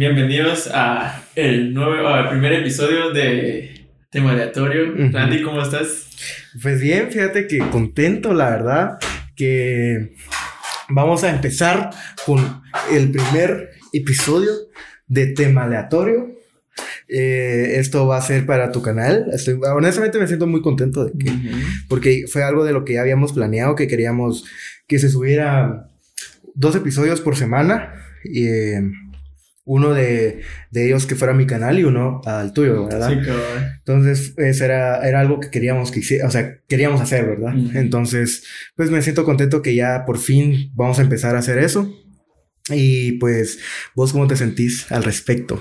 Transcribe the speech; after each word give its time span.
bienvenidos 0.00 0.70
a 0.72 1.24
el 1.34 1.74
nuevo, 1.74 2.08
al 2.08 2.30
primer 2.30 2.54
episodio 2.54 3.10
de 3.12 3.86
Tema 4.08 4.30
Aleatorio. 4.30 4.94
Randy, 5.12 5.42
¿cómo 5.42 5.60
estás? 5.60 6.08
Pues 6.62 6.80
bien, 6.80 7.10
fíjate 7.10 7.46
que 7.46 7.58
contento, 7.58 8.32
la 8.32 8.48
verdad, 8.48 8.98
que 9.36 10.14
vamos 10.88 11.22
a 11.22 11.28
empezar 11.28 11.90
con 12.24 12.62
el 12.90 13.10
primer 13.10 13.72
episodio 13.92 14.52
de 15.06 15.26
tema 15.26 15.64
aleatorio. 15.64 16.34
Eh, 17.06 17.74
esto 17.74 18.06
va 18.06 18.16
a 18.16 18.22
ser 18.22 18.46
para 18.46 18.72
tu 18.72 18.80
canal. 18.80 19.26
Estoy, 19.34 19.60
honestamente 19.70 20.18
me 20.18 20.26
siento 20.26 20.46
muy 20.46 20.62
contento 20.62 21.04
de 21.04 21.12
que, 21.12 21.30
porque 21.88 22.24
fue 22.26 22.42
algo 22.42 22.64
de 22.64 22.72
lo 22.72 22.86
que 22.86 22.94
ya 22.94 23.02
habíamos 23.02 23.34
planeado, 23.34 23.74
que 23.74 23.86
queríamos 23.86 24.46
que 24.86 24.98
se 24.98 25.10
subiera 25.10 25.90
dos 26.54 26.74
episodios 26.74 27.20
por 27.20 27.36
semana. 27.36 27.92
Y, 28.24 28.46
eh, 28.46 28.82
uno 29.64 29.92
de, 29.94 30.42
de 30.70 30.86
ellos 30.86 31.06
que 31.06 31.14
fuera 31.14 31.34
mi 31.34 31.46
canal 31.46 31.78
y 31.78 31.84
uno 31.84 32.20
al 32.24 32.52
tuyo, 32.52 32.86
¿verdad? 32.86 33.08
Sí, 33.10 33.16
cabrón. 33.16 33.68
Entonces, 33.78 34.32
pues 34.34 34.60
era, 34.60 35.06
era 35.06 35.20
algo 35.20 35.38
que 35.38 35.50
queríamos 35.50 35.90
que 35.90 36.00
hici- 36.00 36.24
o 36.26 36.30
sea, 36.30 36.56
queríamos 36.68 37.00
hacer, 37.00 37.26
¿verdad? 37.26 37.54
Entonces, 37.74 38.44
pues 38.74 38.90
me 38.90 39.02
siento 39.02 39.24
contento 39.24 39.62
que 39.62 39.74
ya 39.74 40.04
por 40.06 40.18
fin 40.18 40.70
vamos 40.74 40.98
a 40.98 41.02
empezar 41.02 41.36
a 41.36 41.40
hacer 41.40 41.58
eso. 41.58 41.92
Y 42.70 43.12
pues, 43.12 43.58
¿vos 43.94 44.12
cómo 44.12 44.26
te 44.26 44.36
sentís 44.36 44.90
al 44.92 45.02
respecto? 45.04 45.60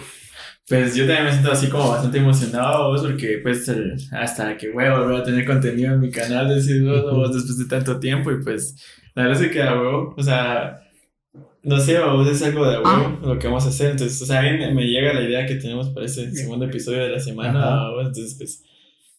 Pues 0.67 0.94
yo 0.94 1.05
también 1.08 1.25
me 1.25 1.31
siento 1.31 1.52
así 1.52 1.67
como 1.67 1.89
bastante 1.89 2.20
emocionado, 2.20 2.89
vos, 2.91 3.02
porque 3.02 3.39
pues 3.41 3.67
el- 3.70 3.95
hasta 4.11 4.55
que 4.58 4.70
voy 4.70 4.86
a 4.86 4.94
volver 4.97 5.22
a 5.22 5.23
tener 5.23 5.45
contenido 5.45 5.94
en 5.95 6.00
mi 6.00 6.11
canal 6.11 6.47
de 6.50 6.61
Ciudad 6.61 7.05
Ujú. 7.05 7.16
vos 7.16 7.34
después 7.34 7.58
de 7.58 7.66
tanto 7.66 8.00
tiempo 8.00 8.31
y 8.31 8.44
pues 8.44 8.75
la 9.16 9.23
verdad 9.23 9.44
es 9.44 9.52
que 9.52 9.63
a 9.63 9.73
huevo, 9.73 10.13
o 10.16 10.22
sea, 10.23 10.80
no 11.64 11.80
sé, 11.80 12.00
vos 12.00 12.28
es 12.28 12.42
algo 12.42 12.66
de 12.66 12.76
a 12.78 12.82
huevo 12.82 13.20
lo 13.22 13.40
que 13.40 13.48
vamos 13.48 13.66
a 13.66 13.70
hacer, 13.70 13.92
entonces, 13.92 14.22
o 14.22 14.26
sea, 14.26 14.40
a 14.40 14.44
me, 14.44 14.74
me 14.74 14.86
llega 14.86 15.14
la 15.14 15.24
idea 15.24 15.46
que 15.46 15.56
tenemos 15.56 15.90
para 15.90 16.06
ese 16.06 16.32
segundo 16.32 16.66
episodio 16.66 17.04
de 17.04 17.10
la 17.10 17.20
semana, 17.20 17.60
Ajá. 17.60 18.02
entonces 18.02 18.36
pues, 18.38 18.64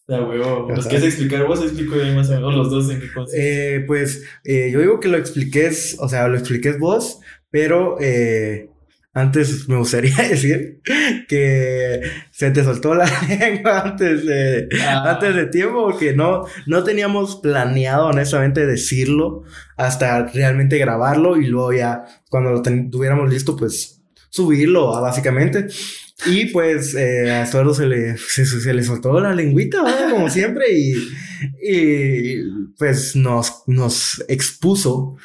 de 0.07 0.15
a 0.15 0.21
huevo, 0.21 0.67
¿nos 0.69 0.79
Ajá. 0.79 0.89
quieres 0.89 1.07
explicar 1.07 1.45
vos? 1.45 1.61
Explico 1.61 1.95
yo 1.95 2.13
más 2.13 2.29
o 2.29 2.33
menos 2.33 2.55
los 2.55 2.69
dos 2.71 2.89
en 2.89 2.99
qué 2.99 3.11
consiste. 3.13 3.75
Eh, 3.75 3.79
pues, 3.81 4.23
eh, 4.43 4.69
yo 4.73 4.79
digo 4.79 4.99
que 4.99 5.07
lo 5.07 5.17
expliques, 5.17 5.97
o 5.99 6.09
sea, 6.09 6.27
lo 6.27 6.37
expliques 6.37 6.79
vos, 6.79 7.19
pero 7.51 7.97
eh, 8.01 8.70
antes 9.13 9.67
me 9.67 9.77
gustaría 9.77 10.15
decir 10.29 10.81
que 11.27 12.01
se 12.31 12.51
te 12.51 12.63
soltó 12.63 12.95
la 12.95 13.05
lengua 13.39 13.81
antes 13.81 14.25
de, 14.25 14.69
Ah. 14.81 15.11
antes 15.11 15.35
de 15.35 15.45
tiempo, 15.47 15.97
que 15.97 16.13
no, 16.13 16.45
no 16.65 16.83
teníamos 16.83 17.37
planeado 17.37 18.07
honestamente 18.07 18.65
decirlo 18.65 19.43
hasta 19.77 20.27
realmente 20.27 20.77
grabarlo 20.77 21.37
y 21.37 21.47
luego 21.47 21.73
ya 21.73 22.05
cuando 22.29 22.51
lo 22.51 22.61
tuviéramos 22.61 23.29
listo, 23.29 23.55
pues 23.55 24.01
subirlo, 24.29 24.95
ah, 24.95 25.01
básicamente. 25.01 25.67
Y 26.25 26.45
pues 26.45 26.93
eh, 26.95 27.31
a 27.31 27.43
Estuardo 27.43 27.73
se 27.73 27.87
le, 27.87 28.17
se, 28.17 28.45
se 28.45 28.73
le 28.73 28.83
soltó 28.83 29.19
la 29.19 29.33
lengüita, 29.33 29.83
¿verdad? 29.83 30.11
como 30.11 30.29
siempre, 30.29 30.65
y, 30.71 30.93
y 31.61 32.41
pues 32.77 33.15
nos, 33.15 33.63
nos 33.67 34.23
expuso 34.27 35.15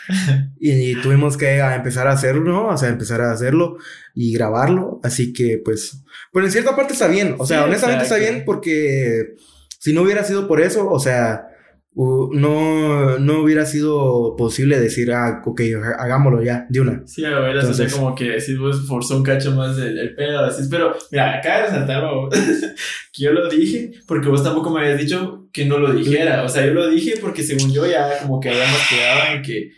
y, 0.59 0.95
tuvimos 1.03 1.37
que 1.37 1.59
empezar 1.59 2.07
a 2.07 2.13
hacerlo, 2.13 2.45
¿no? 2.45 2.69
O 2.69 2.77
sea, 2.77 2.89
empezar 2.89 3.21
a 3.21 3.33
hacerlo 3.33 3.79
y 4.15 4.33
grabarlo. 4.33 5.01
Así 5.03 5.33
que 5.33 5.61
pues, 5.65 6.03
pues 6.33 6.47
en 6.47 6.53
cierta 6.53 6.77
parte 6.77 6.93
está 6.93 7.09
bien, 7.09 7.37
o 7.39 7.47
sea, 7.47 7.61
Sí, 7.61 7.65
honestamente 7.65 8.05
está 8.05 8.17
bien 8.17 8.45
porque 8.45 9.35
si 9.79 9.93
no 9.93 10.03
hubiera 10.03 10.25
sido 10.25 10.49
por 10.49 10.61
eso, 10.61 10.89
o 10.89 10.99
sea, 10.99 11.49
no, 11.97 13.19
no 13.19 13.41
hubiera 13.43 13.65
sido 13.65 14.37
posible 14.37 14.79
decir, 14.79 15.11
ah, 15.13 15.43
ok, 15.45 15.61
ha- 15.83 16.03
hagámoslo 16.03 16.43
ya, 16.43 16.67
de 16.69 16.81
una. 16.81 17.03
Sí, 17.07 17.25
a 17.25 17.31
ver, 17.41 17.57
o 17.57 17.61
sea, 17.63 17.71
Entonces- 17.71 17.95
como 17.95 18.15
que 18.15 18.25
decís 18.33 18.59
vos 18.59 18.87
forzó 18.87 19.17
un 19.17 19.23
cacho 19.23 19.53
más 19.55 19.79
el, 19.79 19.99
el 19.99 20.15
pedo, 20.15 20.45
así, 20.45 20.69
pero 20.71 20.95
mira, 21.11 21.39
acá 21.39 21.57
de 21.57 21.63
resaltar 21.65 22.05
que 23.13 23.23
yo 23.25 23.33
lo 23.33 23.49
dije 23.49 23.93
porque 24.07 24.29
vos 24.29 24.43
tampoco 24.45 24.71
me 24.71 24.81
habías 24.81 24.99
dicho 24.99 25.49
que 25.53 25.65
no 25.65 25.79
lo 25.79 25.93
dijera, 25.95 26.43
o 26.43 26.49
sea, 26.51 26.67
yo 26.67 26.75
lo 26.75 26.89
dije 26.91 27.15
porque 27.21 27.43
según 27.43 27.73
yo 27.73 27.87
ya 27.87 28.19
como 28.23 28.41
que 28.41 28.51
habíamos 28.51 28.79
quedado 28.91 29.35
en 29.37 29.43
que 29.43 29.71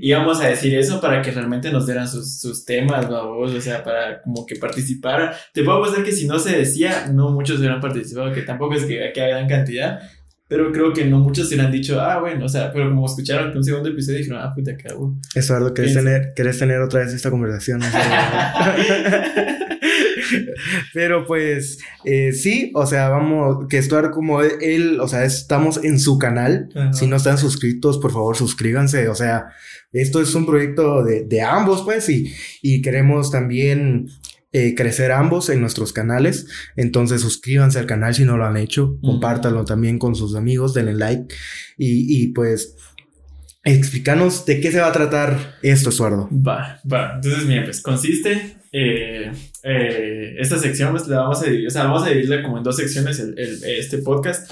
íbamos 0.00 0.40
a 0.40 0.48
decir 0.48 0.76
eso 0.76 1.00
para 1.00 1.22
que 1.22 1.30
realmente 1.30 1.70
nos 1.70 1.86
dieran 1.86 2.08
sus, 2.08 2.40
sus 2.40 2.64
temas, 2.64 3.08
vos, 3.08 3.52
o 3.54 3.60
sea, 3.60 3.84
para 3.84 4.20
como 4.20 4.44
que 4.44 4.56
participara. 4.56 5.36
Te 5.52 5.62
puedo 5.62 5.78
apostar 5.78 6.02
que 6.02 6.10
si 6.10 6.26
no 6.26 6.40
se 6.40 6.56
decía, 6.58 7.06
no 7.12 7.30
muchos 7.30 7.58
hubieran 7.60 7.80
participado, 7.80 8.32
que 8.32 8.42
tampoco 8.42 8.74
es 8.74 8.84
que, 8.84 9.12
que 9.14 9.28
gran 9.28 9.48
cantidad. 9.48 10.00
Pero 10.48 10.70
creo 10.70 10.92
que 10.92 11.04
no 11.04 11.18
muchos 11.18 11.48
hubieran 11.48 11.72
dicho, 11.72 12.00
ah, 12.00 12.20
bueno, 12.20 12.44
o 12.44 12.48
sea, 12.48 12.72
pero 12.72 12.88
como 12.88 13.06
escucharon 13.06 13.50
que 13.50 13.58
un 13.58 13.64
segundo 13.64 13.88
episodio 13.88 14.18
dijeron, 14.18 14.40
ah, 14.40 14.52
puta, 14.54 14.76
hago. 14.88 15.16
Eduardo, 15.34 15.74
¿querés 15.74 15.94
tener, 15.94 16.32
¿querés 16.36 16.58
tener 16.58 16.80
otra 16.80 17.00
vez 17.00 17.12
esta 17.12 17.30
conversación? 17.30 17.80
Pero 20.94 21.26
pues 21.26 21.78
eh, 22.04 22.32
sí, 22.32 22.70
o 22.74 22.86
sea, 22.86 23.08
vamos, 23.08 23.66
que 23.68 23.82
Stuart 23.82 24.12
como 24.12 24.42
él, 24.42 25.00
o 25.00 25.08
sea, 25.08 25.24
estamos 25.24 25.82
en 25.84 25.98
su 25.98 26.18
canal. 26.18 26.68
Ajá. 26.74 26.92
Si 26.92 27.06
no 27.06 27.16
están 27.16 27.38
suscritos, 27.38 27.98
por 27.98 28.12
favor, 28.12 28.36
suscríbanse. 28.36 29.08
O 29.08 29.14
sea, 29.14 29.46
esto 29.92 30.20
es 30.20 30.34
un 30.34 30.46
proyecto 30.46 31.04
de, 31.04 31.24
de 31.24 31.42
ambos, 31.42 31.82
pues, 31.82 32.08
y, 32.08 32.32
y 32.62 32.82
queremos 32.82 33.30
también 33.30 34.08
eh, 34.58 34.74
crecer 34.74 35.12
ambos 35.12 35.48
en 35.50 35.60
nuestros 35.60 35.92
canales. 35.92 36.46
Entonces, 36.76 37.20
suscríbanse 37.20 37.78
al 37.78 37.86
canal 37.86 38.14
si 38.14 38.24
no 38.24 38.36
lo 38.36 38.44
han 38.46 38.56
hecho. 38.56 38.98
Compártanlo 39.02 39.64
también 39.64 39.98
con 39.98 40.14
sus 40.14 40.34
amigos, 40.34 40.72
denle 40.74 40.94
like. 40.94 41.34
Y, 41.78 42.22
y 42.22 42.28
pues, 42.28 42.76
explícanos 43.64 44.46
de 44.46 44.60
qué 44.60 44.70
se 44.72 44.80
va 44.80 44.88
a 44.88 44.92
tratar 44.92 45.56
esto, 45.62 45.90
Estuardo. 45.90 46.28
Va, 46.32 46.80
va. 46.90 47.14
Entonces, 47.16 47.44
mira, 47.46 47.64
pues 47.64 47.80
consiste. 47.82 48.56
eh, 48.72 49.32
eh, 49.62 50.34
esta 50.38 50.58
sección 50.58 50.90
pues, 50.92 51.06
la 51.08 51.18
vamos 51.20 51.40
a 51.42 51.46
dividir, 51.46 51.66
o 51.68 51.70
sea, 51.70 51.84
vamos 51.84 52.04
a 52.04 52.08
dividirla 52.10 52.42
como 52.42 52.58
en 52.58 52.62
dos 52.64 52.76
secciones 52.76 53.18
el, 53.20 53.38
el- 53.38 53.64
este 53.64 53.98
podcast 53.98 54.50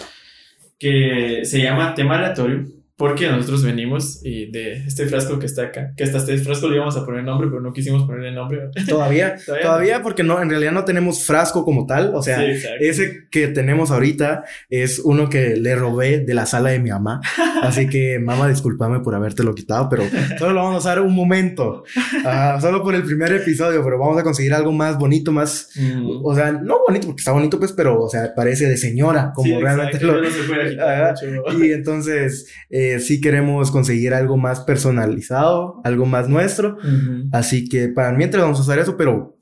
que 0.78 1.42
se 1.44 1.60
llama 1.62 1.94
tema 1.94 2.16
aleatorio 2.16 2.66
porque 2.96 3.28
nosotros 3.28 3.64
venimos 3.64 4.20
y 4.24 4.50
de 4.52 4.74
este 4.86 5.06
frasco 5.06 5.40
que 5.40 5.46
está 5.46 5.62
acá, 5.62 5.92
que 5.96 6.04
hasta 6.04 6.18
este 6.18 6.38
frasco 6.38 6.68
le 6.68 6.76
íbamos 6.76 6.96
a 6.96 7.04
poner 7.04 7.24
nombre, 7.24 7.48
pero 7.48 7.60
no 7.60 7.72
quisimos 7.72 8.04
ponerle 8.04 8.30
nombre. 8.30 8.60
Todavía, 8.88 9.36
Todavía. 9.44 9.62
todavía, 9.66 10.02
porque 10.02 10.22
no, 10.22 10.40
en 10.40 10.48
realidad 10.48 10.70
no 10.70 10.84
tenemos 10.84 11.24
frasco 11.24 11.64
como 11.64 11.86
tal. 11.86 12.12
O 12.14 12.22
sea, 12.22 12.38
Sí, 12.38 12.66
ese 12.80 13.26
que 13.32 13.48
tenemos 13.48 13.90
ahorita 13.90 14.44
es 14.70 15.00
uno 15.00 15.28
que 15.28 15.56
le 15.56 15.74
robé 15.74 16.20
de 16.20 16.34
la 16.34 16.46
sala 16.46 16.70
de 16.70 16.78
mi 16.78 16.90
mamá. 16.90 17.20
Así 17.62 17.88
que, 17.88 18.18
mamá, 18.20 18.48
discúlpame 18.48 19.00
por 19.00 19.14
habértelo 19.16 19.54
quitado, 19.56 19.88
pero 19.88 20.04
solo 20.38 20.52
lo 20.52 20.60
vamos 20.62 20.76
a 20.76 20.78
usar 20.78 21.00
un 21.00 21.14
momento. 21.14 21.82
Ah, 22.24 22.58
solo 22.60 22.82
por 22.82 22.94
el 22.94 23.02
primer 23.02 23.32
episodio, 23.32 23.82
pero 23.82 23.98
vamos 23.98 24.18
a 24.18 24.22
conseguir 24.22 24.54
algo 24.54 24.70
más 24.70 24.98
bonito, 24.98 25.32
más. 25.32 25.70
Mm. 25.74 26.20
O 26.22 26.34
sea, 26.34 26.52
no 26.52 26.78
bonito 26.86 27.08
porque 27.08 27.20
está 27.20 27.32
bonito, 27.32 27.58
pues, 27.58 27.72
pero, 27.72 28.00
o 28.00 28.08
sea, 28.08 28.32
parece 28.36 28.66
de 28.68 28.76
señora, 28.76 29.32
como 29.34 29.48
Sí, 29.48 29.60
realmente 29.60 29.98
lo. 30.00 30.20
no 30.20 30.30
se 30.30 30.42
puede 30.44 30.76
mucho. 30.76 31.64
Y 31.64 31.72
entonces, 31.72 32.46
eh, 32.70 32.83
sí 33.00 33.20
queremos 33.20 33.70
conseguir 33.70 34.14
algo 34.14 34.36
más 34.36 34.60
personalizado, 34.60 35.80
algo 35.84 36.06
más 36.06 36.28
nuestro. 36.28 36.76
Ujú. 36.78 37.28
Así 37.32 37.68
que 37.68 37.88
para 37.88 38.12
mientras 38.12 38.42
vamos 38.42 38.58
a 38.58 38.62
usar 38.62 38.78
eso, 38.78 38.96
pero 38.96 39.36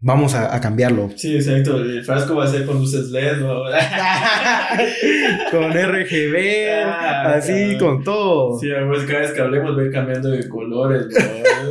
vamos 0.00 0.34
a, 0.34 0.54
a 0.54 0.60
cambiarlo. 0.60 1.10
Sí, 1.16 1.34
exacto. 1.36 1.78
El 1.80 2.04
frasco 2.04 2.36
va 2.36 2.44
a 2.44 2.48
ser 2.48 2.64
con 2.66 2.78
luces 2.78 3.10
LED. 3.10 3.38
¿no? 3.38 3.64
con 5.50 5.72
RGB, 5.72 6.36
Ah, 6.84 7.34
así, 7.36 7.52
cabrón. 7.72 7.78
con 7.96 8.04
todo. 8.04 8.58
Sí, 8.60 8.68
pues 8.88 9.04
cada 9.04 9.20
vez 9.20 9.32
que 9.32 9.40
hablemos 9.40 9.76
va 9.76 9.82
a 9.82 9.84
ir 9.84 9.92
cambiando 9.92 10.30
de 10.30 10.48
colores. 10.48 11.06
¿no? 11.08 11.14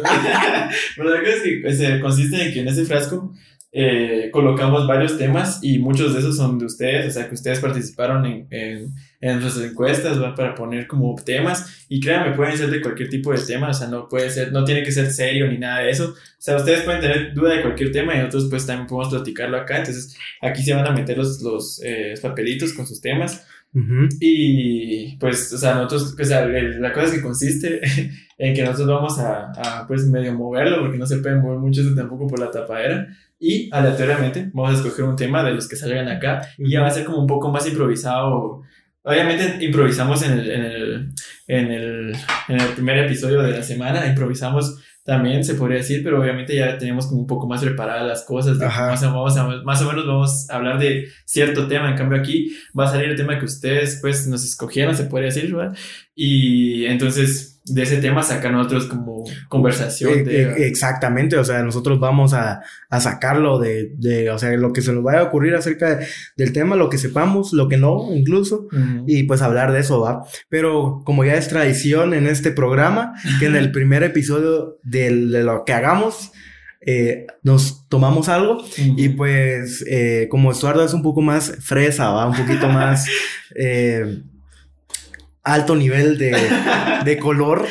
Pero 0.97 1.09
la 1.09 1.19
cosa 1.19 1.31
es 1.31 1.41
que 1.41 1.61
eh, 1.95 1.99
consiste 2.01 2.47
en 2.47 2.53
que 2.53 2.61
en 2.61 2.67
ese 2.67 2.85
frasco 2.85 3.31
eh, 3.77 4.29
colocamos 4.31 4.87
varios 4.87 5.17
temas 5.17 5.59
y 5.61 5.79
muchos 5.79 6.13
de 6.13 6.19
esos 6.21 6.37
son 6.37 6.57
de 6.57 6.65
ustedes, 6.65 7.07
o 7.07 7.11
sea 7.11 7.27
que 7.27 7.33
ustedes 7.35 7.59
participaron 7.59 8.25
en, 8.25 8.47
en, 8.49 8.93
en 9.19 9.39
nuestras 9.41 9.65
encuestas 9.69 10.21
¿va? 10.21 10.33
para 10.33 10.55
poner 10.55 10.87
como 10.87 11.13
temas. 11.15 11.85
Y 11.89 11.99
créanme, 11.99 12.35
pueden 12.37 12.57
ser 12.57 12.69
de 12.69 12.79
cualquier 12.79 13.09
tipo 13.09 13.33
de 13.33 13.39
tema, 13.39 13.69
o 13.69 13.73
sea, 13.73 13.87
no 13.89 14.07
puede 14.07 14.29
ser, 14.29 14.53
no 14.53 14.63
tiene 14.63 14.81
que 14.81 14.93
ser 14.93 15.11
serio 15.11 15.47
ni 15.51 15.57
nada 15.57 15.79
de 15.81 15.89
eso, 15.89 16.11
o 16.11 16.15
sea, 16.41 16.55
ustedes 16.55 16.83
pueden 16.83 17.01
tener 17.01 17.33
duda 17.33 17.53
de 17.55 17.61
cualquier 17.63 17.91
tema 17.91 18.15
y 18.15 18.19
nosotros 18.19 18.47
pues 18.49 18.65
también 18.65 18.87
podemos 18.87 19.13
platicarlo 19.13 19.57
acá, 19.57 19.79
entonces 19.79 20.15
aquí 20.41 20.63
se 20.63 20.73
van 20.73 20.87
a 20.87 20.91
meter 20.91 21.17
los, 21.17 21.41
los 21.41 21.81
eh, 21.83 22.13
papelitos 22.21 22.71
con 22.71 22.87
sus 22.87 23.01
temas. 23.01 23.45
Ujú. 23.73 24.07
y 24.21 25.17
pues, 25.17 25.51
o 25.51 25.57
sea, 25.57 25.75
nosotros, 25.75 26.15
o 26.17 26.23
sea, 26.23 26.45
el- 26.45 26.79
la 26.81 26.93
cosa 26.93 27.07
es 27.07 27.11
que 27.11 27.21
consiste 27.21 27.81
en 28.37 28.53
que 28.53 28.63
nosotros 28.63 28.87
vamos 28.87 29.19
a, 29.19 29.51
a, 29.51 29.85
pues 29.85 30.05
medio 30.07 30.33
moverlo 30.33 30.79
porque 30.79 30.97
no 30.97 31.05
se 31.05 31.17
pueden 31.17 31.41
mover 31.41 31.59
mucho 31.59 31.81
eso 31.81 31.93
tampoco 31.93 32.25
por 32.27 32.39
la 32.39 32.49
tapadera 32.51 33.05
y 33.39 33.69
aleatoriamente 33.73 34.49
vamos 34.53 34.73
a 34.75 34.77
escoger 34.81 35.05
un 35.05 35.15
tema 35.15 35.43
de 35.43 35.53
los 35.53 35.67
que 35.67 35.75
salgan 35.75 36.07
acá 36.07 36.41
y 36.57 36.69
ya 36.71 36.81
va 36.81 36.87
a 36.87 36.91
ser 36.91 37.05
como 37.05 37.19
un 37.19 37.27
poco 37.27 37.51
más 37.51 37.67
improvisado. 37.67 38.61
Obviamente 39.03 39.63
improvisamos 39.63 40.23
en 40.23 40.39
el, 40.39 40.49
en 40.51 40.61
el, 40.65 41.11
en 41.47 41.71
el, 41.71 42.15
en 42.47 42.59
el 42.59 42.67
primer 42.69 42.97
episodio 43.05 43.41
de 43.43 43.51
la 43.51 43.61
semana, 43.61 44.07
improvisamos 44.07 44.79
también 45.03 45.43
se 45.43 45.53
podría 45.53 45.77
decir, 45.77 46.01
pero 46.03 46.19
obviamente 46.19 46.55
ya 46.55 46.79
tenemos 46.79 47.05
como 47.05 47.21
un 47.21 47.27
poco 47.27 47.45
más 47.47 47.61
preparadas 47.61 48.07
las 48.07 48.23
cosas. 48.23 48.57
Más, 48.57 49.03
o, 49.03 49.13
vamos 49.13 49.37
a- 49.37 49.61
más 49.63 49.79
o 49.83 49.87
menos 49.87 50.07
vamos 50.07 50.49
a 50.49 50.55
hablar 50.55 50.79
de 50.79 51.09
cierto 51.25 51.67
tema. 51.67 51.91
En 51.91 51.95
cambio, 51.95 52.17
aquí 52.19 52.55
va 52.77 52.85
a 52.85 52.91
salir 52.91 53.09
el 53.09 53.15
tema 53.15 53.37
que 53.37 53.45
ustedes 53.45 53.99
pues 54.01 54.25
nos 54.25 54.43
escogieron, 54.43 54.95
se 54.95 55.03
podría 55.03 55.27
decir, 55.27 55.53
¿verdad? 55.53 55.77
Y 56.15 56.85
entonces 56.85 57.54
de 57.67 57.81
ese 57.83 57.97
tema 57.97 58.21
sacan 58.21 58.53
nosotros 58.53 58.85
como 58.85 59.23
conversación. 59.49 60.11
Eh, 60.19 60.23
de, 60.23 60.41
eh, 60.43 60.67
exactamente, 60.67 61.35
o 61.37 61.43
sea, 61.43 61.63
nosotros 61.63 61.99
vamos 61.99 62.33
a, 62.33 62.61
a 62.89 62.99
sacarlo 63.01 63.57
de, 63.59 63.91
de, 63.97 64.29
o 64.29 64.37
sea, 64.37 64.51
lo 64.55 64.71
que 64.71 64.81
se 64.83 64.93
nos 64.93 65.03
vaya 65.03 65.19
a 65.19 65.23
ocurrir 65.23 65.55
acerca 65.55 65.95
de- 65.95 66.05
del 66.37 66.53
tema, 66.53 66.75
lo 66.75 66.89
que 66.89 66.97
sepamos, 66.99 67.53
lo 67.53 67.67
que 67.67 67.77
no, 67.77 68.13
incluso, 68.13 68.67
y 69.07 69.23
pues 69.23 69.41
hablar 69.41 69.71
de 69.71 69.79
eso, 69.79 69.99
va. 70.01 70.23
Pero 70.47 71.01
como 71.05 71.25
ya 71.25 71.33
es 71.35 71.47
tradición 71.47 72.13
en 72.13 72.27
este 72.27 72.51
programa, 72.51 73.13
que 73.39 73.47
en 73.47 73.55
el 73.55 73.71
primer 73.73 74.03
episodio 74.03 74.77
del- 74.83 75.31
de 75.31 75.43
lo 75.43 75.63
que 75.65 75.73
hagamos, 75.73 76.31
eh, 76.87 77.25
nos 77.41 77.87
tomamos 77.89 78.29
algo 78.29 78.63
y 78.77 79.09
pues 79.09 79.83
eh, 79.89 80.27
como 80.29 80.51
Estuardo 80.51 80.85
es 80.85 80.93
un 80.93 81.01
poco 81.01 81.19
más 81.21 81.57
fresa, 81.61 82.09
va, 82.11 82.27
un 82.27 82.35
poquito 82.37 82.69
más 82.69 83.07
eh, 83.55 84.21
alto 85.45 85.75
nivel 85.75 86.17
de, 86.17 86.35
de 87.05 87.17
color. 87.19 87.61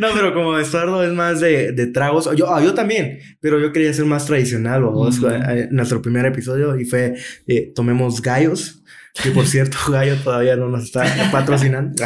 no, 0.00 0.08
pero 0.14 0.34
como 0.34 0.58
Estuardo 0.58 1.02
es 1.04 1.12
más 1.12 1.40
de, 1.40 1.72
de 1.72 1.86
tragos, 1.88 2.28
yo, 2.36 2.52
ah, 2.52 2.62
yo 2.62 2.74
también, 2.74 3.18
pero 3.40 3.60
yo 3.60 3.72
quería 3.72 3.92
ser 3.92 4.06
más 4.06 4.26
tradicional, 4.26 4.82
vamos, 4.82 5.18
Ujú. 5.18 5.28
eh, 5.28 5.68
nuestro 5.70 6.02
primer 6.02 6.26
episodio 6.26 6.78
y 6.78 6.84
fue 6.84 7.14
eh, 7.46 7.72
tomemos 7.74 8.20
gallos. 8.22 8.82
Que 9.22 9.30
por 9.30 9.46
cierto, 9.46 9.78
Gallo 9.90 10.14
todavía 10.22 10.56
no 10.56 10.68
nos 10.68 10.84
está 10.84 11.02
patrocinando. 11.32 12.04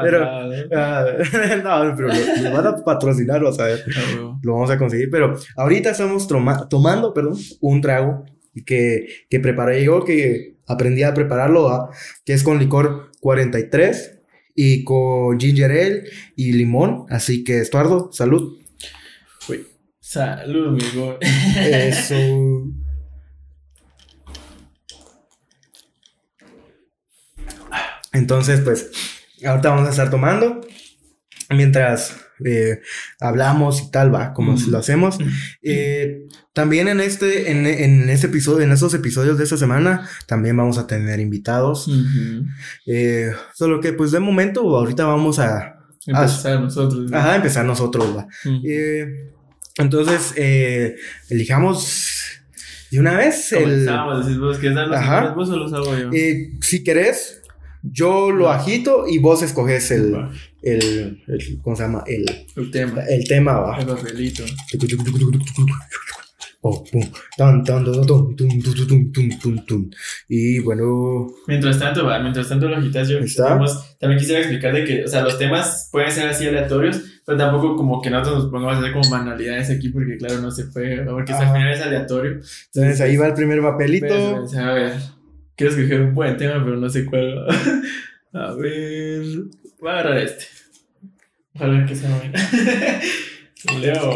Pero-. 0.00 0.24
Ah, 0.72 1.04
no, 1.64 1.96
pero 1.96 2.06
lo, 2.06 2.14
lo 2.42 2.52
van 2.52 2.66
a 2.68 2.76
patrocinar, 2.76 3.42
vas 3.42 3.58
a 3.58 3.64
ver 3.64 3.84
lo 4.40 4.52
vamos 4.52 4.70
a 4.70 4.78
conseguir. 4.78 5.08
Pero 5.10 5.36
ahorita 5.56 5.90
estamos 5.90 6.28
toma- 6.28 6.68
tomando, 6.68 7.12
perdón, 7.12 7.34
un 7.60 7.80
trago 7.80 8.24
que, 8.62 9.06
que 9.28 9.40
preparé 9.40 9.82
yo, 9.84 10.04
que 10.04 10.56
aprendí 10.66 11.02
a 11.02 11.12
prepararlo, 11.14 11.64
¿va? 11.64 11.90
que 12.24 12.32
es 12.32 12.42
con 12.42 12.58
licor 12.58 13.10
43 13.20 14.20
y 14.54 14.84
con 14.84 15.38
ginger 15.40 15.70
ale 15.72 16.04
y 16.36 16.52
limón. 16.52 17.06
Así 17.10 17.42
que, 17.44 17.58
Estuardo, 17.60 18.10
salud. 18.12 18.58
Salud, 20.00 20.68
amigo. 20.68 21.18
Eso. 21.20 22.14
Entonces, 28.12 28.60
pues, 28.60 28.90
ahorita 29.44 29.70
vamos 29.70 29.88
a 29.88 29.90
estar 29.90 30.10
tomando 30.10 30.60
mientras 31.50 32.16
eh, 32.44 32.80
hablamos 33.20 33.82
y 33.82 33.90
tal, 33.90 34.14
va, 34.14 34.32
como 34.32 34.52
Mm. 34.52 34.70
lo 34.70 34.78
hacemos. 34.78 35.18
Eh, 35.62 36.26
también 36.54 36.88
en 36.88 37.00
este, 37.00 37.50
en, 37.50 37.66
en 37.66 38.08
este 38.08 38.28
episodio, 38.28 38.64
en 38.64 38.72
estos 38.72 38.94
episodios 38.94 39.36
de 39.36 39.44
esta 39.44 39.58
semana, 39.58 40.08
también 40.26 40.56
vamos 40.56 40.78
a 40.78 40.86
tener 40.86 41.20
invitados. 41.20 41.86
Ujú. 41.88 42.46
Eh, 42.86 43.32
solo 43.54 43.80
que, 43.80 43.92
pues, 43.92 44.10
de 44.12 44.20
momento, 44.20 44.60
ahorita 44.76 45.04
vamos 45.04 45.38
a, 45.38 45.72
Empezar 46.06 46.60
nosotros. 46.60 47.10
¿no? 47.10 47.16
a 47.18 47.36
empezar 47.36 47.64
nosotros, 47.66 48.16
va. 48.16 48.26
Ujú. 48.44 48.60
Eh, 48.66 49.32
entonces, 49.78 50.32
eh, 50.36 50.96
elijamos 51.28 52.08
de 52.90 53.00
una 53.00 53.16
vez 53.16 53.50
el... 53.52 53.62
Comenzamos, 53.64 54.24
decís 54.26 54.38
vos, 54.40 54.58
¿quieres 54.58 54.76
dar 54.76 54.86
los 54.88 54.96
Ajá. 54.96 55.14
nombres 55.22 55.34
vos 55.34 55.50
o 55.50 55.56
los 55.56 55.72
hago 55.72 55.98
yo? 55.98 56.10
eh, 56.12 56.52
si 56.60 56.84
querés, 56.84 57.40
yo 57.82 58.30
lo 58.30 58.50
agito 58.50 59.06
y 59.08 59.18
vos 59.18 59.42
escoges 59.42 59.90
el, 59.90 60.14
Va, 60.14 60.30
el, 60.62 61.22
el- 61.26 61.58
¿cómo 61.62 61.74
se 61.74 61.82
llama? 61.82 62.04
El, 62.06 62.24
El 62.54 62.70
tema. 62.70 63.02
el 63.08 63.24
tema, 63.26 63.54
va. 63.58 63.80
El 63.80 63.86
papelito. 63.86 64.44
Y 70.28 70.60
bueno, 70.60 71.26
Mientras 71.46 71.78
tanto, 71.78 72.04
va, 72.06 72.18
mientras 72.20 72.48
tanto 72.48 72.68
lo 72.68 72.76
agitas 72.76 73.08
yo. 73.08 73.18
Tenemos- 73.48 73.98
también 73.98 74.18
quisiera 74.18 74.40
explicar 74.40 74.72
de 74.74 74.84
que, 74.84 75.04
o 75.04 75.08
sea, 75.08 75.22
los 75.22 75.38
temas 75.38 75.88
pueden 75.92 76.10
ser 76.10 76.28
así 76.28 76.46
aleatorios, 76.46 77.00
pero 77.26 77.36
tampoco 77.38 77.76
como 77.76 78.00
que 78.00 78.10
nosotros 78.10 78.44
nos 78.44 78.50
pongamos 78.52 78.76
a 78.76 78.78
hacer 78.80 78.92
como 78.92 79.08
manualidades 79.10 79.70
aquí, 79.70 79.90
porque 79.90 80.16
claro, 80.16 80.40
no 80.40 80.50
se 80.50 80.64
puede, 80.66 81.04
porque 81.04 81.32
al 81.32 81.52
final 81.52 81.72
es 81.72 81.80
aleatorio. 81.82 82.30
entonces 82.32 83.00
ahí 83.00 83.16
va 83.16 83.26
el 83.28 83.34
primer 83.34 83.60
papelito. 83.60 84.06
Pero, 84.08 84.46
sea, 84.46 84.68
a 84.70 84.74
ver, 84.74 84.92
quiero 85.56 85.72
escoger 85.74 86.00
un 86.00 86.14
buen 86.14 86.36
tema, 86.36 86.64
pero 86.64 86.76
no 86.76 86.88
sé 86.88 87.04
cuál. 87.04 87.38
va. 87.38 87.54
A 88.36 88.52
ver, 88.54 89.22
voy 89.80 89.90
a 89.90 89.92
agarrar 89.92 90.18
este. 90.18 90.44
Ojalá 91.54 91.86
que 91.86 91.94
sea 91.94 92.10
bueno. 92.16 92.32
Leo. 93.80 94.14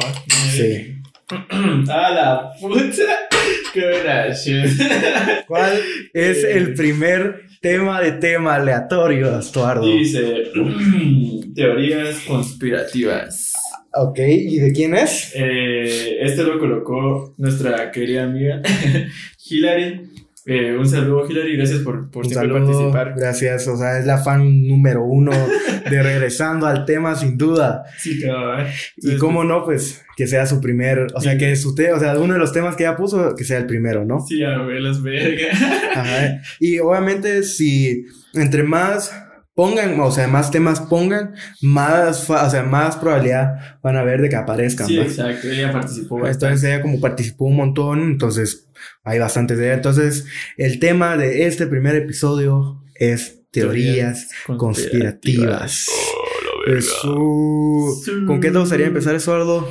Sí. 0.51 0.98
A 1.89 2.11
la 2.11 2.53
puta. 2.61 3.29
Qué 3.73 3.81
buena. 3.81 5.45
¿Cuál 5.47 5.81
es 6.15 6.45
el 6.45 6.75
primer 6.75 7.43
tema 7.61 8.01
de 8.01 8.13
tema 8.13 8.55
aleatorio, 8.55 9.39
Estuardo? 9.39 9.87
Dice 9.87 10.51
teorías 11.55 12.21
conspirativas. 12.27 13.53
Ok, 13.93 14.19
¿y 14.21 14.59
de 14.59 14.73
quién 14.73 14.95
es? 14.95 15.33
Eh, 15.35 16.19
este 16.21 16.45
lo 16.45 16.59
colocó 16.59 17.35
nuestra 17.37 17.91
querida 17.91 18.25
amiga 18.25 18.63
Hilary. 19.51 20.09
Eh, 20.51 20.75
un 20.79 20.89
saludo, 20.89 21.29
Hilary, 21.29 21.59
gracias 21.59 21.81
por, 21.81 22.11
por 22.11 22.25
Un 22.25 22.31
siempre 22.31 22.49
saludo, 22.51 22.73
participar. 22.73 23.15
gracias, 23.15 23.69
o 23.69 23.77
sea, 23.77 23.99
es 23.99 24.07
la 24.07 24.17
fan 24.17 24.67
número 24.67 25.05
uno 25.05 25.31
de 25.91 26.03
regresando 26.03 26.67
al 26.67 26.87
tema 26.87 27.15
sin 27.17 27.37
duda. 27.37 27.85
Sí, 27.99 28.19
cabrón. 28.19 28.67
Y 28.97 29.17
cómo 29.19 29.45
no, 29.45 29.63
pues 29.67 30.07
que 30.17 30.27
sea 30.27 30.47
su 30.47 30.61
primer, 30.63 31.09
o 31.15 31.21
sea, 31.21 31.37
que 31.37 31.55
su 31.55 31.75
te, 31.75 31.93
o 31.93 32.01
sea, 32.01 32.19
uno 32.19 32.33
de 32.33 32.39
los 32.39 32.55
temas 32.55 32.77
que 32.77 32.85
ella 32.85 32.97
puso, 32.97 33.35
que 33.37 33.45
sea 33.45 33.59
el 33.59 33.67
primero, 33.67 34.07
¿no? 34.07 34.25
Sí, 34.27 34.43
a 34.43 34.57
ver, 34.63 34.81
las 34.81 35.03
vergas. 35.03 35.55
Ajá. 35.95 36.41
Y 36.59 36.79
obviamente 36.79 37.43
si 37.43 38.07
entre 38.33 38.63
más 38.63 39.13
pongan, 39.59 39.99
o 39.99 40.13
sea, 40.13 40.29
más 40.29 40.53
temas 40.53 40.79
pongan, 40.83 41.35
más, 41.63 42.31
o 42.31 42.49
sea, 42.49 42.63
más 42.63 42.95
probabilidad 42.95 43.81
van 43.83 43.97
a 43.97 44.03
haber 44.03 44.23
de 44.23 44.29
que 44.29 44.37
aparezcan. 44.37 44.87
Sí, 44.87 44.97
¿va? 44.97 45.03
exacto, 45.03 45.49
ella 45.49 45.73
participó 45.73 46.15
bastante. 46.15 46.47
Entonces 46.47 46.71
ella 46.71 46.81
como 46.81 47.01
participó 47.01 47.47
un 47.47 47.57
montón, 47.57 48.03
entonces 48.03 48.69
hay 49.03 49.19
bastantes 49.19 49.59
de 49.59 49.65
ella. 49.65 49.75
Entonces 49.75 50.27
el 50.59 50.79
tema 50.79 51.17
de 51.17 51.49
este 51.49 51.67
primer 51.67 51.97
episodio 51.97 52.85
es 52.95 53.41
teorías 53.51 54.31
conspirativas. 54.47 55.89
Oh, 55.91 56.71
Eso. 56.71 58.27
¿Con 58.29 58.41
qué 58.41 58.53
te 58.53 58.59
gustaría 58.61 58.87
empezar, 58.87 59.17
Eduardo? 59.17 59.69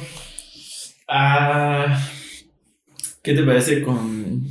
Ah, 1.07 1.97
¿qué 3.23 3.33
te 3.33 3.43
parece 3.43 3.81
con... 3.83 4.49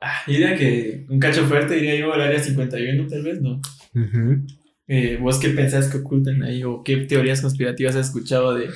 Ah, 0.00 0.22
yo 0.28 0.34
diría 0.34 0.54
que 0.54 1.04
un 1.08 1.18
cacho 1.18 1.46
fuerte, 1.46 1.74
diría 1.74 1.96
yo, 1.96 2.12
al 2.12 2.20
área 2.20 2.38
51, 2.38 3.08
tal 3.08 3.24
vez, 3.24 3.40
¿no? 3.40 3.60
Ujú. 3.94 4.46
Eh, 4.92 5.18
¿Vos 5.20 5.38
qué 5.38 5.50
pensás 5.50 5.86
que 5.86 5.98
ocultan 5.98 6.42
ahí 6.42 6.64
o 6.64 6.82
qué 6.82 6.96
teorías 6.98 7.40
conspirativas 7.40 7.94
has 7.94 8.06
escuchado 8.06 8.54
de, 8.54 8.68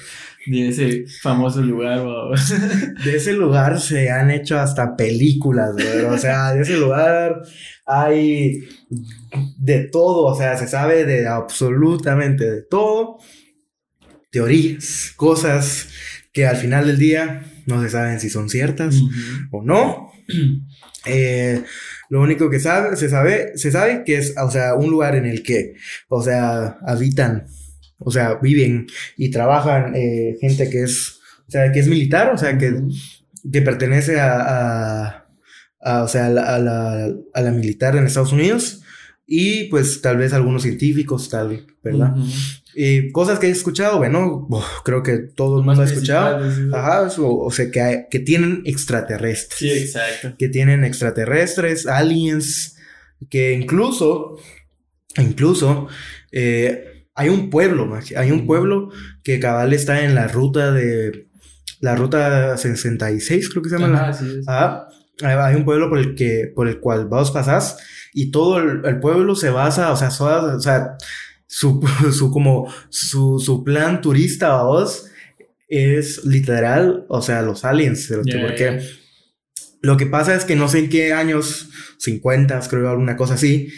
de 0.46 0.68
ese 0.68 1.06
famoso 1.22 1.60
lugar? 1.60 1.98
o- 2.00 2.30
De 3.04 3.16
ese 3.16 3.32
lugar 3.32 3.80
se 3.80 4.10
han 4.10 4.30
hecho 4.30 4.58
hasta 4.58 4.94
películas, 4.96 5.74
brother. 5.74 6.04
O 6.06 6.18
sea, 6.18 6.52
de 6.52 6.62
ese 6.62 6.76
lugar 6.76 7.42
hay 7.84 8.62
de 9.58 9.88
todo, 9.90 10.26
o 10.26 10.36
sea, 10.36 10.56
se 10.56 10.68
sabe 10.68 11.04
de 11.04 11.26
absolutamente 11.26 12.48
de 12.48 12.62
todo. 12.62 13.18
Teorías, 14.30 15.12
cosas 15.16 15.88
que 16.32 16.46
al 16.46 16.56
final 16.56 16.86
del 16.86 16.98
día 16.98 17.44
no 17.66 17.80
se 17.82 17.88
saben 17.88 18.18
si 18.20 18.30
son 18.30 18.48
ciertas 18.48 18.96
Ujú. 18.96 19.12
o 19.52 19.62
no. 19.62 20.12
Eh, 21.06 21.62
lo 22.14 22.20
único 22.22 22.48
que 22.48 22.60
sabe, 22.60 22.96
se 22.96 23.08
sabe, 23.08 23.56
se 23.56 23.70
sabe 23.72 24.04
que 24.04 24.16
es, 24.18 24.34
o 24.40 24.50
sea, 24.50 24.74
un 24.76 24.88
lugar 24.90 25.16
en 25.16 25.26
el 25.26 25.42
que, 25.42 25.74
o 26.08 26.22
sea, 26.22 26.78
habitan, 26.86 27.46
o 27.98 28.10
sea, 28.10 28.26
viven 28.40 28.86
y 29.16 29.30
trabajan 29.30 29.94
eh, 29.96 30.36
gente 30.40 30.70
que 30.70 30.82
es, 30.84 31.18
o 31.48 31.50
sea, 31.50 31.72
que 31.72 31.80
es 31.80 31.88
militar, 31.88 32.30
o 32.32 32.38
sea, 32.38 32.56
que, 32.56 32.68
que 33.52 33.62
pertenece 33.62 34.20
a, 34.20 34.30
a- 34.40 35.26
a, 35.80 36.02
o 36.04 36.08
sea, 36.08 36.26
a 36.26 36.30
la, 36.30 36.42
a 36.54 36.58
la- 36.60 37.12
a 37.34 37.40
la 37.42 37.50
militar 37.50 37.96
en 37.96 38.06
Estados 38.06 38.32
Unidos 38.32 38.82
y 39.26 39.64
pues 39.64 40.00
tal 40.00 40.16
vez 40.16 40.32
algunos 40.32 40.62
científicos, 40.62 41.28
tal, 41.28 41.66
¿verdad? 41.82 42.14
Y 42.76 43.12
cosas 43.12 43.38
que 43.38 43.46
he 43.46 43.50
escuchado, 43.50 43.98
bueno, 43.98 44.48
creo 44.84 45.02
que 45.02 45.18
todo 45.18 45.58
el 45.60 45.64
mundo 45.64 45.82
ha 45.82 45.84
escuchado. 45.84 46.50
¿sí? 46.52 46.62
Ajá, 46.72 47.06
eso, 47.06 47.28
o 47.36 47.50
sea, 47.50 47.70
que, 47.70 47.80
hay- 47.80 47.98
que 48.10 48.18
tienen 48.20 48.62
extraterrestres. 48.64 49.58
Sí, 49.58 49.70
exacto. 49.70 50.34
Que 50.38 50.48
tienen 50.48 50.84
extraterrestres, 50.84 51.86
aliens, 51.86 52.76
que 53.30 53.52
incluso, 53.52 54.36
incluso, 55.16 55.88
eh, 56.32 57.06
hay 57.14 57.28
un 57.28 57.48
pueblo, 57.50 57.96
hay 58.16 58.30
un 58.32 58.46
pueblo 58.46 58.90
que 59.22 59.38
cabal 59.38 59.72
está 59.72 60.04
en 60.04 60.14
la 60.14 60.26
ruta 60.26 60.72
de, 60.72 61.28
la 61.80 61.94
ruta 61.94 62.56
66, 62.56 63.50
creo 63.50 63.62
que 63.62 63.68
se 63.68 63.78
llama. 63.78 63.88
la- 63.88 64.08
Ajá, 64.08 64.12
sí. 64.14 64.40
Ajá. 64.46 64.88
Hay 65.22 65.36
hay 65.36 65.54
un 65.54 65.64
pueblo 65.64 65.88
por 65.88 65.98
el 65.98 66.16
que, 66.16 66.50
por 66.52 66.66
el 66.66 66.80
cual 66.80 67.06
vos 67.06 67.30
pasás 67.30 67.76
y 68.12 68.32
todo 68.32 68.58
el, 68.58 68.84
el 68.84 68.98
pueblo 68.98 69.36
se 69.36 69.48
basa, 69.50 69.92
o 69.92 69.96
sea, 69.96 70.10
so- 70.10 70.26
o 70.56 70.60
sea, 70.60 70.96
su, 71.46 71.80
su 72.12 72.30
como, 72.30 72.72
su, 72.88 73.38
su 73.38 73.64
plan 73.64 74.00
turista, 74.00 74.62
vos, 74.62 75.06
es 75.68 76.24
literal, 76.24 77.06
o 77.08 77.22
sea, 77.22 77.42
los 77.42 77.64
aliens, 77.64 78.12
porque 78.40 78.80
lo 79.80 79.96
que 79.96 80.06
pasa 80.06 80.34
es 80.34 80.44
que 80.44 80.56
no 80.56 80.68
sé 80.68 80.80
en 80.80 80.88
qué 80.88 81.12
años, 81.12 81.70
50, 81.98 82.60
creo, 82.68 82.88
alguna 82.88 83.16
cosa 83.16 83.34
así, 83.34 83.68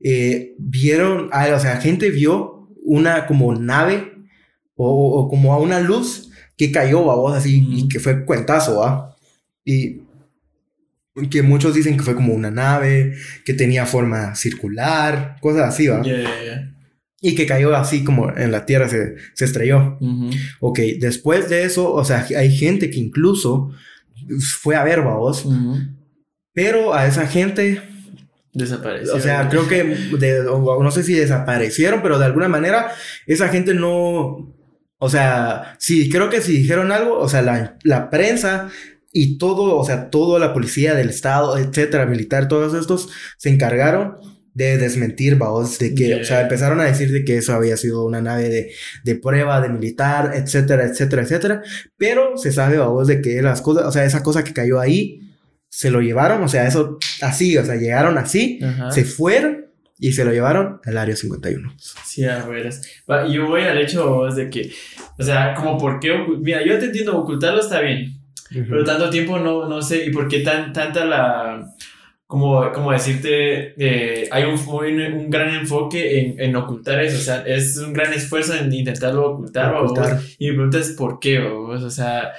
eh, 0.00 0.54
vieron, 0.58 1.28
ah, 1.32 1.48
o 1.54 1.60
sea, 1.60 1.80
gente 1.80 2.10
vio 2.10 2.68
una 2.82 3.26
como 3.26 3.54
nave 3.54 4.12
o, 4.74 5.20
o 5.20 5.28
como 5.28 5.54
a 5.54 5.58
una 5.58 5.80
luz 5.80 6.30
que 6.56 6.70
cayó, 6.70 7.10
a 7.10 7.16
vos, 7.16 7.36
así, 7.36 7.66
y 7.68 7.88
que 7.88 8.00
fue 8.00 8.24
cuentazo, 8.24 8.80
¿va? 8.80 9.16
Y 9.64 10.02
que 11.30 11.42
muchos 11.42 11.74
dicen 11.74 11.96
que 11.96 12.02
fue 12.02 12.14
como 12.14 12.34
una 12.34 12.50
nave, 12.50 13.14
que 13.44 13.54
tenía 13.54 13.86
forma 13.86 14.34
circular, 14.34 15.36
cosas 15.40 15.68
así, 15.68 15.86
¿va? 15.88 16.02
Y 17.26 17.34
que 17.34 17.46
cayó 17.46 17.74
así 17.74 18.04
como 18.04 18.30
en 18.36 18.52
la 18.52 18.66
Tierra, 18.66 18.86
se, 18.86 19.14
se 19.32 19.46
estrelló. 19.46 19.98
Ok, 20.60 20.78
después 21.00 21.48
de 21.48 21.64
eso, 21.64 21.90
o 21.90 22.04
sea, 22.04 22.26
hay 22.36 22.54
gente 22.54 22.90
que 22.90 22.98
incluso 22.98 23.70
fue 24.60 24.76
a 24.76 24.84
ver, 24.84 25.00
vos. 25.00 25.48
Pero 26.52 26.92
a 26.92 27.06
esa 27.06 27.26
gente... 27.26 27.80
Desapareció. 28.52 29.14
O 29.14 29.20
sea, 29.20 29.48
creo 29.48 29.66
que, 29.66 29.96
no 30.12 30.90
sé 30.90 31.02
si 31.02 31.14
desaparecieron, 31.14 32.02
pero 32.02 32.18
de 32.18 32.26
alguna 32.26 32.48
manera 32.48 32.92
esa 33.26 33.48
gente 33.48 33.72
no... 33.72 34.54
O 34.98 35.08
sea, 35.08 35.76
sí, 35.78 36.10
creo 36.10 36.28
que 36.28 36.42
si 36.42 36.58
dijeron 36.58 36.92
algo, 36.92 37.18
o 37.18 37.28
sea, 37.30 37.40
la, 37.40 37.78
la 37.84 38.10
prensa 38.10 38.68
y 39.12 39.38
todo, 39.38 39.78
o 39.78 39.84
sea, 39.86 40.10
toda 40.10 40.38
la 40.38 40.52
policía 40.52 40.94
del 40.94 41.08
estado, 41.08 41.56
etcétera, 41.56 42.04
militar, 42.04 42.48
todos 42.48 42.74
estos 42.74 43.08
se 43.38 43.48
encargaron 43.48 44.18
de 44.54 44.78
desmentir, 44.78 45.34
vaos, 45.36 45.78
de 45.80 45.94
que, 45.94 46.14
o 46.14 46.24
sea, 46.24 46.42
empezaron 46.42 46.80
a 46.80 46.84
decir 46.84 47.10
de 47.10 47.24
que 47.24 47.36
eso 47.36 47.52
había 47.52 47.76
sido 47.76 48.04
una 48.06 48.20
nave 48.20 48.48
de, 48.48 48.72
de 49.02 49.14
prueba, 49.16 49.60
de 49.60 49.68
militar, 49.68 50.32
etcétera, 50.34 50.84
etcétera, 50.84 51.22
etcétera, 51.22 51.62
pero 51.96 52.36
se 52.36 52.52
sabe, 52.52 52.78
vaos, 52.78 53.08
de 53.08 53.20
que 53.20 53.42
las 53.42 53.60
cosas, 53.60 53.84
o 53.84 53.92
sea, 53.92 54.04
esa 54.04 54.22
cosa 54.22 54.44
que 54.44 54.52
cayó 54.52 54.80
ahí, 54.80 55.20
se 55.68 55.90
lo 55.90 56.00
llevaron, 56.00 56.40
o 56.42 56.48
sea, 56.48 56.68
eso 56.68 56.98
así, 57.20 57.58
o 57.58 57.64
sea, 57.64 57.74
llegaron 57.74 58.16
así, 58.16 58.60
se 58.90 59.04
fueron 59.04 59.66
y 59.98 60.12
se 60.12 60.24
lo 60.24 60.30
llevaron 60.30 60.80
al 60.84 60.98
área 60.98 61.16
51. 61.16 61.74
Sí, 62.04 62.24
a 62.24 62.44
ver, 62.46 62.70
yo 63.28 63.48
voy 63.48 63.62
al 63.62 63.78
hecho 63.78 64.26
de 64.26 64.50
que, 64.50 64.70
o 65.18 65.22
sea, 65.24 65.54
como 65.54 65.76
por 65.76 65.98
qué, 65.98 66.16
mira, 66.38 66.64
yo 66.64 66.78
te 66.78 66.86
entiendo, 66.86 67.18
ocultarlo 67.18 67.60
está 67.60 67.80
bien, 67.80 68.20
pero 68.50 68.84
tanto 68.84 69.10
tiempo 69.10 69.40
no, 69.40 69.68
no 69.68 69.82
sé, 69.82 70.04
y 70.06 70.12
por 70.12 70.28
qué 70.28 70.40
tan, 70.40 70.72
tanta 70.72 71.04
la 71.04 71.74
como, 72.34 72.72
como 72.72 72.90
decirte, 72.90 73.74
eh, 73.78 74.28
hay 74.28 74.42
un, 74.42 74.58
un, 74.58 75.30
gran 75.30 75.54
enfoque 75.54 76.18
en, 76.18 76.40
en, 76.40 76.56
ocultar 76.56 77.00
eso, 77.00 77.16
o 77.16 77.20
sea, 77.20 77.44
es 77.46 77.76
un 77.78 77.92
gran 77.92 78.12
esfuerzo 78.12 78.56
en 78.56 78.74
intentarlo 78.74 79.34
ocultar, 79.34 79.72
ocultar. 79.72 80.20
y 80.36 80.48
me 80.48 80.54
preguntas 80.54 80.88
por 80.98 81.20
qué, 81.20 81.38
o 81.38 81.90
sea, 81.90 82.32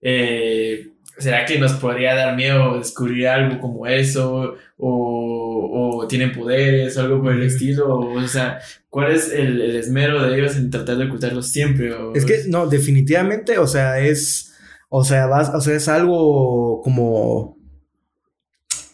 eh, 0.00 0.90
¿será 1.18 1.44
que 1.46 1.58
nos 1.58 1.72
podría 1.72 2.14
dar 2.14 2.36
miedo 2.36 2.78
descubrir 2.78 3.26
algo 3.26 3.60
como 3.60 3.88
eso? 3.88 4.54
¿O, 4.76 5.98
o 5.98 6.06
tienen 6.06 6.30
poderes, 6.30 6.96
algo 6.96 7.20
por 7.20 7.32
el 7.32 7.42
estilo? 7.42 7.98
O, 7.98 8.28
sea, 8.28 8.60
¿cuál 8.88 9.10
es 9.10 9.32
el, 9.32 9.60
el, 9.60 9.74
esmero 9.74 10.22
de 10.22 10.38
ellos 10.38 10.54
en 10.54 10.70
tratar 10.70 10.96
de 10.96 11.06
ocultarlo 11.06 11.42
siempre? 11.42 11.92
Es 12.14 12.24
que, 12.24 12.44
no, 12.46 12.68
definitivamente, 12.68 13.58
o 13.58 13.66
sea, 13.66 13.98
es, 13.98 14.54
o 14.88 15.02
sea, 15.02 15.26
vas, 15.26 15.50
o 15.52 15.60
sea, 15.60 15.74
es 15.74 15.88
algo 15.88 16.82
como 16.82 17.59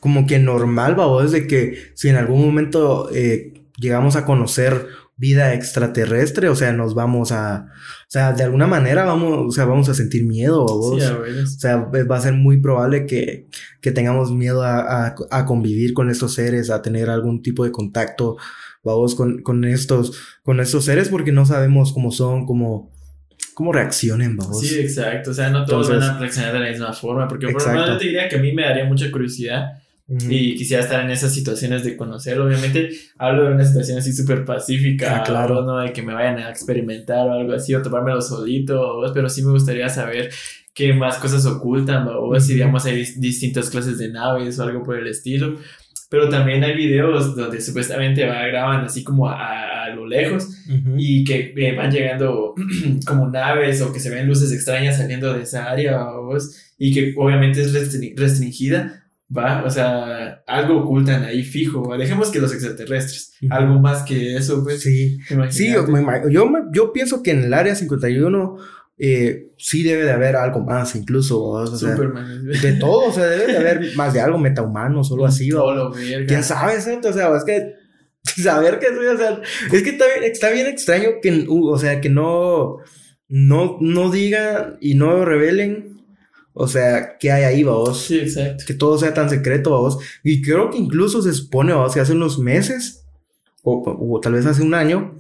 como 0.06 0.25
que 0.25 0.38
normal, 0.38 0.94
vos, 0.94 1.32
de 1.32 1.48
que 1.48 1.90
si 1.94 2.08
en 2.08 2.14
algún 2.14 2.40
momento 2.40 3.10
eh, 3.12 3.54
llegamos 3.76 4.14
a 4.14 4.25
conocer 4.25 4.86
vida 5.16 5.52
extraterrestre, 5.52 6.48
o 6.48 6.54
sea, 6.54 6.72
nos 6.72 6.94
vamos 6.94 7.32
a, 7.32 7.66
o 7.72 8.06
sea, 8.06 8.32
de 8.32 8.44
alguna 8.44 8.68
manera 8.68 9.04
vamos, 9.04 9.48
o 9.48 9.50
sea, 9.50 9.64
vamos 9.64 9.88
a 9.88 9.94
sentir 9.94 10.25
miedo. 10.25 10.64
Sí, 10.96 11.04
o 11.04 11.46
sea, 11.48 11.78
va 11.78 12.16
a 12.16 12.20
ser 12.20 12.34
muy 12.34 12.58
probable 12.58 13.04
que, 13.04 13.48
que 13.80 13.90
tengamos 13.90 14.30
miedo 14.30 14.62
a, 14.62 15.12
a, 15.28 15.44
convivir 15.44 15.92
con 15.92 16.08
estos 16.08 16.34
seres, 16.34 16.70
a 16.70 16.82
tener 16.82 17.10
algún 17.10 17.42
tipo 17.42 17.64
de 17.64 17.72
contacto, 17.72 18.36
vamos, 18.84 19.16
con, 19.16 19.42
con 19.42 19.64
estos, 19.64 20.16
con 20.44 20.60
estos 20.60 20.84
seres, 20.84 21.08
porque 21.08 21.32
no 21.32 21.46
sabemos 21.46 21.92
cómo 21.92 22.12
son, 22.12 22.46
cómo, 22.46 22.92
cómo 23.54 23.72
reaccionen, 23.72 24.36
vamos. 24.36 24.60
Sí, 24.60 24.78
exacto. 24.78 25.32
O 25.32 25.34
sea, 25.34 25.50
no 25.50 25.66
todos 25.66 25.90
van 25.90 26.00
a 26.00 26.16
reaccionar 26.20 26.52
de 26.52 26.60
la 26.60 26.70
misma 26.70 26.92
forma. 26.92 27.26
Porque 27.26 27.48
por 27.48 27.60
lo 27.60 27.72
menos 27.72 27.88
yo 27.88 27.98
te 27.98 28.04
diría 28.04 28.28
que 28.28 28.36
a 28.36 28.40
mí 28.40 28.52
me 28.52 28.62
daría 28.62 28.84
mucha 28.84 29.10
curiosidad 29.10 29.82
y 30.08 30.54
quisiera 30.54 30.84
estar 30.84 31.04
en 31.04 31.10
esas 31.10 31.34
situaciones 31.34 31.82
de 31.82 31.96
conocer. 31.96 32.38
Obviamente, 32.38 32.90
hablo 33.18 33.44
de 33.44 33.54
una 33.54 33.64
situación 33.64 33.98
así 33.98 34.12
súper 34.12 34.44
pacífica, 34.44 35.18
ah, 35.18 35.22
claro, 35.25 35.64
no 35.64 35.78
de 35.78 35.92
que 35.92 36.02
me 36.02 36.14
vayan 36.14 36.38
a 36.38 36.50
experimentar 36.50 37.26
o 37.26 37.32
algo 37.32 37.52
así, 37.52 37.75
o 37.75 37.82
tomármelo 37.82 38.20
solito, 38.20 39.02
pero 39.12 39.28
sí 39.28 39.42
me 39.42 39.50
gustaría 39.50 39.88
saber 39.88 40.30
qué 40.72 40.92
más 40.92 41.16
cosas 41.16 41.44
ocultan, 41.46 42.06
o 42.08 42.38
si, 42.38 42.54
digamos, 42.54 42.84
hay 42.84 43.04
distintas 43.16 43.68
clases 43.68 43.98
de 43.98 44.10
naves 44.10 44.58
o 44.58 44.62
algo 44.62 44.84
por 44.84 44.96
el 44.96 45.08
estilo. 45.08 45.56
Pero 46.08 46.28
también 46.28 46.62
hay 46.62 46.76
videos 46.76 47.34
donde 47.34 47.60
supuestamente 47.60 48.25
va, 48.26 48.46
graban 48.46 48.84
así 48.84 49.02
como 49.02 49.28
a, 49.28 49.86
a 49.86 49.88
lo 49.90 50.06
lejos 50.06 50.46
y 50.96 51.25
que 51.25 51.52
eh, 51.56 51.75
van 51.75 51.90
llegando 51.90 52.54
como 53.06 53.28
naves 53.28 53.82
o 53.82 53.92
que 53.92 53.98
se 53.98 54.10
ven 54.10 54.28
luces 54.28 54.52
extrañas 54.52 54.98
saliendo 54.98 55.32
de 55.32 55.42
esa 55.42 55.68
área 55.68 56.06
y 56.78 56.94
que 56.94 57.12
obviamente 57.16 57.60
es 57.60 57.72
restringida 57.72 59.05
Va, 59.35 59.64
o 59.64 59.71
sea, 59.71 60.42
algo 60.47 60.83
ocultan 60.83 61.25
ahí 61.25 61.42
fijo. 61.42 61.97
Dejemos 61.97 62.30
que 62.30 62.38
los 62.38 62.52
extraterrestres, 62.52 63.33
algo 63.50 63.80
más 63.80 64.02
que 64.04 64.37
eso, 64.37 64.62
pues. 64.62 64.83
Sí, 64.83 65.18
sí 65.50 65.73
yo, 65.73 65.85
yo, 66.30 66.49
yo, 66.73 66.92
pienso 66.92 67.23
que 67.23 67.33
en 67.33 67.42
el 67.42 67.54
área 67.54 67.75
51 67.75 68.56
eh, 68.99 69.49
sí 69.59 69.83
debe 69.83 70.04
de 70.04 70.12
haber 70.12 70.37
algo 70.37 70.61
más, 70.61 70.95
incluso. 70.95 71.42
O 71.42 71.66
sea, 71.66 71.95
de 71.95 72.73
todo, 72.75 73.09
o 73.09 73.12
sea, 73.12 73.25
debe 73.25 73.47
de 73.52 73.59
haber 73.59 73.97
más 73.97 74.14
de 74.14 74.21
algo 74.21 74.38
metahumano, 74.38 75.02
solo 75.02 75.26
así. 75.26 75.50
o 75.52 75.90
¿Quién 76.26 76.45
sabe? 76.45 76.76
O 76.76 77.12
sea, 77.12 77.37
es 77.37 77.45
que 77.45 77.73
saber 78.42 78.78
que 78.78 78.87
o 78.88 79.16
sea, 79.16 79.40
es 79.73 79.83
que 79.83 79.90
está 79.90 80.04
bien, 80.06 80.30
está 80.30 80.50
bien 80.50 80.66
extraño 80.66 81.09
que, 81.21 81.47
o 81.49 81.78
sea, 81.78 82.00
que 82.00 82.11
no, 82.11 82.78
no, 83.28 83.78
no 83.80 84.11
digan 84.11 84.78
y 84.80 84.95
no 84.95 85.25
revelen 85.25 85.95
o 86.58 86.66
sea, 86.66 87.18
¿qué 87.18 87.30
hay 87.30 87.44
ahí, 87.44 87.64
vos? 87.64 88.06
Sí, 88.06 88.18
exacto. 88.18 88.64
Que 88.66 88.72
todo 88.72 88.96
sea 88.96 89.12
tan 89.12 89.28
secreto, 89.28 89.70
vos. 89.70 89.98
Y 90.25 90.40
creo 90.40 90.70
que 90.70 90.78
incluso 90.78 91.20
se 91.20 91.34
supone, 91.34 91.75
vos, 91.75 91.92
que 91.92 92.00
hace 92.00 92.14
unos 92.14 92.38
meses, 92.38 93.04
o, 93.62 94.18
tal 94.22 94.32
vez 94.32 94.46
hace 94.46 94.62
un 94.62 94.72
año, 94.72 95.18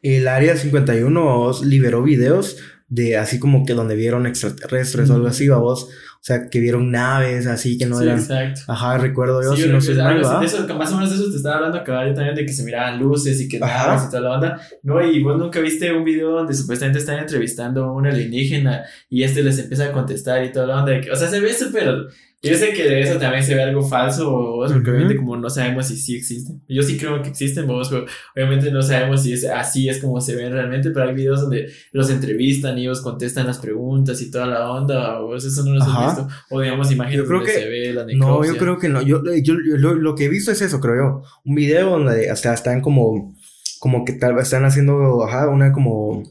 el 0.00 0.26
Área 0.26 0.56
51 0.56 1.52
liberó 1.64 2.02
videos 2.02 2.56
de 2.88 3.18
así 3.18 3.38
como 3.38 3.66
que 3.66 3.74
donde 3.74 3.94
vieron 3.94 4.26
extraterrestres 4.26 5.10
o 5.10 5.14
algo 5.14 5.26
así, 5.26 5.50
vos. 5.50 5.90
O 6.26 6.28
sea, 6.28 6.48
que 6.48 6.58
vieron 6.58 6.90
naves 6.90 7.46
así 7.46 7.78
que 7.78 7.86
no 7.86 7.98
sí, 7.98 8.02
eran. 8.02 8.18
Exacto. 8.18 8.62
Ajá, 8.66 8.98
recuerdo 8.98 9.44
yo, 9.44 9.54
si 9.54 9.68
no 9.68 9.80
soy 9.80 9.94
mal, 9.94 10.20
eso, 10.42 10.66
Más 10.74 10.90
o 10.90 10.96
menos 10.96 11.10
de 11.10 11.22
eso 11.22 11.30
te 11.30 11.36
estaba 11.36 11.54
hablando 11.58 11.78
acá 11.78 12.04
yo 12.04 12.14
también, 12.14 12.34
de 12.34 12.44
que 12.44 12.52
se 12.52 12.64
miraban 12.64 12.98
luces 12.98 13.40
y 13.40 13.48
que 13.48 13.60
naves 13.60 14.06
y 14.08 14.10
toda 14.10 14.22
la 14.22 14.28
banda. 14.30 14.60
No, 14.82 15.00
y 15.00 15.22
vos 15.22 15.38
nunca 15.38 15.60
viste 15.60 15.92
un 15.92 16.02
video 16.02 16.32
donde 16.32 16.52
supuestamente 16.52 16.98
están 16.98 17.20
entrevistando 17.20 17.84
a 17.84 17.92
un 17.92 18.08
alienígena 18.08 18.82
y 19.08 19.22
este 19.22 19.40
les 19.40 19.56
empieza 19.60 19.84
a 19.84 19.92
contestar 19.92 20.44
y 20.44 20.50
toda 20.50 20.66
la 20.66 20.82
onda. 20.82 21.00
o 21.12 21.14
sea, 21.14 21.28
se 21.28 21.38
ve 21.38 21.54
súper 21.54 21.94
yo 22.42 22.54
sé 22.54 22.72
que 22.72 22.84
de 22.84 23.00
eso 23.00 23.18
también 23.18 23.42
se 23.42 23.54
ve 23.54 23.62
algo 23.62 23.82
falso, 23.82 24.58
porque 24.72 24.90
obviamente 24.90 25.16
como 25.16 25.36
no 25.36 25.48
sabemos 25.48 25.86
si 25.86 25.96
sí 25.96 26.16
existen. 26.16 26.62
Yo 26.68 26.82
sí 26.82 26.98
creo 26.98 27.22
que 27.22 27.30
existen, 27.30 27.66
vos, 27.66 27.88
pero 27.88 28.04
obviamente 28.34 28.70
no 28.70 28.82
sabemos 28.82 29.22
si 29.22 29.32
es 29.32 29.44
así 29.44 29.88
es 29.88 30.00
como 30.00 30.20
se 30.20 30.36
ven 30.36 30.52
realmente, 30.52 30.90
pero 30.90 31.08
hay 31.08 31.14
videos 31.14 31.40
donde 31.40 31.68
los 31.92 32.10
entrevistan 32.10 32.76
y 32.78 32.82
ellos 32.82 33.00
contestan 33.00 33.46
las 33.46 33.58
preguntas 33.58 34.20
y 34.20 34.30
toda 34.30 34.46
la 34.46 34.70
onda, 34.70 35.18
vos 35.20 35.44
eso 35.44 35.64
no 35.64 35.74
lo 35.74 35.82
has 35.82 36.16
visto. 36.16 36.28
O 36.50 36.60
digamos 36.60 36.92
imágenes 36.92 37.26
creo 37.26 37.38
donde 37.38 37.52
que, 37.52 37.58
se 37.58 37.68
ve 37.68 37.92
la 37.94 38.04
necropsia. 38.04 38.18
No, 38.18 38.44
yo 38.44 38.56
creo 38.58 38.78
que 38.78 38.88
no. 38.90 39.02
Yo, 39.02 39.22
yo, 39.42 39.54
lo, 39.54 40.14
que 40.14 40.26
he 40.26 40.28
visto 40.28 40.52
es 40.52 40.60
eso, 40.60 40.78
creo 40.78 40.96
yo. 40.96 41.22
Un 41.44 41.54
video 41.54 41.90
donde 41.90 42.30
hasta 42.30 42.52
están 42.52 42.82
como, 42.82 43.34
como 43.80 44.04
que 44.04 44.12
tal 44.12 44.34
vez 44.34 44.44
están 44.44 44.66
haciendo, 44.66 45.24
ajá, 45.24 45.48
una 45.48 45.72
como, 45.72 46.22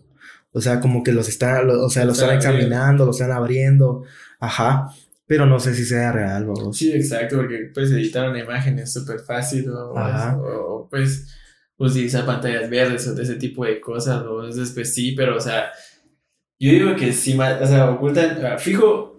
o 0.51 0.61
sea, 0.61 0.79
como 0.79 1.03
que 1.03 1.11
los 1.11 1.27
están, 1.27 1.67
o 1.69 1.89
sea, 1.89 2.05
los 2.05 2.19
están 2.19 2.35
examinando, 2.35 3.05
los 3.05 3.19
están 3.19 3.35
abriendo, 3.35 4.03
ajá. 4.39 4.91
Pero 5.27 5.45
no 5.45 5.59
sé 5.59 5.73
si 5.73 5.85
sea 5.85 6.11
real, 6.11 6.47
o 6.49 6.71
Sí, 6.73 6.91
exacto, 6.91 7.37
porque 7.37 7.71
pues 7.73 7.91
editaron 7.91 8.37
imágenes 8.37 8.93
súper 8.93 9.19
fácil 9.21 9.69
o, 9.69 9.93
o, 9.93 10.87
pues 10.89 11.27
utilizar 11.77 12.25
pantallas 12.25 12.69
verdes 12.69 13.07
o 13.07 13.15
de 13.15 13.23
ese 13.23 13.35
tipo 13.35 13.65
de 13.65 13.81
cosas, 13.81 14.23
o 14.23 14.41
pues 14.73 14.93
sí, 14.93 15.13
pero 15.13 15.37
o 15.37 15.41
sea, 15.41 15.71
yo 16.59 16.71
digo 16.71 16.95
que 16.95 17.11
sí, 17.11 17.37
o 17.37 17.65
sea, 17.67 17.89
ocultan, 17.89 18.37
fijo, 18.59 19.15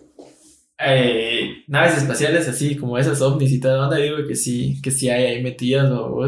eh, 0.79 1.56
naves 1.69 1.97
espaciales 1.99 2.49
así 2.49 2.77
como 2.77 2.97
esas 2.99 3.21
ovnis 3.23 3.53
y 3.53 3.61
toda 3.61 3.85
onda, 3.87 3.97
digo 3.97 4.19
que 4.29 4.35
sí, 4.37 4.81
que 4.83 4.91
sí 4.91 5.09
hay 5.09 5.25
ahí 5.25 5.43
metidas 5.43 5.91
o 5.91 6.27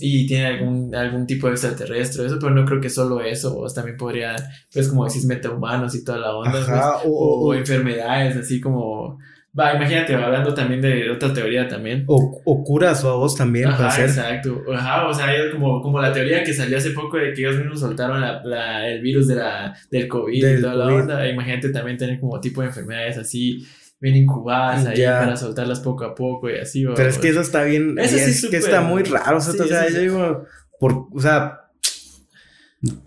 y 0.00 0.26
tiene 0.26 0.46
algún, 0.46 0.94
algún 0.94 1.26
tipo 1.26 1.46
de 1.48 1.54
extraterrestre, 1.54 2.26
eso, 2.26 2.38
pero 2.40 2.54
no 2.54 2.64
creo 2.64 2.80
que 2.80 2.88
solo 2.90 3.20
eso, 3.20 3.58
o 3.58 3.68
también 3.72 3.96
podría, 3.96 4.36
pues 4.72 4.88
como 4.88 5.04
decís, 5.06 5.24
metahumanos 5.24 5.94
y 5.94 6.04
toda 6.04 6.18
la 6.18 6.34
onda, 6.36 6.52
pues, 6.52 6.68
o, 7.06 7.54
enfermedades 7.54 8.36
así 8.36 8.60
como 8.60 9.18
Va, 9.54 9.74
imagínate, 9.74 10.14
hablando 10.14 10.54
también 10.54 10.80
de 10.80 11.10
otra 11.10 11.30
teoría 11.34 11.68
también. 11.68 12.04
O, 12.06 12.40
o 12.42 12.64
curas 12.64 13.04
o 13.04 13.18
vos 13.18 13.36
también 13.36 13.68
Ajá, 13.68 13.90
ser. 13.90 14.06
exacto. 14.06 14.62
Ajá, 14.74 15.06
o 15.06 15.12
sea, 15.12 15.30
es 15.34 15.52
como, 15.52 15.82
como 15.82 16.00
la 16.00 16.10
teoría 16.10 16.42
que 16.42 16.54
salió 16.54 16.78
hace 16.78 16.92
poco 16.92 17.18
de 17.18 17.34
que 17.34 17.42
ellos 17.42 17.56
mismos 17.58 17.80
soltaron 17.80 18.22
la, 18.22 18.42
la- 18.44 18.88
el 18.88 19.02
virus 19.02 19.28
de 19.28 19.34
la, 19.34 19.76
del 19.90 20.08
COVID 20.08 20.32
y 20.38 20.40
Del 20.40 20.62
toda 20.62 20.74
la 20.74 20.84
COVID. 20.86 21.00
onda. 21.02 21.28
Imagínate 21.28 21.68
también 21.68 21.98
tener 21.98 22.18
como 22.18 22.40
tipo 22.40 22.62
de 22.62 22.68
enfermedades 22.68 23.18
así, 23.18 23.62
bien 24.02 24.16
incubadas 24.16 24.84
ahí 24.84 24.98
Ya. 24.98 25.20
para 25.20 25.36
soltarlas 25.36 25.80
poco 25.80 26.04
a 26.04 26.14
poco 26.14 26.50
y 26.50 26.58
así. 26.58 26.84
Pero 26.94 27.08
es 27.08 27.16
que 27.18 27.28
eso 27.30 27.40
está 27.40 27.62
bien. 27.62 27.96
Eso 27.98 28.16
sí 28.18 28.20
es 28.24 28.44
es 28.44 28.50
que 28.50 28.56
está 28.58 28.80
muy 28.82 29.04
raro. 29.04 29.38
O 29.38 29.40
sea, 29.40 29.52
Sí, 29.54 29.60
o 29.60 29.66
sea, 29.66 29.88
yo 29.88 30.00
digo, 30.00 30.44
por, 30.78 31.06
o 31.12 31.20
sea, 31.20 31.60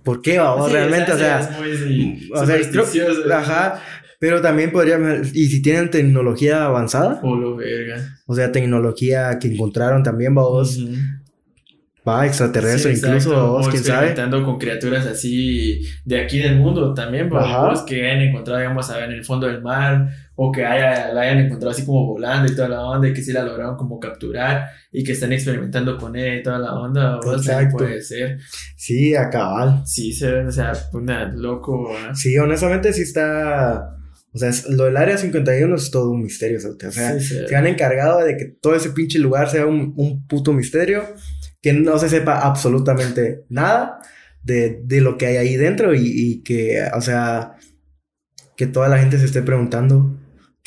¿por 0.03 0.21
qué 0.21 0.39
vamos? 0.39 0.71
Realmente, 0.71 1.11
o 1.11 1.17
sea, 1.17 1.39
es 1.41 1.57
muy 1.57 2.29
o 2.33 2.45
sea, 2.45 2.57
creo- 2.71 3.33
ajá. 3.33 3.81
Pero 4.17 4.41
también 4.41 4.71
podría, 4.71 4.97
y 5.33 5.47
si 5.47 5.61
tienen 5.61 5.91
tecnología 5.91 6.63
avanzada, 6.63 7.19
Polo 7.19 7.57
verga. 7.57 7.97
o 8.25 8.33
sea, 8.33 8.49
tecnología 8.51 9.37
que 9.39 9.49
encontraron 9.49 10.03
también, 10.03 10.33
vos, 10.33 10.77
Ujú. 10.77 10.93
va 12.07 12.25
extraterrestre, 12.25 12.95
Sí, 12.95 13.05
incluso, 13.05 13.47
vos, 13.49 13.67
quién 13.67 13.83
sabe. 13.83 14.15
con 14.43 14.57
criaturas 14.57 15.05
así 15.05 15.81
de 16.05 16.21
aquí 16.21 16.39
del 16.39 16.55
mundo 16.55 16.93
también, 16.93 17.29
vos 17.29 17.83
que 17.83 18.05
hayan 18.09 18.21
encontrado, 18.21 18.59
digamos, 18.61 18.89
a 18.89 18.95
ver, 18.97 19.09
en 19.09 19.17
el 19.17 19.25
fondo 19.25 19.47
del 19.47 19.61
mar, 19.61 20.07
o 20.37 20.51
que 20.51 20.65
haya, 20.65 21.13
la 21.13 21.21
hayan 21.21 21.39
encontrado 21.39 21.71
así 21.71 21.85
como 21.85 22.05
volando 22.05 22.51
y 22.51 22.55
toda 22.55 22.67
la 22.67 22.83
onda, 22.85 23.07
y 23.07 23.13
que 23.13 23.21
sí 23.21 23.31
la 23.31 23.43
lograron 23.43 23.77
como 23.77 23.99
capturar, 23.99 24.67
y 24.91 25.03
que 25.03 25.13
están 25.13 25.31
experimentando 25.31 25.97
con 25.97 26.15
ella 26.15 26.35
y 26.35 26.43
toda 26.43 26.59
la 26.59 26.73
onda, 26.73 27.19
también 27.19 27.39
Exacto. 27.39 27.77
puede 27.77 28.01
ser. 28.01 28.39
Sí, 28.75 29.15
a 29.15 29.29
cabal. 29.29 29.81
Sí, 29.85 30.11
se 30.13 30.33
o 30.33 30.51
sea, 30.51 30.73
una 30.93 31.25
loco. 31.33 31.89
¿verdad? 31.89 32.13
Sí, 32.13 32.37
honestamente 32.37 32.91
sí 32.93 33.03
está. 33.03 33.91
O 34.33 34.37
sea, 34.37 34.51
lo 34.69 34.83
del 34.83 34.97
área 34.97 35.17
51 35.17 35.73
es 35.75 35.91
todo 35.91 36.11
un 36.11 36.21
misterio. 36.21 36.59
¿sabes? 36.59 36.75
O 36.85 36.91
sea, 36.91 37.19
Sí, 37.19 37.35
se 37.47 37.55
han 37.55 37.67
encargado 37.67 38.19
de 38.21 38.35
que 38.35 38.45
todo 38.45 38.75
ese 38.75 38.89
pinche 38.89 39.17
lugar 39.17 39.49
sea 39.49 39.65
un, 39.65 39.93
un 39.95 40.27
puto 40.27 40.51
misterio, 40.51 41.03
que 41.61 41.71
no 41.71 41.97
se 41.97 42.09
sepa 42.09 42.39
absolutamente 42.41 43.45
nada 43.47 43.99
de, 44.43 44.81
de 44.83 44.99
lo 44.99 45.17
que 45.17 45.27
hay 45.27 45.37
ahí 45.37 45.55
dentro 45.55 45.95
y, 45.95 46.01
y 46.05 46.43
que, 46.43 46.83
o 46.93 46.99
sea, 46.99 47.55
que 48.57 48.67
toda 48.67 48.89
la 48.89 48.99
gente 48.99 49.17
se 49.17 49.25
esté 49.25 49.41
preguntando 49.41 50.17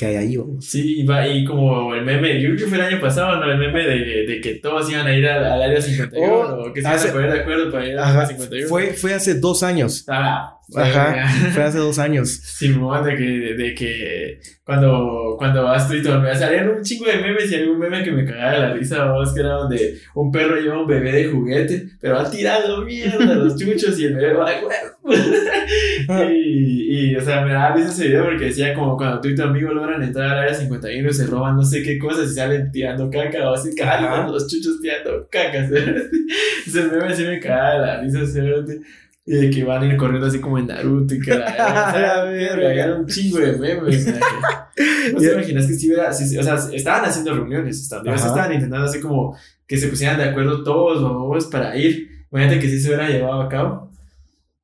hay 0.07 0.17
ahí. 0.17 0.37
vamos. 0.37 0.65
Sí, 0.65 1.01
y 1.01 1.05
va, 1.05 1.27
y 1.27 1.45
como 1.45 1.95
el 1.95 2.05
meme, 2.05 2.41
yo 2.41 2.51
creo 2.51 2.59
que 2.61 2.67
fue 2.67 2.79
el 2.79 2.85
año 2.85 3.01
pasado, 3.01 3.37
¿no? 3.37 3.51
El 3.51 3.59
meme 3.59 3.85
de, 3.85 4.27
de 4.27 4.41
que 4.41 4.55
todos 4.55 4.91
iban 4.91 5.07
a 5.07 5.15
ir 5.15 5.27
al, 5.27 5.63
área 5.63 5.81
51, 5.81 6.33
Oh, 6.33 6.69
o 6.69 6.73
que 6.73 6.83
se 6.83 6.89
iban 6.89 7.09
a 7.09 7.13
poner 7.13 7.33
de 7.33 7.41
acuerdo 7.41 7.73
para 7.73 7.87
ir 7.87 7.99
al 7.99 8.05
área 8.17 8.27
51. 8.27 8.69
fue, 8.69 8.93
fue 8.95 9.15
hace 9.15 9.35
dos 9.35 9.63
años. 9.63 10.05
Ah, 10.09 10.58
Ajá, 10.77 11.27
fue 11.53 11.63
hace 11.63 11.79
dos 11.79 11.99
años. 11.99 12.29
Simón, 12.29 13.05
de 13.05 13.17
que, 13.17 13.25
de 13.25 13.75
que 13.75 14.41
cuando, 14.65 15.35
cuando 15.39 15.63
todo, 15.63 16.21
me 16.21 16.35
salían 16.35 16.69
un 16.69 16.83
chingo 16.83 17.07
de 17.07 17.17
memes 17.17 17.51
y 17.51 17.55
había 17.55 17.71
un 17.71 17.79
meme 17.79 18.05
que 18.05 18.11
me 18.11 18.25
cagaba 18.27 18.53
de 18.53 18.59
la 18.59 18.75
risa, 18.75 19.05
vamos, 19.05 19.33
que 19.33 19.41
era 19.41 19.55
donde 19.55 19.99
un 20.15 20.31
perro 20.31 20.61
lleva 20.61 20.83
un 20.83 20.87
bebé 20.87 21.13
de 21.13 21.29
juguete, 21.29 21.89
pero 21.99 22.17
va 22.17 22.31
tirando 22.31 22.85
mierda 22.85 23.33
a 23.33 23.37
los 23.37 23.57
chuchos 23.57 23.99
y 23.99 24.05
el 24.05 24.15
bebé 24.15 24.35
va 24.35 24.51
de 24.51 24.57
huevo. 24.57 24.99
y, 26.31 27.13
y, 27.13 27.17
o 27.17 27.21
sea, 27.23 27.47
me 27.47 27.55
daba 27.55 27.75
risa 27.75 27.89
ese 27.89 28.09
video 28.09 28.27
porque 28.27 28.45
decía 28.45 28.75
como 28.75 28.99
cuando 28.99 29.23
tú 29.23 29.29
y 29.29 29.35
tu 29.35 29.43
amigo 29.43 29.73
logran 29.73 30.03
entrar 30.03 30.33
al 30.33 30.39
área 30.41 30.55
51 30.55 31.09
y 31.09 31.15
se 31.15 31.27
roban 31.27 31.57
no 31.57 31.65
sé 31.65 31.83
qué 31.83 31.99
cosas 31.99 32.31
y 32.31 32.35
salen 32.35 32.71
tirando 32.71 33.09
caca 33.09 33.51
o 33.51 33.55
así, 33.55 33.75
cagando 33.75 34.33
los 34.35 34.47
chuchos 34.49 34.83
tirando 34.83 35.27
caca. 35.31 35.65
Ese 35.65 36.83
meme 36.83 37.17
sí 37.17 37.25
me 37.25 37.41
cagaba 37.41 37.79
la 37.79 38.01
risa, 38.03 38.27
cerote. 38.27 38.83
Y 39.31 39.35
de 39.35 39.51
que 39.51 39.63
van 39.63 39.83
a 39.83 39.87
ir 39.87 39.97
corriendo 39.99 40.27
así 40.27 40.39
como 40.41 40.59
en 40.59 40.69
Naruto 40.69 41.15
y 41.15 41.21
que 41.21 41.33
la, 41.35 41.55
La 41.95 42.25
verga. 42.25 42.73
era 42.85 42.95
un 42.95 43.07
chingo 43.07 43.39
de 43.39 43.53
memes. 43.59 44.07
¿No 45.13 45.19
te 45.21 45.33
imaginas 45.33 45.67
que 45.67 45.75
si 45.75 45.89
hubiera, 45.89 46.11
si- 46.15 46.39
o 46.39 46.43
sea, 46.43 46.57
estaban 46.73 47.05
haciendo 47.05 47.35
reuniones, 47.35 47.79
estaban, 47.79 48.09
estaban 48.15 48.55
intentando 48.55 48.87
así 48.87 49.01
como 49.01 49.37
que 49.67 49.77
se 49.77 49.89
pusieran 49.89 50.17
de 50.17 50.25
acuerdo 50.31 50.63
todos 50.65 51.03
los 51.03 51.13
bobos 51.13 51.47
para 51.47 51.77
ir. 51.77 52.09
Imagínate 52.33 52.59
que 52.61 52.69
si 52.71 52.81
se 52.81 52.89
hubiera 52.89 53.09
llevado 53.11 53.43
a 53.43 53.49
cabo. 53.51 53.93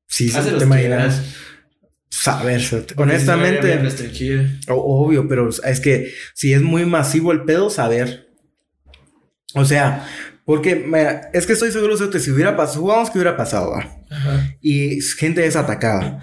Sí, 0.07 0.31
sí, 0.31 0.37
Hace 0.39 0.51
los 0.53 0.61
te 0.61 0.65
imaginas. 0.67 1.23
Saber, 2.09 2.63
honestamente. 2.97 3.79
Obvio, 4.69 5.29
pero 5.29 5.49
es 5.51 5.81
que 5.81 6.11
si 6.33 6.55
es 6.55 6.63
muy 6.63 6.87
masivo 6.87 7.33
el 7.33 7.45
pedo, 7.45 7.69
saber. 7.69 8.31
O 9.55 9.65
sea, 9.67 10.07
porque 10.45 10.77
mira, 10.77 11.31
es 11.33 11.47
que 11.47 11.55
estoy 11.55 11.71
seguro 11.73 11.97
de 11.97 12.11
que 12.11 12.19
si 12.21 12.31
hubiera 12.31 12.57
pasado, 12.57 12.81
jugamos 12.83 13.11
que 13.11 13.19
hubiera 13.19 13.37
pasado. 13.37 13.75
Ajá. 14.11 14.55
y 14.61 15.01
gente 15.01 15.45
es 15.47 15.57
atacada. 15.57 16.21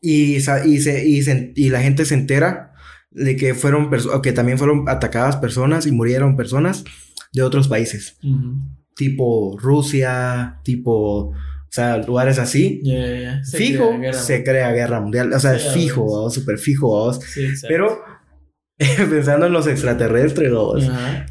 Y, 0.00 0.36
y, 0.36 0.40
se, 0.40 0.68
y, 1.08 1.22
se- 1.22 1.52
y 1.54 1.68
la 1.70 1.80
gente 1.82 2.04
se 2.04 2.14
entera 2.14 2.72
de 3.10 3.36
que 3.36 3.54
fueron 3.54 3.90
que 4.22 4.32
también 4.32 4.58
fueron 4.58 4.88
atacadas 4.88 5.36
personas 5.36 5.86
y 5.86 5.92
murieron 5.92 6.36
personas 6.36 6.84
de 7.32 7.42
otros 7.42 7.68
países, 7.68 8.18
Ujú. 8.22 8.54
tipo 8.94 9.56
Rusia, 9.58 10.60
tipo, 10.64 11.28
o 11.30 11.34
sea, 11.70 11.98
lugares 11.98 12.38
así. 12.38 12.80
Ya, 12.82 12.94
ya, 13.06 13.20
ya. 13.20 13.44
Se 13.44 13.58
fijo, 13.58 13.90
crea 13.98 14.12
se 14.12 14.42
crea 14.44 14.72
guerra 14.72 15.00
mundial, 15.00 15.32
o 15.32 15.40
sea, 15.40 15.58
fijo, 15.58 16.30
súper 16.30 16.58
fijo. 16.58 17.12
Sí. 17.12 17.46
Pero 17.68 18.00
pensando 19.10 19.46
en 19.46 19.52
los 19.52 19.66
extraterrestres, 19.66 20.50
¿va? 20.52 20.76
Ajá. 20.76 21.26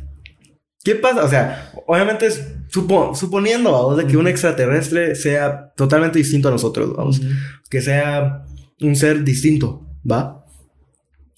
¿Qué 0.86 0.96
pasa? 0.96 1.24
O 1.26 1.28
sea, 1.28 1.72
obviamente 1.88 2.28
es 2.28 2.48
supo- 2.70 3.14
suponiendo 3.16 3.90
¿va? 3.90 3.96
de 3.96 4.08
que 4.08 4.16
un 4.16 4.28
extraterrestre 4.28 5.16
sea 5.16 5.74
totalmente 5.76 6.20
distinto 6.20 6.48
a 6.48 6.52
nosotros, 6.52 6.96
vamos, 6.96 7.20
Ujú. 7.20 7.28
que 7.70 7.82
sea 7.82 8.46
un 8.82 8.96
ser 8.96 9.24
distinto, 9.26 9.86
¿va? 10.10 10.46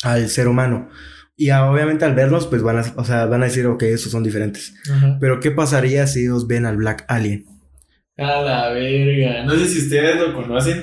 Al 0.04 0.28
ser 0.30 0.48
humano. 0.48 0.90
Y 1.36 1.50
a- 1.50 1.70
obviamente 1.72 2.06
al 2.06 2.16
verlos, 2.16 2.48
pues 2.48 2.62
van 2.62 2.78
a, 2.80 2.94
o 2.96 3.04
sea, 3.04 3.26
van 3.26 3.42
a 3.42 3.46
decir, 3.46 3.66
ok, 3.68 3.84
esos 3.84 4.12
son 4.12 4.24
diferentes. 4.24 4.74
Ajá. 4.92 5.18
Pero 5.20 5.40
¿qué 5.40 5.52
pasaría 5.52 6.06
si 6.08 6.22
ellos 6.26 6.48
ven 6.48 6.66
al 6.66 6.78
Black 6.78 7.06
Alien? 7.08 7.46
A 8.18 8.42
la 8.42 8.70
verga. 8.70 9.44
No 9.46 9.54
sé 9.56 9.68
si 9.68 9.80
ustedes 9.84 10.16
lo 10.20 10.34
conocen, 10.34 10.82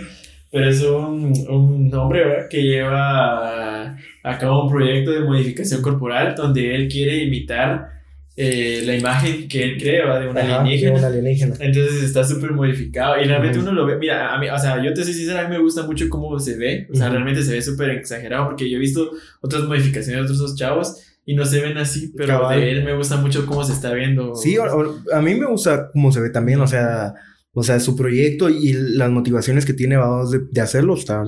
pero 0.52 0.68
es 0.70 0.80
un, 0.82 1.32
un 1.48 1.92
hombre 1.94 2.24
¿verdad? 2.24 2.48
que 2.48 2.62
lleva 2.62 3.96
a 4.22 4.38
cabo 4.38 4.64
un 4.66 4.70
proyecto 4.72 5.10
de 5.10 5.20
modificación 5.20 5.82
corporal 5.82 6.34
donde 6.36 6.76
él 6.76 6.86
quiere 6.88 7.24
imitar 7.24 7.88
eh, 8.36 8.82
la 8.84 8.96
imagen 8.96 9.46
que 9.48 9.62
él 9.62 9.78
¿verdad? 9.82 10.20
de 10.20 10.28
un 10.28 10.36
Ajá, 10.38 10.60
alienígena. 10.60 10.98
un 10.98 11.04
alienígena. 11.04 11.54
Entonces 11.60 12.02
está 12.02 12.24
súper 12.24 12.50
modificado 12.52 13.20
y 13.20 13.24
realmente 13.24 13.58
uno 13.60 13.72
lo 13.72 13.86
ve, 13.86 13.96
mira, 13.96 14.34
a 14.34 14.38
mí, 14.40 14.48
o 14.48 14.58
sea, 14.58 14.82
yo 14.82 14.92
te 14.92 15.04
soy 15.04 15.12
sincera, 15.14 15.40
a 15.40 15.48
mí 15.48 15.54
me 15.56 15.62
gusta 15.62 15.84
mucho 15.84 16.08
cómo 16.08 16.38
se 16.40 16.56
ve, 16.56 16.88
o 16.92 16.96
sea, 16.96 17.10
realmente 17.10 17.42
se 17.42 17.52
ve 17.52 17.62
súper 17.62 17.90
exagerado 17.90 18.46
porque 18.46 18.68
yo 18.68 18.76
he 18.76 18.80
visto 18.80 19.10
otras 19.40 19.62
modificaciones 19.64 20.26
de 20.28 20.34
otros 20.34 20.56
chavos 20.56 20.96
y 21.26 21.34
no 21.36 21.44
se 21.46 21.60
ven 21.62 21.78
así, 21.78 22.12
pero 22.16 22.38
Cabal. 22.40 22.60
de 22.60 22.70
él 22.72 22.84
me 22.84 22.94
gusta 22.96 23.16
mucho 23.16 23.46
cómo 23.46 23.62
se 23.64 23.72
está 23.72 23.92
viendo. 23.94 24.34
Sí, 24.34 24.58
o- 24.58 24.64
o- 24.64 24.94
a 25.14 25.22
mí 25.22 25.34
me 25.36 25.46
gusta 25.46 25.90
cómo 25.92 26.10
se 26.12 26.20
ve 26.20 26.30
también, 26.30 26.60
o 26.60 26.66
sea, 26.66 27.14
o 27.52 27.62
sea, 27.62 27.78
su 27.78 27.94
proyecto 27.96 28.50
y 28.50 28.72
las 28.72 29.10
motivaciones 29.10 29.64
que 29.64 29.72
tiene, 29.74 29.94
de, 29.96 30.40
de 30.50 30.60
hacerlo, 30.60 30.94
está, 30.94 31.22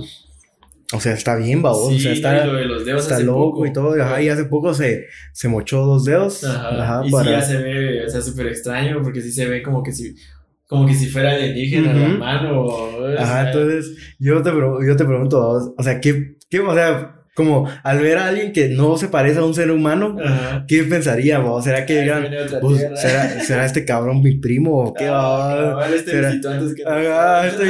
o 0.92 1.01
sea, 1.01 1.12
está 1.14 1.37
bien, 1.37 1.62
vamos, 1.62 1.88
Sí, 1.88 1.96
o 1.96 1.99
sea, 1.99 2.11
y 2.11 2.14
está, 2.14 2.46
lo 2.46 2.55
de 2.55 2.64
los 2.66 2.85
dedos 2.85 3.03
está 3.03 3.16
hace 3.16 3.25
loco 3.25 3.51
poco. 3.53 3.66
y 3.66 3.72
todo, 3.72 4.03
ajá, 4.03 4.22
y 4.22 4.29
hace 4.29 4.44
poco 4.44 4.72
se, 4.75 5.07
se 5.33 5.49
mochó 5.49 5.85
dos 5.85 6.05
dedos, 6.05 6.44
Ajá. 6.44 6.68
ajá, 6.83 7.07
y 7.07 7.11
para... 7.11 7.25
sí 7.25 7.31
ya 7.31 7.42
se 7.42 7.62
ve, 7.62 8.05
o 8.07 8.09
sea, 8.11 8.20
súper 8.22 8.46
extraño 8.49 9.03
porque 9.03 9.20
sí 9.20 9.33
se 9.33 9.46
ve 9.46 9.62
como 9.62 9.83
que 9.83 9.92
si, 9.92 10.14
como 10.66 10.87
que 10.87 10.94
si 10.94 11.07
fuera 11.09 11.33
alienígena 11.33 11.92
la 11.92 12.09
Ujú. 12.09 12.18
mano. 12.18 12.61
o- 12.62 13.03
o 13.03 13.18
Ajá, 13.18 13.42
sea, 13.42 13.46
entonces 13.46 13.96
yo 14.18 14.42
te, 14.42 14.51
yo 14.51 14.96
te 14.96 15.05
pregunto, 15.05 15.75
o 15.77 15.83
sea, 15.83 16.01
¿qué, 16.01 16.37
qué, 16.51 16.61
o 16.61 16.75
sea, 16.75 17.16
como 17.37 17.68
al 17.83 17.99
ver 18.01 18.16
a 18.18 18.29
alguien 18.29 18.53
que 18.53 18.70
no 18.70 18.96
se 18.96 19.09
parece 19.09 19.38
a 19.40 19.44
un 19.44 19.55
ser 19.55 19.70
humano, 19.70 20.16
Ajá. 20.25 20.64
¿qué 20.66 20.83
pensaría, 20.85 21.38
vamos? 21.38 21.64
¿Será 21.64 21.85
que 21.87 21.99
Ay, 21.99 22.03
digan, 22.05 22.27
pues. 22.62 22.79
¿será, 23.01 23.40
será 23.40 23.66
este 23.66 23.85
cabrón 23.85 24.22
mi 24.22 24.38
primo 24.38 24.77
o 24.87 24.94
qué 24.94 25.09
va? 25.11 25.87
este 25.94 26.11
será- 26.12 26.31
visitó 26.31 26.51
antes 26.51 26.75
que 26.75 26.83
Ajá, 26.85 27.46
estoy 27.46 27.68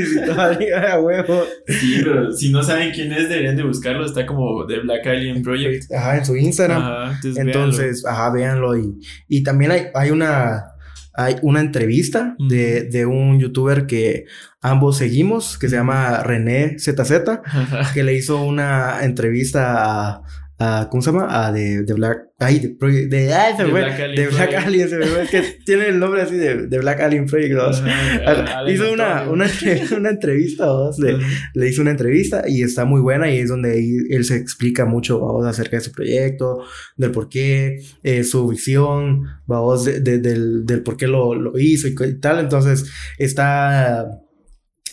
visitando 0.00 0.42
a 0.86 1.00
huevo. 1.00 1.44
Sí, 1.66 2.00
pero 2.04 2.30
si 2.32 2.52
no 2.52 2.62
saben 2.62 2.90
quién 2.92 3.10
es, 3.12 3.28
deberían 3.28 3.56
de 3.56 3.62
buscarlo. 3.64 4.04
Está 4.04 4.26
como 4.26 4.66
The 4.66 4.80
Black 4.80 5.06
Alien 5.06 5.42
Project. 5.42 5.90
Ajá, 5.92 6.18
en 6.18 6.24
su 6.26 6.36
Instagram. 6.36 6.82
Ajá, 6.82 7.12
entonces, 7.16 7.38
Entonces, 7.38 8.06
ajá, 8.06 8.30
véanlo. 8.30 8.76
Y, 8.76 8.94
y 9.28 9.42
también 9.42 9.70
hay, 9.70 9.86
hay 9.94 10.10
una 10.10 10.69
hay 11.12 11.36
una 11.42 11.60
entrevista 11.60 12.36
de, 12.38 12.84
de 12.84 13.06
un 13.06 13.38
youtuber 13.40 13.86
que 13.86 14.26
ambos 14.60 14.98
seguimos, 14.98 15.58
que 15.58 15.68
se 15.68 15.76
llama 15.76 16.22
René 16.22 16.78
ZZ, 16.78 17.12
que 17.94 18.02
le 18.02 18.14
hizo 18.14 18.42
una 18.42 19.04
entrevista 19.04 20.12
a, 20.14 20.22
a- 20.60 20.88
¿cómo 20.90 21.02
se 21.02 21.10
llama? 21.10 21.46
A 21.46 21.50
de, 21.52 21.82
de 21.84 21.94
Black, 21.94 22.18
ay, 22.38 22.58
de, 22.60 22.78
Proye- 22.78 23.08
de, 23.08 23.32
ay, 23.32 23.52
se 23.56 23.58
The 23.58 23.64
me 23.64 23.70
fue, 23.70 23.80
Black 23.80 24.00
Alien 24.00 24.14
de 24.16 24.26
Black 24.28 24.48
Project. 24.50 24.66
Alien, 24.66 24.88
se 24.90 24.96
me 24.98 25.06
fue, 25.06 25.22
es 25.22 25.30
que 25.30 25.42
tiene 25.64 25.86
el 25.88 25.98
nombre 25.98 26.22
así 26.22 26.36
de, 26.36 26.66
de 26.66 26.78
Black 26.78 27.00
Alien 27.00 27.24
Project. 27.26 27.54
¿no? 27.54 27.62
Ajá, 27.62 28.22
Alan 28.58 28.68
hizo 28.74 28.92
una, 28.92 29.22
una, 29.30 29.46
una 29.96 30.10
entrevista, 30.10 30.66
¿no? 30.66 30.90
Le, 30.98 31.16
le 31.54 31.68
hizo 31.68 31.80
una 31.82 31.90
entrevista 31.92 32.44
y 32.46 32.62
está 32.62 32.84
muy 32.84 33.00
buena 33.00 33.30
y 33.30 33.38
es 33.38 33.48
donde 33.48 33.82
él 34.10 34.24
se 34.24 34.36
explica 34.36 34.84
mucho, 34.84 35.18
vamos, 35.18 35.46
acerca 35.46 35.78
de 35.78 35.82
su 35.82 35.92
proyecto, 35.92 36.62
del 36.96 37.10
por 37.10 37.28
qué, 37.30 37.78
eh, 38.02 38.22
su 38.24 38.46
visión, 38.48 39.24
vamos, 39.46 39.86
de- 39.86 40.00
de- 40.00 40.18
del, 40.18 40.66
del 40.66 40.82
por 40.82 40.96
qué 40.98 41.06
lo, 41.06 41.34
lo 41.34 41.58
hizo 41.58 41.88
y, 41.88 41.94
tal. 42.20 42.38
Entonces, 42.38 42.84
está, 43.18 44.06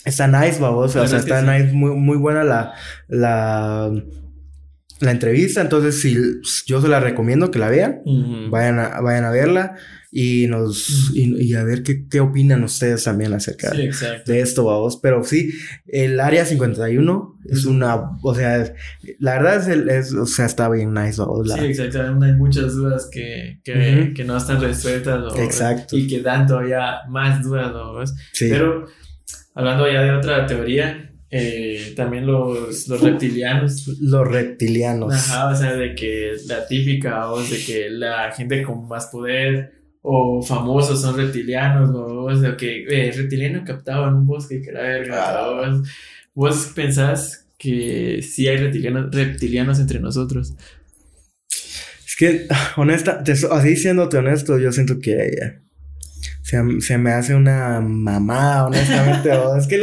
está 0.04 0.26
nice, 0.28 0.58
vamos, 0.60 0.96
o 0.96 1.06
sea, 1.06 1.18
está 1.18 1.40
sí. 1.42 1.46
nice, 1.46 1.72
muy, 1.74 1.90
muy 1.94 2.16
buena 2.16 2.42
la, 2.44 2.72
la, 3.08 3.90
la 5.00 5.10
entrevista. 5.12 5.60
Entonces, 5.60 6.00
si 6.00 6.16
yo 6.66 6.80
se 6.82 6.88
la 6.88 7.00
recomiendo 7.00 7.50
que 7.50 7.58
la 7.58 7.68
vean, 7.68 8.00
Ujú. 8.04 8.50
vayan, 8.50 8.78
a, 8.78 9.00
vayan 9.00 9.24
a 9.24 9.30
verla 9.30 9.76
y 10.10 10.46
nos 10.46 11.10
y, 11.14 11.34
y 11.50 11.54
a 11.54 11.62
ver 11.64 11.82
qué, 11.82 12.06
qué 12.08 12.20
opinan 12.20 12.64
ustedes 12.64 13.04
también 13.04 13.34
acerca 13.34 13.70
Sí, 13.72 13.82
exacto. 13.82 14.32
de 14.32 14.40
esto, 14.40 14.64
vamos. 14.64 14.98
Pero 15.02 15.22
sí, 15.22 15.52
el 15.86 16.18
área 16.18 16.44
51 16.46 17.38
es 17.50 17.64
una, 17.66 17.96
o 18.22 18.34
sea, 18.34 18.72
la 19.18 19.34
verdad 19.34 19.56
es, 19.58 19.68
el, 19.68 19.88
es 19.90 20.12
o 20.14 20.24
sea, 20.26 20.46
está 20.46 20.68
bien 20.70 20.94
nice, 20.94 21.20
vamos. 21.20 21.46
la- 21.46 21.56
Sí, 21.58 21.66
exactamente. 21.66 22.26
Hay 22.26 22.32
muchas 22.32 22.74
dudas 22.74 23.08
que, 23.12 23.60
que, 23.62 24.24
no 24.24 24.36
están 24.36 24.60
resueltas. 24.62 25.20
¿no? 25.20 25.36
Exacto. 25.36 25.96
Y 25.96 26.06
que 26.06 26.22
dan 26.22 26.46
todavía 26.46 27.00
más 27.08 27.42
dudas. 27.42 28.14
sí. 28.32 28.48
Pero 28.50 28.86
hablando 29.54 29.90
ya 29.92 30.02
de 30.02 30.12
otra 30.12 30.46
teoría, 30.46 31.07
eh, 31.30 31.92
también 31.96 32.26
los, 32.26 32.88
los 32.88 33.00
reptilianos. 33.00 33.86
Los 34.00 34.26
reptilianos. 34.28 35.12
Ajá, 35.14 35.48
o 35.50 35.54
sea, 35.56 35.74
de 35.74 35.94
que 35.94 36.32
la 36.46 36.66
típica, 36.66 37.30
o 37.32 37.42
de 37.42 37.58
que 37.64 37.90
la 37.90 38.32
gente 38.32 38.62
con 38.62 38.88
más 38.88 39.06
poder 39.06 39.72
o 40.02 40.42
famosos 40.42 41.02
son 41.02 41.16
reptilianos, 41.16 41.90
o, 41.90 42.24
o 42.24 42.36
sea, 42.36 42.56
que 42.56 42.84
eh, 42.88 43.12
reptiliano 43.12 43.62
captado 43.64 44.08
en 44.08 44.14
un 44.14 44.26
bosque, 44.26 44.62
que 44.62 44.72
la 44.72 44.80
verga. 44.82 45.24
Ah. 45.28 45.50
o- 45.50 45.82
¿Vos 46.34 46.70
pensás 46.74 47.46
que 47.58 48.22
sí 48.22 48.46
hay 48.46 48.56
reptilianos, 48.58 49.10
reptilianos 49.12 49.80
entre 49.80 49.98
nosotros? 49.98 50.54
Es 52.06 52.16
que, 52.16 52.46
honesta, 52.76 53.22
te, 53.24 53.32
así 53.32 53.76
siéndote 53.76 54.18
honesto, 54.18 54.58
yo 54.58 54.70
siento 54.72 54.98
que 55.00 55.12
eh, 55.14 55.58
se, 56.42 56.62
se 56.80 56.96
me 56.96 57.10
hace 57.12 57.34
una 57.34 57.80
mamá, 57.80 58.66
honestamente. 58.66 59.30
es 59.58 59.66
que, 59.66 59.82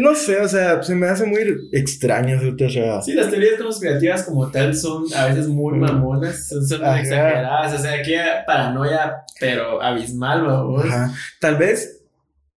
no 0.00 0.14
sé, 0.14 0.40
o 0.40 0.48
sea, 0.48 0.82
se 0.82 0.94
me 0.94 1.06
hace 1.06 1.24
muy 1.24 1.40
extraño. 1.72 2.38
O 2.38 2.68
sea, 2.70 3.00
Sí, 3.02 3.12
las 3.14 3.30
teorías 3.30 3.60
conspirativas 3.60 4.22
como 4.24 4.50
tal 4.50 4.74
son 4.74 5.04
a 5.14 5.26
veces 5.26 5.48
muy 5.48 5.78
mamonas, 5.78 6.48
son, 6.48 6.66
son 6.66 6.84
Ajá. 6.84 7.00
exageradas, 7.00 7.74
o 7.74 7.82
sea, 7.82 7.94
aquí 8.00 8.12
paranoia, 8.46 9.16
pero 9.40 9.82
abismal, 9.82 10.46
ajá. 10.84 11.12
Tal 11.40 11.56
vez 11.56 12.02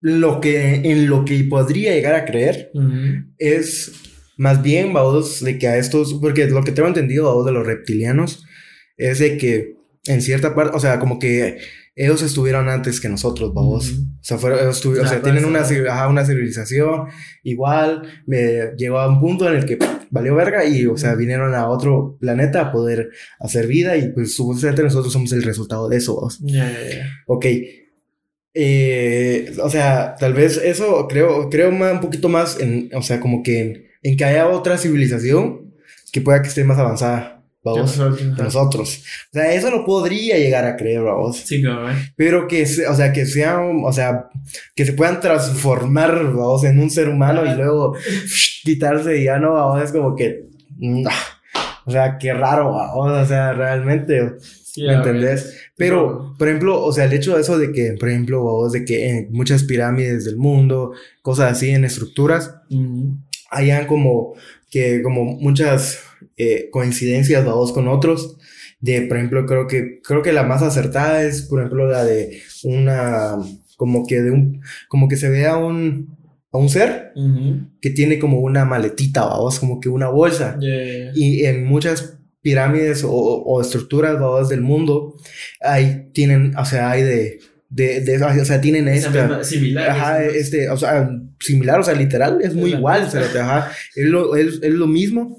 lo 0.02 0.40
que, 0.40 0.76
en 0.76 1.10
lo 1.10 1.26
que 1.26 1.44
podría 1.50 1.94
llegar 1.94 2.16
a 2.16 2.26
creer 2.26 2.72
es 3.38 3.92
más 4.38 4.62
bien, 4.62 4.94
vamos, 4.94 5.44
de 5.44 5.58
que 5.60 5.68
a 5.68 5.76
estos, 5.78 6.14
porque 6.14 6.48
lo 6.48 6.64
que 6.64 6.72
tengo 6.72 6.88
entendido, 6.88 7.26
vamos, 7.26 7.46
de 7.46 7.52
los 7.52 7.68
reptilianos, 7.68 8.46
es 8.96 9.20
de 9.20 9.38
que 9.38 9.76
en 10.06 10.22
cierta 10.22 10.56
parte, 10.56 10.76
o 10.78 10.80
sea, 10.80 10.98
como 11.00 11.20
que 11.20 11.58
ellos 12.00 12.22
estuvieron 12.22 12.70
antes 12.70 13.02
que 13.02 13.10
nosotros, 13.10 13.54
vamos. 13.54 13.92
Ujú. 13.92 14.04
O 14.04 14.24
sea, 14.24 14.38
fueron, 14.38 14.60
ellos 14.60 14.86
o 14.86 15.06
sea 15.06 15.22
tienen 15.22 15.44
una, 15.44 15.60
ajá, 15.60 16.08
una 16.08 16.26
civilización 16.26 17.08
igual, 17.44 18.04
me 18.26 18.72
llegó 18.78 19.00
a 19.00 19.10
un 19.10 19.20
punto 19.20 19.50
en 19.50 19.58
el 19.58 19.66
que 19.66 19.78
valió 20.10 20.34
verga 20.34 20.64
y, 20.64 20.86
o 20.86 20.96
sea, 20.96 21.16
vinieron 21.16 21.54
a 21.54 21.68
otro 21.68 22.18
planeta 22.18 22.62
a 22.62 22.72
poder 22.72 23.10
hacer 23.42 23.68
vida 23.68 23.98
y 23.98 24.14
pues 24.14 24.34
supuestamente 24.34 24.82
nosotros 24.82 25.12
somos 25.12 25.34
el 25.34 25.44
resultado 25.44 25.90
de 25.90 25.98
eso, 25.98 26.16
vamos. 26.16 26.40
Ya, 26.42 26.72
ya, 26.72 26.90
ya. 26.90 27.06
Ok. 27.28 27.46
Eh, 28.54 29.54
o 29.62 29.70
sea, 29.70 30.16
tal 30.18 30.34
vez 30.34 30.56
eso 30.56 31.06
creo, 31.10 31.50
creo 31.50 31.70
más, 31.72 31.94
un 31.94 32.00
poquito 32.00 32.30
más 32.30 32.58
en, 32.62 32.90
o 32.94 33.02
sea, 33.02 33.20
como 33.20 33.44
que 33.44 33.60
en, 33.60 33.84
en 34.04 34.16
que 34.16 34.24
haya 34.24 34.48
otra 34.48 34.78
civilización 34.78 35.76
que 36.14 36.22
pueda 36.22 36.42
que 36.42 36.48
esté 36.48 36.64
más 36.64 36.80
avanzada, 36.80 37.39
vamos, 37.64 37.98
nosotros. 38.38 39.04
O 39.32 39.34
sea, 39.34 39.54
eso 39.54 39.70
lo 39.72 39.86
podría 39.86 40.38
llegar 40.38 40.66
a 40.66 40.76
creer, 40.76 41.02
vamos. 41.02 41.38
Sí, 41.38 41.62
cabrón. 41.62 41.96
Pero 42.16 42.48
que, 42.48 42.66
se- 42.66 42.88
o 42.88 42.96
sea, 42.96 43.12
que 43.14 43.26
sean, 43.26 43.82
o 43.84 43.92
sea, 43.94 44.28
que 44.76 44.86
se 44.86 44.94
puedan 44.94 45.20
transformar, 45.20 46.24
vamos, 46.34 46.64
en 46.64 46.80
un 46.80 46.90
ser 46.90 47.10
humano 47.10 47.46
y 47.46 47.56
luego 47.56 47.96
quitarse 48.64 49.18
y 49.20 49.26
ya 49.26 49.38
no, 49.40 49.54
vamos, 49.54 49.84
es 49.84 49.92
como 49.92 50.16
que, 50.16 50.48
mm, 50.78 51.06
ah, 51.08 51.74
o 51.86 51.92
sea, 51.92 52.18
qué 52.18 52.34
raro, 52.34 52.72
vamos, 52.74 53.12
o 53.12 53.26
sea, 53.26 53.54
realmente. 53.54 54.34
Sí, 54.40 54.84
¿Me 54.84 54.94
entendés? 54.94 55.58
Pero, 55.76 56.36
por 56.38 56.48
ejemplo, 56.48 56.80
o 56.84 56.94
sea, 56.94 57.06
el 57.06 57.14
hecho 57.14 57.34
de 57.36 57.42
eso 57.42 57.58
de 57.58 57.72
que, 57.72 57.96
por 58.00 58.08
ejemplo, 58.08 58.42
vos, 58.44 58.72
de 58.72 58.86
que 58.86 59.10
en 59.10 59.32
muchas 59.32 59.64
pirámides 59.64 60.26
del 60.26 60.38
mundo, 60.38 60.92
cosas 61.24 61.54
así 61.54 61.72
en 61.72 61.86
estructuras, 61.86 62.54
Ujú. 62.70 63.18
hayan 63.50 63.88
como 63.88 64.36
que, 64.70 65.02
como 65.02 65.24
muchas 65.26 66.04
eh, 66.40 66.70
coincidencias, 66.72 67.46
vos, 67.46 67.72
con 67.72 67.88
otros. 67.88 68.38
De, 68.82 69.02
por 69.04 69.18
ejemplo, 69.18 69.46
creo 69.46 69.68
que, 69.68 70.00
creo 70.02 70.22
que 70.22 70.32
la 70.34 70.44
más 70.44 70.62
acertada 70.64 71.24
es, 71.24 71.44
por 71.44 71.60
ejemplo, 71.60 71.86
la 71.88 72.04
de 72.06 72.42
una, 72.64 73.36
como 73.78 74.08
que 74.08 74.22
de 74.22 74.32
un, 74.32 74.62
como 74.88 75.08
que 75.10 75.18
se 75.18 75.30
ve 75.30 75.46
a 75.48 75.58
un, 75.58 76.18
a 76.52 76.58
un 76.58 76.70
ser 76.70 77.12
Ujú. 77.16 77.68
que 77.82 77.90
tiene 77.90 78.20
como 78.20 78.40
una 78.40 78.64
maletita, 78.66 79.26
vos, 79.36 79.60
como 79.60 79.80
que 79.82 79.90
una 79.90 80.08
bolsa. 80.10 80.58
Ya. 80.62 81.12
Y 81.14 81.44
en 81.44 81.66
muchas 81.66 82.18
pirámides 82.42 83.04
o, 83.04 83.12
o 83.12 83.60
estructuras 83.62 84.18
babas 84.18 84.48
del 84.48 84.62
mundo, 84.62 85.16
ahí 85.62 86.10
tienen, 86.14 86.56
o 86.58 86.64
sea, 86.64 86.90
hay 86.92 87.04
de, 87.04 87.40
de, 87.70 88.00
de- 88.00 88.24
o 88.24 88.46
sea, 88.46 88.62
tienen 88.62 88.88
Esa 88.88 89.10
esta, 89.10 89.44
similar. 89.44 89.90
ajá, 89.90 90.24
es- 90.24 90.36
este, 90.36 90.70
o 90.70 90.78
sea, 90.78 91.10
similar, 91.42 91.82
o 91.82 91.84
sea, 91.84 91.96
literal, 91.96 92.40
es 92.42 92.56
muy 92.56 92.72
igual, 92.74 93.04
misma. 93.04 93.22
pero, 93.34 93.42
ajá, 93.44 93.72
es 93.94 94.06
lo, 94.06 94.38
es, 94.38 94.60
es 94.64 94.72
lo 94.74 94.88
mismo. 94.88 95.38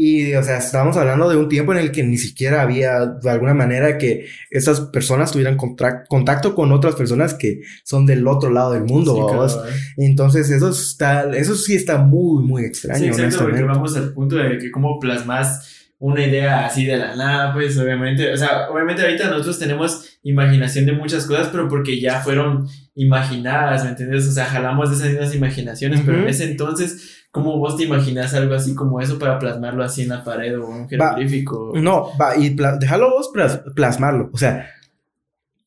Y, 0.00 0.32
o 0.34 0.42
sea, 0.44 0.58
estamos 0.58 0.96
hablando 0.96 1.28
de 1.28 1.36
un 1.36 1.48
tiempo 1.48 1.72
en 1.72 1.78
el 1.80 1.90
que 1.90 2.04
ni 2.04 2.18
siquiera 2.18 2.62
había, 2.62 3.04
de 3.04 3.30
alguna 3.30 3.52
manera, 3.52 3.98
que 3.98 4.26
estas 4.48 4.80
personas 4.80 5.32
tuvieran 5.32 5.56
contacto 5.56 6.54
con 6.54 6.70
otras 6.70 6.94
personas 6.94 7.34
que 7.34 7.62
son 7.82 8.06
del 8.06 8.24
otro 8.28 8.48
lado 8.50 8.74
del 8.74 8.84
mundo, 8.84 9.12
Sí, 9.12 9.20
babos. 9.20 9.56
cabrón. 9.56 9.74
Entonces, 9.96 10.50
eso 10.50 10.68
está, 10.70 11.28
eso 11.36 11.56
sí 11.56 11.74
está 11.74 11.98
muy, 11.98 12.44
muy 12.44 12.62
Sí, 12.62 12.68
extraño, 12.68 13.06
exacto, 13.06 13.40
porque 13.40 13.64
vamos 13.64 13.96
al 13.96 14.12
punto 14.12 14.36
de 14.36 14.58
que 14.58 14.70
cómo 14.70 15.00
plasmas 15.00 15.74
una 16.00 16.24
idea 16.24 16.64
así 16.64 16.84
de 16.86 16.96
la 16.96 17.16
nada, 17.16 17.52
pues 17.52 17.76
obviamente, 17.76 18.32
o 18.32 18.36
sea, 18.36 18.70
obviamente 18.70 19.02
ahorita 19.02 19.30
nosotros 19.30 19.58
tenemos 19.58 20.16
imaginación 20.22 20.86
de 20.86 20.92
muchas 20.92 21.26
cosas, 21.26 21.48
pero 21.50 21.68
porque 21.68 22.00
ya 22.00 22.20
fueron 22.20 22.68
imaginadas, 22.94 23.82
¿me 23.82 23.90
entiendes? 23.90 24.28
O 24.28 24.30
sea, 24.30 24.44
jalamos 24.44 24.90
de 24.90 24.96
esas 24.96 25.08
mismas 25.10 25.34
imaginaciones, 25.34 26.02
pero 26.06 26.20
en 26.20 26.28
ese 26.28 26.44
entonces, 26.44 27.17
¿cómo 27.38 27.56
vos 27.58 27.76
te 27.76 27.84
imaginas 27.84 28.34
algo 28.34 28.54
así 28.54 28.74
como 28.74 29.00
eso 29.00 29.16
para 29.18 29.38
plasmarlo 29.38 29.84
así 29.84 30.02
en 30.02 30.08
la 30.08 30.24
pared 30.24 30.58
o 30.58 30.66
un 30.66 30.88
jeroglífico? 30.88 31.72
No, 31.76 32.10
va, 32.20 32.36
y 32.36 32.50
déjalo 32.80 33.10
vos 33.10 33.30
plas- 33.32 33.62
plasmarlo. 33.76 34.28
O 34.32 34.36
sea, 34.38 34.68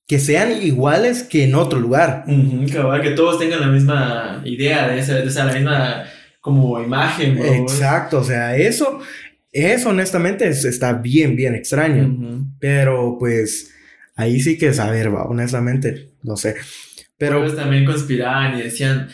que 0.05 0.19
sean 0.19 0.51
iguales 0.61 1.23
que 1.23 1.45
en 1.45 1.55
otro 1.55 1.79
lugar. 1.79 2.25
Ujú, 2.27 2.65
cabal, 2.73 3.01
que 3.01 3.11
todos 3.11 3.39
tengan 3.39 3.61
la 3.61 3.67
misma 3.67 4.41
idea 4.43 4.89
de 4.89 4.99
esa, 4.99 5.15
de 5.15 5.25
esa 5.25 5.45
la 5.45 5.53
misma 5.53 6.03
como 6.41 6.81
imagen. 6.81 7.37
Exacto, 7.37 8.19
o 8.19 8.23
sea, 8.23 8.57
eso, 8.57 8.99
eso 9.53 9.89
honestamente 9.89 10.47
es- 10.49 10.65
está 10.65 10.91
bien, 10.93 11.35
bien 11.37 11.55
extraño. 11.55 12.07
Ujú. 12.07 12.45
Pero 12.59 13.15
pues 13.17 13.73
ahí 14.17 14.41
sí 14.41 14.57
que 14.57 14.73
saber, 14.73 15.15
va, 15.15 15.23
honestamente, 15.23 16.09
no 16.23 16.35
sé. 16.35 16.55
Pero 17.17 17.39
Pero 17.41 17.55
también 17.55 17.85
conspiraban 17.85 18.57
y 18.57 18.63
decían, 18.63 19.07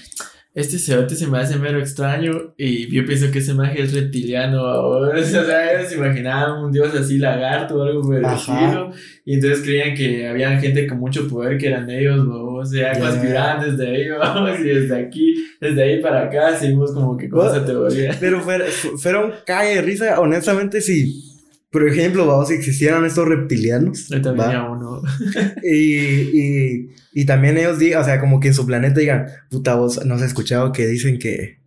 este 0.60 0.80
cerote 0.80 1.15
se 1.15 1.28
me 1.28 1.38
hace 1.38 1.56
mero 1.58 1.80
extraño 1.80 2.54
y 2.58 2.89
yo 2.93 3.06
pienso 3.06 3.30
que 3.32 3.39
ese 3.39 3.54
magia 3.54 3.84
es 3.84 3.93
reptiliano. 3.93 4.63
O, 4.63 5.08
o 5.15 5.24
sea, 5.24 5.74
ellos 5.74 5.89
se 5.89 5.96
imaginaban 5.98 6.63
un 6.65 6.72
dios 6.72 6.93
así 6.96 7.17
lagarto 7.20 7.76
o 7.76 7.84
algo 7.84 8.02
estilo. 8.13 8.91
Y 9.24 9.36
entonces 9.36 9.62
creían 9.63 9.93
que 9.96 10.28
había 10.28 10.60
gente 10.60 10.88
con 10.88 10.98
mucho 11.00 11.28
poder 11.28 11.58
que 11.60 11.67
eran 11.67 11.88
ellos, 11.89 12.26
¿no? 12.26 12.56
o 12.56 12.65
sea, 12.65 12.93
Ya. 12.93 13.00
conspiraban 13.00 13.70
desde 13.78 13.88
ahí, 13.96 14.10
vamos, 14.10 14.60
y 14.60 14.63
desde 14.63 14.96
aquí, 15.00 15.36
desde 15.62 15.84
ahí 15.84 16.02
para 16.02 16.24
acá, 16.24 16.56
seguimos 16.58 16.91
como 16.91 17.15
que 17.15 17.30
con 17.30 17.46
esa 17.46 17.63
teoría. 17.63 18.15
Pero 18.20 18.41
fuera, 18.41 18.65
fu- 18.65 18.98
fuera 18.98 19.24
un 19.26 19.32
cague 19.46 19.76
de 19.76 19.82
risa, 19.84 20.20
honestamente, 20.20 20.82
si, 20.82 21.37
por 21.69 21.88
ejemplo, 21.88 22.25
vamos, 22.25 22.47
si 22.47 22.53
existieran 22.53 23.06
estos 23.06 23.27
reptilianos, 23.27 24.08
Yo 24.08 24.21
también 24.21 24.49
era 24.51 24.69
uno. 24.69 25.01
y, 25.63 25.95
y, 25.95 26.89
y 27.13 27.25
también 27.25 27.58
ellos 27.58 27.77
digan, 27.77 28.01
o 28.01 28.06
sea, 28.06 28.19
como 28.19 28.39
que 28.39 28.49
en 28.49 28.53
su 28.53 28.65
planeta 28.65 28.99
digan, 28.99 29.27
puta, 29.49 29.75
vos 29.75 30.06
no 30.06 30.15
has 30.15 30.21
escuchado 30.21 30.71
que 30.71 30.88
dicen 30.88 31.19
que 31.19 31.58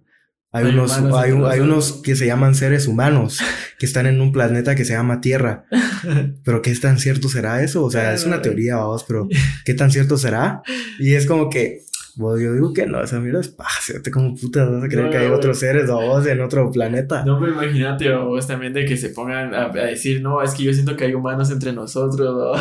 hay, 0.52 0.64
Hay 0.64 0.72
unos, 0.72 0.92
hay, 0.92 1.32
hay 1.32 1.60
unos 1.60 2.00
que 2.02 2.16
se 2.16 2.26
llaman 2.26 2.56
seres 2.56 2.88
humanos, 2.88 3.38
que 3.78 3.86
están 3.86 4.06
en 4.06 4.20
un 4.20 4.32
planeta 4.32 4.74
que 4.74 4.84
se 4.84 4.94
llama 4.94 5.20
Tierra. 5.20 5.66
Pero 6.44 6.60
¿qué 6.60 6.74
tan 6.74 6.98
cierto 6.98 7.28
será 7.28 7.62
eso? 7.62 7.84
O 7.84 7.90
sea, 7.90 8.12
es 8.14 8.24
una 8.24 8.42
teoría, 8.42 8.76
vamos, 8.76 9.04
pero 9.06 9.28
¿qué 9.64 9.74
tan 9.74 9.90
cierto 9.90 10.16
será? 10.16 10.62
Y 10.98 11.14
es 11.14 11.26
como 11.26 11.50
que, 11.50 11.82
bueno, 12.16 12.40
yo 12.40 12.52
digo 12.54 12.72
que 12.72 12.86
no, 12.86 13.02
esa 13.02 13.20
mierda 13.20 13.40
es 13.40 13.48
paja, 13.48 13.80
como 14.12 14.34
puta, 14.34 14.64
vas 14.64 14.84
a 14.84 14.88
creer 14.88 15.06
No, 15.06 15.10
que 15.10 15.18
hay 15.18 15.28
no, 15.28 15.34
otros 15.34 15.58
seres, 15.58 15.88
vos, 15.88 16.26
en 16.26 16.40
otro 16.40 16.70
planeta. 16.70 17.24
No, 17.24 17.38
pero 17.38 17.52
imagínate 17.52 18.12
o 18.12 18.26
vos 18.26 18.46
también 18.46 18.72
de 18.72 18.84
que 18.84 18.96
se 18.96 19.10
pongan 19.10 19.54
a, 19.54 19.66
a 19.66 19.86
decir, 19.86 20.22
no, 20.22 20.42
es 20.42 20.52
que 20.52 20.64
yo 20.64 20.72
siento 20.72 20.96
que 20.96 21.04
hay 21.04 21.14
humanos 21.14 21.50
entre 21.50 21.72
nosotros. 21.72 22.60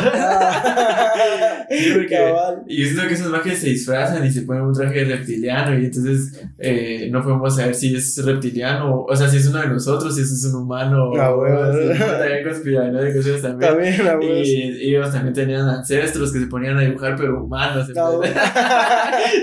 porque-. 1.94 2.34
Y 2.66 2.82
yo 2.82 2.86
siento 2.86 3.08
que 3.08 3.14
esos 3.14 3.30
mages 3.30 3.58
se 3.58 3.68
disfrazan 3.68 4.24
y 4.24 4.30
se 4.30 4.42
ponen 4.42 4.62
un 4.62 4.74
traje 4.74 5.04
reptiliano 5.04 5.78
y 5.78 5.84
entonces 5.86 6.40
eh, 6.58 7.08
no 7.10 7.22
podemos 7.22 7.56
saber 7.56 7.74
si 7.74 7.94
es 7.94 8.24
reptiliano, 8.24 9.02
o 9.02 9.16
sea, 9.16 9.28
si 9.28 9.38
es 9.38 9.46
uno 9.46 9.60
de 9.60 9.68
nosotros, 9.68 10.14
si 10.14 10.22
es 10.22 10.44
un 10.44 10.62
humano. 10.62 11.12
Ah, 11.18 11.32
o 11.32 11.40
huevo. 11.40 11.72
si 11.72 11.98
también 11.98 12.44
conspiranoia 12.44 13.04
de 13.04 13.14
cosas 13.14 13.42
también. 13.42 13.70
También, 13.70 14.04
la. 14.04 14.18
Y, 14.22 14.78
y 14.82 14.94
ellos 14.94 15.12
también 15.12 15.34
tenían 15.34 15.68
ancestros 15.68 16.32
que 16.32 16.40
se 16.40 16.46
ponían 16.46 16.76
a 16.78 16.80
dibujar, 16.82 17.16
pero 17.16 17.42
humanos. 17.42 17.88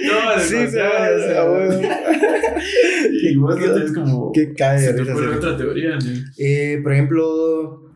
No, 0.08 0.40
Sí, 0.42 0.56
o 0.56 0.70
sea, 0.70 1.10
sí, 1.18 1.88
Y 3.32 3.36
vos 3.36 3.60
no 3.60 3.74
tenés 3.74 3.92
como. 3.94 4.32
¿Qué 4.32 4.54
cae 4.54 4.80
Se 4.80 4.94
de 4.94 5.04
te 5.06 5.12
otra 5.12 5.58
teoría, 5.58 5.92
¿no? 5.98 6.12
Eh, 6.38 6.80
por 6.84 6.94
ejemplo, 6.94 7.92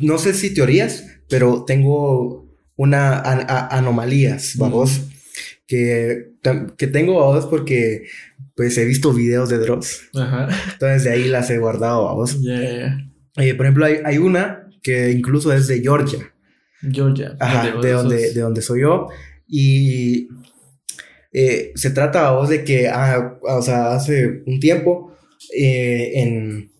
no 0.00 0.18
sé 0.18 0.34
si 0.34 0.52
teorías, 0.54 1.04
pero 1.28 1.64
tengo 1.64 2.48
una 2.76 3.20
an- 3.20 3.46
anomalías, 3.70 4.54
vamos, 4.56 5.02
que, 5.66 6.32
tam- 6.42 6.74
que 6.76 6.86
tengo, 6.86 7.18
vamos, 7.26 7.46
porque 7.46 8.06
pues 8.56 8.76
he 8.78 8.84
visto 8.84 9.12
videos 9.12 9.48
de 9.48 9.58
Dross. 9.58 10.08
Ajá. 10.14 10.48
Entonces 10.72 11.04
de 11.04 11.10
ahí 11.10 11.28
las 11.28 11.48
he 11.50 11.58
guardado, 11.58 12.04
vamos. 12.06 12.40
Ya, 12.42 12.60
ya, 12.60 12.70
ya. 12.78 12.98
Eh, 13.44 13.54
por 13.54 13.66
ejemplo, 13.66 13.84
hay, 13.84 13.98
hay 14.04 14.18
una 14.18 14.68
que 14.82 15.10
incluso 15.10 15.52
es 15.52 15.66
de 15.68 15.80
Georgia, 15.80 16.32
Georgia. 16.90 17.36
ajá, 17.38 17.74
vos 17.74 17.84
de 17.84 17.92
donde, 17.92 18.24
sos- 18.26 18.34
de 18.34 18.40
donde 18.40 18.62
soy 18.62 18.80
yo, 18.82 19.08
y 19.46 20.28
eh, 21.32 21.72
se 21.74 21.90
trata, 21.90 22.30
vamos, 22.30 22.48
de 22.48 22.64
que, 22.64 22.88
ah, 22.88 23.38
o 23.42 23.62
sea, 23.62 23.92
hace 23.94 24.42
un 24.46 24.60
tiempo, 24.60 25.16
eh, 25.56 26.12
en, 26.14 26.70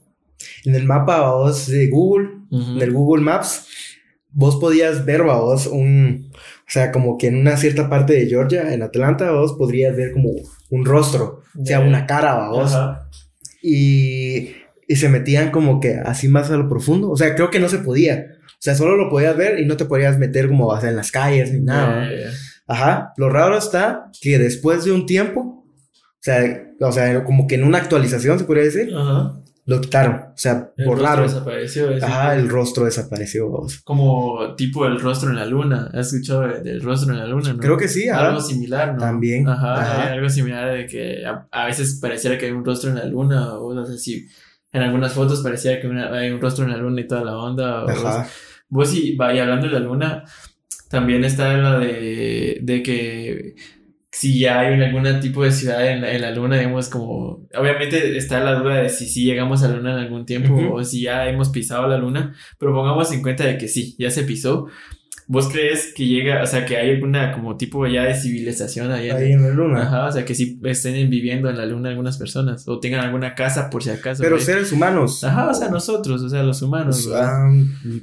en 0.65 0.75
el 0.75 0.85
mapa, 0.85 1.21
de 1.69 1.89
Google, 1.89 2.29
Ujú. 2.51 2.79
del 2.79 2.93
Google 2.93 3.23
Maps, 3.23 3.67
vos 4.31 4.57
podías 4.57 5.05
ver, 5.05 5.23
vos, 5.23 5.67
un, 5.67 6.31
o 6.35 6.71
sea, 6.71 6.93
como 6.93 7.19
que 7.19 7.29
en 7.29 7.37
una 7.37 7.57
cierta 7.57 7.89
parte 7.91 8.15
de 8.15 8.27
Georgia, 8.27 8.73
en 8.73 8.83
Atlanta, 8.83 9.33
vos 9.33 9.55
podrías 9.55 9.97
ver 9.97 10.13
como 10.13 10.31
un 10.71 10.85
rostro, 10.85 11.43
o 11.59 11.65
sea, 11.65 11.81
una 11.81 12.07
cara, 12.07 12.49
vos, 12.49 12.73
Ajá. 12.75 13.09
y, 13.63 14.53
y 14.87 14.97
se 14.97 15.09
metían 15.09 15.51
como 15.51 15.81
que 15.81 15.95
así 15.95 16.29
más 16.29 16.51
a 16.51 16.57
lo 16.57 16.69
profundo, 16.69 17.11
o 17.11 17.17
sea, 17.17 17.35
creo 17.35 17.51
que 17.51 17.61
no 17.61 17.69
se 17.69 17.79
podía, 17.79 18.27
o 18.47 18.61
sea, 18.61 18.75
solo 18.75 18.97
lo 18.97 19.11
podías 19.11 19.37
ver 19.37 19.61
y 19.61 19.67
no 19.67 19.77
te 19.77 19.85
podías 19.85 20.19
meter 20.19 20.49
como 20.49 20.77
en 20.83 20.97
las 20.97 21.13
calles 21.13 21.53
ni 21.53 21.61
nada. 21.61 22.09
Ajá, 22.69 23.13
lo 23.17 23.29
raro 23.31 23.57
está 23.59 24.11
que 24.21 24.39
después 24.39 24.85
de 24.85 24.93
un 24.93 25.07
tiempo, 25.07 25.41
o 25.41 26.21
sea, 26.21 26.43
o 26.81 26.93
sea, 26.93 27.25
como 27.25 27.47
que 27.47 27.57
en 27.57 27.65
una 27.65 27.79
actualización 27.79 28.39
se 28.39 28.45
podría 28.45 28.65
decir, 28.65 28.95
Ajá. 28.95 29.35
lo 29.67 29.81
quitaron, 29.81 30.15
o 30.17 30.37
sea, 30.37 30.71
El 30.77 30.87
borraron, 30.87 31.25
rostro 31.25 31.41
desapareció. 31.41 31.91
es 31.91 32.03
ajá, 32.03 32.35
el 32.37 32.49
rostro 32.49 32.85
desapareció, 32.85 33.49
vos. 33.49 33.81
Como 33.85 34.55
tipo 34.57 34.87
el 34.87 35.01
rostro 35.01 35.31
en 35.31 35.37
la 35.37 35.45
luna. 35.47 35.91
¿Has 35.93 36.13
escuchado 36.13 36.43
de- 36.49 36.61
del 36.63 36.81
rostro 36.83 37.13
en 37.13 37.19
la 37.21 37.27
luna, 37.27 37.53
no? 37.53 37.59
Creo 37.59 37.77
que 37.77 37.89
sí, 37.89 38.09
ajá. 38.09 38.29
Algo 38.29 38.41
similar, 38.41 38.93
¿no? 38.95 38.99
También, 39.01 39.49
Ajá, 39.49 39.75
ajá. 39.81 40.03
hay 40.09 40.13
algo 40.19 40.29
similar 40.31 40.73
de 40.73 40.87
que 40.87 41.27
a, 41.27 41.47
a 41.51 41.67
veces 41.67 41.99
pareciera 42.01 42.39
que 42.39 42.47
hay 42.47 42.53
un 42.53 42.65
rostro 42.65 42.91
en 42.91 42.97
la 42.97 43.05
luna, 43.05 43.55
o 43.59 43.75
no 43.75 43.85
sé 43.85 43.99
si 43.99 44.27
en 44.73 44.83
algunas 44.83 45.13
fotos 45.13 45.41
parecía 45.43 45.81
que 45.81 45.87
una- 45.89 46.13
hay 46.13 46.31
un 46.31 46.41
rostro 46.41 46.65
en 46.65 46.71
la 46.73 46.77
luna 46.79 47.01
y 47.01 47.07
toda 47.07 47.25
la 47.25 47.37
onda. 47.37 47.85
o 47.85 47.89
Ajá. 47.89 48.27
Vos 48.71 48.93
y 48.95 49.17
vaya 49.17 49.43
hablando 49.45 49.67
de 49.67 49.73
la 49.73 49.79
luna, 49.81 50.25
también 50.89 51.25
está 51.25 51.57
la 51.57 51.79
de, 51.79 52.59
de 52.63 52.83
que 52.83 53.55
si 54.11 54.41
ya 54.41 54.61
hay 54.61 54.81
algún 54.83 55.21
tipo 55.21 55.45
de 55.45 55.53
ciudad 55.53 55.87
en 55.91 56.01
la, 56.01 56.13
en 56.13 56.23
la 56.23 56.31
luna, 56.33 56.57
digamos, 56.57 56.89
como, 56.89 57.47
obviamente 57.55 58.17
está 58.17 58.41
la 58.41 58.55
duda 58.55 58.77
de 58.83 58.89
si 58.89 59.07
sí 59.07 59.25
llegamos 59.25 59.63
a 59.63 59.69
la 59.69 59.77
luna 59.77 59.93
en 59.93 59.99
algún 59.99 60.27
tiempo 60.27 60.55
o 60.73 60.83
si 60.83 61.03
ya 61.03 61.29
hemos 61.29 61.51
pisado 61.51 61.87
la 61.87 61.99
luna, 61.99 62.35
pero 62.59 62.73
pongamos 62.73 63.13
en 63.13 63.23
cuenta 63.23 63.45
de 63.45 63.59
que 63.59 63.69
sí, 63.69 63.95
ya 63.99 64.11
se 64.11 64.25
pisó. 64.25 64.67
¿Vos 65.31 65.51
crees 65.53 65.93
que 65.95 66.07
llega, 66.07 66.43
o 66.43 66.47
sea, 66.47 66.65
que 66.65 66.79
hay 66.79 66.89
alguna 66.93 67.33
como 67.33 67.59
tipo 67.59 67.87
ya 67.87 68.05
de 68.05 68.15
civilización 68.15 68.91
ahí? 68.91 69.11
en- 69.11 69.17
Ahí 69.17 69.33
en 69.33 69.43
la 69.43 69.51
luna. 69.51 69.83
Ajá, 69.83 70.07
o 70.07 70.11
sea, 70.13 70.25
que 70.25 70.35
sí 70.35 70.59
estén 70.65 71.11
viviendo 71.11 71.51
en 71.51 71.59
la 71.59 71.67
luna 71.67 71.91
algunas 71.91 72.17
personas 72.17 72.67
o 72.67 72.81
tengan 72.81 73.01
alguna 73.05 73.35
casa 73.35 73.69
por 73.69 73.83
si 73.85 73.91
acaso. 73.91 74.23
Pero 74.23 74.37
güey. 74.37 74.47
seres 74.47 74.73
humanos. 74.73 75.23
Ajá, 75.25 75.51
o 75.51 75.55
sea, 75.55 75.69
nosotros, 75.69 76.23
o 76.23 76.31
sea, 76.31 76.43
los 76.43 76.63
humanos. 76.63 77.05
Pues, 77.07 77.15
ah, 77.15 77.47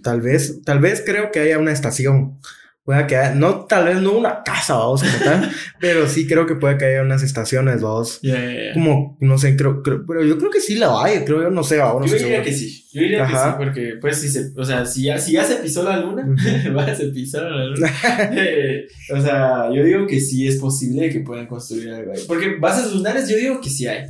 tal 0.04 0.22
vez, 0.22 0.62
tal 0.64 0.78
vez 0.78 1.02
creo 1.04 1.32
que 1.32 1.40
haya 1.40 1.58
una 1.58 1.72
estación. 1.72 2.38
Pueda 2.86 3.08
que 3.08 3.16
haya- 3.18 3.34
no, 3.34 3.66
tal 3.66 3.86
vez 3.86 4.00
no 4.00 4.12
una 4.12 4.44
casa, 4.44 4.76
vamos, 4.76 5.02
como 5.02 5.18
tal, 5.24 5.52
pero 5.80 6.08
sí 6.08 6.28
creo 6.28 6.46
que 6.46 6.54
puede 6.54 6.78
que 6.78 6.86
haya 6.86 7.02
unas 7.02 7.24
estaciones, 7.24 7.82
vamos. 7.82 8.20
Ya, 8.22 8.36
ya, 8.36 8.54
ya. 8.68 8.74
Como, 8.76 9.18
no 9.22 9.40
sé, 9.40 9.58
creo, 9.58 9.82
creo, 9.82 10.06
pero 10.08 10.24
yo 10.24 10.38
creo 10.38 10.52
que 10.52 10.62
sí 10.62 10.76
la 10.76 11.04
hay, 11.04 11.26
creo 11.26 11.42
yo, 11.42 11.50
no 11.50 11.64
sé, 11.64 11.78
vamos. 11.78 12.02
no 12.02 12.06
Yo 12.06 12.12
sé 12.12 12.18
diría 12.20 12.44
seguro. 12.44 12.44
que 12.44 12.54
sí, 12.56 12.86
yo 12.94 13.02
diría 13.02 13.18
que 13.26 13.34
Ajá. 13.34 13.52
sí, 13.52 13.56
porque 13.58 13.94
pues 14.00 14.22
si 14.22 14.30
se, 14.30 14.52
o 14.56 14.64
sea, 14.64 14.86
si 14.86 15.02
ya, 15.06 15.18
si 15.18 15.32
ya 15.32 15.44
se 15.44 15.56
pisó 15.56 15.82
la 15.82 15.98
luna, 16.00 16.28
va, 16.78 16.96
se 16.96 17.08
pisaron 17.08 17.58
la 17.58 17.66
luna. 17.66 17.92
Eh, 18.38 18.86
o 19.12 19.20
sea, 19.20 19.70
yo 19.74 19.84
digo 19.84 20.06
que 20.06 20.20
sí 20.20 20.48
es 20.48 20.58
posible 20.58 21.10
que 21.10 21.22
puedan 21.22 21.48
construir 21.48 21.90
algo 21.90 22.12
ahí. 22.14 22.22
Porque 22.28 22.56
bases 22.60 22.92
lunares 22.94 23.28
yo 23.28 23.36
digo 23.38 23.60
que 23.62 23.70
sí 23.72 23.88
hay. 23.88 24.06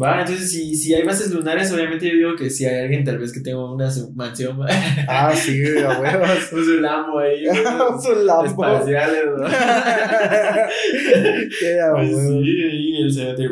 Va, 0.00 0.20
entonces 0.20 0.50
si, 0.50 0.74
si 0.74 0.94
hay 0.94 1.02
bases 1.02 1.30
lunares, 1.30 1.70
obviamente 1.70 2.08
yo 2.08 2.14
digo 2.14 2.34
que 2.34 2.48
sí 2.48 2.64
hay 2.64 2.80
alguien 2.80 3.04
tal 3.04 3.18
vez 3.18 3.30
que 3.30 3.40
tenga 3.40 3.72
una 3.72 3.90
mansión. 4.14 4.58
Ah, 5.06 5.34
sí, 5.34 5.62
a 5.78 6.00
huevos. 6.00 6.52
un 6.52 6.82
Lambo 6.82 7.18
ahí. 7.18 7.46
Un 7.46 8.26
Lambo. 8.26 8.46
Espaciales, 8.46 9.24
¿no? 9.36 9.46
Qué 11.60 11.80
a 11.80 11.92
Pues 11.92 12.08
sí, 12.08 12.42
y 12.42 13.02
el 13.02 13.12
cerote, 13.12 13.48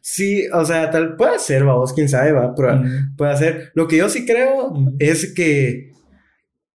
Sí, 0.00 0.46
o 0.52 0.64
sea, 0.64 0.90
tal 0.90 1.16
puede 1.16 1.38
ser, 1.38 1.64
vamos, 1.64 1.92
quién 1.92 2.08
sabe, 2.08 2.32
va, 2.32 2.54
pero 2.54 2.82
puede 3.16 3.36
ser. 3.36 3.72
Lo 3.74 3.86
que 3.86 3.98
yo 3.98 4.08
sí 4.08 4.24
creo 4.24 4.72
es 4.98 5.34
que 5.34 5.92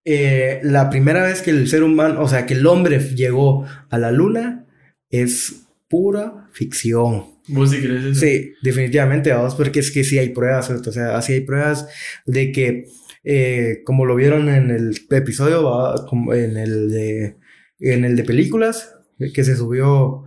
eh, 0.06 0.60
la 0.64 0.90
primera 0.90 1.24
vez 1.24 1.42
que 1.42 1.52
el 1.52 1.68
ser 1.68 1.84
humano, 1.84 2.22
o 2.22 2.28
sea, 2.28 2.46
que 2.46 2.54
el 2.54 2.66
hombre 2.68 3.00
llegó 3.00 3.66
a 3.90 3.98
la 3.98 4.12
luna 4.12 4.66
es 5.10 5.64
pura 5.88 6.48
ficción. 6.52 7.31
¿Vos 7.48 7.72
sí 7.72 7.82
crees 7.82 8.04
eso? 8.04 8.20
Sí, 8.20 8.54
definitivamente, 8.62 9.32
vamos, 9.32 9.56
porque 9.56 9.80
es 9.80 9.92
que 9.92 10.04
sí 10.04 10.18
hay 10.20 10.30
pruebas, 10.30 10.68
¿cierto? 10.68 10.90
o 10.90 10.94
sea, 10.94 11.22
sí 11.22 11.34
hay 11.34 11.42
pruebas 11.42 11.88
de 12.26 12.52
que, 12.52 12.86
eh, 13.24 13.82
como 13.86 14.06
lo 14.06 14.16
vieron 14.16 14.50
en 14.50 14.70
el 14.70 14.96
episodio, 15.10 15.64
va, 15.64 16.06
como 16.08 16.34
en 16.34 16.58
el 16.58 16.90
de, 16.90 17.38
en 17.80 18.06
el 18.06 18.16
de 18.16 18.24
películas, 18.24 18.96
que 19.34 19.44
se 19.44 19.56
subió, 19.56 20.24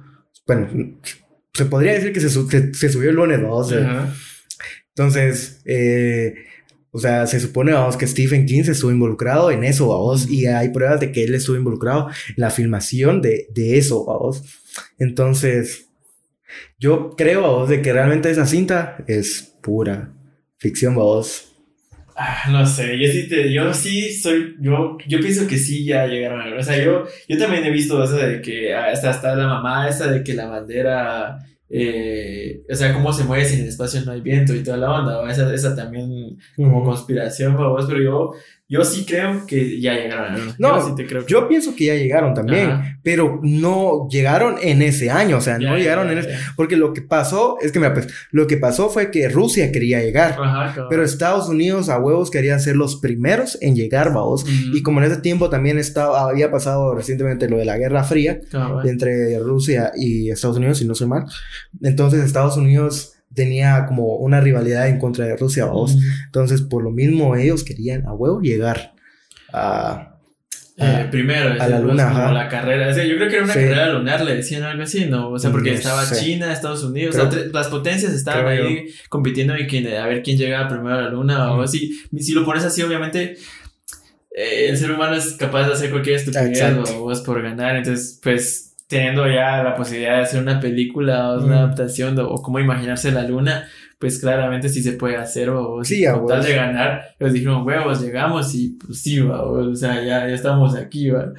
bueno, 0.46 0.98
se 1.52 1.64
podría 1.66 1.94
decir 1.94 2.12
que 2.12 2.20
se, 2.20 2.46
que 2.48 2.74
se 2.74 2.88
subió 2.88 3.10
el 3.10 3.16
lunes, 3.16 3.40
Ajá. 3.40 4.14
entonces, 4.88 5.62
eh, 5.64 6.34
o 6.90 6.98
sea, 7.00 7.26
se 7.26 7.40
supone, 7.40 7.72
vamos, 7.72 7.96
que 7.96 8.06
Stephen 8.06 8.46
King 8.46 8.64
se 8.64 8.72
estuvo 8.72 8.90
involucrado 8.90 9.50
en 9.50 9.64
eso, 9.64 9.88
vamos, 9.88 10.30
y 10.30 10.46
hay 10.46 10.68
pruebas 10.70 11.00
de 11.00 11.10
que 11.10 11.24
él 11.24 11.34
estuvo 11.34 11.56
involucrado 11.56 12.08
en 12.28 12.34
la 12.36 12.50
filmación 12.50 13.20
de, 13.20 13.48
de 13.52 13.78
eso, 13.78 14.04
vamos. 14.04 14.42
Entonces, 14.98 15.83
yo 16.78 17.10
creo, 17.16 17.42
vamos, 17.42 17.68
de 17.68 17.82
que 17.82 17.92
realmente 17.92 18.30
esa 18.30 18.46
cinta 18.46 18.98
es 19.06 19.56
pura 19.62 20.12
ficción, 20.58 20.94
vamos. 20.94 21.50
Ah, 22.16 22.44
no 22.48 22.64
sé, 22.64 22.96
yo 22.96 23.10
sí 23.10 23.28
te, 23.28 23.52
yo 23.52 23.74
sí 23.74 24.12
soy, 24.14 24.54
yo, 24.60 24.96
yo 25.08 25.18
pienso 25.18 25.48
que 25.48 25.58
sí 25.58 25.84
ya 25.84 26.06
llegaron 26.06 26.40
a, 26.40 26.56
o 26.56 26.62
sea, 26.62 26.82
yo, 26.82 27.06
yo 27.28 27.38
también 27.38 27.64
he 27.64 27.70
visto 27.70 28.02
eso 28.04 28.16
de 28.16 28.40
que 28.40 28.72
hasta, 28.72 29.10
hasta 29.10 29.34
la 29.34 29.48
mamá 29.48 29.88
esa 29.88 30.06
de 30.06 30.22
que 30.22 30.32
la 30.34 30.46
bandera, 30.46 31.38
eh, 31.68 32.62
o 32.70 32.74
sea, 32.74 32.92
cómo 32.92 33.12
se 33.12 33.24
mueve 33.24 33.44
si 33.44 33.56
en 33.56 33.62
el 33.62 33.68
espacio 33.68 34.00
no 34.02 34.12
hay 34.12 34.20
viento 34.20 34.54
y 34.54 34.62
toda 34.62 34.76
la 34.76 34.92
onda, 34.92 35.16
¿va? 35.16 35.32
esa, 35.32 35.52
esa 35.52 35.74
también 35.74 36.38
como 36.54 36.84
conspiración, 36.84 37.56
vamos, 37.56 37.84
pero 37.88 38.00
yo, 38.00 38.30
yo 38.66 38.82
sí 38.84 39.04
creo 39.06 39.46
que 39.46 39.78
ya 39.80 39.92
llegaron. 39.94 40.54
No, 40.58 40.78
yo 40.80 40.88
sí 40.88 40.94
te 40.96 41.06
creo. 41.06 41.24
que- 41.26 41.30
Yo 41.32 41.46
pienso 41.48 41.76
que 41.76 41.84
ya 41.84 41.94
llegaron 41.94 42.32
también, 42.32 42.70
Ajá. 42.70 42.98
pero 43.02 43.38
no 43.42 44.08
llegaron 44.10 44.56
en 44.62 44.80
ese 44.80 45.10
año, 45.10 45.36
o 45.36 45.40
sea, 45.42 45.58
Ya, 45.58 45.68
no 45.70 45.76
llegaron 45.76 46.06
ya, 46.06 46.12
en 46.12 46.18
ese... 46.18 46.30
ya. 46.30 46.38
Porque 46.56 46.76
lo 46.76 46.92
que 46.94 47.02
pasó 47.02 47.56
es 47.60 47.72
que, 47.72 47.78
mira, 47.78 47.92
pues, 47.92 48.08
lo 48.30 48.46
que 48.46 48.56
pasó 48.56 48.88
fue 48.88 49.10
que 49.10 49.28
Rusia 49.28 49.70
quería 49.70 50.00
llegar. 50.02 50.36
Ajá. 50.40 50.86
Pero 50.88 51.04
Estados 51.04 51.48
Unidos 51.48 51.88
a 51.90 51.98
huevos 51.98 52.30
querían 52.30 52.58
ser 52.58 52.76
los 52.76 52.96
primeros 52.96 53.58
en 53.60 53.76
llegar, 53.76 54.12
vamos. 54.14 54.46
Y 54.72 54.82
como 54.82 55.00
en 55.02 55.10
ese 55.12 55.20
tiempo 55.20 55.50
también 55.50 55.78
estaba, 55.78 56.28
había 56.28 56.50
pasado 56.50 56.94
recientemente 56.94 57.48
lo 57.50 57.58
de 57.58 57.66
la 57.66 57.76
Guerra 57.76 58.02
Fría 58.02 58.40
entre 58.84 59.38
Rusia 59.40 59.92
y 59.94 60.30
Estados 60.30 60.56
Unidos, 60.56 60.78
si 60.78 60.86
no 60.86 60.94
soy 60.94 61.08
mal. 61.08 61.24
Entonces 61.82 62.24
Estados 62.24 62.56
Unidos 62.56 63.13
tenía 63.34 63.84
como 63.86 64.16
una 64.16 64.40
rivalidad 64.40 64.88
en 64.88 64.98
contra 64.98 65.26
de 65.26 65.36
Rusia, 65.36 65.66
vamos. 65.66 65.94
Ujú. 65.94 66.02
Entonces 66.26 66.62
por 66.62 66.82
lo 66.82 66.90
mismo 66.90 67.36
ellos 67.36 67.64
querían 67.64 68.06
a 68.06 68.12
huevo 68.14 68.40
llegar 68.40 68.94
a... 69.52 70.10
Eh, 70.76 70.84
a- 71.06 71.08
primero, 71.10 71.50
a 71.62 71.68
la 71.68 71.78
luna, 71.78 72.10
como 72.10 72.32
la 72.32 72.48
carrera. 72.48 72.88
O 72.88 72.92
sea, 72.94 73.04
yo 73.04 73.14
creo 73.14 73.28
que 73.28 73.36
era 73.36 73.44
una 73.44 73.52
Sí. 73.52 73.60
carrera 73.60 73.92
lunar, 73.92 74.24
le 74.24 74.34
decían 74.34 74.64
algo 74.64 74.82
así, 74.82 75.04
¿no? 75.06 75.30
O 75.30 75.38
sea, 75.38 75.52
porque 75.52 75.70
No 75.70 75.76
estaba 75.76 76.04
sé. 76.04 76.24
China, 76.24 76.52
Estados 76.52 76.82
Unidos, 76.82 77.14
Creo- 77.14 77.28
o 77.28 77.30
sea, 77.30 77.42
las 77.52 77.68
potencias 77.68 78.12
estaban 78.12 78.46
ahí 78.48 78.86
compitiendo 79.08 79.54
en 79.54 79.68
quién, 79.68 79.86
a 79.86 80.06
ver 80.08 80.22
quién 80.24 80.36
llegaba 80.36 80.66
primero 80.68 80.96
a 80.98 81.02
la 81.02 81.10
luna 81.10 81.50
o 81.52 81.54
Ujú. 81.54 81.62
así. 81.62 81.92
Si 82.18 82.32
lo 82.32 82.44
pones 82.44 82.64
así, 82.64 82.82
obviamente, 82.82 83.36
eh, 84.36 84.66
el 84.68 84.76
ser 84.76 84.90
humano 84.90 85.14
es 85.14 85.34
capaz 85.34 85.68
de 85.68 85.74
hacer 85.74 85.90
cualquier 85.92 86.16
estupidez 86.16 86.60
o, 86.90 87.04
o 87.04 87.12
es 87.12 87.20
por 87.20 87.40
ganar. 87.40 87.76
Entonces, 87.76 88.18
pues, 88.20 88.73
teniendo 88.86 89.26
ya 89.28 89.62
la 89.62 89.74
posibilidad 89.74 90.16
de 90.16 90.22
hacer 90.22 90.42
una 90.42 90.60
película 90.60 91.30
o 91.30 91.36
una 91.38 91.44
Ujú. 91.44 91.52
adaptación 91.54 92.14
de- 92.16 92.22
o 92.22 92.34
cómo 92.42 92.60
imaginarse 92.60 93.10
la 93.12 93.22
luna, 93.26 93.66
pues 93.98 94.18
claramente 94.18 94.68
sí 94.68 94.82
se 94.82 94.92
puede 94.92 95.16
hacer 95.16 95.48
o, 95.50 95.76
o 95.76 95.84
Sí, 95.84 96.04
con 96.04 96.26
tal 96.26 96.42
de 96.42 96.54
ganar, 96.54 97.02
pues 97.18 97.32
dijeron 97.32 97.66
huevos, 97.66 98.02
llegamos 98.02 98.54
y 98.54 98.76
pues 98.84 99.00
sí, 99.00 99.20
va, 99.20 99.42
o, 99.42 99.70
o 99.70 99.74
sea, 99.74 99.94
ya, 99.96 100.26
ya 100.28 100.34
estamos 100.34 100.74
aquí, 100.76 101.10
va. 101.10 101.32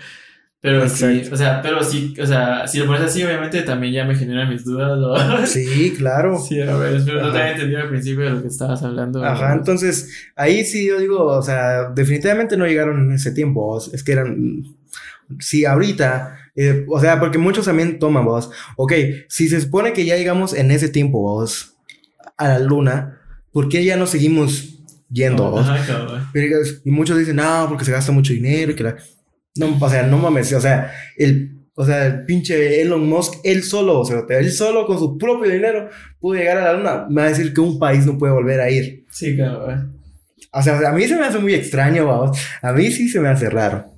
Pero 0.62 0.90
sí, 0.90 1.06
Exacto. 1.06 1.36
o 1.36 1.38
sea, 1.38 1.62
pero 1.62 1.84
sí, 1.84 2.16
o 2.20 2.26
sea, 2.26 2.68
si 2.68 2.80
lo 2.80 2.88
pones 2.88 3.04
así, 3.04 3.22
obviamente 3.24 3.62
también 3.62 3.94
ya 3.94 4.04
me 4.04 4.16
generan 4.16 4.50
mis 4.50 4.66
dudas, 4.66 4.98
¿no? 4.98 5.14
Sí, 5.46 5.94
claro. 5.96 6.40
Sí, 6.40 6.60
a 6.60 6.76
ver, 6.76 7.00
pero 7.06 7.22
no 7.22 7.32
te 7.32 7.38
había 7.38 7.52
entendido 7.52 7.82
al 7.82 7.90
principio 7.90 8.24
de 8.26 8.32
lo 8.32 8.42
que 8.42 8.48
estabas 8.48 8.82
hablando. 8.82 9.24
Ajá, 9.24 9.50
¿no? 9.50 9.60
entonces 9.60 10.32
ahí 10.36 10.64
sí 10.66 10.88
yo 10.88 10.98
digo, 11.00 11.24
o 11.24 11.42
sea, 11.44 11.92
definitivamente 11.94 12.58
no 12.58 12.66
llegaron 12.66 13.00
en 13.00 13.12
ese 13.12 13.32
tiempo, 13.32 13.64
o 13.76 13.78
es 13.94 14.04
que 14.04 14.12
eran, 14.14 14.64
si 15.40 15.66
ahorita, 15.66 16.40
eh, 16.56 16.86
o 16.88 17.00
sea, 17.00 17.20
porque 17.20 17.38
muchos 17.38 17.66
también 17.66 18.00
toman, 18.00 18.26
vos, 18.26 18.50
ok, 18.78 18.94
si 19.28 19.50
se 19.50 19.60
supone 19.62 19.94
que 19.94 20.06
ya 20.06 20.16
llegamos 20.16 20.54
en 20.54 20.72
ese 20.72 20.90
tiempo, 20.90 21.22
vos, 21.22 21.76
a 22.38 22.48
la 22.48 22.60
luna, 22.60 23.20
¿por 23.52 23.70
qué 23.70 23.84
ya 23.84 23.98
no 23.98 24.08
seguimos 24.08 24.80
yendo, 25.10 25.52
vos? 25.52 25.68
Cabrón. 25.88 26.28
Y 26.84 26.92
muchos 26.92 27.18
dicen, 27.18 27.38
no, 27.38 27.66
porque 27.68 27.86
se 27.86 27.92
gasta 27.92 28.12
mucho 28.12 28.34
dinero 28.34 28.72
y 28.72 28.76
que 28.76 28.84
la... 28.84 28.96
No, 29.58 29.78
o 29.80 29.90
sea, 29.90 30.04
no 30.04 30.18
mames, 30.18 30.52
o 30.52 30.60
sea, 30.60 30.92
el, 31.18 31.56
o 31.76 31.86
sea, 31.86 32.06
el 32.06 32.26
pinche 32.26 32.82
Elon 32.82 33.08
Musk, 33.08 33.36
él 33.44 33.64
solo, 33.64 34.00
o 34.00 34.06
sea, 34.06 34.24
él 34.30 34.52
solo 34.52 34.86
con 34.86 34.98
su 34.98 35.18
propio 35.18 35.52
dinero 35.52 35.90
pudo 36.20 36.36
llegar 36.36 36.58
a 36.58 36.66
la 36.66 36.74
luna. 36.74 37.06
Me 37.10 37.22
va 37.22 37.28
a 37.28 37.30
decir 37.30 37.54
que 37.54 37.62
un 37.62 37.80
país 37.80 38.06
no 38.06 38.18
puede 38.18 38.34
volver 38.34 38.60
a 38.62 38.70
ir. 38.70 39.06
Sí, 39.12 39.38
cabrón. 39.38 40.02
O 40.52 40.62
sea, 40.62 40.90
a 40.90 40.94
mí 40.94 41.06
se 41.06 41.16
me 41.16 41.26
hace 41.26 41.38
muy 41.38 41.54
extraño, 41.54 42.06
vamos. 42.06 42.38
A 42.62 42.72
mí 42.72 42.92
sí 42.92 43.10
se 43.10 43.20
me 43.20 43.28
hace 43.28 43.50
raro. 43.50 43.95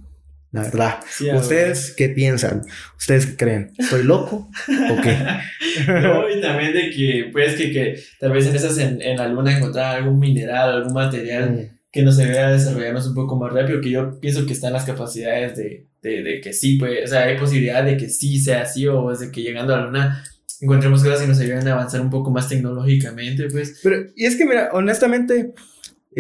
La 0.52 0.64
verdad. 0.64 1.00
Sí, 1.10 1.30
¿Ustedes 1.30 1.94
qué 1.96 2.10
piensan? 2.10 2.64
¿Ustedes 2.98 3.26
qué 3.28 3.36
creen? 3.36 3.74
¿Estoy 3.78 4.04
loco? 4.04 4.50
¿O 4.92 5.02
qué? 5.02 5.18
No, 5.88 6.28
y 6.30 6.42
también 6.42 6.74
de 6.74 6.90
que, 6.90 7.30
pues, 7.32 7.56
que, 7.56 7.72
que 7.72 8.00
tal 8.20 8.32
vez 8.32 8.48
en 8.48 8.56
esas 8.56 8.78
en, 8.80 9.00
en 9.02 9.18
la 9.18 9.28
luna 9.28 9.56
encontrar 9.56 9.98
algún 9.98 10.18
mineral, 10.20 10.72
algún 10.74 10.94
material 10.94 11.52
Mm. 11.52 11.78
que 11.92 12.02
nos 12.02 12.18
ayude 12.20 12.40
a 12.40 12.52
desarrollarnos 12.52 13.08
un 13.08 13.14
poco 13.16 13.38
más 13.38 13.52
rápido, 13.54 13.80
que 13.82 13.92
yo 13.92 14.20
pienso 14.20 14.46
que 14.46 14.54
están 14.54 14.74
las 14.74 14.86
capacidades 14.86 15.56
de, 15.58 15.88
de, 16.02 16.24
de 16.24 16.42
que 16.42 16.54
sí, 16.54 16.78
pues, 16.78 17.04
o 17.04 17.08
sea, 17.08 17.24
hay 17.26 17.38
posibilidad 17.38 17.84
de 17.84 17.98
que 17.98 18.10
sí 18.10 18.40
sea 18.40 18.62
así, 18.64 18.88
o 18.88 19.12
es 19.12 19.20
de 19.20 19.32
que 19.32 19.42
llegando 19.42 19.74
a 19.76 19.80
la 19.80 19.86
luna 19.86 20.24
encontremos 20.62 21.04
cosas 21.04 21.22
que 21.22 21.28
nos 21.28 21.40
ayuden 21.40 21.68
a 21.68 21.74
avanzar 21.74 22.02
un 22.02 22.10
poco 22.10 22.32
más 22.32 22.50
tecnológicamente, 22.50 23.48
pues. 23.52 23.80
Pero, 23.84 24.08
y 24.16 24.26
es 24.26 24.36
que, 24.36 24.46
mira, 24.46 24.70
honestamente, 24.74 25.54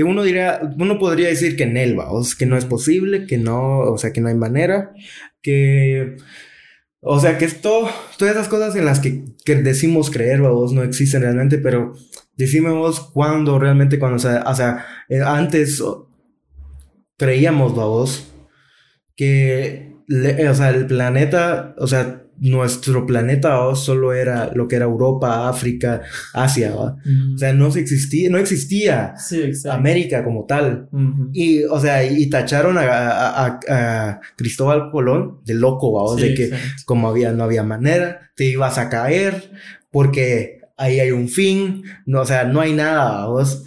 uno 0.03 0.23
diría, 0.23 0.59
uno 0.77 0.99
podría 0.99 1.27
decir 1.27 1.55
que 1.55 1.63
en 1.63 1.77
él, 1.77 1.97
que 2.37 2.45
no 2.45 2.57
es 2.57 2.65
posible, 2.65 3.25
que 3.25 3.37
no, 3.37 3.79
o 3.79 3.97
sea, 3.97 4.13
que 4.13 4.21
no 4.21 4.27
hay 4.29 4.35
manera, 4.35 4.91
que, 5.41 6.17
o 6.99 7.19
sea, 7.19 7.37
que 7.37 7.45
esto, 7.45 7.89
todas 8.17 8.35
esas 8.35 8.47
cosas 8.47 8.75
en 8.75 8.85
las 8.85 8.99
que, 8.99 9.25
que 9.43 9.55
decimos 9.55 10.11
creer, 10.11 10.41
vamos, 10.41 10.73
no 10.73 10.83
existen 10.83 11.21
realmente, 11.21 11.57
pero 11.57 11.93
decimos 12.35 12.99
cuando 12.99 13.57
realmente, 13.59 13.99
cuando, 13.99 14.17
o 14.17 14.19
sea, 14.19 14.43
o 14.45 14.55
sea, 14.55 14.85
eh, 15.09 15.21
antes 15.25 15.83
creíamos, 17.17 17.75
vamos, 17.75 18.31
que, 19.15 19.95
o 20.49 20.53
sea, 20.53 20.69
el 20.69 20.85
planeta, 20.85 21.75
o 21.79 21.87
sea, 21.87 22.26
nuestro 22.39 23.05
planeta 23.05 23.49
vamos, 23.55 23.83
solo 23.83 24.13
era 24.13 24.51
lo 24.53 24.67
que 24.67 24.75
era 24.75 24.85
Europa, 24.85 25.49
África, 25.49 26.01
Asia. 26.33 26.75
O 26.75 27.37
sea, 27.37 27.53
no 27.53 27.71
se 27.71 27.79
existía, 27.79 28.29
no 28.29 28.37
existía 28.37 29.15
sí. 29.17 29.51
América 29.69 30.23
como 30.23 30.45
tal. 30.45 30.87
Y, 31.33 31.63
o 31.63 31.79
sea, 31.79 32.03
y 32.05 32.29
tacharon 32.29 32.77
a, 32.77 32.81
a- 32.83 33.45
a- 33.45 33.59
a 34.09 34.21
Cristóbal 34.35 34.91
Colón 34.91 35.39
de 35.45 35.53
loco. 35.55 36.15
Sí, 36.17 36.21
de 36.23 36.33
que 36.35 36.43
exacto. 36.45 36.83
como 36.85 37.09
había, 37.09 37.31
no 37.31 37.43
había 37.43 37.63
manera, 37.63 38.31
te 38.35 38.45
ibas 38.45 38.77
a 38.77 38.89
caer 38.89 39.51
porque 39.91 40.59
ahí 40.77 40.99
hay 40.99 41.11
un 41.11 41.27
fin, 41.27 41.83
no, 42.05 42.21
o 42.21 42.25
sea, 42.25 42.43
no 42.43 42.61
hay 42.61 42.73
nada, 42.73 43.25
¿vos? 43.27 43.63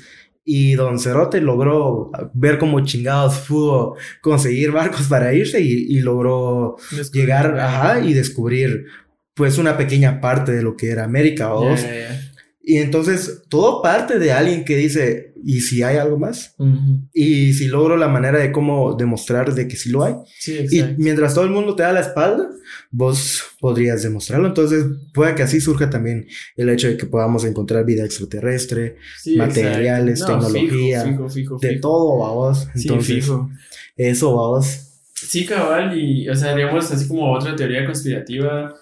Y 0.52 0.74
Don 0.74 0.98
Cerote 0.98 1.40
logró 1.40 2.10
ver 2.34 2.58
cómo 2.58 2.80
chingados 2.80 3.38
pudo 3.46 3.94
conseguir 4.20 4.72
barcos 4.72 5.02
para 5.02 5.32
irse 5.32 5.60
y, 5.60 5.86
y 5.88 6.00
logró 6.00 6.74
Descubrir 6.90 7.22
llegar, 7.22 7.60
ajá, 7.60 8.00
y 8.00 8.14
descubrir 8.14 8.86
pues 9.34 9.58
una 9.58 9.76
pequeña 9.78 10.20
parte 10.20 10.50
de 10.50 10.62
lo 10.62 10.76
que 10.76 10.90
era 10.90 11.04
América, 11.04 11.54
ya, 11.62 11.76
ya. 11.76 12.29
Y 12.70 12.76
entonces 12.78 13.42
todo 13.48 13.82
parte 13.82 14.20
de 14.20 14.30
alguien 14.30 14.64
que 14.64 14.76
dice, 14.76 15.34
¿y 15.44 15.60
si 15.60 15.82
hay 15.82 15.96
algo 15.96 16.20
más? 16.20 16.54
Ujú. 16.56 17.08
Y 17.12 17.52
si 17.52 17.66
logro 17.66 17.96
la 17.96 18.06
manera 18.06 18.38
de 18.38 18.52
cómo 18.52 18.94
demostrar 18.94 19.52
de 19.54 19.66
que 19.66 19.74
sí 19.74 19.90
lo 19.90 20.04
hay. 20.04 20.14
Sí, 20.38 20.66
Y 20.70 20.84
mientras 20.96 21.34
todo 21.34 21.44
el 21.44 21.50
mundo 21.50 21.74
te 21.74 21.82
da 21.82 21.90
la 21.92 21.98
espalda, 21.98 22.48
vos 22.92 23.42
podrías 23.58 24.04
demostrarlo. 24.04 24.46
Entonces 24.46 24.84
puede 25.12 25.34
que 25.34 25.42
así 25.42 25.60
surja 25.60 25.90
también 25.90 26.28
el 26.56 26.68
hecho 26.68 26.86
de 26.86 26.96
que 26.96 27.06
podamos 27.06 27.44
encontrar 27.44 27.84
vida 27.84 28.04
extraterrestre, 28.04 28.98
Sí, 29.20 29.34
materiales. 29.36 30.20
No, 30.20 30.26
tecnología, 30.26 31.02
fijo, 31.02 31.28
fijo, 31.28 31.58
fijo, 31.58 31.58
de 31.60 31.80
todo, 31.80 32.18
vamos. 32.18 32.68
Sí, 32.76 32.82
Entonces, 32.82 33.16
fijo. 33.24 33.50
eso, 33.96 34.36
vamos. 34.36 34.86
Sí, 35.12 35.44
cabal, 35.44 35.98
y, 36.00 36.28
o 36.28 36.36
sea, 36.36 36.54
digamos, 36.54 36.88
así 36.92 37.08
como 37.08 37.32
otra 37.32 37.56
teoría 37.56 37.84
conspirativa, 37.84 38.76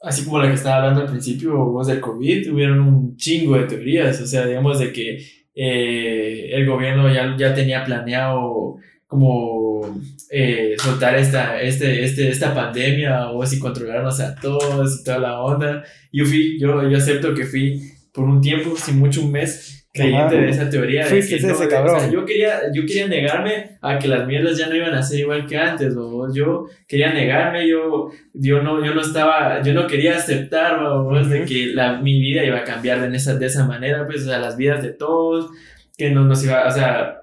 así 0.00 0.24
como 0.24 0.38
la 0.38 0.48
que 0.48 0.54
estaba 0.54 0.76
hablando 0.76 1.00
al 1.02 1.10
principio, 1.10 1.56
vos 1.56 1.86
del 1.86 2.00
COVID, 2.00 2.52
hubieron 2.52 2.80
un 2.80 3.16
chingo 3.16 3.56
de 3.56 3.64
teorías, 3.64 4.20
o 4.20 4.26
sea, 4.26 4.46
digamos, 4.46 4.78
de 4.78 4.92
que 4.92 5.18
eh, 5.54 6.50
el 6.52 6.66
gobierno 6.66 7.12
ya, 7.12 7.34
ya 7.36 7.54
tenía 7.54 7.84
planeado 7.84 8.76
como 9.06 10.00
eh, 10.30 10.76
soltar 10.78 11.16
esta, 11.16 11.60
este, 11.60 12.04
este, 12.04 12.28
esta 12.28 12.54
pandemia 12.54 13.30
o 13.30 13.44
si 13.46 13.58
controlarnos 13.58 14.20
a 14.20 14.34
todos 14.34 15.00
y 15.00 15.04
toda 15.04 15.18
la 15.18 15.40
onda. 15.40 15.82
Yo 16.12 16.24
fui, 16.26 16.58
yo, 16.60 16.88
yo 16.88 16.96
acepto 16.96 17.34
que 17.34 17.44
fui 17.44 17.80
por 18.12 18.24
un 18.24 18.40
tiempo, 18.40 18.76
sin 18.76 18.98
mucho 18.98 19.22
un 19.22 19.32
mes, 19.32 19.77
creyente 20.02 20.36
Ajá. 20.36 20.44
de 20.44 20.48
esa 20.50 20.70
teoría. 20.70 21.04
de 21.04 21.10
Fuiste 21.10 21.36
que 21.38 21.46
no, 21.46 21.52
ese 21.52 21.64
de- 21.64 21.68
cabrón. 21.70 21.96
o 21.96 22.00
sea, 22.00 22.10
yo 22.10 22.24
quería, 22.24 22.54
yo 22.72 22.82
quería 22.86 23.06
negarme 23.08 23.78
a 23.82 23.98
que 23.98 24.08
las 24.08 24.26
mierdas 24.26 24.56
ya 24.58 24.68
no 24.68 24.74
iban 24.76 24.94
a 24.94 25.02
ser 25.02 25.20
igual 25.20 25.46
que 25.46 25.56
antes, 25.58 25.94
¿no? 25.94 26.32
Yo 26.34 26.66
quería 26.86 27.12
negarme, 27.12 27.68
yo, 27.68 28.10
yo 28.32 28.62
no, 28.62 28.84
yo 28.84 28.94
no 28.94 29.00
estaba, 29.00 29.62
yo 29.62 29.74
no 29.74 29.86
quería 29.86 30.16
aceptar, 30.16 30.80
¿no? 30.80 31.22
de 31.28 31.44
que 31.44 31.66
la, 31.74 31.98
mi 32.00 32.18
vida 32.20 32.44
iba 32.44 32.58
a 32.58 32.64
cambiar 32.64 33.10
de 33.10 33.16
esa, 33.16 33.34
de 33.36 33.46
esa 33.46 33.66
manera, 33.66 34.06
pues, 34.06 34.22
o 34.22 34.26
sea, 34.26 34.38
las 34.38 34.56
vidas 34.56 34.82
de 34.82 34.90
todos, 34.92 35.50
que 35.96 36.10
no 36.10 36.24
nos 36.24 36.44
iba, 36.44 36.66
o 36.66 36.70
sea, 36.70 37.17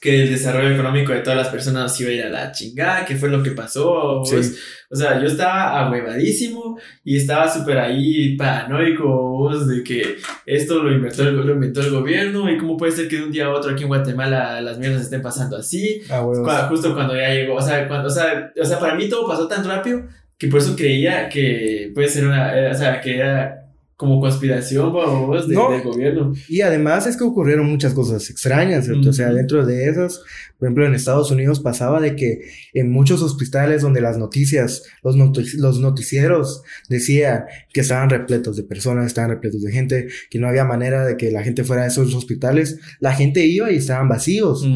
que 0.00 0.22
el 0.22 0.30
desarrollo 0.30 0.70
económico 0.74 1.12
de 1.12 1.20
todas 1.20 1.36
las 1.36 1.48
personas 1.48 2.00
iba 2.00 2.08
a 2.10 2.12
ir 2.14 2.22
a 2.22 2.30
la 2.30 2.52
chingada, 2.52 3.04
que 3.04 3.16
fue 3.16 3.28
lo 3.28 3.42
que 3.42 3.50
pasó, 3.50 4.22
Sí. 4.24 4.34
pues. 4.34 4.58
O 4.90 4.96
sea, 4.96 5.20
yo 5.20 5.26
estaba 5.26 5.78
ahuevadísimo 5.80 6.78
y 7.04 7.16
estaba 7.18 7.48
súper 7.52 7.78
ahí 7.78 8.34
paranoico, 8.36 9.04
vos, 9.06 9.68
de 9.68 9.82
que 9.84 10.16
esto 10.46 10.82
lo 10.82 10.90
inventó, 10.92 11.22
el, 11.22 11.36
lo 11.36 11.52
inventó 11.52 11.80
el 11.80 11.90
gobierno 11.90 12.50
y 12.50 12.56
cómo 12.58 12.76
puede 12.76 12.92
ser 12.92 13.08
que 13.08 13.16
de 13.16 13.24
un 13.24 13.30
día 13.30 13.46
a 13.46 13.50
otro 13.50 13.72
aquí 13.72 13.82
en 13.82 13.88
Guatemala 13.88 14.60
las 14.62 14.78
mierdas 14.78 15.02
estén 15.02 15.22
pasando 15.22 15.56
así. 15.56 16.00
Ah, 16.10 16.22
huevos. 16.22 16.38
Cua- 16.48 16.68
Justo 16.68 16.94
cuando 16.94 17.14
ya 17.14 17.28
llegó, 17.34 17.56
o 17.56 17.62
sea, 17.62 17.86
cuando, 17.86 18.08
o 18.08 18.10
sea, 18.10 18.50
o 18.60 18.64
sea, 18.64 18.78
para 18.78 18.94
mí 18.94 19.08
todo 19.08 19.28
pasó 19.28 19.46
tan 19.46 19.64
rápido 19.64 20.02
que 20.38 20.46
por 20.48 20.60
eso 20.60 20.74
creía 20.74 21.28
que 21.28 21.92
puede 21.94 22.08
ser 22.08 22.26
una, 22.26 22.58
eh, 22.58 22.70
o 22.70 22.74
sea, 22.74 23.00
que 23.00 23.16
era 23.18 23.59
como 24.00 24.18
conspiración, 24.18 24.92
vos, 24.94 25.46
de- 25.46 25.54
No. 25.54 25.70
del 25.70 25.82
gobierno. 25.82 26.32
Y 26.48 26.62
además 26.62 27.06
es 27.06 27.18
que 27.18 27.24
ocurrieron 27.24 27.68
muchas 27.68 27.92
cosas 27.92 28.30
extrañas, 28.30 28.86
¿cierto? 28.86 29.10
O 29.10 29.12
sea, 29.12 29.30
dentro 29.30 29.66
de 29.66 29.90
esas, 29.90 30.22
por 30.58 30.66
ejemplo, 30.68 30.86
en 30.86 30.94
Estados 30.94 31.30
Unidos 31.30 31.60
pasaba 31.60 32.00
de 32.00 32.16
que 32.16 32.40
en 32.72 32.90
muchos 32.90 33.20
hospitales 33.20 33.82
donde 33.82 34.00
las 34.00 34.16
noticias, 34.16 34.84
los, 35.04 35.16
noti- 35.16 35.52
los 35.58 35.80
noticieros 35.80 36.62
decían 36.88 37.44
que 37.74 37.82
estaban 37.82 38.08
repletos 38.08 38.56
de 38.56 38.62
personas, 38.62 39.04
estaban 39.06 39.28
repletos 39.30 39.60
de 39.62 39.70
gente, 39.70 40.08
que 40.30 40.38
no 40.38 40.48
había 40.48 40.64
manera 40.64 41.04
de 41.04 41.18
que 41.18 41.30
la 41.30 41.42
gente 41.42 41.62
fuera 41.62 41.82
a 41.82 41.86
esos 41.88 42.14
hospitales, 42.14 42.78
la 43.00 43.12
gente 43.12 43.44
iba 43.44 43.70
y 43.70 43.76
estaban 43.76 44.08
vacíos. 44.08 44.66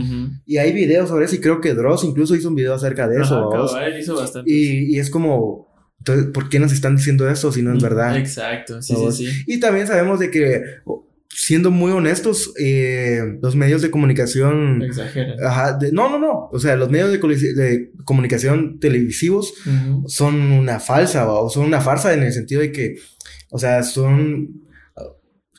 Y 0.45 0.59
hay 0.59 0.73
videos 0.75 1.09
sobre 1.09 1.25
eso 1.25 1.35
y 1.37 1.41
creo 1.41 1.63
que 1.63 1.73
Dross 1.73 2.05
incluso 2.05 2.35
hizo 2.37 2.49
un 2.51 2.57
video 2.57 2.75
acerca 2.75 3.09
de 3.09 3.23
eso, 3.23 3.37
Ajá, 3.39 3.47
¿vamos? 3.47 3.73
cabal, 3.73 3.99
hizo 3.99 4.17
bastante. 4.17 4.51
Y, 4.53 4.95
y 4.95 4.99
es 4.99 5.09
como, 5.09 5.74
entonces, 5.99 6.27
¿por 6.33 6.49
qué 6.51 6.59
nos 6.59 6.73
están 6.73 6.97
diciendo 6.97 7.29
esto 7.31 7.51
si 7.51 7.63
no 7.63 7.75
es 7.75 7.83
verdad? 7.83 8.19
Exacto, 8.19 8.83
sí, 8.83 8.95
sí, 8.95 9.27
sí. 9.27 9.43
Y 9.47 9.59
también 9.59 9.87
sabemos 9.87 10.21
de 10.21 10.31
que, 10.31 10.63
siendo 11.31 11.71
muy 11.71 11.93
honestos, 11.93 12.53
eh, 12.61 13.39
los 13.43 13.57
medios 13.57 13.81
de 13.81 13.91
comunicación... 13.91 14.83
Exagera. 14.83 15.35
Ajá, 15.43 15.79
de- 15.79 15.93
no, 15.93 16.11
no, 16.11 16.19
no. 16.19 16.49
O 16.53 16.59
sea, 16.59 16.77
los 16.77 16.91
medios 16.91 17.11
de, 17.11 17.91
comunicación 18.05 18.79
televisivos 18.81 19.55
son 20.07 20.53
una 20.53 20.79
falsa, 20.79 21.31
o 21.33 21.49
son 21.49 21.65
una 21.65 21.81
farsa 21.81 22.13
en 22.13 22.23
el 22.23 22.33
sentido 22.33 22.61
de 22.61 22.71
que, 22.71 22.97
o 23.51 23.59
sea, 23.59 23.83
son... 23.83 24.63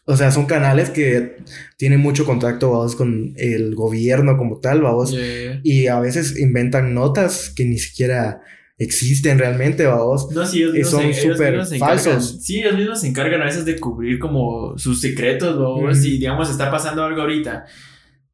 O 0.07 0.15
sea, 0.15 0.29
son 0.29 0.45
canales 0.45 0.91
que 0.91 1.37
tienen 1.77 1.99
mucho 1.99 2.27
contacto, 2.27 2.69
vamos, 2.69 2.95
con 2.95 3.33
el 3.37 3.73
gobierno 3.73 4.37
como 4.37 4.59
tal, 4.59 4.81
vamos. 4.81 5.11
Ya. 5.11 5.59
Y 5.63 5.87
a 5.87 5.99
veces 5.99 6.37
inventan 6.39 6.93
notas 6.93 7.51
que 7.55 7.65
ni 7.65 7.79
siquiera 7.79 8.39
existen 8.77 9.39
realmente, 9.39 9.85
vamos. 9.85 10.29
No, 10.31 10.45
sí, 10.45 10.59
ellos 10.59 10.75
Y 10.75 10.77
mismos 10.79 11.01
son 11.01 11.13
súper 11.13 11.65
falsos. 11.79 12.37
Sí, 12.41 12.59
ellos 12.59 12.77
mismos 12.77 13.01
se 13.01 13.07
encargan 13.07 13.41
a 13.41 13.45
veces 13.45 13.65
de 13.65 13.79
cubrir 13.79 14.19
como 14.19 14.77
sus 14.77 15.01
secretos, 15.01 15.57
¿no? 15.57 15.75
Ujú. 15.75 15.95
Si, 15.95 16.17
digamos, 16.17 16.49
está 16.49 16.69
pasando 16.69 17.03
algo 17.03 17.21
ahorita 17.21 17.65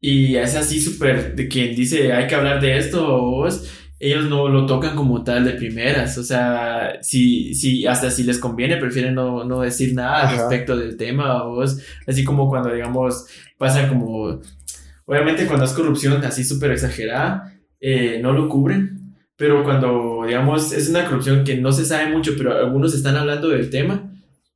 y 0.04 0.36
es 0.36 0.56
así 0.56 0.82
súper 0.82 1.36
de 1.36 1.48
quien 1.48 1.76
dice 1.76 2.12
hay 2.12 2.26
que 2.26 2.34
hablar 2.34 2.60
de 2.60 2.76
esto, 2.76 3.22
vos, 3.22 3.70
ellos 4.00 4.28
no 4.28 4.50
lo 4.50 4.66
tocan 4.66 4.96
como 4.96 5.24
tal 5.24 5.46
de 5.46 5.52
primeras. 5.52 6.18
O 6.18 6.24
sea, 6.24 6.98
si, 7.02 7.54
si, 7.54 7.86
hasta 7.86 8.10
si 8.10 8.24
les 8.24 8.40
conviene, 8.40 8.78
prefieren 8.78 9.14
no, 9.14 9.44
no 9.44 9.62
decir 9.62 9.94
nada 9.94 10.24
Ajá. 10.24 10.38
respecto 10.38 10.76
del 10.76 10.98
tema, 10.98 11.44
vos. 11.44 11.78
Así 12.08 12.24
como 12.24 12.50
cuando, 12.50 12.74
digamos, 12.74 13.28
pasa 13.60 13.88
como. 13.88 14.42
Obviamente, 15.06 15.46
cuando 15.46 15.66
es 15.66 15.74
corrupción 15.74 16.24
así 16.26 16.44
súper 16.44 16.72
exagerada, 16.72 17.54
eh, 17.80 18.20
no 18.22 18.34
lo 18.34 18.50
cubren. 18.50 19.01
Pero 19.42 19.64
cuando, 19.64 20.22
digamos, 20.28 20.72
es 20.72 20.88
una 20.90 21.04
corrupción 21.04 21.44
que 21.44 21.58
no 21.58 21.72
se 21.72 21.84
sabe 21.84 22.12
mucho, 22.12 22.34
pero 22.38 22.56
algunos 22.56 22.94
están 22.94 23.16
hablando 23.16 23.50
del 23.50 23.72
tema, 23.72 24.14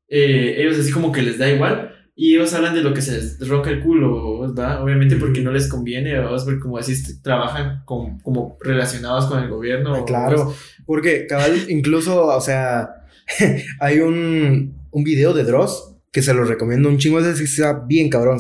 eh, 0.08 0.58
ellos 0.60 0.78
así 0.78 0.92
como 0.92 1.12
que 1.12 1.24
les 1.24 1.40
da 1.40 1.50
igual, 1.50 1.92
y 2.16 2.36
ellos 2.36 2.54
hablan 2.54 2.76
de 2.76 2.84
lo 2.84 2.94
que 2.94 3.02
se 3.02 3.14
les 3.14 3.48
ronca 3.48 3.72
el 3.72 3.82
culo, 3.82 4.54
¿va? 4.54 4.84
Obviamente 4.84 5.16
porque 5.16 5.42
no 5.42 5.52
les 5.52 5.68
conviene, 5.68 6.20
¿va? 6.20 6.30
porque 6.44 6.60
como 6.60 6.78
así 6.78 6.94
trabajan 7.24 7.82
con, 7.84 8.20
como 8.20 8.60
relacionados 8.62 9.26
con 9.26 9.42
el 9.42 9.50
gobierno. 9.50 9.96
Ah, 9.96 10.06
claro, 10.06 10.54
porque 10.86 11.26
cabal, 11.26 11.66
incluso, 11.68 12.28
o 12.28 12.42
sea, 12.42 13.08
hay 13.80 14.02
un, 14.02 14.76
un 14.92 15.04
video 15.04 15.34
de 15.34 15.46
Dross 15.46 15.96
que 16.12 16.22
se 16.22 16.36
lo 16.36 16.44
recomiendo 16.44 16.90
un 16.90 17.00
chingo, 17.00 17.20
ese 17.20 17.36
sí 17.36 17.46
está 17.46 17.74
bien 17.88 18.12
cabrón, 18.12 18.38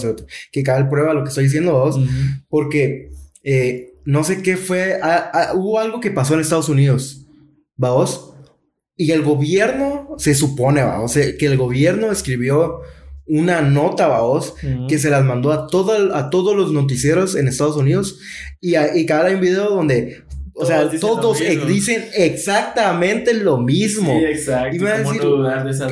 que 0.52 0.62
cabal 0.62 0.89
prueba 0.89 1.16
lo 1.16 1.24
que 1.24 1.30
estoy 1.30 1.46
diciendo 1.46 1.72
vos, 1.72 2.00
porque 2.50 3.10
eh, 3.43 3.95
no 4.06 4.24
sé 4.24 4.41
qué 4.41 4.56
fue, 4.56 4.99
hubo 5.56 5.80
algo 5.80 5.99
que 5.99 6.12
pasó 6.12 6.36
en 6.36 6.41
Estados 6.41 6.70
Unidos, 6.70 7.26
vos, 7.76 8.34
y 8.95 9.12
el 9.12 9.24
gobierno, 9.24 10.16
se 10.18 10.36
supone, 10.36 10.84
vamos, 10.84 11.14
que 11.14 11.45
el 11.45 11.58
gobierno 11.58 12.12
escribió 12.12 12.82
una 13.28 13.62
nota, 13.62 14.08
vamos, 14.08 14.53
que 14.88 14.99
se 14.99 15.10
las 15.10 15.26
mandó 15.26 15.51
a, 15.51 15.68
todo, 15.68 16.16
a 16.16 16.30
todos 16.30 16.56
los 16.56 16.72
noticieros 16.72 17.36
en 17.36 17.47
Estados 17.47 17.76
Unidos. 17.76 18.20
Y, 18.62 18.76
y 18.78 19.06
cada 19.06 19.26
hay 19.26 19.36
un 19.36 19.41
video 19.41 19.70
donde 19.70 20.24
o 20.58 20.66
sea, 20.66 20.89
todos 20.89 21.39
dicen 21.68 22.06
exactamente 22.16 23.34
lo 23.34 23.58
mismo. 23.58 24.18
Sí, 24.18 24.26
exacto. 24.26 24.76
Y 24.76 24.80
me 24.80 24.89
a 24.89 24.97
decir, 24.99 25.22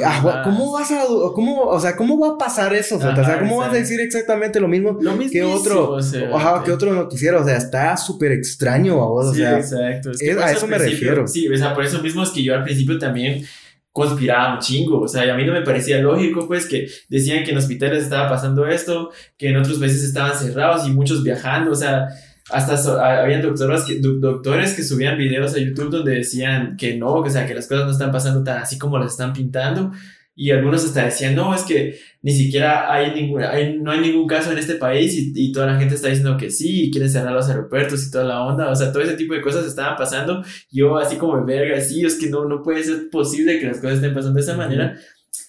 ah, 0.06 0.42
¿cómo 0.46 0.72
vas 0.72 0.90
a, 0.90 1.04
cómo, 1.34 1.64
o 1.64 1.80
sea, 1.80 1.98
cómo 1.98 2.18
va 2.18 2.36
a 2.36 2.38
pasar 2.38 2.74
eso? 2.74 2.96
o 2.96 3.00
sea, 3.00 3.40
¿cómo 3.40 3.58
vas 3.58 3.72
a 3.72 3.76
decir 3.76 4.00
exactamente 4.00 4.62
lo 4.62 4.70
mismo, 4.70 4.98
lo 5.02 5.18
que 5.30 5.44
otro, 5.44 5.98
ajá, 6.34 6.64
que 6.64 6.72
otro 6.72 6.94
noticiero? 6.94 7.42
O 7.42 7.46
sea, 7.46 7.58
está 7.58 7.98
súper 7.98 8.32
extraño 8.32 8.94
a 9.04 9.08
vos, 9.08 9.26
o 9.28 9.34
sea. 9.34 9.60
exacto. 9.60 10.12
a 10.42 10.52
eso 10.52 10.68
me 10.68 10.78
refiero. 10.78 11.28
Sí, 11.28 11.48
o 11.48 11.58
sea, 11.58 11.74
por 11.74 11.84
eso 11.84 12.02
mismo 12.02 12.24
es 12.24 12.30
que 12.30 12.42
yo 12.42 12.56
al 12.56 12.64
principio 12.64 12.98
también 12.98 13.46
conspiraba 13.92 14.56
un 14.56 14.60
chingo, 14.60 15.02
o 15.02 15.08
sea, 15.08 15.32
a 15.32 15.38
mí 15.38 15.46
no 15.46 15.54
me 15.54 15.62
parecía 15.62 16.00
lógico, 16.00 16.48
pues, 16.48 16.66
que 16.66 16.88
decían 17.10 17.44
que 17.44 17.52
en 17.52 17.58
hospitales 17.58 18.04
estaba 18.04 18.28
pasando 18.28 18.66
esto, 18.66 19.12
que 19.38 19.50
en 19.50 19.58
otros 19.58 19.78
países 19.78 20.04
estaban 20.04 20.36
cerrados 20.36 20.88
y 20.88 20.92
muchos 20.92 21.22
viajando, 21.22 21.72
o 21.72 21.76
sea, 21.76 22.08
hasta 22.50 23.22
había 23.22 23.42
doctores 23.42 23.84
que, 23.84 24.00
doctores 24.00 24.74
que 24.74 24.84
subían 24.84 25.18
videos 25.18 25.56
a 25.56 25.60
YouTube 25.60 25.90
donde 25.90 26.16
decían 26.16 26.76
que 26.78 26.98
no, 26.98 27.14
o 27.14 27.30
sea, 27.30 27.48
que 27.48 27.56
las 27.56 27.68
cosas 27.68 27.86
no 27.86 27.92
están 27.92 28.12
pasando 28.12 28.44
tan 28.44 28.58
así 28.58 28.78
como 28.78 28.98
las 28.98 29.14
están 29.14 29.34
pintando. 29.34 29.92
Y 30.36 30.50
algunos 30.50 30.84
hasta 30.84 31.06
decían, 31.06 31.36
no, 31.36 31.54
es 31.54 31.62
que 31.62 32.00
ni 32.24 32.32
siquiera 32.32 32.92
hay 32.92 33.14
ningún, 33.14 33.42
no 33.84 33.92
hay 33.92 34.00
ningún 34.00 34.28
caso 34.28 34.52
en 34.52 34.58
este 34.58 34.76
país 34.76 35.14
y, 35.14 35.32
y, 35.36 35.52
toda 35.52 35.68
la 35.68 35.78
gente 35.80 35.94
está 35.94 36.08
diciendo 36.08 36.38
que 36.38 36.50
sí 36.50 36.86
y 36.86 36.92
quieren 36.92 37.10
cerrar 37.10 37.34
los 37.34 37.48
aeropuertos 37.50 38.08
y 38.08 38.12
toda 38.12 38.24
la 38.24 38.44
onda. 38.44 38.72
O 38.72 38.76
sea, 38.76 38.92
todo 38.92 39.04
ese 39.04 39.14
tipo 39.16 39.36
de 39.36 39.42
cosas 39.42 39.66
estaban 39.66 39.96
pasando. 39.96 40.44
Yo 40.72 40.98
así 40.98 41.18
como 41.18 41.46
verga, 41.46 41.80
sí, 41.82 42.04
es 42.04 42.16
que 42.20 42.30
no, 42.32 42.46
no 42.46 42.64
puede 42.64 42.84
ser 42.84 43.10
posible 43.12 43.60
que 43.60 43.68
las 43.68 43.78
cosas 43.78 43.98
estén 43.98 44.14
pasando 44.16 44.36
de 44.36 44.42
esa 44.42 44.58
manera. 44.58 44.98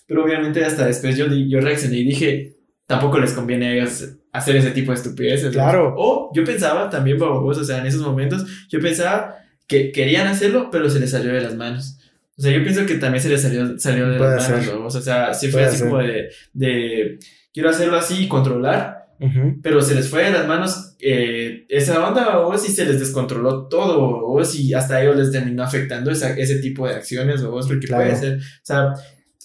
Pero 0.06 0.22
obviamente 0.22 0.62
hasta 0.62 0.86
después 0.86 1.16
yo, 1.16 1.26
yo 1.28 1.60
reaccioné 1.60 2.00
y 2.00 2.04
dije, 2.04 2.56
tampoco 2.86 3.18
les 3.18 3.32
conviene 3.32 3.68
a 3.68 3.72
ellos 3.74 4.18
hacer 4.34 4.56
ese 4.56 4.72
tipo 4.72 4.90
de 4.90 4.96
estupideces. 4.96 5.52
Claro. 5.52 5.94
O 5.96 6.30
yo 6.34 6.44
pensaba 6.44 6.90
también, 6.90 7.18
babos, 7.18 7.56
o 7.56 7.64
sea, 7.64 7.78
en 7.78 7.86
esos 7.86 8.02
momentos, 8.02 8.44
yo 8.68 8.80
pensaba 8.80 9.36
que 9.68 9.92
querían 9.92 10.26
hacerlo, 10.26 10.70
pero 10.72 10.90
se 10.90 10.98
les 10.98 11.12
salió 11.12 11.32
de 11.32 11.40
las 11.40 11.54
manos. 11.54 11.98
O 12.36 12.42
sea, 12.42 12.50
yo 12.50 12.64
pienso 12.64 12.84
que 12.84 12.96
también 12.96 13.22
se 13.22 13.28
les 13.28 13.40
salió, 13.40 13.78
salió 13.78 14.10
de 14.10 14.18
las 14.18 14.50
manos, 14.50 14.94
O 14.96 15.00
sea, 15.00 15.32
sí 15.32 15.48
fue 15.48 15.64
así 15.64 15.84
como 15.84 15.98
de, 15.98 16.30
de, 16.52 17.20
quiero 17.52 17.70
hacerlo 17.70 17.96
así 17.96 18.24
y 18.24 18.28
controlar, 18.28 19.06
pero 19.62 19.80
se 19.80 19.94
les 19.94 20.10
fue 20.10 20.24
de 20.24 20.32
las 20.32 20.48
manos 20.48 20.96
eh, 20.98 21.64
esa 21.68 22.06
onda, 22.06 22.40
o 22.40 22.58
si 22.58 22.72
se 22.72 22.86
les 22.86 22.98
descontroló 22.98 23.68
todo, 23.68 24.26
o 24.26 24.44
si 24.44 24.74
hasta 24.74 25.00
ellos 25.00 25.16
les 25.16 25.30
terminó 25.30 25.62
afectando 25.62 26.10
esa, 26.10 26.36
ese 26.36 26.56
tipo 26.58 26.88
de 26.88 26.94
acciones, 26.94 27.40
o 27.42 27.52
porque 27.52 27.86
puede 27.86 28.16
ser, 28.16 28.38
o 28.38 28.64
sea, 28.64 28.94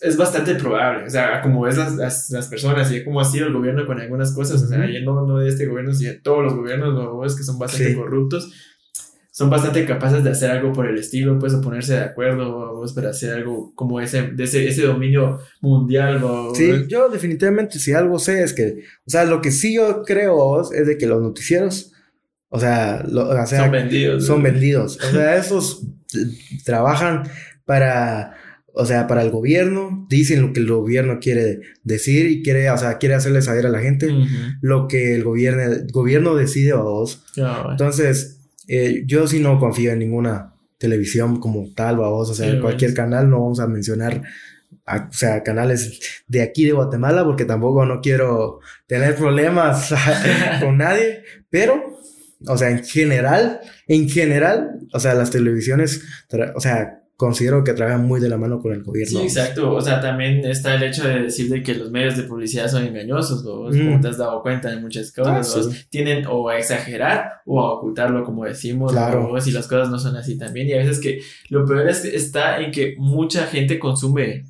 es 0.01 0.17
bastante 0.17 0.55
probable, 0.55 1.05
o 1.05 1.09
sea, 1.09 1.41
como 1.41 1.67
es 1.67 1.77
las, 1.77 1.95
las, 1.95 2.29
las, 2.29 2.47
personas 2.47 2.91
y 2.91 3.03
como 3.03 3.19
ha 3.19 3.25
sido 3.25 3.47
el 3.47 3.53
gobierno 3.53 3.85
con 3.85 3.99
algunas 3.99 4.31
cosas, 4.33 4.61
o 4.63 4.67
sea, 4.67 4.89
y 4.89 5.03
no, 5.03 5.25
no 5.25 5.39
de 5.39 5.49
este 5.49 5.65
gobierno, 5.65 5.93
sino 5.93 6.11
de 6.11 6.19
todos 6.19 6.43
los 6.43 6.55
gobiernos, 6.55 6.93
¿no? 6.93 7.25
es 7.25 7.35
que 7.35 7.43
son 7.43 7.59
bastante 7.59 7.95
corruptos, 7.95 8.51
son 9.31 9.49
bastante 9.49 9.85
capaces 9.85 10.23
de 10.23 10.31
hacer 10.31 10.51
algo 10.51 10.71
por 10.73 10.87
el 10.87 10.97
estilo, 10.97 11.37
pues, 11.37 11.53
o 11.53 11.61
ponerse 11.61 11.93
de 11.93 12.01
acuerdo, 12.01 12.75
vos, 12.75 12.93
para 12.93 13.09
hacer 13.09 13.33
algo 13.33 13.73
como 13.75 13.99
ese, 13.99 14.23
de 14.23 14.43
ese, 14.43 14.67
ese 14.67 14.83
dominio 14.83 15.39
mundial, 15.61 16.21
¿no? 16.21 16.53
Sí, 16.55 16.85
yo 16.87 17.09
definitivamente 17.09 17.79
si 17.79 17.93
algo 17.93 18.19
sé 18.19 18.43
es 18.43 18.53
que, 18.53 18.83
o 19.05 19.09
sea, 19.09 19.25
lo 19.25 19.41
que 19.41 19.51
sí 19.51 19.75
yo 19.75 20.03
creo 20.03 20.61
es 20.71 20.87
de 20.87 20.97
que 20.97 21.07
los 21.07 21.21
noticieros, 21.21 21.91
o 22.49 22.59
sea, 22.59 23.05
o 23.05 23.45
sea 23.45 23.63
son 23.63 23.71
vendidos. 23.71 24.25
Son 24.25 24.43
vendidos, 24.43 24.97
o 24.97 25.11
sea, 25.11 25.35
esos 25.35 25.85
trabajan 26.65 27.23
para 27.65 28.38
o 28.73 28.85
sea, 28.85 29.07
para 29.07 29.21
el 29.21 29.31
gobierno, 29.31 30.05
dicen 30.09 30.41
lo 30.41 30.53
que 30.53 30.59
el 30.59 30.67
gobierno 30.67 31.19
quiere 31.19 31.59
decir 31.83 32.27
y 32.27 32.43
quiere, 32.43 32.69
o 32.69 32.77
sea, 32.77 32.97
quiere 32.97 33.15
hacerle 33.15 33.41
saber 33.41 33.65
a 33.65 33.69
la 33.69 33.79
gente 33.79 34.13
lo 34.61 34.87
que 34.87 35.15
el 35.15 35.23
gobierno, 35.23 35.63
gobierno 35.91 36.35
decide 36.35 36.71
a 36.71 36.77
vos. 36.77 37.25
Entonces, 37.71 38.39
eh, 38.67 39.03
yo 39.05 39.27
sí 39.27 39.39
no 39.39 39.59
confío 39.59 39.91
en 39.91 39.99
ninguna 39.99 40.53
televisión 40.77 41.39
como 41.39 41.73
tal, 41.73 41.97
vos, 41.97 42.29
o 42.29 42.33
sea, 42.33 42.47
en 42.47 42.61
cualquier 42.61 42.93
canal 42.93 43.29
no 43.29 43.41
vamos 43.41 43.59
a 43.59 43.67
mencionar, 43.67 44.21
o 44.87 45.11
sea, 45.13 45.43
canales 45.43 45.99
de 46.27 46.41
aquí 46.41 46.65
de 46.65 46.71
Guatemala, 46.71 47.25
porque 47.25 47.45
tampoco 47.45 47.85
no 47.85 47.99
quiero 47.99 48.59
tener 48.87 49.15
problemas 49.15 49.93
con 50.61 50.77
nadie, 50.77 51.23
pero, 51.49 51.99
o 52.47 52.57
sea, 52.57 52.69
en 52.69 52.83
general, 52.85 53.59
en 53.87 54.07
general, 54.07 54.79
o 54.93 54.99
sea, 54.99 55.15
las 55.15 55.31
televisiones, 55.31 56.03
o 56.55 56.61
sea, 56.61 56.98
considero 57.19 57.65
que 57.65 57.73
trabajan 57.73 58.07
muy 58.07 58.21
de 58.21 58.29
la 58.29 58.37
mano 58.37 58.61
con 58.61 58.71
el 58.71 58.81
gobierno. 58.81 59.19
Sí, 59.19 59.25
exacto. 59.25 59.75
O 59.75 59.81
sea, 59.81 59.99
también 59.99 60.45
está 60.45 60.75
el 60.75 60.83
hecho 60.83 61.05
de 61.05 61.23
decir 61.23 61.49
de 61.49 61.61
que 61.61 61.75
los 61.75 61.91
medios 61.91 62.15
de 62.15 62.23
publicidad 62.23 62.69
son 62.69 62.85
engañosos, 62.85 63.43
¿vos? 63.43 63.75
como 63.75 63.99
te 63.99 64.07
has 64.07 64.17
dado 64.17 64.41
cuenta 64.41 64.69
de 64.69 64.77
muchas 64.77 65.11
cosas, 65.11 65.67
ah, 65.69 65.85
tienen 65.89 66.25
o 66.27 66.47
a 66.47 66.57
exagerar 66.57 67.41
o 67.45 67.59
a 67.59 67.73
ocultarlo, 67.73 68.23
como 68.23 68.45
decimos, 68.45 68.93
claro. 68.93 69.35
y 69.45 69.51
las 69.51 69.67
cosas 69.67 69.89
no 69.89 69.99
son 69.99 70.15
así 70.15 70.37
también. 70.37 70.69
Y 70.69 70.73
a 70.73 70.77
veces 70.77 71.01
que 71.01 71.19
lo 71.49 71.65
peor 71.65 71.89
es 71.89 71.99
que 71.99 72.15
está 72.15 72.61
en 72.61 72.71
que 72.71 72.95
mucha 72.97 73.47
gente 73.47 73.79
consume 73.79 74.45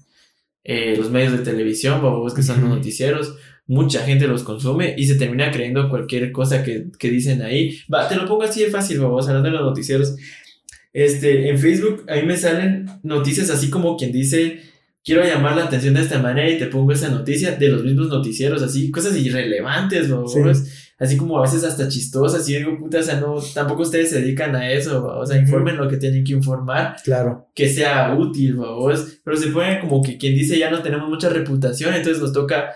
eh, 0.63 0.93
los 0.95 1.09
medios 1.09 1.32
de 1.32 1.39
televisión, 1.39 1.99
vos 2.03 2.36
que 2.36 2.43
son 2.43 2.61
los 2.61 2.70
noticieros, 2.70 3.36
mucha 3.65 4.01
gente 4.01 4.28
los 4.28 4.41
consume 4.41 4.95
y 4.97 5.05
se 5.05 5.15
termina 5.15 5.51
creyendo 5.51 5.89
cualquier 5.89 6.32
cosa 6.32 6.63
que, 6.63 6.88
que 6.97 7.09
dicen 7.09 7.41
ahí. 7.41 7.80
Va, 7.91 8.07
te 8.07 8.15
lo 8.15 8.28
pongo 8.28 8.43
así 8.43 8.63
de 8.63 8.70
fácil, 8.70 8.99
vamos, 8.99 9.28
hablando 9.28 9.49
de 9.49 9.55
los 9.55 9.63
noticieros. 9.63 10.15
Este, 10.91 11.49
en 11.49 11.59
Facebook 11.59 12.05
a 12.07 12.15
mí 12.15 12.23
me 12.23 12.37
salen 12.37 12.87
noticias 13.03 13.49
así 13.49 13.69
como 13.69 13.95
quien 13.95 14.11
dice, 14.11 14.59
quiero 15.03 15.23
llamar 15.23 15.55
la 15.55 15.65
atención 15.65 15.93
de 15.93 16.01
esta 16.01 16.19
manera 16.19 16.49
y 16.49 16.57
te 16.57 16.67
pongo 16.67 16.91
esa 16.91 17.09
noticia 17.09 17.51
de 17.55 17.69
los 17.69 17.83
mismos 17.83 18.09
noticieros, 18.09 18.61
así, 18.61 18.91
cosas 18.91 19.15
irrelevantes, 19.17 20.09
¿no? 20.09 20.25
Así 20.99 21.15
como 21.15 21.37
a 21.37 21.43
veces 21.43 21.63
hasta 21.63 21.87
chistosas 21.87 22.47
y 22.49 22.57
digo, 22.57 22.77
puta, 22.77 22.99
o 22.99 23.03
sea, 23.03 23.19
no, 23.21 23.35
tampoco 23.53 23.83
ustedes 23.83 24.09
se 24.09 24.19
dedican 24.21 24.53
a 24.55 24.69
eso, 24.69 25.05
o 25.05 25.25
sea, 25.25 25.37
informen 25.37 25.77
lo 25.77 25.87
que 25.87 25.95
tienen 25.95 26.25
que 26.25 26.33
informar. 26.33 26.97
Claro. 27.03 27.47
Que 27.55 27.69
sea 27.69 28.13
útil, 28.13 28.55
vos. 28.55 29.19
Pero 29.23 29.37
se 29.37 29.47
pone 29.47 29.79
como 29.79 30.03
que 30.03 30.17
quien 30.17 30.35
dice 30.35 30.59
ya 30.59 30.69
no 30.69 30.81
tenemos 30.81 31.07
mucha 31.07 31.29
reputación, 31.29 31.93
entonces 31.93 32.21
nos 32.21 32.33
toca 32.33 32.73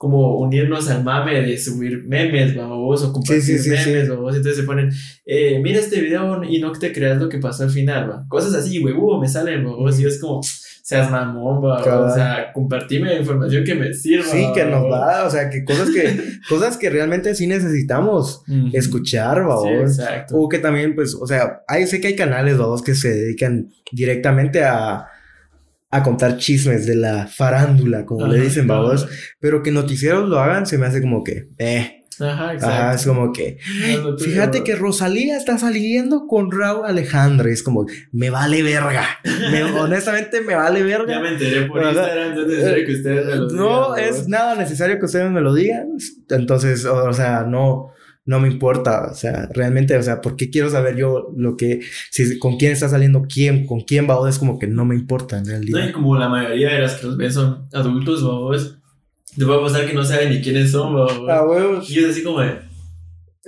como 0.00 0.38
unirnos 0.38 0.88
al 0.88 1.04
mame 1.04 1.42
de 1.42 1.58
subir 1.58 2.04
memes, 2.06 2.56
vamos, 2.56 3.04
o 3.04 3.12
compartir 3.12 3.60
memes, 3.68 4.08
vamos, 4.08 4.34
entonces 4.34 4.56
se 4.56 4.62
ponen, 4.62 4.90
eh, 5.26 5.60
mira 5.62 5.78
este 5.78 6.00
video 6.00 6.42
y 6.42 6.58
no 6.58 6.72
te 6.72 6.90
creas 6.90 7.20
lo 7.20 7.28
que 7.28 7.36
pasó 7.36 7.64
al 7.64 7.70
final, 7.70 8.10
va, 8.10 8.24
cosas 8.26 8.54
así, 8.54 8.80
güey, 8.80 8.94
uh, 8.94 9.20
me 9.20 9.28
salen, 9.28 9.62
vamos, 9.62 10.00
y 10.00 10.06
es 10.06 10.18
como, 10.18 10.40
seas 10.42 11.10
mamón, 11.10 11.62
va, 11.62 11.82
o 11.82 12.14
sea, 12.14 12.50
compartime 12.54 13.14
información 13.14 13.62
que 13.62 13.74
me 13.74 13.92
sirva. 13.92 14.24
Sí, 14.24 14.46
que 14.54 14.64
nos 14.64 14.84
va, 14.84 15.26
o 15.26 15.30
sea, 15.30 15.50
que 15.50 15.66
cosas 15.66 15.90
que, 15.90 16.18
cosas 16.48 16.78
que 16.78 16.88
realmente 16.88 17.34
sí 17.34 17.46
necesitamos 17.46 18.42
escuchar, 18.72 19.44
sí, 19.62 19.68
exacto. 19.68 20.34
o 20.34 20.48
que 20.48 20.60
también, 20.60 20.94
pues, 20.94 21.14
o 21.14 21.26
sea, 21.26 21.60
hay, 21.68 21.86
sé 21.86 22.00
que 22.00 22.06
hay 22.06 22.16
canales, 22.16 22.56
vamos, 22.56 22.80
que 22.80 22.94
se 22.94 23.10
dedican 23.10 23.68
directamente 23.92 24.64
a 24.64 25.08
a 25.90 26.02
contar 26.02 26.36
chismes 26.36 26.86
de 26.86 26.94
la 26.94 27.26
farándula, 27.26 28.06
como 28.06 28.26
le 28.26 28.40
dicen, 28.40 28.66
babos. 28.66 29.08
Pero 29.40 29.62
que 29.62 29.72
noticieros 29.72 30.28
lo 30.28 30.38
hagan, 30.38 30.66
se 30.66 30.78
me 30.78 30.86
hace 30.86 31.00
como 31.00 31.24
que, 31.24 31.48
eh. 31.58 31.96
Ajá, 32.20 32.52
exacto. 32.52 32.74
Ajá, 32.76 32.94
es 32.94 33.06
como 33.06 33.32
que, 33.32 33.58
fíjate 34.18 34.62
que 34.62 34.76
Rosalía 34.76 35.38
está 35.38 35.56
saliendo 35.56 36.26
con 36.26 36.50
Raúl 36.52 36.84
Alejandro. 36.84 37.48
Es 37.48 37.62
como, 37.62 37.86
me 38.12 38.28
vale 38.28 38.62
verga. 38.62 39.06
honestamente, 39.80 40.42
me 40.42 40.54
vale 40.54 40.82
verga. 40.82 41.14
Ya 41.14 41.20
me 41.20 41.30
enteré 41.30 41.62
por 41.62 41.82
Instagram, 41.82 42.34
no 42.34 42.42
es 42.42 42.48
necesario 42.48 42.86
que 42.86 42.92
ustedes 42.92 43.26
me 43.26 43.36
lo 43.36 43.48
digan. 43.48 43.56
No, 43.56 43.96
es 43.96 44.28
nada 44.28 44.54
necesario 44.54 44.98
que 44.98 45.06
ustedes 45.06 45.30
me 45.30 45.40
lo 45.40 45.54
digan. 45.54 45.88
Entonces, 46.28 46.84
o 46.84 47.12
sea, 47.14 47.44
no 47.44 47.92
no 48.24 48.38
me 48.38 48.48
importa, 48.48 49.08
o 49.10 49.14
sea, 49.14 49.48
realmente, 49.52 49.96
o 49.96 50.02
sea, 50.02 50.20
¿por 50.20 50.36
qué 50.36 50.50
quiero 50.50 50.70
saber 50.70 50.96
yo 50.96 51.32
lo 51.36 51.56
que, 51.56 51.80
si 52.10 52.38
con 52.38 52.56
quién 52.58 52.72
está 52.72 52.88
saliendo, 52.88 53.22
quién, 53.22 53.66
con 53.66 53.80
quién 53.80 54.08
va, 54.08 54.18
o 54.18 54.28
es 54.28 54.38
como 54.38 54.58
que 54.58 54.66
no 54.66 54.84
me 54.84 54.94
importa 54.94 55.38
en 55.38 55.46
realidad. 55.46 55.80
No, 55.80 55.88
y 55.88 55.92
como 55.92 56.16
la 56.16 56.28
mayoría 56.28 56.74
de 56.74 56.80
las 56.80 56.94
que 56.94 57.06
los 57.06 57.16
ven 57.16 57.32
son 57.32 57.66
adultos, 57.72 58.22
o 58.22 58.52
es, 58.54 58.76
te 59.36 59.44
puede 59.44 59.60
pasar 59.60 59.86
que 59.86 59.94
no 59.94 60.04
saben 60.04 60.30
ni 60.30 60.40
quiénes 60.40 60.70
son, 60.70 60.94
o 60.94 61.30
ah, 61.30 61.46
huevos. 61.46 61.90
Y 61.90 61.98
es 61.98 62.10
así 62.10 62.22
como 62.22 62.40
de, 62.40 62.58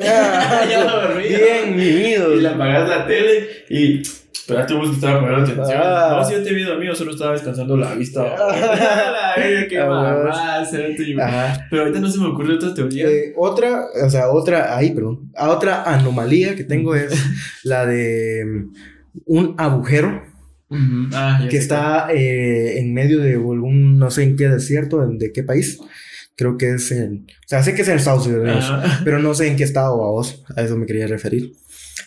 ah, 0.01 0.65
ya 0.71 0.85
lo 0.85 1.03
dormí. 1.03 1.29
Bien. 1.29 1.79
Y 1.79 2.41
le 2.41 2.49
apagas 2.49 2.89
la 2.89 3.07
tele 3.07 3.49
y 3.69 4.03
Espérate, 4.43 4.75
vos 4.75 4.89
que 4.89 4.95
estaba 4.97 5.21
poniendo 5.21 5.45
atención. 5.53 5.81
Ah. 5.85 6.17
No, 6.19 6.25
si 6.25 6.33
yo 6.35 6.43
te 6.43 6.53
vi 6.53 6.63
dormido, 6.65 6.95
solo 6.97 7.13
estaba 7.13 7.33
descansando 7.33 7.77
la 7.77 7.95
vista. 7.95 8.23
la 8.37 9.35
verga, 9.37 9.69
qué 9.69 9.79
Ah, 9.79 9.87
mamá, 9.87 10.65
cerote. 10.69 11.15
Ajá. 11.23 11.67
Pero 11.71 11.83
ahorita 11.83 12.01
no 12.01 12.11
se 12.11 12.19
me 12.19 12.27
ocurre 12.27 12.55
otra 12.55 12.75
teoría. 12.75 13.07
Eh, 13.09 13.33
otra, 13.37 13.87
o 14.05 14.11
sea, 14.11 14.31
otra, 14.31 14.77
ahí, 14.77 14.91
perdón. 14.93 15.31
A 15.37 15.49
otra 15.51 15.85
anomalía 15.85 16.57
que 16.57 16.65
tengo 16.65 16.95
es 16.97 17.13
la 17.63 17.87
de 17.87 18.45
mm, 18.45 18.73
un 19.27 19.55
agujero 19.59 20.23
Ujú. 20.69 21.09
Ah, 21.15 21.39
ya 21.43 21.49
que 21.49 21.57
está 21.59 22.09
eh, 22.13 22.79
en 22.81 22.95
medio 22.95 23.21
de 23.21 23.35
algún, 23.35 23.99
no 23.99 24.11
sé 24.11 24.23
en 24.25 24.37
qué 24.37 24.49
desierto, 24.49 25.05
en- 25.05 25.19
de 25.19 25.31
qué 25.33 25.43
país. 25.45 25.79
Creo 26.35 26.57
que 26.57 26.71
es 26.71 26.91
en, 26.91 27.27
o 27.29 27.47
sea, 27.49 27.63
sé 27.63 27.75
que 27.75 27.83
es 27.83 27.89
en 27.89 27.97
Estados. 27.99 28.27
Unidos, 28.27 28.73
pero 29.05 29.19
no 29.19 29.35
sé 29.35 29.49
en 29.49 29.57
qué 29.57 29.65
estado 29.65 30.03
a 30.03 30.11
vos, 30.11 30.43
a 30.57 30.63
eso 30.63 30.77
me 30.79 30.87
quería 30.87 31.07
referir. 31.07 31.53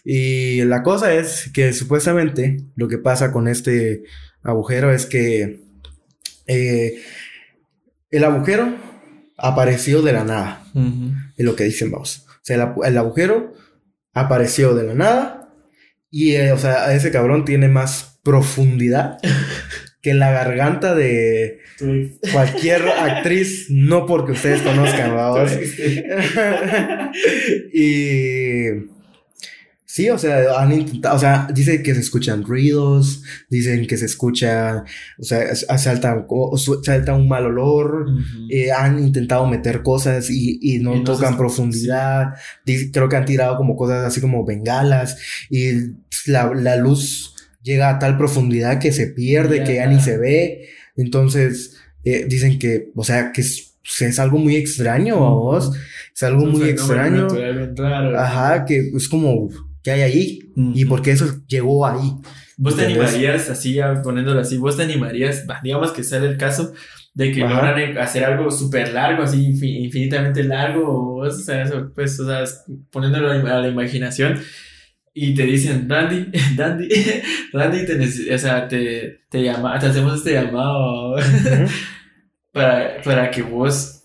Y 0.08 0.64
la 0.66 0.84
cosa 0.84 1.16
es 1.16 1.50
que 1.52 1.74
supuestamente 1.74 2.58
lo 2.76 2.88
que 2.88 3.00
pasa 3.00 3.32
con 3.32 3.48
este 3.48 4.04
agujero 4.44 4.94
es 4.94 5.08
que 5.08 5.62
eh, 6.46 7.02
el 8.12 8.24
agujero 8.24 8.76
apareció 9.38 10.04
de 10.04 10.14
la 10.14 10.24
nada, 10.24 10.64
es 11.36 11.44
lo 11.46 11.56
que 11.56 11.64
dicen 11.64 11.90
vos. 11.90 12.24
O 12.30 12.40
sea, 12.44 12.56
el, 12.58 12.62
agu- 12.62 12.86
el 12.86 12.98
agujero 13.00 13.54
apareció 14.14 14.76
de 14.76 14.84
la 14.84 14.94
nada 14.94 15.50
y, 16.12 16.34
eh, 16.36 16.52
o 16.52 16.58
sea, 16.60 16.94
ese 16.94 17.10
cabrón 17.12 17.44
tiene 17.44 17.68
más 17.68 18.20
profundidad 18.24 19.18
que 20.04 20.14
la 20.14 20.30
garganta 20.32 20.94
de 20.94 21.62
cualquier 22.32 22.88
actriz, 23.00 23.68
no 23.72 24.06
porque 24.06 24.34
ustedes 24.34 24.62
conozcan, 24.62 25.16
vamos. 25.16 25.52
y 27.74 28.94
sí, 29.96 30.10
o 30.10 30.18
sea, 30.18 30.60
han 30.60 30.74
intentado, 30.74 31.16
o 31.16 31.20
sea, 31.20 31.48
dicen 31.54 31.82
que 31.82 31.94
se 31.94 32.02
escuchan 32.02 32.44
ruidos, 32.44 33.24
dicen 33.50 33.88
que 33.88 33.96
se 33.98 34.06
escucha, 34.06 34.84
o 35.18 35.24
sea, 35.24 35.56
salta, 35.56 36.26
salta 36.84 37.14
un 37.16 37.28
mal 37.30 37.46
olor. 37.46 38.08
Eh, 38.50 38.72
han 38.74 39.00
intentado 39.00 39.48
meter 39.48 39.82
cosas 39.84 40.30
y, 40.30 40.60
y 40.62 40.80
no 40.80 40.92
tocan 41.04 41.38
profundidad. 41.38 42.34
Di- 42.66 42.92
Creo 42.92 43.08
que 43.08 43.16
han 43.16 43.26
tirado 43.26 43.56
como 43.58 43.76
cosas 43.78 44.06
así 44.06 44.20
como 44.20 44.44
bengalas 44.46 45.18
y 45.50 45.72
la, 46.28 46.52
la 46.54 46.76
luz 46.76 47.34
llega 47.64 47.90
a 47.90 48.00
tal 48.00 48.18
profundidad 48.18 48.80
que 48.80 48.92
se 48.92 49.08
pierde, 49.08 49.64
que 49.64 49.76
ya 49.76 49.88
ni 49.88 50.00
se 50.02 50.18
ve. 50.18 50.68
Entonces, 50.98 51.78
eh, 52.04 52.26
dicen 52.28 52.60
que, 52.60 52.92
o 52.96 53.04
sea, 53.04 53.32
que 53.32 53.42
es, 53.42 53.78
es 54.02 54.20
algo 54.20 54.38
muy 54.40 54.56
extraño 54.58 55.16
a 55.26 55.30
vos. 55.34 55.72
Es 56.14 56.24
algo 56.24 56.48
Es 56.48 56.54
muy 56.54 56.70
extraño. 56.70 57.28
raro. 57.76 58.20
Ajá, 58.20 58.66
que 58.66 58.92
es 58.96 59.08
como, 59.10 59.50
¿qué 59.86 59.92
hay 59.92 60.02
ahí? 60.02 60.40
Y 60.56 60.84
Ujú. 60.84 60.90
porque 60.90 61.12
eso 61.12 61.26
llegó 61.48 61.86
ahí. 61.86 62.12
¿Vos 62.58 62.76
te 62.76 62.82
¿Entendés? 62.86 63.10
animarías, 63.14 63.50
así 63.50 63.74
ya 63.76 64.02
poniéndolo 64.02 64.40
así, 64.40 64.58
vos 64.58 64.76
te 64.76 64.84
animarías, 64.84 65.46
digamos 65.64 65.92
que 65.92 66.04
sale 66.04 66.28
el 66.28 66.38
caso 66.38 66.74
de 67.14 67.32
que 67.32 67.44
Ajá. 67.44 67.54
logran 67.54 67.98
hacer 68.00 68.26
algo 68.26 68.50
súper 68.50 68.92
largo, 68.94 69.24
así 69.24 69.38
infi- 69.46 69.84
infinitamente 69.86 70.44
largo, 70.44 71.18
o, 71.18 71.32
sea, 71.32 71.64
eso, 71.64 71.92
pues, 71.94 72.20
o 72.20 72.26
sea, 72.26 72.44
poniéndolo 72.92 73.30
a 73.32 73.60
la 73.62 73.68
imaginación, 73.68 74.42
y 75.14 75.34
te 75.34 75.44
dicen, 75.44 75.88
Randy, 75.90 76.32
Randy, 76.58 76.90
Randy, 77.54 77.86
te, 77.86 78.34
o 78.34 78.38
sea, 78.38 78.68
te, 78.68 79.22
te, 79.30 79.44
llama, 79.44 79.78
te 79.80 79.86
hacemos 79.88 80.16
este 80.18 80.34
llamado 80.34 81.16
para, 82.52 83.02
para 83.04 83.32
que 83.32 83.42
vos, 83.42 84.04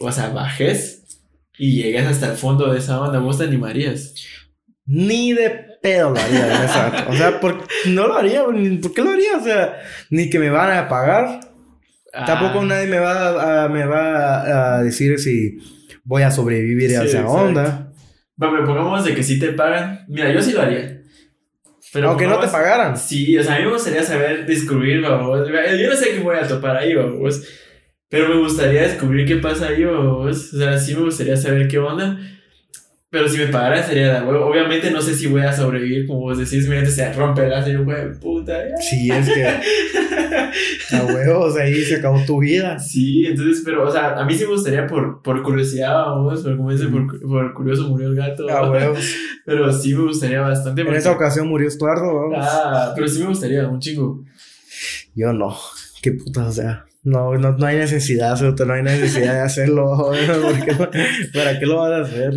o 0.00 0.10
sea, 0.10 0.30
bajes 0.30 1.18
y 1.58 1.82
llegues 1.82 2.06
hasta 2.06 2.30
el 2.30 2.36
fondo 2.36 2.72
de 2.72 2.78
esa 2.78 3.00
onda, 3.00 3.18
vos 3.18 3.38
te 3.38 3.44
animarías. 3.44 4.14
Ni 4.88 5.32
de 5.34 5.50
pedo 5.82 6.10
lo 6.10 6.18
haría 6.18 6.46
en 6.56 6.62
esa- 6.64 7.06
O 7.08 7.14
sea, 7.14 7.38
por- 7.40 7.62
no 7.86 8.06
lo 8.08 8.14
haría. 8.16 8.42
ni- 8.52 8.78
¿Por 8.78 8.92
qué 8.94 9.02
lo 9.02 9.10
haría? 9.10 9.36
O 9.36 9.44
sea, 9.44 9.78
ni 10.10 10.30
que 10.30 10.38
me 10.38 10.50
van 10.50 10.76
a 10.76 10.88
pagar. 10.88 11.40
Tampoco 12.26 12.60
Ah, 12.62 12.64
nadie 12.64 12.86
me 12.88 12.98
va 12.98 13.12
a, 13.12 13.64
a- 13.64 13.68
me 13.68 13.84
va 13.84 14.78
a 14.78 14.82
decir 14.82 15.18
si 15.18 15.58
voy 16.04 16.22
a 16.22 16.30
sobrevivir 16.30 16.96
a 16.96 17.02
Sí, 17.02 17.06
esa 17.08 17.18
exacto. 17.18 17.32
onda. 17.32 17.92
Bueno, 18.36 18.64
pongamos 18.64 19.04
de 19.04 19.14
que 19.14 19.22
sí 19.22 19.38
te 19.38 19.52
pagan. 19.52 20.04
Mira, 20.08 20.32
yo 20.32 20.40
sí 20.40 20.52
lo 20.52 20.62
haría. 20.62 21.02
Pero 21.92 22.08
Aunque 22.10 22.26
no 22.26 22.38
te 22.40 22.48
pagaran. 22.48 22.96
Sí, 22.96 23.36
o 23.38 23.42
sea, 23.42 23.56
a 23.56 23.58
mí 23.58 23.64
me 23.66 23.72
gustaría 23.72 24.02
saber 24.02 24.46
descubrir, 24.46 25.00
vamos. 25.02 25.46
Yo 25.48 25.90
no 25.90 25.96
sé 25.96 26.10
qué 26.12 26.20
voy 26.20 26.36
a 26.36 26.46
topar 26.48 26.76
ahí, 26.76 26.94
vamos. 26.94 27.42
Pero 28.08 28.28
me 28.28 28.36
gustaría 28.40 28.82
descubrir 28.82 29.26
qué 29.26 29.36
pasa 29.36 29.68
ahí, 29.68 29.84
vamos. 29.84 30.52
O 30.54 30.58
sea, 30.58 30.78
sí 30.78 30.94
me 30.94 31.02
gustaría 31.02 31.36
saber 31.36 31.68
qué 31.68 31.78
onda. 31.78 32.18
Pero 33.10 33.26
si 33.26 33.38
me 33.38 33.46
pagaran 33.46 33.82
sería 33.86 34.20
de 34.20 34.26
huevo. 34.26 34.44
Obviamente 34.46 34.90
no 34.90 35.00
sé 35.00 35.14
si 35.14 35.28
voy 35.28 35.40
a 35.40 35.50
sobrevivir, 35.52 36.06
como 36.06 36.20
vos 36.20 36.36
decís, 36.36 36.68
mi 36.68 36.74
mente 36.74 36.90
se 36.90 37.10
rompe 37.14 37.46
el 37.46 37.72
yo, 37.72 37.82
güey, 37.84 38.12
puta. 38.20 38.52
ya. 38.68 38.76
Sí, 38.76 39.10
es 39.10 39.30
que 39.30 39.46
a 40.96 41.04
huevos 41.06 41.56
ahí 41.56 41.82
se 41.84 41.96
acabó 41.96 42.20
tu 42.26 42.40
vida. 42.40 42.78
Sí, 42.78 43.24
entonces, 43.24 43.62
pero, 43.64 43.88
o 43.88 43.90
sea, 43.90 44.10
a 44.18 44.24
mí 44.26 44.34
sí 44.34 44.44
me 44.44 44.50
gustaría 44.50 44.86
por, 44.86 45.22
por 45.22 45.42
curiosidad, 45.42 45.94
vamos. 45.94 46.42
Por, 46.42 46.56
como 46.58 46.70
dice, 46.70 46.86
por, 46.88 47.18
por 47.20 47.54
curioso 47.54 47.88
murió 47.88 48.08
el 48.08 48.14
gato. 48.14 48.46
A 48.50 48.70
huevos. 48.70 48.98
Pero 49.46 49.72
sí 49.72 49.94
me 49.94 50.02
gustaría 50.02 50.42
bastante. 50.42 50.82
En 50.82 50.86
porque- 50.88 50.98
esa 50.98 51.12
ocasión 51.12 51.48
murió 51.48 51.66
Estuardo. 51.66 52.14
vamos. 52.14 52.36
Ah, 52.46 52.92
pero 52.94 53.08
sí 53.08 53.20
me 53.20 53.28
gustaría, 53.28 53.66
un 53.66 53.80
chingo. 53.80 54.22
Yo 55.14 55.32
no. 55.32 55.56
Qué 56.02 56.12
puta, 56.12 56.46
o 56.46 56.52
sea. 56.52 56.84
No, 57.02 57.32
no, 57.38 57.52
no 57.56 57.64
hay 57.66 57.78
necesidad, 57.78 58.38
no 58.38 58.72
hay 58.74 58.82
necesidad 58.82 59.32
de 59.32 59.40
hacerlo. 59.40 59.96
porque 60.46 60.72
¿Para 61.32 61.58
qué 61.58 61.64
lo 61.64 61.76
vas 61.78 61.92
a 61.92 62.02
hacer? 62.02 62.34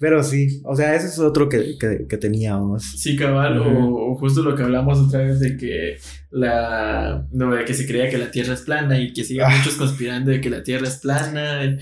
Pero 0.00 0.22
sí, 0.22 0.60
o 0.64 0.74
sea, 0.76 0.94
ese 0.94 1.06
es 1.06 1.18
otro 1.18 1.48
que, 1.48 1.76
que, 1.78 2.06
que 2.08 2.16
teníamos. 2.18 2.82
Sí, 2.98 3.16
cabal, 3.16 3.58
o, 3.58 4.10
o 4.12 4.14
justo 4.16 4.42
lo 4.42 4.54
que 4.54 4.62
hablamos 4.62 4.98
otra 4.98 5.20
vez 5.20 5.40
de 5.40 5.56
que 5.56 5.96
la. 6.30 7.26
No, 7.32 7.54
de 7.54 7.64
que 7.64 7.74
se 7.74 7.86
creía 7.86 8.08
que 8.10 8.18
la 8.18 8.30
Tierra 8.30 8.54
es 8.54 8.62
plana 8.62 8.98
y 8.98 9.12
que 9.12 9.24
sigan 9.24 9.50
Ah. 9.52 9.56
muchos 9.56 9.74
conspirando 9.74 10.30
de 10.30 10.40
que 10.40 10.50
la 10.50 10.62
Tierra 10.62 10.88
es 10.88 10.96
plana. 10.96 11.78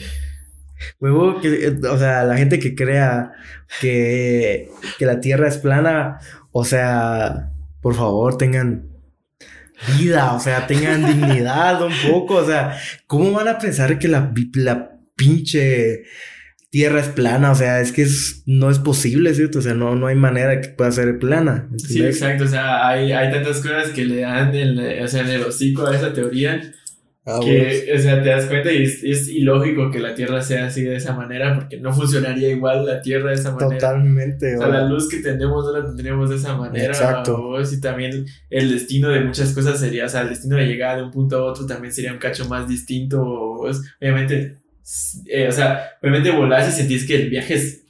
Huevo, 1.00 1.40
que, 1.40 1.66
eh, 1.66 1.78
o 1.88 1.98
sea, 1.98 2.24
la 2.24 2.36
gente 2.36 2.58
que 2.58 2.74
crea 2.74 3.32
que, 3.80 4.68
que 4.98 5.06
la 5.06 5.20
Tierra 5.20 5.48
es 5.48 5.58
plana, 5.58 6.18
o 6.50 6.64
sea, 6.64 7.52
por 7.80 7.94
favor, 7.94 8.36
tengan 8.36 8.88
vida, 9.98 10.34
o 10.34 10.40
sea, 10.40 10.66
tengan 10.66 11.06
dignidad 11.06 11.82
un 11.82 11.92
poco, 12.10 12.36
o 12.36 12.44
sea, 12.44 12.76
¿cómo 13.06 13.32
van 13.32 13.48
a 13.48 13.58
pensar 13.58 13.98
que 13.98 14.08
la, 14.08 14.32
la 14.54 14.90
pinche 15.16 16.02
Tierra 16.73 17.01
es 17.01 17.09
plana? 17.09 17.53
O 17.53 17.55
sea, 17.55 17.81
es 17.81 17.93
que 17.93 18.01
es, 18.03 18.43
no 18.47 18.70
es 18.70 18.79
posible, 18.79 19.35
¿cierto? 19.35 19.59
O 19.59 19.62
sea, 19.62 19.75
no, 19.75 19.95
no 19.95 20.07
hay 20.07 20.16
manera 20.16 20.61
que 20.61 20.70
pueda 20.70 20.91
ser 20.91 21.18
plana. 21.18 21.68
Sí, 21.77 22.03
exacto, 22.03 22.45
o 22.45 22.49
sea, 22.49 22.89
hay, 22.89 23.12
hay 23.12 23.31
tantas 23.31 23.61
cosas 23.61 23.91
que 23.91 24.07
le 24.07 24.23
dan 24.23 24.55
en, 24.55 24.79
o 25.03 25.07
sea, 25.07 25.20
en 25.20 25.29
el 25.29 25.43
hocico 25.43 25.87
a 25.87 25.95
esa 25.95 26.12
teoría 26.12 26.61
Ah, 27.25 27.39
que, 27.41 27.93
o 27.95 27.99
sea, 28.01 28.20
te 28.20 28.31
das 28.31 28.47
cuenta 28.47 28.73
y 28.73 28.83
es, 28.83 29.05
es 29.05 29.29
ilógico 29.29 29.93
que 29.93 30.01
la 30.01 30.12
Tierra 30.12 30.43
sea 30.43 30.66
así 30.66 30.83
de 30.83 30.97
esa 30.97 31.14
manera 31.14 31.55
porque 31.55 31.79
no 31.79 31.93
funcionaría 31.93 32.49
igual 32.49 32.85
la 32.85 33.01
Tierra 33.01 33.29
de 33.29 33.37
esa 33.37 33.53
manera. 33.53 33.79
Totalmente. 33.79 34.57
O 34.57 34.59
sea, 34.59 34.68
la 34.68 34.89
luz 34.89 35.09
que 35.09 35.18
tenemos 35.18 35.64
no 35.64 35.79
la 35.79 35.87
tendríamos 35.87 36.31
de 36.31 36.37
esa 36.37 36.57
manera. 36.57 36.87
Exacto. 36.87 37.61
Y 37.61 37.81
también 37.81 38.27
el 38.51 38.73
destino 38.73 39.09
de 39.11 39.20
muchas 39.20 39.53
cosas 39.53 39.79
sería, 39.79 40.07
o 40.07 40.09
sea, 40.09 40.23
el 40.23 40.31
destino 40.31 40.57
de 40.57 40.66
llegar 40.66 40.97
de 40.97 41.05
un 41.05 41.12
punto 41.12 41.37
a 41.37 41.45
otro 41.45 41.64
también 41.64 41.93
sería 41.93 42.12
un 42.12 42.18
cacho 42.18 42.49
más 42.49 42.66
distinto. 42.66 43.23
Obviamente, 43.23 44.57
eh, 45.26 45.49
o 45.49 45.53
sea, 45.53 45.91
obviamente 46.03 46.30
volás 46.30 46.68
y 46.68 46.72
sentís 46.72 47.07
que 47.07 47.16
el 47.16 47.30
viaje 47.30 47.55
es, 47.55 47.85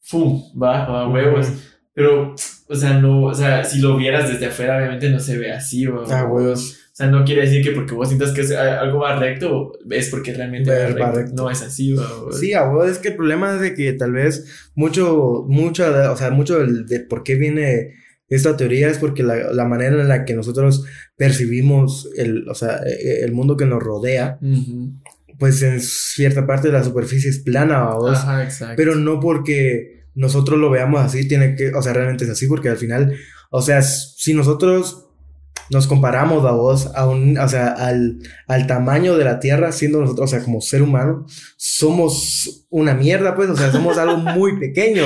¡fum! 0.00 0.42
Va, 0.60 0.84
a 0.84 1.08
huevos. 1.08 1.48
Ujú. 1.48 1.56
Pero, 1.92 2.34
o 2.68 2.74
sea, 2.74 2.98
no, 3.00 3.22
o 3.24 3.34
sea, 3.34 3.64
si 3.64 3.78
lo 3.80 3.96
vieras 3.96 4.28
desde 4.30 4.46
afuera, 4.46 4.76
obviamente 4.76 5.08
no 5.08 5.18
se 5.18 5.38
ve 5.38 5.50
así, 5.52 5.86
o, 5.86 6.04
Ah, 6.10 6.26
huevos. 6.26 6.72
o 6.92 6.94
sea, 6.96 7.06
no 7.06 7.24
quiere 7.24 7.42
decir 7.42 7.64
que 7.64 7.70
porque 7.70 7.94
vos 7.94 8.08
sientas 8.08 8.32
que 8.32 8.42
es, 8.42 8.52
a- 8.52 8.80
algo 8.80 8.98
va 9.00 9.18
recto, 9.18 9.72
es 9.90 10.10
porque 10.10 10.34
realmente 10.34 10.70
va 10.70 10.76
Va 10.78 10.86
recto. 10.88 11.12
recto. 11.12 11.32
No 11.42 11.50
es 11.50 11.62
así, 11.62 11.94
va, 11.94 12.06
Sí, 12.38 12.52
a 12.52 12.64
huevo, 12.68 12.84
es 12.84 12.98
que 12.98 13.08
el 13.08 13.16
problema 13.16 13.54
es 13.54 13.60
de 13.62 13.74
que 13.74 13.94
tal 13.94 14.12
vez 14.12 14.70
mucho, 14.74 15.44
mucho, 15.48 15.84
o 16.12 16.16
sea, 16.16 16.30
mucho 16.30 16.58
de, 16.66 17.00
por 17.00 17.22
qué 17.22 17.34
viene 17.36 17.94
esta 18.28 18.56
teoría 18.58 18.88
es 18.88 18.98
porque 18.98 19.22
la, 19.22 19.52
la 19.54 19.64
manera 19.64 19.98
en 19.98 20.08
la 20.08 20.24
que 20.26 20.34
nosotros 20.34 20.84
percibimos 21.16 22.10
el, 22.16 22.46
o 22.48 22.54
sea, 22.54 22.80
e- 22.86 23.24
el 23.24 23.32
mundo 23.32 23.56
que 23.56 23.64
nos 23.66 23.82
rodea, 23.82 24.38
Ujú. 24.42 24.92
Pues 25.38 25.62
en 25.62 25.80
cierta 25.80 26.46
parte 26.46 26.68
de 26.68 26.74
la 26.74 26.84
superficie 26.84 27.30
es 27.30 27.40
plana, 27.40 27.80
vamos. 27.80 28.18
Ajá, 28.18 28.44
exacto. 28.44 28.74
Pero 28.76 28.94
no 28.94 29.20
porque 29.20 30.06
nosotros 30.14 30.58
lo 30.58 30.70
veamos 30.70 31.00
así, 31.02 31.28
tiene 31.28 31.54
que, 31.54 31.72
o 31.74 31.82
sea, 31.82 31.92
realmente 31.92 32.24
es 32.24 32.30
así, 32.30 32.46
porque 32.46 32.68
al 32.70 32.76
final, 32.76 33.14
o 33.50 33.60
sea, 33.62 33.82
si 33.82 34.34
nosotros 34.34 35.06
nos 35.68 35.86
comparamos 35.86 36.44
a 36.44 36.52
vos, 36.52 36.90
a 36.94 37.08
un, 37.08 37.38
o 37.38 37.48
sea, 37.48 37.68
al, 37.68 38.18
al 38.46 38.66
tamaño 38.66 39.16
de 39.16 39.24
la 39.24 39.40
Tierra, 39.40 39.72
siendo 39.72 40.00
nosotros, 40.00 40.30
o 40.30 40.34
sea, 40.34 40.44
como 40.44 40.60
ser 40.60 40.82
humano, 40.82 41.26
somos 41.56 42.66
una 42.70 42.94
mierda, 42.94 43.34
pues, 43.34 43.50
o 43.50 43.56
sea, 43.56 43.72
somos 43.72 43.98
algo 43.98 44.16
muy 44.16 44.56
pequeño. 44.60 45.02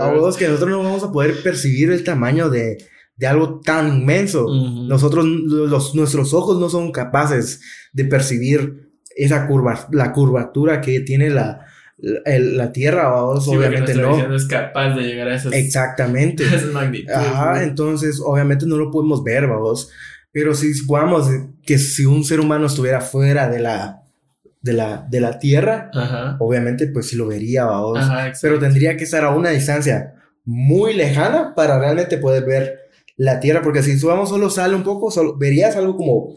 A 0.00 0.10
vos 0.12 0.36
que 0.36 0.48
nosotros 0.48 0.70
no 0.70 0.82
vamos 0.82 1.04
a 1.04 1.12
poder 1.12 1.42
percibir 1.42 1.90
el 1.90 2.04
tamaño 2.04 2.48
de, 2.48 2.78
de 3.16 3.26
algo 3.26 3.60
tan 3.60 3.98
inmenso. 3.98 4.46
Nosotros, 4.48 5.26
los, 5.26 5.94
nuestros 5.94 6.32
ojos 6.32 6.58
no 6.58 6.70
son 6.70 6.90
capaces 6.90 7.60
de 7.92 8.04
percibir 8.04 8.91
esa 9.16 9.46
curva, 9.46 9.86
la 9.90 10.12
curvatura 10.12 10.80
que 10.80 11.00
tiene 11.00 11.30
la, 11.30 11.66
la 11.98 12.72
Tierra, 12.72 13.08
vamos, 13.08 13.46
obviamente 13.48 13.94
no. 13.94 14.34
es 14.34 14.46
capaz 14.46 14.94
de 14.94 15.02
llegar 15.02 15.28
a 15.28 15.36
esas, 15.36 15.52
Exactamente. 15.52 16.44
Ajá, 17.14 17.62
entonces 17.62 18.20
obviamente 18.24 18.66
no 18.66 18.76
lo 18.76 18.90
podemos 18.90 19.22
ver, 19.22 19.46
vamos. 19.46 19.90
Pero 20.32 20.54
si 20.54 20.72
supongamos 20.74 21.28
que 21.64 21.78
si 21.78 22.06
un 22.06 22.24
ser 22.24 22.40
humano 22.40 22.66
estuviera 22.66 23.00
fuera 23.00 23.48
de 23.48 23.60
la, 23.60 24.02
de 24.62 24.72
la, 24.72 25.06
de 25.08 25.20
la 25.20 25.38
Tierra, 25.38 25.90
obviamente 26.38 26.86
pues 26.86 27.08
sí 27.08 27.16
lo 27.16 27.26
vería, 27.26 27.66
vamos. 27.66 28.00
Pero 28.40 28.58
tendría 28.58 28.96
que 28.96 29.04
estar 29.04 29.24
a 29.24 29.30
una 29.30 29.50
distancia 29.50 30.14
muy 30.44 30.94
lejana 30.94 31.54
para 31.54 31.78
realmente 31.78 32.18
poder 32.18 32.44
ver 32.44 32.78
la 33.16 33.40
Tierra, 33.40 33.62
porque 33.62 33.82
si 33.82 33.98
subamos 33.98 34.30
solo 34.30 34.50
sale 34.50 34.74
un 34.74 34.82
poco, 34.82 35.10
solo, 35.10 35.36
verías 35.36 35.76
algo 35.76 35.96
como 35.96 36.36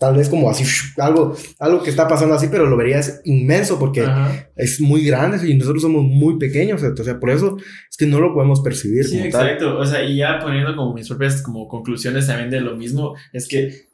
tal 0.00 0.16
vez 0.16 0.30
como 0.30 0.48
así, 0.48 0.64
algo, 0.96 1.36
algo 1.58 1.82
que 1.82 1.90
está 1.90 2.08
pasando 2.08 2.34
así, 2.34 2.48
pero 2.50 2.64
lo 2.64 2.76
verías 2.78 3.20
inmenso 3.24 3.78
porque 3.78 4.08
es 4.56 4.80
muy 4.80 5.04
grande 5.04 5.46
y 5.46 5.54
nosotros 5.54 5.82
somos 5.82 6.02
muy 6.02 6.38
pequeños, 6.38 6.82
o 6.82 7.04
sea, 7.04 7.20
por 7.20 7.28
eso 7.28 7.58
es 7.88 7.96
que 7.98 8.06
no 8.06 8.18
lo 8.18 8.32
podemos 8.32 8.62
percibir. 8.62 9.04
Sí, 9.04 9.20
exacto, 9.20 9.78
o 9.78 9.84
sea, 9.84 10.02
y 10.02 10.16
ya 10.16 10.38
poniendo 10.40 10.74
como 10.74 10.94
mis 10.94 11.06
propias 11.06 11.42
como 11.42 11.68
conclusiones 11.68 12.26
también 12.26 12.48
de 12.48 12.62
lo 12.62 12.76
mismo, 12.76 13.14
es 13.34 13.46
que 13.46 13.90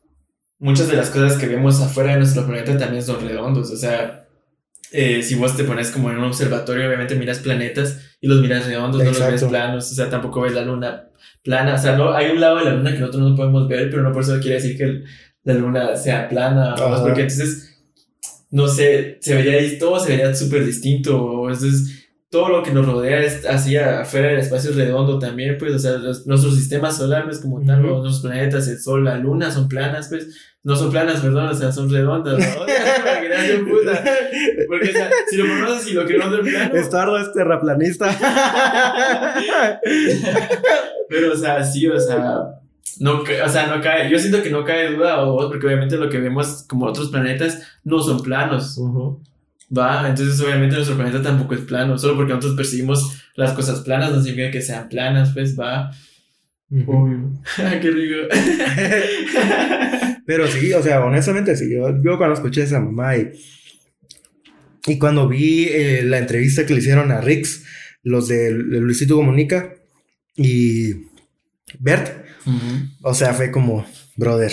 muchas 0.61 0.89
de 0.89 0.97
las 0.97 1.11
cosas 1.11 1.37
que 1.39 1.49
vemos 1.49 1.81
afuera 1.83 2.13
de 2.13 2.19
nuestro 2.19 2.47
planeta 2.47 2.79
también 2.79 3.03
son 3.03 3.21
redondos, 3.27 3.73
o 3.73 3.77
sea, 3.77 4.29
eh, 4.93 5.25
si 5.25 5.35
vos 5.35 5.57
te 5.57 5.65
pones 5.65 5.91
como 5.91 6.13
en 6.13 6.19
un 6.19 6.25
observatorio, 6.25 6.87
obviamente 6.87 7.17
miras 7.17 7.41
planetas 7.41 8.17
y 8.21 8.29
los 8.29 8.41
miras 8.41 8.65
redondos, 8.65 9.03
no 9.03 9.11
los 9.11 9.19
ves 9.19 9.43
planos, 9.43 9.91
o 9.91 9.95
sea, 9.97 10.09
tampoco 10.09 10.43
ves 10.43 10.53
la 10.53 10.63
luna 10.63 11.09
plana, 11.43 11.75
o 11.75 11.79
sea, 11.79 11.97
no, 11.97 12.13
hay 12.13 12.31
un 12.31 12.41
lado 12.41 12.59
de 12.59 12.65
la 12.67 12.75
luna 12.75 12.93
que 12.93 13.01
nosotros 13.01 13.31
no 13.31 13.35
podemos 13.35 13.67
ver, 13.67 13.91
pero 13.91 14.05
no 14.05 14.13
por 14.13 14.23
eso 14.23 14.39
quiere 14.39 14.57
decir 14.57 14.77
que... 14.77 14.85
El, 14.85 15.05
la 15.47 15.55
luna 15.55 15.97
sea 15.97 16.29
plana, 16.29 16.75
porque 16.77 17.23
entonces, 17.23 17.79
no 18.51 18.67
sé, 18.69 19.19
se 19.21 19.35
vería, 19.35 19.79
todo 19.79 19.99
se 20.01 20.11
vería 20.11 20.35
súper 20.35 20.65
distinto, 20.65 21.49
entonces 21.49 22.07
todo 22.29 22.49
lo 22.49 22.63
que 22.65 22.73
nos 22.73 22.85
rodea 22.85 23.23
es 23.23 23.47
así 23.47 23.77
afuera 23.77 24.29
del 24.29 24.41
espacio 24.41 24.73
redondo 24.73 25.21
también, 25.21 25.57
pues, 25.57 25.73
o 25.73 25.79
sea, 25.79 25.99
nuestros 26.27 26.57
sistemas 26.57 26.97
solares 26.97 27.39
como 27.39 27.65
tal, 27.65 27.81
los 27.83 28.21
planetas, 28.21 28.67
el 28.67 28.81
sol, 28.81 29.05
la 29.05 29.17
luna 29.17 29.53
son 29.53 29.69
planas, 29.69 30.09
pues, 30.09 30.37
no 30.65 30.75
son 30.75 30.91
planas, 30.91 31.21
perdón, 31.21 31.47
o 31.47 31.55
sea, 31.55 31.71
son 31.71 31.89
redondas, 31.89 32.39
¿no? 32.39 32.67
puta. 33.71 34.05
Porque, 34.67 34.91
o 34.91 34.93
sea, 34.93 35.11
si 35.31 35.37
lo 35.37 35.47
ponemos 35.47 35.77
así, 35.81 35.93
lo 35.93 36.05
queremos 36.05 36.33
ver 36.33 36.41
plano. 36.41 36.75
Estardo 36.75 37.19
es 37.19 37.33
terraplanista. 37.33 38.07
Pero, 41.09 41.33
o 41.33 41.37
sea, 41.37 41.63
sí, 41.63 41.87
o 41.87 42.01
sea, 42.01 42.41
no, 42.99 43.23
o 43.23 43.49
sea, 43.49 43.67
no 43.67 43.83
cae, 43.83 44.11
yo 44.11 44.19
siento 44.19 44.43
que 44.43 44.51
no 44.51 44.65
cae 44.65 44.93
duda 44.93 45.23
o 45.23 45.49
porque 45.49 45.67
obviamente 45.67 45.97
lo 45.97 46.09
que 46.09 46.19
vemos 46.19 46.65
como 46.69 46.87
otros 46.87 47.11
planetas 47.11 47.61
no 47.85 48.01
son 48.03 48.23
planos. 48.23 48.79
Va, 49.77 50.09
entonces 50.09 50.41
obviamente 50.41 50.77
nuestro 50.77 50.97
planeta 50.97 51.23
tampoco 51.23 51.55
es 51.55 51.61
plano, 51.63 51.99
solo 51.99 52.17
porque 52.17 52.33
nosotros 52.33 52.57
percibimos 52.57 53.23
las 53.35 53.53
cosas 53.53 53.81
planas 53.81 54.13
no 54.13 54.23
significa 54.23 54.51
que 54.51 54.63
sean 54.63 54.89
planas, 54.89 55.33
pues 55.35 55.59
va. 55.59 55.91
Obvio. 56.87 57.33
Qué 57.81 57.91
rico. 57.91 58.17
Pero 60.27 60.47
sí, 60.49 60.73
o 60.73 60.83
sea, 60.83 61.05
honestamente 61.05 61.55
sí, 61.57 61.73
yo, 61.73 61.89
yo 62.03 62.17
cuando 62.17 62.35
escuché 62.35 62.63
a 62.63 62.65
esa 62.65 62.81
mamá 62.81 63.17
y, 63.17 63.31
y 64.87 64.99
cuando 64.99 65.29
vi 65.29 65.69
eh, 65.69 66.03
la 66.03 66.19
entrevista 66.19 66.65
que 66.67 66.75
le 66.75 66.81
hicieron 66.81 67.13
a 67.13 67.21
Rix, 67.21 67.65
los 68.03 68.29
de 68.29 68.53
Luisito 68.53 69.17
Comunica 69.17 69.75
y 70.35 70.95
Bert, 71.79 72.26
o 73.03 73.15
sea, 73.15 73.33
fue 73.35 73.51
como, 73.51 73.85
brother, 74.17 74.53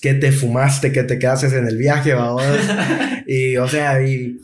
¿qué 0.00 0.14
te 0.14 0.32
fumaste? 0.32 0.92
¿Qué 0.92 1.02
te 1.02 1.18
quedaste 1.18 1.46
en 1.56 1.66
el 1.66 1.76
viaje, 1.76 2.14
vamos? 2.14 2.42
y, 3.26 3.56
o 3.56 3.68
sea, 3.68 4.02
y, 4.02 4.40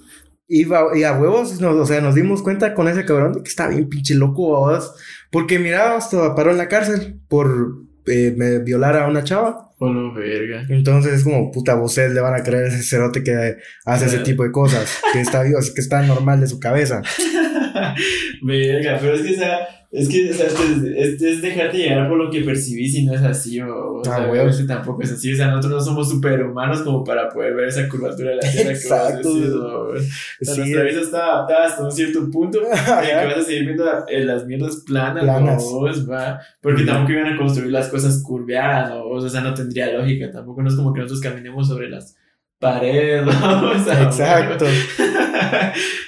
y, 0.48 0.64
a 0.72 1.12
huevos, 1.14 1.60
o 1.62 1.86
sea, 1.86 2.00
nos 2.00 2.14
dimos 2.14 2.42
cuenta 2.42 2.74
con 2.74 2.88
ese 2.88 3.04
cabrón 3.04 3.32
de 3.32 3.42
que 3.42 3.48
está 3.48 3.68
bien 3.68 3.88
pinche 3.88 4.14
loco, 4.14 4.60
vamos. 4.60 4.92
Porque 5.30 5.58
mira, 5.58 5.96
hasta 5.96 6.34
paró 6.34 6.50
en 6.50 6.58
la 6.58 6.68
cárcel 6.68 7.20
por 7.28 7.78
eh, 8.06 8.60
violar 8.64 8.96
a 8.96 9.08
una 9.08 9.24
chava. 9.24 9.70
Oh, 9.78 10.12
verga. 10.12 10.64
Entonces 10.68 11.14
es 11.14 11.24
como, 11.24 11.50
puta, 11.50 11.74
ustedes 11.80 12.12
le 12.12 12.20
van 12.20 12.34
a 12.34 12.42
creer 12.42 12.66
a 12.66 12.68
ese 12.68 12.82
cerote 12.82 13.24
que 13.24 13.56
hace 13.84 14.06
ese 14.06 14.18
tipo 14.20 14.44
de 14.44 14.52
cosas, 14.52 15.00
que 15.12 15.20
está, 15.20 15.42
que 15.42 15.80
está 15.80 16.02
normal 16.02 16.40
de 16.40 16.46
su 16.46 16.60
cabeza. 16.60 17.02
verga, 18.42 18.98
pero 19.00 19.14
es 19.14 19.22
que, 19.22 19.34
o 19.34 19.36
sea, 19.36 19.68
es 19.92 20.08
que, 20.08 20.30
o 20.30 20.32
sea, 20.32 20.46
es, 20.46 21.20
es, 21.20 21.42
dejarte 21.42 21.76
llegar 21.76 22.08
por 22.08 22.16
lo 22.16 22.30
que 22.30 22.40
percibís 22.40 22.94
y 22.94 23.04
no 23.04 23.12
es 23.12 23.20
así, 23.20 23.60
o, 23.60 23.96
o 23.96 24.02
ah, 24.08 24.26
sea, 24.32 24.50
que 24.50 24.64
tampoco 24.66 25.02
es 25.02 25.12
así, 25.12 25.34
o 25.34 25.36
sea, 25.36 25.48
nosotros 25.48 25.72
no 25.72 25.80
somos 25.82 26.08
superhumanos 26.08 26.80
como 26.80 27.04
para 27.04 27.28
poder 27.28 27.54
ver 27.54 27.68
esa 27.68 27.86
curvatura 27.90 28.30
de 28.30 28.36
la 28.36 28.40
Tierra 28.40 28.70
que 28.70 28.78
Exacto. 28.78 29.34
vas 29.34 29.46
o, 29.46 29.94
sea, 30.40 30.56
nuestra 30.56 30.82
vida 30.82 31.00
está 31.00 31.18
adaptada 31.18 31.66
hasta 31.66 31.84
un 31.84 31.92
cierto 31.92 32.30
punto 32.30 32.60
que 32.62 33.14
vas 33.14 33.36
a 33.36 33.42
seguir 33.42 33.66
viendo 33.66 33.84
las 33.84 34.46
mierdas 34.46 34.82
planas, 34.86 35.24
planas. 35.24 35.62
va, 36.10 36.40
porque 36.62 36.84
tampoco 36.84 37.12
iban 37.12 37.34
a 37.34 37.36
construir 37.36 37.70
las 37.70 37.88
cosas 37.88 38.22
curveadas, 38.22 38.94
o, 38.94 39.28
sea, 39.28 39.42
no 39.42 39.52
tendría 39.52 39.92
lógica, 39.92 40.30
tampoco 40.30 40.62
no 40.62 40.70
es 40.70 40.74
como 40.74 40.94
que 40.94 41.00
nosotros 41.00 41.20
caminemos 41.20 41.68
sobre 41.68 41.90
las 41.90 42.16
paredes, 42.58 43.26
o 43.26 43.84
sea, 43.84 44.04
Exacto. 44.04 44.64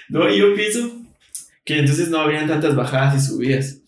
no, 0.09 0.27
y 0.31 0.39
yo 0.39 0.55
pienso 0.55 1.04
que 1.65 1.79
entonces 1.79 2.09
no 2.11 2.19
habrían 2.19 2.47
tantas 2.47 2.77
bajadas 2.77 3.17
y 3.17 3.27
subidas. 3.27 3.81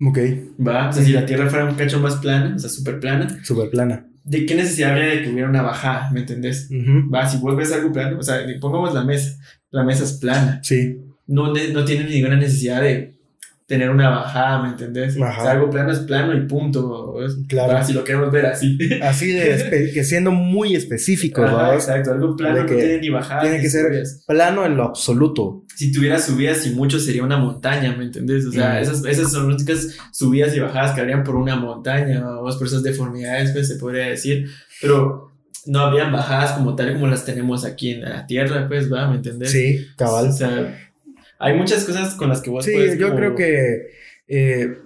Ok. 0.00 0.18
Va, 0.66 0.88
o 0.88 0.92
sea, 0.92 1.04
si 1.04 1.12
la 1.12 1.26
Tierra 1.26 1.48
fuera 1.48 1.66
un 1.66 1.74
cacho 1.74 2.00
más 2.00 2.16
plana, 2.16 2.54
o 2.56 2.58
sea, 2.58 2.70
súper 2.70 2.98
plana. 2.98 3.38
Súper 3.44 3.70
plana. 3.70 4.06
¿De 4.24 4.46
qué 4.46 4.54
necesidad 4.54 4.92
habría 4.92 5.08
de 5.08 5.22
que 5.22 5.30
hubiera 5.30 5.48
una 5.48 5.62
bajada? 5.62 6.10
¿Me 6.12 6.20
entendés? 6.20 6.68
Va, 7.12 7.28
si 7.28 7.38
vuelves 7.38 7.72
algo 7.72 7.92
plano, 7.92 8.18
o 8.18 8.22
sea, 8.22 8.40
pongamos 8.60 8.94
la 8.94 9.04
mesa, 9.04 9.38
la 9.70 9.84
mesa 9.84 10.04
es 10.04 10.14
plana. 10.14 10.60
Sí. 10.62 11.00
No, 11.26 11.52
no 11.52 11.84
tiene 11.84 12.08
ninguna 12.08 12.36
necesidad 12.36 12.82
de 12.82 13.11
tener 13.72 13.88
una 13.88 14.10
bajada, 14.10 14.62
¿me 14.62 14.68
entendés? 14.68 15.14
O 15.14 15.20
sea, 15.20 15.52
algo 15.52 15.70
plano 15.70 15.90
es 15.92 16.00
plano 16.00 16.36
y 16.36 16.46
punto. 16.46 17.16
Claro. 17.48 17.82
si 17.82 17.94
lo 17.94 18.04
queremos 18.04 18.30
ver 18.30 18.44
así. 18.44 18.76
Así 19.00 19.32
de 19.32 19.90
que 19.94 20.04
siendo 20.04 20.30
muy 20.30 20.76
específico, 20.76 21.42
Ajá, 21.42 21.72
Exacto, 21.72 22.12
algo 22.12 22.36
plano 22.36 22.64
no 22.64 22.66
tiene 22.66 22.98
ni 22.98 23.08
bajada. 23.08 23.40
Tiene 23.40 23.62
que 23.62 23.70
ser 23.70 23.86
plano 24.26 24.66
en 24.66 24.76
lo 24.76 24.84
absoluto. 24.84 25.64
Si 25.74 25.90
tuviera 25.90 26.18
subidas 26.18 26.66
y 26.66 26.72
mucho 26.72 27.00
sería 27.00 27.24
una 27.24 27.38
montaña, 27.38 27.96
¿me 27.96 28.04
entendés? 28.04 28.44
O 28.44 28.52
sea, 28.52 28.78
esas, 28.78 29.06
esas 29.06 29.32
son 29.32 29.48
las 29.48 29.62
únicas 29.62 29.96
subidas 30.12 30.54
y 30.54 30.60
bajadas 30.60 30.92
que 30.92 31.00
habrían 31.00 31.24
por 31.24 31.36
una 31.36 31.56
montaña, 31.56 32.22
o 32.28 32.58
por 32.58 32.66
esas 32.66 32.82
deformidades, 32.82 33.52
pues 33.52 33.68
se 33.68 33.76
podría 33.76 34.08
decir. 34.08 34.50
Pero 34.82 35.32
no 35.64 35.80
habrían 35.80 36.12
bajadas 36.12 36.52
como 36.52 36.76
tal 36.76 36.92
como 36.92 37.06
las 37.06 37.24
tenemos 37.24 37.64
aquí 37.64 37.92
en 37.92 38.02
la 38.02 38.26
Tierra, 38.26 38.68
pues, 38.68 38.92
¿va? 38.92 39.08
¿Me 39.08 39.16
entendés? 39.16 39.50
Sí, 39.50 39.86
cabal. 39.96 40.28
O 40.28 40.32
sea, 40.32 40.91
hay 41.42 41.54
muchas 41.54 41.84
cosas 41.84 42.14
con 42.14 42.28
las 42.28 42.40
que 42.40 42.50
vos 42.50 42.64
sí, 42.64 42.72
yo 42.98 43.14
creo 43.16 43.34
que 43.34 43.90
eh, 44.28 44.78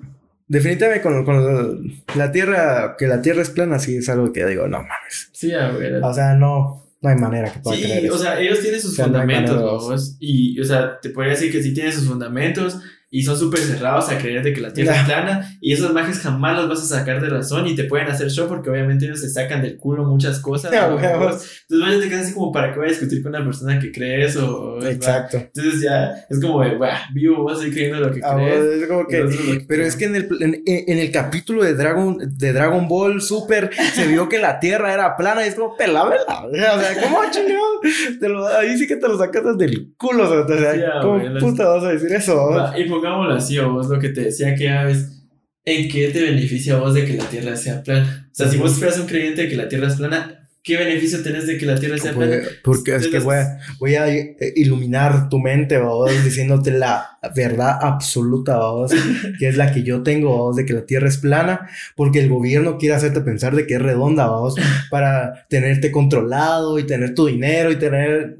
definitivamente 0.48 1.02
con, 1.02 1.24
con, 1.24 2.02
la 2.16 2.32
tierra, 2.32 2.96
que 2.98 3.06
la 3.06 3.20
tierra 3.20 3.42
es 3.42 3.50
plana, 3.50 3.78
sí 3.78 3.96
es 3.96 4.08
algo 4.08 4.32
que 4.32 4.46
digo, 4.46 4.66
no 4.66 4.78
mames. 4.78 5.30
Sí, 5.32 5.52
a 5.52 5.68
ver. 5.68 6.02
O 6.02 6.12
sea, 6.12 6.34
no, 6.34 6.86
no 7.00 7.08
hay 7.08 7.16
manera 7.16 7.52
que 7.52 7.60
pueda 7.60 7.76
sí, 7.76 8.08
o 8.08 8.18
sea, 8.18 8.40
ellos 8.40 8.60
tienen 8.60 8.80
sus 8.80 8.96
fundamentos, 8.96 10.16
y, 10.18 10.58
o 10.60 10.64
sea, 10.64 10.98
te 11.00 11.10
podría 11.10 11.32
decir 11.32 11.52
que 11.52 11.62
sí 11.62 11.74
tienen 11.74 11.92
sus 11.92 12.08
fundamentos, 12.08 12.80
y 13.16 13.22
son 13.22 13.38
súper 13.38 13.60
cerrados 13.60 14.10
a 14.10 14.18
creer 14.18 14.42
de 14.42 14.52
que 14.52 14.60
la 14.60 14.74
Tierra 14.74 14.94
es 14.94 15.04
plana 15.04 15.56
y 15.58 15.72
esos 15.72 15.90
mages 15.94 16.18
jamás 16.18 16.54
los 16.54 16.68
vas 16.68 16.80
a 16.80 16.98
sacar 16.98 17.18
de 17.22 17.30
razón 17.30 17.66
y 17.66 17.74
te 17.74 17.84
pueden 17.84 18.08
hacer 18.08 18.30
show 18.30 18.46
porque 18.46 18.68
obviamente 18.68 19.06
ellos 19.06 19.22
se 19.22 19.30
sacan 19.30 19.62
del 19.62 19.78
culo 19.78 20.04
muchas 20.04 20.38
cosas. 20.38 20.70
Entonces 20.70 21.62
vaya 21.70 21.98
te 21.98 22.08
quedas 22.10 22.26
así 22.26 22.34
como 22.34 22.52
para 22.52 22.74
que 22.74 22.78
vaya 22.78 22.90
a 22.90 22.92
discutir 22.92 23.22
con 23.22 23.34
una 23.34 23.42
persona 23.42 23.80
que 23.80 23.90
cree 23.90 24.26
eso. 24.26 24.78
Exacto. 24.86 25.38
Entonces 25.38 25.80
ya 25.80 26.26
es 26.28 26.38
como 26.42 26.60
de, 26.60 26.78
vivo, 27.14 27.42
vas 27.42 27.56
a 27.56 27.60
seguir 27.60 27.74
creyendo 27.74 28.06
lo 28.06 28.12
que 28.12 28.20
ah, 28.22 28.34
crees. 28.34 28.82
Es 28.82 28.86
como 28.86 29.06
que, 29.06 29.64
pero 29.66 29.82
es 29.84 29.96
que 29.96 30.04
en 30.04 30.16
el, 30.16 30.28
en, 30.66 30.98
el 30.98 31.10
capítulo 31.10 31.64
de 31.64 31.72
Dragon, 31.72 32.18
de 32.20 32.52
Dragon 32.52 32.86
Ball 32.86 33.22
Super 33.22 33.70
se 33.94 34.06
vio 34.08 34.28
que 34.28 34.38
la 34.38 34.60
Tierra 34.60 34.92
era 34.92 35.16
plana 35.16 35.42
y 35.42 35.48
es 35.48 35.54
como, 35.54 35.74
pelámela. 35.74 36.44
O 36.44 36.52
sea, 36.54 37.02
¿cómo 37.02 37.20
chingón? 37.30 38.46
ahí 38.60 38.76
sí 38.76 38.86
que 38.86 38.96
te 38.96 39.08
lo 39.08 39.16
sacas 39.16 39.56
del 39.56 39.94
culo. 39.96 40.24
O 40.24 40.46
sea, 40.46 41.00
¿cómo 41.00 41.22
puta 41.40 41.66
vas 41.66 41.84
a 41.84 41.92
decir 41.92 42.12
eso? 42.12 42.36
Pongámoslo 43.06 43.34
así, 43.34 43.58
o 43.58 43.72
vos 43.72 43.88
lo 43.88 43.98
que 43.98 44.08
te 44.10 44.22
decía 44.22 44.54
que 44.54 44.64
ya 44.64 44.84
ves, 44.84 45.22
¿en 45.64 45.88
qué 45.88 46.08
te 46.08 46.22
beneficia 46.22 46.74
a 46.74 46.80
vos 46.80 46.94
de 46.94 47.04
que 47.04 47.14
la 47.14 47.24
Tierra 47.24 47.56
sea 47.56 47.82
plana? 47.82 48.28
O 48.30 48.34
sea, 48.34 48.48
si 48.48 48.56
vos 48.56 48.74
fueras 48.74 48.98
un 48.98 49.06
creyente 49.06 49.42
de 49.42 49.48
que 49.48 49.56
la 49.56 49.68
Tierra 49.68 49.88
es 49.88 49.96
plana, 49.96 50.48
¿qué 50.62 50.76
beneficio 50.76 51.22
tenés 51.22 51.46
de 51.46 51.56
que 51.56 51.66
la 51.66 51.78
Tierra 51.78 51.98
sea 51.98 52.12
plana? 52.12 52.38
Porque 52.64 52.96
es 52.96 53.08
que 53.08 53.20
voy 53.20 53.36
a, 53.36 53.58
voy 53.78 53.94
a, 53.94 54.06
iluminar 54.56 55.28
tu 55.28 55.38
mente, 55.38 55.78
vos, 55.78 56.10
diciéndote 56.24 56.72
la 56.72 57.18
verdad 57.34 57.78
absoluta, 57.80 58.58
vos, 58.58 58.92
que 59.38 59.48
es 59.48 59.56
la 59.56 59.72
que 59.72 59.82
yo 59.82 60.02
tengo, 60.02 60.36
vos, 60.36 60.56
de 60.56 60.64
que 60.64 60.72
la 60.72 60.84
Tierra 60.84 61.08
es 61.08 61.18
plana, 61.18 61.68
porque 61.94 62.20
el 62.20 62.28
gobierno 62.28 62.78
quiere 62.78 62.96
hacerte 62.96 63.20
pensar 63.20 63.54
de 63.54 63.66
que 63.66 63.74
es 63.74 63.82
redonda, 63.82 64.28
vos, 64.28 64.56
para 64.90 65.46
tenerte 65.48 65.92
controlado 65.92 66.78
y 66.78 66.84
tener 66.84 67.14
tu 67.14 67.26
dinero 67.26 67.70
y 67.70 67.76
tener 67.76 68.38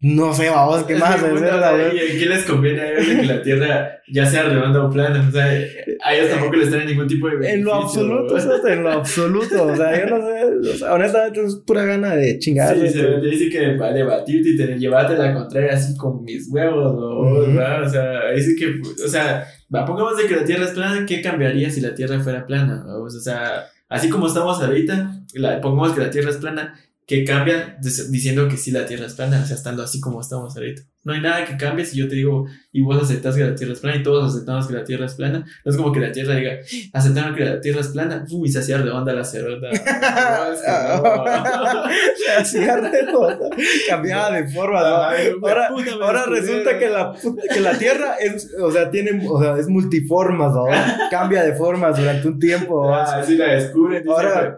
No 0.00 0.34
sé, 0.34 0.50
vamos, 0.50 0.84
¿qué 0.84 0.94
más? 0.94 1.22
Es 1.22 1.40
¿Y 1.40 1.44
a 1.44 2.18
quién 2.18 2.28
les 2.28 2.44
conviene 2.44 2.80
a 2.82 2.92
ellos 2.92 3.08
de 3.08 3.16
que 3.16 3.26
la 3.26 3.42
Tierra 3.42 4.02
ya 4.12 4.26
sea 4.26 4.42
redonda 4.42 4.84
o 4.84 4.90
plana? 4.90 5.26
O 5.26 5.32
sea, 5.32 5.46
a 5.46 6.14
ellos 6.14 6.30
tampoco 6.30 6.56
les 6.56 6.68
trae 6.68 6.84
ningún 6.84 7.06
tipo 7.06 7.28
de 7.28 7.36
beneficio. 7.36 7.58
En 7.58 7.64
lo 7.64 7.74
absoluto, 7.74 8.36
eso 8.36 8.68
en 8.68 8.82
lo 8.82 8.92
absoluto. 8.92 9.66
O 9.66 9.74
sea, 9.74 9.98
yo 9.98 10.18
no 10.18 10.26
sé. 10.26 10.70
O 10.70 10.76
sea, 10.76 10.94
honestamente 10.94 11.44
es 11.46 11.54
pura 11.66 11.86
gana 11.86 12.14
de 12.14 12.38
chingar. 12.38 12.76
Sí, 12.76 12.90
se 12.90 13.02
te 13.04 13.26
dice 13.26 13.48
que 13.48 13.76
va 13.78 13.86
a 13.86 13.92
debatirte 13.92 14.50
y 14.50 14.56
te, 14.58 14.78
llevarte 14.78 15.16
la 15.16 15.32
contraria 15.32 15.72
así 15.72 15.96
con 15.96 16.22
mis 16.24 16.46
huevos, 16.50 16.94
¿no? 16.94 17.20
O 17.20 17.88
sea, 17.88 18.20
sí 18.36 18.54
que. 18.54 18.74
O 19.02 19.08
sea, 19.08 19.46
pongamos 19.70 20.18
de 20.18 20.26
que 20.26 20.36
la 20.36 20.44
Tierra 20.44 20.66
es 20.66 20.72
plana, 20.72 21.06
¿qué 21.06 21.22
cambiaría 21.22 21.70
si 21.70 21.80
la 21.80 21.94
Tierra 21.94 22.20
fuera 22.20 22.46
plana? 22.46 22.84
O 22.86 23.08
sea, 23.08 23.64
así 23.88 24.10
como 24.10 24.26
estamos 24.26 24.62
ahorita, 24.62 25.22
la, 25.34 25.58
pongamos 25.62 25.92
que 25.92 26.02
la 26.02 26.10
Tierra 26.10 26.28
es 26.28 26.36
plana 26.36 26.74
que 27.06 27.24
cambia 27.24 27.78
diciendo 28.10 28.48
que 28.48 28.56
sí 28.56 28.70
la 28.72 28.84
Tierra 28.84 29.06
es 29.06 29.14
plana, 29.14 29.42
o 29.42 29.46
sea, 29.46 29.56
estando 29.56 29.82
así 29.82 30.00
como 30.00 30.20
estamos 30.20 30.56
ahorita. 30.56 30.82
No 31.06 31.12
hay 31.12 31.20
nada 31.20 31.44
que 31.44 31.56
cambie 31.56 31.84
si 31.84 31.96
yo 31.96 32.08
te 32.08 32.16
digo 32.16 32.48
y 32.72 32.82
vos 32.82 33.00
aceptas 33.00 33.36
que 33.36 33.44
la 33.44 33.54
Tierra 33.54 33.74
es 33.74 33.78
plana 33.78 33.96
y 33.96 34.02
todos 34.02 34.34
aceptamos 34.34 34.66
que 34.66 34.74
la 34.74 34.82
Tierra 34.82 35.06
es 35.06 35.14
plana. 35.14 35.46
No 35.64 35.70
es 35.70 35.76
como 35.76 35.92
que 35.92 36.00
la 36.00 36.10
Tierra 36.10 36.34
diga, 36.34 36.54
aceptaron 36.92 37.36
que 37.36 37.44
la 37.44 37.60
Tierra 37.60 37.80
es 37.80 37.88
plana, 37.88 38.24
uy, 38.28 38.48
se 38.48 38.58
hacía 38.58 38.78
redonda 38.78 39.12
la 39.12 39.22
cerota. 39.22 39.68
se 42.16 42.32
hacía 42.36 42.76
redonda. 42.76 43.50
Cambiaba 43.88 44.32
de 44.32 44.48
forma. 44.48 44.80
ahora, 44.80 45.70
ahora 46.02 46.26
resulta 46.26 46.76
que 46.76 46.88
la, 46.88 47.14
que 47.54 47.60
la 47.60 47.78
Tierra 47.78 48.16
es, 48.18 48.52
o 48.60 48.72
sea, 48.72 48.90
tiene, 48.90 49.24
o 49.30 49.40
sea, 49.40 49.58
es 49.58 49.68
multiforma, 49.68 50.48
¿no? 50.48 50.64
Cambia 51.08 51.44
de 51.44 51.54
formas 51.54 51.96
durante 51.96 52.26
un 52.26 52.40
tiempo. 52.40 52.92
Ah, 52.92 53.22
sí 53.24 53.36
la 53.36 53.52
descubren. 53.52 54.02
Ahora, 54.08 54.56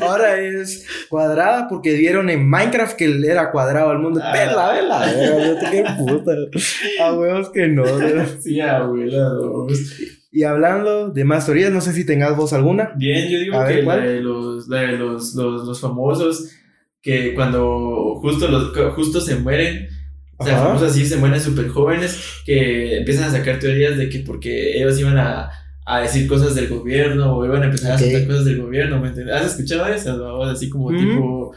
ahora 0.00 0.40
es 0.40 0.86
cuadrada 1.10 1.68
porque 1.68 1.92
vieron 1.92 2.30
en 2.30 2.48
Minecraft 2.48 2.96
que 2.96 3.20
era 3.22 3.50
cuadrado 3.50 3.92
el 3.92 3.98
mundo. 3.98 4.18
Ah. 4.24 4.32
Vela, 4.32 4.72
vela, 4.72 5.89
puta. 5.96 6.32
A 7.02 7.14
huevos 7.14 7.50
que 7.50 7.68
no. 7.68 7.84
Sí, 8.40 8.60
abuela, 8.60 9.30
Y 10.32 10.42
hablando 10.44 11.10
de 11.10 11.24
más 11.24 11.46
teorías, 11.46 11.72
no 11.72 11.80
sé 11.80 11.92
si 11.92 12.04
tengas 12.04 12.36
vos 12.36 12.52
alguna. 12.52 12.92
Bien, 12.96 13.28
yo 13.28 13.38
digo 13.38 13.64
que 13.66 13.82
la 13.82 13.96
de, 13.96 14.20
los, 14.20 14.68
los, 14.68 15.34
los, 15.34 15.66
los, 15.66 15.80
famosos 15.80 16.50
que 17.02 17.34
cuando 17.34 18.16
justo, 18.20 18.48
los, 18.48 18.76
justo 18.94 19.20
se 19.20 19.36
mueren, 19.36 19.88
o 20.36 20.44
sea, 20.44 20.58
famosos 20.58 20.90
así 20.90 21.06
se 21.06 21.16
mueren 21.16 21.40
súper 21.40 21.68
jóvenes, 21.68 22.18
que 22.44 22.98
empiezan 22.98 23.24
a 23.24 23.30
sacar 23.30 23.58
teorías 23.58 23.96
de 23.96 24.08
que 24.08 24.20
porque 24.20 24.76
ellos 24.76 24.98
iban 25.00 25.18
a, 25.18 25.50
a 25.86 26.00
decir 26.00 26.28
cosas 26.28 26.54
del 26.54 26.68
gobierno 26.68 27.36
o 27.36 27.44
iban 27.44 27.62
a 27.62 27.66
empezar 27.66 27.92
a 27.92 27.98
sacar 27.98 28.26
cosas 28.26 28.44
del 28.44 28.60
gobierno, 28.60 29.00
¿me 29.00 29.08
entiendes? 29.08 29.34
¿Has 29.34 29.52
escuchado 29.52 29.86
eso? 29.86 30.42
Así 30.44 30.68
como 30.68 30.90
tipo 30.90 31.54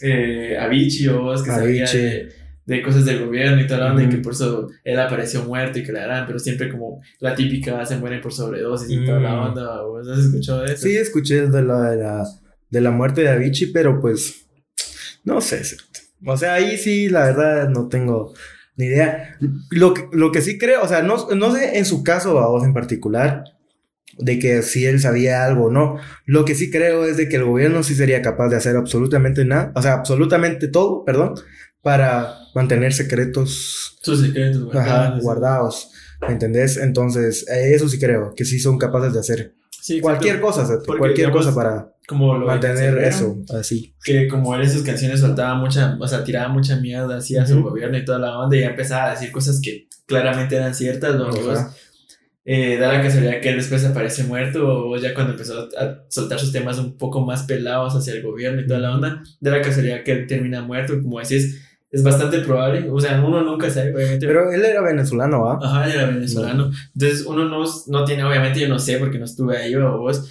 eh, 0.00 0.56
Avicii 0.58 1.08
o 1.08 1.32
que 1.32 1.50
sabía 1.50 1.84
de 1.86 2.32
cosas 2.84 3.04
del 3.04 3.24
gobierno 3.24 3.60
y 3.60 3.66
tal, 3.66 4.02
y 4.02 4.08
que 4.08 4.18
por 4.18 4.32
eso 4.32 4.68
él 4.84 4.98
apareció 4.98 5.44
muerto 5.44 5.78
y 5.78 5.82
que 5.82 5.92
la 5.92 6.04
harán, 6.04 6.26
pero 6.26 6.38
siempre 6.38 6.70
como 6.70 7.02
la 7.20 7.34
típica 7.34 7.84
se 7.84 7.96
mueren 7.96 8.20
por 8.20 8.32
sobredosis 8.32 8.90
y 8.90 9.04
toda 9.04 9.20
la 9.20 9.34
mm. 9.34 9.38
onda. 9.40 9.80
¿Has 10.12 10.24
escuchado 10.24 10.62
de 10.62 10.72
eso? 10.72 10.82
Sí, 10.82 10.96
escuché 10.96 11.48
de 11.48 11.62
la, 11.62 11.90
de 11.90 11.96
la, 11.98 12.24
de 12.70 12.80
la 12.80 12.90
muerte 12.90 13.22
de 13.22 13.28
Avicii, 13.28 13.72
pero 13.72 14.00
pues 14.00 14.46
no 15.24 15.40
sé. 15.40 15.62
O 16.24 16.36
sea, 16.36 16.54
ahí 16.54 16.78
sí, 16.78 17.08
la 17.08 17.24
verdad, 17.24 17.68
no 17.68 17.88
tengo 17.88 18.32
ni 18.76 18.86
idea. 18.86 19.36
Lo 19.70 19.92
que, 19.92 20.08
lo 20.12 20.32
que 20.32 20.40
sí 20.40 20.58
creo, 20.58 20.82
o 20.82 20.88
sea, 20.88 21.02
no, 21.02 21.28
no 21.34 21.52
sé 21.52 21.78
en 21.78 21.84
su 21.84 22.02
caso, 22.02 22.38
a 22.38 22.48
vos 22.48 22.64
en 22.64 22.72
particular, 22.72 23.44
de 24.18 24.38
que 24.38 24.62
si 24.62 24.86
él 24.86 25.00
sabía 25.00 25.44
algo 25.44 25.66
o 25.66 25.70
no. 25.70 25.98
Lo 26.24 26.44
que 26.44 26.54
sí 26.54 26.70
creo 26.70 27.04
es 27.04 27.16
de 27.16 27.28
que 27.28 27.36
el 27.36 27.44
gobierno 27.44 27.82
sí 27.82 27.94
sería 27.94 28.22
capaz 28.22 28.48
de 28.48 28.56
hacer 28.56 28.76
absolutamente 28.76 29.44
nada, 29.44 29.72
o 29.74 29.82
sea, 29.82 29.94
absolutamente 29.94 30.68
todo, 30.68 31.04
perdón, 31.04 31.34
para 31.84 32.38
mantener 32.54 32.92
secretos. 32.92 33.96
Sus 34.02 34.20
secretos 34.20 34.64
guardados. 35.22 35.90
¿Me 36.22 36.32
entendés? 36.32 36.78
Entonces, 36.78 37.46
eh, 37.48 37.74
eso 37.74 37.88
sí 37.88 38.00
creo, 38.00 38.34
que 38.34 38.44
sí 38.44 38.58
son 38.58 38.78
capaces 38.78 39.12
de 39.12 39.20
hacer 39.20 39.54
cualquier 40.00 40.40
cosa, 40.40 40.66
cualquier 40.98 41.30
cosa 41.30 41.54
para 41.54 41.92
mantener 42.46 42.98
eso 42.98 43.36
así. 43.58 43.94
Que 44.02 44.26
como 44.28 44.54
él 44.54 44.62
en 44.62 44.70
sus 44.70 44.82
canciones 44.82 45.20
soltaba 45.20 45.54
mucha, 45.54 45.96
o 46.00 46.08
sea, 46.08 46.24
tiraba 46.24 46.48
mucha 46.48 46.76
mierda 46.76 47.18
así 47.18 47.36
a 47.36 47.46
su 47.46 47.62
gobierno 47.62 47.98
y 47.98 48.04
toda 48.04 48.18
la 48.18 48.38
onda 48.38 48.56
y 48.56 48.60
ya 48.60 48.68
empezaba 48.68 49.08
a 49.08 49.10
decir 49.10 49.30
cosas 49.30 49.60
que 49.62 49.88
claramente 50.06 50.56
eran 50.56 50.74
ciertas, 50.74 51.16
¿no? 51.16 51.30
Eh, 52.46 52.76
da 52.76 52.92
la 52.92 53.02
casualidad 53.02 53.40
que 53.40 53.48
él 53.48 53.56
después 53.56 53.82
aparece 53.86 54.22
muerto 54.24 54.90
o 54.90 54.98
ya 54.98 55.14
cuando 55.14 55.32
empezó 55.32 55.66
a 55.78 56.04
soltar 56.10 56.38
sus 56.38 56.52
temas 56.52 56.78
un 56.78 56.98
poco 56.98 57.22
más 57.24 57.44
pelados 57.44 57.94
hacia 57.94 58.12
el 58.12 58.22
gobierno 58.22 58.60
y 58.60 58.66
toda 58.66 58.80
la 58.80 58.94
onda, 58.94 59.22
da 59.40 59.50
la 59.50 59.62
casualidad 59.62 60.02
que 60.02 60.12
él 60.12 60.26
termina 60.26 60.60
muerto, 60.60 61.00
como 61.02 61.20
decís, 61.20 61.63
es 61.94 62.02
bastante 62.02 62.40
probable. 62.40 62.90
O 62.90 63.00
sea, 63.00 63.22
uno 63.24 63.42
nunca 63.42 63.70
sabe, 63.70 63.94
obviamente. 63.94 64.26
Pero 64.26 64.52
él 64.52 64.64
era 64.64 64.82
venezolano, 64.82 65.48
¿ah? 65.48 65.58
Ajá, 65.62 65.86
él 65.86 65.92
era 65.92 66.06
venezolano. 66.06 66.70
Entonces, 66.92 67.24
uno 67.24 67.44
no, 67.44 67.64
no 67.86 68.04
tiene, 68.04 68.24
obviamente, 68.24 68.58
yo 68.58 68.68
no 68.68 68.80
sé 68.80 68.98
porque 68.98 69.18
no 69.18 69.24
estuve 69.24 69.56
ahí 69.56 69.74
o 69.76 69.98
vos. 69.98 70.28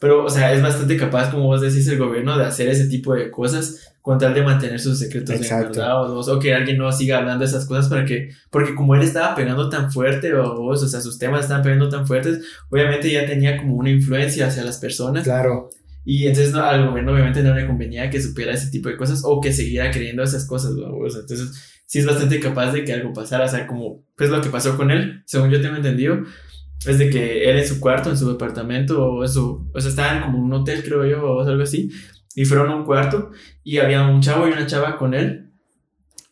Pero, 0.00 0.24
o 0.24 0.28
sea, 0.28 0.52
es 0.52 0.60
bastante 0.60 0.96
capaz, 0.96 1.30
como 1.30 1.44
vos 1.44 1.60
decís, 1.60 1.86
el 1.86 1.98
gobierno 1.98 2.36
de 2.36 2.44
hacer 2.44 2.68
ese 2.68 2.88
tipo 2.88 3.14
de 3.14 3.30
cosas 3.30 3.94
con 4.02 4.18
tal 4.18 4.34
de 4.34 4.42
mantener 4.42 4.80
sus 4.80 4.98
secretos 4.98 5.36
guardados 5.48 6.28
o 6.28 6.38
que 6.38 6.54
alguien 6.54 6.78
no 6.78 6.90
siga 6.90 7.18
hablando 7.18 7.44
esas 7.44 7.66
cosas 7.66 7.88
para 7.88 8.04
que, 8.04 8.30
porque 8.50 8.74
como 8.74 8.94
él 8.94 9.02
estaba 9.02 9.34
pegando 9.34 9.68
tan 9.68 9.92
fuerte 9.92 10.34
o 10.34 10.56
vos, 10.56 10.82
o 10.82 10.88
sea, 10.88 11.00
sus 11.00 11.18
temas 11.18 11.42
estaban 11.42 11.62
pegando 11.62 11.88
tan 11.88 12.06
fuertes, 12.06 12.40
obviamente 12.70 13.10
ya 13.10 13.26
tenía 13.26 13.58
como 13.58 13.74
una 13.76 13.90
influencia 13.90 14.46
hacia 14.46 14.64
las 14.64 14.78
personas. 14.78 15.24
Claro. 15.24 15.70
Y 16.10 16.26
entonces 16.26 16.54
no, 16.54 16.64
al 16.64 16.86
gobierno 16.86 17.12
obviamente 17.12 17.42
no 17.42 17.54
le 17.54 17.66
convenía 17.66 18.08
que 18.08 18.18
supiera 18.18 18.54
ese 18.54 18.70
tipo 18.70 18.88
de 18.88 18.96
cosas 18.96 19.20
o 19.26 19.42
que 19.42 19.52
siguiera 19.52 19.90
creyendo 19.90 20.22
esas 20.22 20.46
cosas, 20.46 20.72
entonces 20.72 21.82
sí 21.84 21.98
es 21.98 22.06
bastante 22.06 22.40
capaz 22.40 22.72
de 22.72 22.82
que 22.82 22.94
algo 22.94 23.12
pasara, 23.12 23.44
o 23.44 23.48
sea, 23.48 23.66
como 23.66 24.06
pues 24.16 24.30
lo 24.30 24.40
que 24.40 24.48
pasó 24.48 24.74
con 24.78 24.90
él, 24.90 25.22
según 25.26 25.50
yo 25.50 25.60
tengo 25.60 25.76
entendido, 25.76 26.20
es 26.86 26.98
de 26.98 27.10
que 27.10 27.50
él 27.50 27.58
en 27.58 27.68
su 27.68 27.78
cuarto, 27.78 28.08
en 28.08 28.16
su 28.16 28.26
departamento 28.26 29.04
o 29.04 29.22
en 29.22 29.28
su, 29.28 29.70
o 29.70 29.80
sea, 29.82 29.90
estaban 29.90 30.22
como 30.22 30.38
en 30.38 30.44
un 30.44 30.52
hotel 30.54 30.82
creo 30.82 31.04
yo 31.04 31.22
o 31.22 31.46
algo 31.46 31.62
así, 31.62 31.90
y 32.34 32.46
fueron 32.46 32.70
a 32.70 32.76
un 32.76 32.86
cuarto 32.86 33.30
y 33.62 33.76
había 33.76 34.02
un 34.06 34.22
chavo 34.22 34.48
y 34.48 34.52
una 34.52 34.66
chava 34.66 34.96
con 34.96 35.12
él 35.12 35.50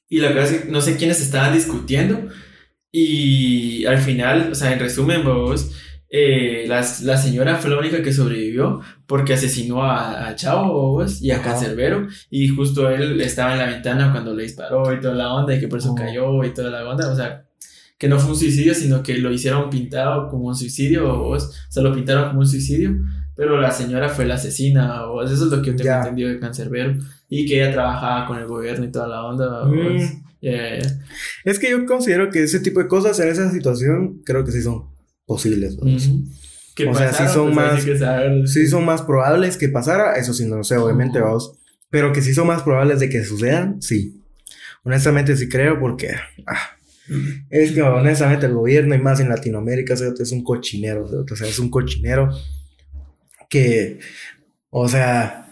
y 0.08 0.20
la 0.20 0.28
verdad 0.28 0.50
es 0.50 0.62
que 0.62 0.70
no 0.70 0.80
sé 0.80 0.96
quiénes 0.96 1.20
estaban 1.20 1.52
discutiendo 1.52 2.28
y 2.90 3.84
al 3.84 3.98
final, 3.98 4.52
o 4.52 4.54
sea, 4.54 4.72
en 4.72 4.78
resumen, 4.78 5.22
vos 5.22 5.70
eh, 6.18 6.64
la, 6.66 6.84
la, 7.02 7.16
señora 7.18 7.56
fue 7.56 7.70
la 7.70 7.78
única 7.78 8.02
que 8.02 8.10
sobrevivió 8.12 8.80
porque 9.06 9.34
asesinó 9.34 9.82
a, 9.82 10.28
a 10.28 10.34
Chavo 10.34 11.04
y 11.20 11.30
a 11.30 11.42
Cancerbero. 11.42 12.08
Y 12.30 12.48
justo 12.48 12.88
él 12.88 13.20
estaba 13.20 13.52
en 13.52 13.58
la 13.58 13.66
ventana 13.66 14.12
cuando 14.12 14.34
le 14.34 14.44
disparó 14.44 14.94
y 14.94 15.00
toda 15.00 15.14
la 15.14 15.34
onda 15.34 15.54
y 15.54 15.60
que 15.60 15.68
por 15.68 15.78
eso 15.78 15.94
cayó 15.94 16.42
y 16.42 16.54
toda 16.54 16.70
la 16.70 16.88
onda, 16.88 17.12
o 17.12 17.14
sea, 17.14 17.46
que 17.98 18.08
no 18.08 18.18
fue 18.18 18.30
un 18.30 18.36
suicidio, 18.36 18.74
sino 18.74 19.02
que 19.02 19.18
lo 19.18 19.30
hicieron 19.30 19.68
pintado 19.68 20.28
como 20.28 20.46
un 20.46 20.56
suicidio, 20.56 21.28
o, 21.28 21.38
sea, 21.38 21.82
lo 21.82 21.94
pintaron 21.94 22.28
como 22.28 22.40
un 22.40 22.46
suicidio, 22.46 22.96
pero 23.34 23.60
la 23.60 23.70
señora 23.70 24.08
fue 24.08 24.24
la 24.24 24.34
asesina, 24.34 25.06
o 25.06 25.22
eso 25.22 25.34
es 25.34 25.50
lo 25.50 25.60
que 25.60 25.70
yo 25.70 25.76
tengo 25.76 25.96
entendido 25.96 26.30
de 26.30 26.38
Cancerbero, 26.38 26.94
y 27.28 27.46
que 27.46 27.62
ella 27.62 27.72
trabajaba 27.72 28.26
con 28.26 28.38
el 28.38 28.46
gobierno 28.46 28.86
y 28.86 28.90
toda 28.90 29.08
la 29.08 29.24
onda. 29.24 29.64
Mm. 29.64 30.24
Es 31.44 31.58
que 31.58 31.70
yo 31.70 31.84
considero 31.86 32.30
que 32.30 32.42
ese 32.42 32.60
tipo 32.60 32.80
de 32.80 32.88
cosas 32.88 33.18
en 33.20 33.28
esa 33.28 33.50
situación 33.50 34.22
creo 34.24 34.44
que 34.44 34.52
sí 34.52 34.62
son 34.62 34.95
posibles. 35.26 35.76
o 35.78 36.94
sea, 36.94 37.12
si 37.12 37.28
son 37.28 37.52
pues, 37.52 38.00
más, 38.00 38.52
si 38.52 38.66
son 38.66 38.84
más 38.84 39.02
probables 39.02 39.56
que 39.56 39.68
pasara, 39.68 40.14
eso 40.14 40.32
sí 40.32 40.46
no 40.46 40.56
lo 40.56 40.64
sé, 40.64 40.76
obviamente, 40.76 41.20
vamos. 41.20 41.52
Pero 41.90 42.12
que 42.12 42.22
si 42.22 42.34
son 42.34 42.46
más 42.46 42.62
probables 42.62 43.00
de 43.00 43.08
que 43.08 43.24
sucedan, 43.24 43.82
sí. 43.82 44.22
Honestamente 44.84 45.36
sí 45.36 45.48
creo 45.48 45.80
porque 45.80 46.14
ah, 46.46 46.76
es 47.50 47.72
que 47.72 47.82
honestamente 47.82 48.46
el 48.46 48.54
gobierno 48.54 48.94
y 48.94 48.98
más 48.98 49.20
en 49.20 49.28
Latinoamérica 49.28 49.94
es 49.94 50.32
un 50.32 50.44
cochinero, 50.44 51.04
o 51.04 51.36
sea, 51.36 51.48
es 51.48 51.58
un 51.58 51.70
cochinero 51.70 52.30
que, 53.48 53.98
o 54.70 54.88
sea, 54.88 55.45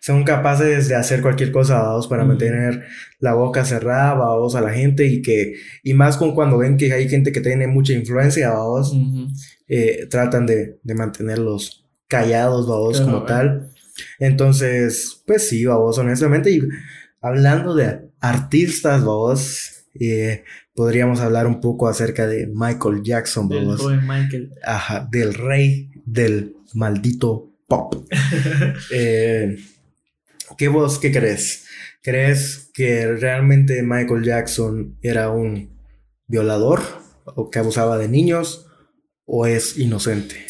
son 0.00 0.24
capaces 0.24 0.88
de 0.88 0.94
hacer 0.94 1.22
cualquier 1.22 1.52
cosa, 1.52 1.80
vamos, 1.80 2.08
para 2.08 2.24
mantener 2.24 2.84
la 3.18 3.34
boca 3.34 3.64
cerrada, 3.64 4.14
vamos, 4.14 4.54
a 4.54 4.60
la 4.60 4.70
gente 4.70 5.06
y 5.06 5.22
que, 5.22 5.54
y 5.82 5.94
más 5.94 6.16
con 6.16 6.34
cuando 6.34 6.58
ven 6.58 6.76
que 6.76 6.92
hay 6.92 7.08
gente 7.08 7.32
que 7.32 7.40
tiene 7.40 7.66
mucha 7.66 7.92
influencia, 7.92 8.50
vamos, 8.50 8.94
eh, 9.68 10.06
tratan 10.10 10.46
de, 10.46 10.78
de, 10.82 10.94
mantenerlos 10.94 11.86
callados, 12.06 12.66
vamos, 12.66 13.00
como 13.00 13.24
tal. 13.24 13.70
Entonces, 14.18 15.22
pues 15.26 15.48
sí, 15.48 15.64
vamos, 15.64 15.98
honestamente, 15.98 16.50
y 16.50 16.62
hablando 17.20 17.74
de 17.74 18.08
artistas, 18.20 19.04
vamos, 19.04 19.84
eh, 19.98 20.44
podríamos 20.74 21.20
hablar 21.20 21.46
un 21.46 21.60
poco 21.60 21.88
acerca 21.88 22.26
de 22.26 22.46
Michael 22.46 23.02
Jackson, 23.02 23.48
vamos. 23.48 23.84
Michael. 23.84 24.52
Ajá, 24.64 25.08
del 25.10 25.34
rey 25.34 25.90
del 26.04 26.54
maldito 26.74 27.47
pop. 27.68 27.94
eh, 28.92 29.56
¿Qué 30.56 30.68
vos 30.68 30.98
qué 30.98 31.12
crees? 31.12 31.66
¿Crees 32.02 32.70
que 32.74 33.06
realmente 33.06 33.82
Michael 33.84 34.24
Jackson 34.24 34.98
era 35.02 35.30
un 35.30 35.78
violador 36.26 36.80
o 37.24 37.50
que 37.50 37.60
abusaba 37.60 37.98
de 37.98 38.08
niños 38.08 38.66
o 39.24 39.46
es 39.46 39.78
inocente? 39.78 40.46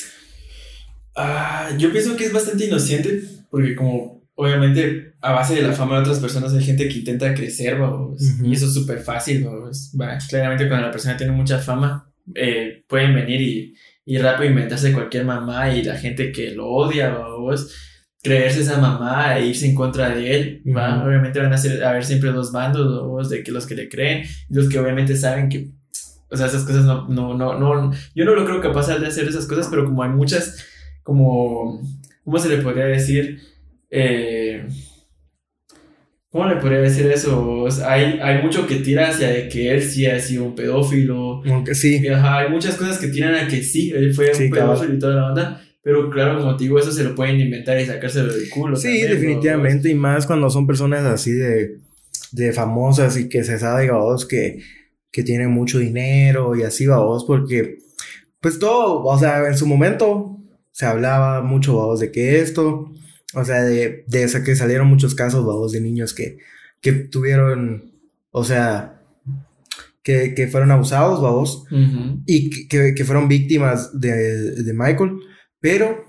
Ah, 1.15 1.71
yo 1.77 1.93
pienso 1.93 2.17
que 2.17 2.25
es 2.25 2.33
bastante 2.33 2.65
inocente 2.65 3.23
porque 3.51 3.75
como 3.75 4.19
obviamente, 4.39 5.15
a 5.21 5.33
base 5.33 5.57
de 5.57 5.63
la 5.63 5.73
fama 5.73 5.97
de 5.97 6.03
otras 6.03 6.21
personas 6.21 6.55
hay 6.55 6.63
gente 6.63 6.89
que 6.89 7.01
intenta 7.01 7.35
crecer, 7.35 7.77
vamos. 7.77 8.23
Y 8.41 8.53
eso 8.53 8.67
es 8.67 8.75
súper 8.75 9.01
fácil. 9.01 9.45
Va, 9.45 10.17
claramente 10.29 10.69
cuando 10.69 10.87
la 10.87 10.93
persona 10.93 11.17
tiene 11.17 11.33
mucha 11.33 11.59
fama, 11.59 12.09
eh, 12.37 12.85
pueden 12.87 13.17
venir 13.17 13.41
y, 13.41 13.75
y 14.09 14.17
rápido 14.17 14.49
inventarse 14.49 14.95
cualquier 14.95 15.27
mamá 15.27 15.71
y 15.71 15.83
la 15.83 15.95
gente 15.95 16.33
que 16.33 16.53
lo 16.53 16.67
odia, 16.67 17.11
vamos 17.11 17.71
creerse 18.23 18.63
esa 18.63 18.79
mamá 18.79 19.39
e 19.39 19.49
irse 19.49 19.67
en 19.67 19.75
contra 19.75 20.09
de 20.09 20.35
él, 20.35 20.63
¿va? 20.75 21.05
Obviamente 21.05 21.39
van 21.41 21.53
a, 21.53 21.59
ser, 21.59 21.85
a 21.85 21.91
haber 21.91 22.07
siempre 22.07 22.33
dos 22.33 22.51
bandos, 22.51 23.29
de 23.29 23.43
que 23.43 23.53
los 23.53 23.67
que 23.67 23.75
le 23.75 23.91
creen 23.91 24.25
y 24.49 24.55
los 24.55 24.71
que 24.71 24.79
obviamente 24.79 25.15
saben 25.15 25.51
que, 25.51 25.73
o 26.31 26.37
sea, 26.39 26.47
esas 26.47 26.65
cosas 26.65 26.87
no, 26.87 27.07
no, 27.07 27.35
no, 27.35 27.59
no, 27.59 27.93
yo 28.15 28.25
no 28.25 28.35
lo 28.35 28.47
creo 28.47 28.63
capaz 28.63 28.87
de 28.87 29.07
hacer 29.07 29.29
esas 29.29 29.47
cosas, 29.47 29.69
pero 29.69 29.85
como 29.85 30.03
hay 30.03 30.09
muchas, 30.09 30.65
como, 31.03 31.83
¿cómo 32.25 32.39
se 32.39 32.49
le 32.49 32.63
podría 32.63 32.87
decir? 32.87 33.43
Eh, 33.91 34.67
¿Cómo 36.31 36.47
le 36.47 36.57
podría 36.57 36.81
decir 36.81 37.07
eso? 37.07 37.67
hay, 37.87 38.19
hay 38.23 38.43
mucho 38.43 38.67
que 38.67 38.77
tira 38.77 39.09
hacia 39.09 39.29
de 39.29 39.49
que 39.49 39.73
él 39.73 39.83
sí 39.83 40.05
ha 40.05 40.21
sido 40.21 40.45
un 40.45 40.55
pedófilo. 40.55 41.43
Aunque 41.47 41.75
sí. 41.75 42.07
Ajá, 42.07 42.41
hay 42.41 42.51
muchas 42.51 42.77
cosas 42.77 42.99
que 42.99 43.09
tiran 43.09 43.35
a 43.35 43.49
que 43.49 43.63
sí, 43.63 43.91
él 43.95 44.13
fue 44.13 44.31
un 44.33 44.51
pedófilo 44.51 44.95
y 44.95 44.99
toda 44.99 45.15
la 45.15 45.27
onda. 45.29 45.63
Pero 45.83 46.11
claro, 46.11 46.39
como 46.39 46.55
te 46.57 46.65
digo, 46.65 46.79
eso 46.79 46.93
se 46.93 47.03
lo 47.03 47.15
pueden 47.15 47.41
inventar 47.41 47.81
y 47.81 47.87
sacárselo 47.87 48.35
del 48.35 48.51
culo. 48.51 48.77
Sí, 48.77 49.01
definitivamente. 49.03 49.89
Y 49.89 49.95
más 49.95 50.27
cuando 50.27 50.51
son 50.51 50.67
personas 50.67 51.05
así 51.05 51.33
de, 51.33 51.79
de 52.33 52.53
famosas 52.53 53.17
y 53.17 53.31
que 53.31 53.43
se 53.43 53.59
sabe, 53.59 53.91
vos, 53.91 54.27
que, 54.27 54.59
que 55.11 55.23
tienen 55.23 55.51
mucho 55.51 55.79
dinero 55.79 56.55
y 56.55 56.63
así, 56.63 56.87
vos, 56.87 57.25
porque 57.25 57.79
pues 58.41 58.59
todo, 58.59 59.03
o 59.03 59.19
sea, 59.19 59.47
en 59.47 59.57
su 59.57 59.67
momento 59.67 60.39
se 60.73 60.87
hablaba 60.87 61.43
mucho, 61.43 61.73
vos, 61.73 62.01
de 62.01 62.13
que 62.13 62.41
esto, 62.41 62.93
o 63.35 63.45
sea, 63.45 63.63
de, 63.63 64.05
de 64.07 64.43
que 64.45 64.57
salieron 64.57 64.89
muchos 64.89 65.15
casos, 65.15 65.73
de 65.73 65.81
niños 65.81 66.15
que, 66.15 66.39
que 66.81 66.93
tuvieron, 66.93 67.93
o 68.31 68.45
sea, 68.45 69.03
que, 70.03 70.35
que 70.35 70.49
fueron 70.49 70.71
abusados, 70.71 71.21
vos, 71.21 71.65
y 72.27 72.69
que, 72.69 72.95
que, 72.95 73.05
fueron 73.05 73.29
víctimas 73.29 74.01
de, 74.01 74.53
de 74.63 74.73
Michael. 74.73 75.19
Pero, 75.61 76.07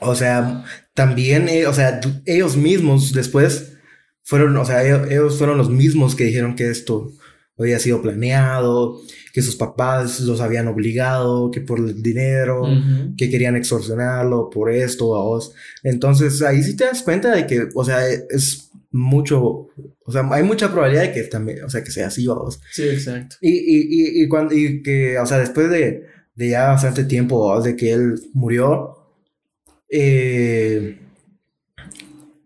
o 0.00 0.14
sea, 0.14 0.64
también, 0.94 1.48
eh, 1.48 1.66
o 1.66 1.72
sea, 1.72 2.00
ellos 2.24 2.56
mismos 2.56 3.12
después 3.12 3.76
fueron, 4.24 4.56
o 4.56 4.64
sea, 4.64 4.84
ellos, 4.84 5.38
fueron 5.38 5.58
los 5.58 5.70
mismos 5.70 6.16
que 6.16 6.24
dijeron 6.24 6.56
que 6.56 6.68
esto 6.68 7.12
había 7.58 7.78
sido 7.78 8.02
planeado, 8.02 9.00
que 9.32 9.42
sus 9.42 9.56
papás 9.56 10.20
los 10.20 10.40
habían 10.40 10.68
obligado, 10.68 11.50
que 11.50 11.60
por 11.60 11.78
el 11.78 12.02
dinero, 12.02 12.64
que 13.16 13.30
querían 13.30 13.56
extorsionarlo 13.56 14.50
por 14.50 14.70
esto 14.70 15.06
vos. 15.06 15.52
Entonces 15.82 16.42
ahí 16.42 16.62
sí 16.62 16.76
te 16.76 16.84
das 16.84 17.02
cuenta 17.02 17.34
de 17.34 17.46
que, 17.46 17.68
o 17.74 17.84
sea, 17.84 18.06
es 18.08 18.70
mucho, 18.90 19.68
o 20.04 20.12
sea, 20.12 20.26
hay 20.32 20.42
mucha 20.42 20.70
probabilidad 20.70 21.02
de 21.02 21.12
que 21.12 21.22
también, 21.24 21.64
o 21.64 21.70
sea, 21.70 21.82
que 21.82 21.90
sea 21.90 22.08
así 22.08 22.26
a 22.28 22.34
vos. 22.34 22.60
Sí, 22.72 22.88
exacto. 22.88 23.36
Y, 23.40 23.50
y, 23.50 23.78
y, 23.88 24.22
y, 24.24 24.28
cuando, 24.28 24.54
y 24.54 24.82
que, 24.82 25.18
o 25.18 25.26
sea, 25.26 25.38
después 25.38 25.70
de, 25.70 26.04
de 26.34 26.48
ya 26.48 26.68
bastante 26.68 27.04
tiempo, 27.04 27.60
de 27.60 27.76
que 27.76 27.92
él 27.92 28.20
murió, 28.32 28.96
eh, 29.88 30.98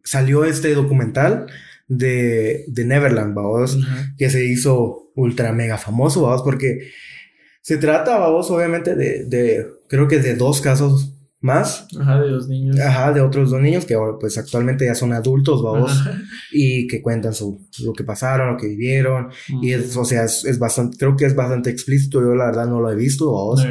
salió 0.04 0.44
este 0.44 0.74
documental 0.74 1.46
de, 1.90 2.64
de 2.68 2.84
Neverland, 2.84 3.34
vamos, 3.34 3.76
que 4.16 4.30
se 4.30 4.46
hizo 4.46 5.10
ultra 5.16 5.52
mega 5.52 5.76
famoso, 5.76 6.22
vamos, 6.22 6.42
porque 6.42 6.92
se 7.60 7.78
trata, 7.78 8.16
vamos, 8.16 8.48
obviamente 8.50 8.94
de, 8.94 9.24
de, 9.24 9.66
creo 9.88 10.06
que 10.06 10.20
de 10.20 10.36
dos 10.36 10.60
casos 10.60 11.16
más. 11.40 11.88
Ajá, 11.98 12.20
de 12.20 12.30
dos 12.30 12.46
niños. 12.48 12.78
Ajá, 12.78 13.12
de 13.12 13.20
otros 13.22 13.50
dos 13.50 13.60
niños 13.60 13.86
que 13.86 13.96
pues 14.20 14.38
actualmente 14.38 14.84
ya 14.84 14.94
son 14.94 15.12
adultos, 15.12 15.64
vamos, 15.64 15.92
y 16.52 16.86
que 16.86 17.02
cuentan 17.02 17.34
su, 17.34 17.66
lo 17.82 17.92
que 17.92 18.04
pasaron, 18.04 18.52
lo 18.52 18.56
que 18.56 18.68
vivieron. 18.68 19.30
Y 19.60 19.72
es, 19.72 19.96
o 19.96 20.04
sea, 20.04 20.24
es, 20.24 20.58
bastante, 20.60 20.96
creo 20.96 21.16
que 21.16 21.24
es 21.24 21.34
bastante 21.34 21.70
explícito. 21.70 22.20
Yo 22.20 22.36
la 22.36 22.46
verdad 22.46 22.68
no 22.68 22.80
lo 22.80 22.88
he 22.92 22.94
visto, 22.94 23.32
vamos. 23.32 23.66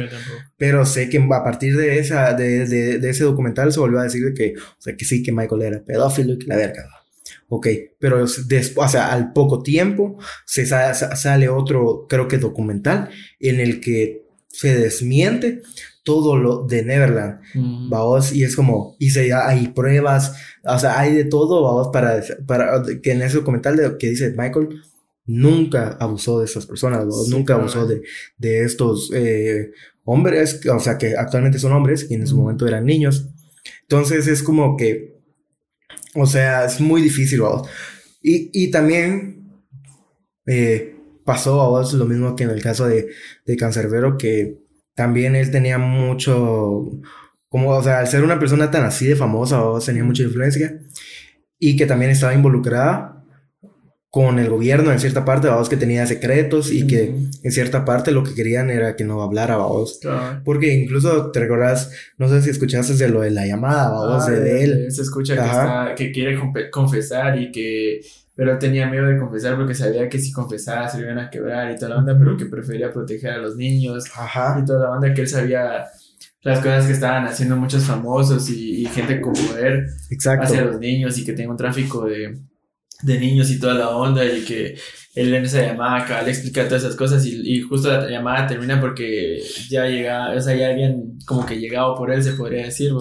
pero 0.58 0.84
sé 0.84 1.08
que 1.08 1.16
a 1.18 1.42
partir 1.42 1.74
de, 1.74 1.98
esa, 2.00 2.34
de, 2.34 2.66
de, 2.66 2.98
de, 2.98 3.10
ese 3.10 3.24
documental 3.24 3.72
se 3.72 3.80
volvió 3.80 4.00
a 4.00 4.04
decir 4.04 4.34
que, 4.34 4.52
o 4.58 4.80
sea, 4.80 4.94
que 4.94 5.06
sí, 5.06 5.22
que 5.22 5.32
Michael 5.32 5.62
era 5.62 5.82
pedófilo 5.82 6.34
y 6.34 6.38
que 6.38 6.48
la 6.48 6.56
verga. 6.56 6.99
Ok, 7.52 7.66
pero 7.98 8.24
después, 8.46 8.86
o 8.86 8.88
sea, 8.88 9.12
al 9.12 9.32
poco 9.32 9.60
tiempo 9.60 10.18
se 10.46 10.66
sale 10.66 11.48
otro, 11.48 12.06
creo 12.08 12.28
que 12.28 12.38
documental, 12.38 13.10
en 13.40 13.58
el 13.58 13.80
que 13.80 14.24
se 14.46 14.78
desmiente 14.78 15.62
todo 16.04 16.36
lo 16.36 16.64
de 16.64 16.84
Neverland, 16.84 17.40
mm. 17.54 17.92
y 18.34 18.44
es 18.44 18.54
como, 18.54 18.94
y 19.00 19.10
se, 19.10 19.32
hay 19.32 19.66
pruebas, 19.68 20.36
o 20.64 20.78
sea, 20.78 21.00
hay 21.00 21.12
de 21.12 21.24
todo, 21.24 21.64
vamos, 21.64 21.88
para, 21.92 22.22
para 22.46 22.82
que 23.02 23.10
en 23.10 23.22
ese 23.22 23.38
documental 23.38 23.96
que 23.98 24.10
dice 24.10 24.32
Michael, 24.36 24.80
nunca 25.26 25.96
abusó 25.98 26.38
de 26.38 26.44
esas 26.44 26.66
personas, 26.66 27.04
nunca 27.30 27.54
abusó 27.54 27.84
de, 27.84 28.02
de 28.38 28.62
estos 28.62 29.10
eh, 29.12 29.72
hombres, 30.04 30.64
o 30.66 30.78
sea, 30.78 30.98
que 30.98 31.16
actualmente 31.16 31.58
son 31.58 31.72
hombres 31.72 32.06
y 32.08 32.14
en 32.14 32.28
su 32.28 32.36
momento 32.36 32.66
eran 32.66 32.86
niños. 32.86 33.28
Entonces 33.82 34.28
es 34.28 34.42
como 34.42 34.76
que, 34.76 35.19
o 36.14 36.26
sea, 36.26 36.64
es 36.64 36.80
muy 36.80 37.02
difícil, 37.02 37.40
vamos. 37.40 37.68
Y, 38.22 38.50
y 38.52 38.70
también 38.70 39.50
eh, 40.46 40.96
pasó 41.24 41.60
a 41.60 41.68
vos 41.68 41.92
lo 41.94 42.04
mismo 42.06 42.36
que 42.36 42.44
en 42.44 42.50
el 42.50 42.62
caso 42.62 42.86
de, 42.86 43.08
de 43.46 43.56
Cancerbero, 43.56 44.18
que 44.18 44.58
también 44.94 45.36
él 45.36 45.50
tenía 45.50 45.78
mucho, 45.78 46.86
como, 47.48 47.70
o 47.70 47.82
sea, 47.82 48.00
al 48.00 48.08
ser 48.08 48.24
una 48.24 48.38
persona 48.38 48.70
tan 48.70 48.84
así 48.84 49.06
de 49.06 49.16
famosa, 49.16 49.64
o 49.64 49.80
tenía 49.80 50.04
mucha 50.04 50.22
influencia 50.22 50.80
y 51.58 51.76
que 51.76 51.86
también 51.86 52.10
estaba 52.10 52.34
involucrada 52.34 53.19
con 54.10 54.40
el 54.40 54.50
gobierno 54.50 54.90
en 54.90 54.98
cierta 54.98 55.24
parte, 55.24 55.46
vamos, 55.46 55.68
que 55.68 55.76
tenía 55.76 56.04
secretos 56.04 56.72
y 56.72 56.84
que 56.88 57.14
en 57.44 57.52
cierta 57.52 57.84
parte 57.84 58.10
lo 58.10 58.24
que 58.24 58.34
querían 58.34 58.68
era 58.68 58.96
que 58.96 59.04
no 59.04 59.22
hablara, 59.22 59.56
vamos. 59.56 60.00
Porque 60.44 60.74
incluso 60.74 61.30
te 61.30 61.38
recordás, 61.38 61.92
no 62.18 62.28
sé 62.28 62.42
si 62.42 62.50
escuchaste 62.50 62.94
de 62.94 63.08
lo 63.08 63.20
de 63.20 63.30
la 63.30 63.46
llamada, 63.46 63.90
vamos, 63.90 64.24
ah, 64.26 64.30
de, 64.32 64.64
él. 64.64 64.90
Se 64.90 65.02
escucha 65.02 65.36
que, 65.36 65.40
está, 65.40 65.94
que 65.96 66.10
quiere 66.10 66.38
confesar 66.70 67.40
y 67.40 67.52
que 67.52 68.00
pero 68.34 68.58
tenía 68.58 68.88
miedo 68.88 69.06
de 69.06 69.18
confesar 69.18 69.54
porque 69.56 69.74
sabía 69.74 70.08
que 70.08 70.18
si 70.18 70.32
confesaba 70.32 70.88
se 70.88 71.00
iban 71.00 71.18
a 71.18 71.28
quebrar 71.28 71.70
y 71.70 71.76
toda 71.76 71.90
la 71.90 71.96
onda, 71.98 72.18
pero 72.18 72.38
que 72.38 72.46
prefería 72.46 72.90
proteger 72.90 73.32
a 73.32 73.38
los 73.38 73.54
niños 73.54 74.06
y 74.06 74.64
toda 74.64 74.80
la 74.80 74.90
onda 74.92 75.12
que 75.12 75.20
él 75.20 75.28
sabía 75.28 75.84
las 76.42 76.58
cosas 76.60 76.86
que 76.86 76.92
estaban 76.92 77.26
haciendo 77.26 77.56
muchos 77.56 77.84
famosos 77.84 78.48
y, 78.48 78.86
gente 78.86 79.20
con 79.20 79.34
poder 79.34 79.88
hacia 80.40 80.64
los 80.64 80.80
niños 80.80 81.18
y 81.18 81.24
que 81.24 81.34
tenga 81.34 81.50
un 81.50 81.58
tráfico 81.58 82.06
de, 82.06 82.38
de, 83.02 83.18
niños 83.18 83.50
y 83.50 83.58
toda 83.58 83.74
la 83.74 83.90
onda 83.90 84.24
y 84.24 84.42
que 84.42 84.76
él 85.14 85.34
en 85.34 85.44
esa 85.44 85.62
llamada 85.62 86.04
acaba 86.04 86.22
le 86.22 86.30
explica 86.30 86.66
todas 86.66 86.84
esas 86.84 86.96
cosas 86.96 87.24
y, 87.26 87.40
y, 87.42 87.60
justo 87.62 87.88
la 87.88 88.08
llamada 88.08 88.46
termina 88.46 88.80
porque 88.80 89.42
ya 89.68 89.86
llega, 89.86 90.32
o 90.34 90.40
sea, 90.40 90.54
ya 90.54 90.68
habían 90.68 91.18
como 91.26 91.44
que 91.44 91.58
llegado 91.58 91.94
por 91.96 92.12
él, 92.12 92.22
se 92.22 92.32
podría 92.32 92.64
decir, 92.64 92.92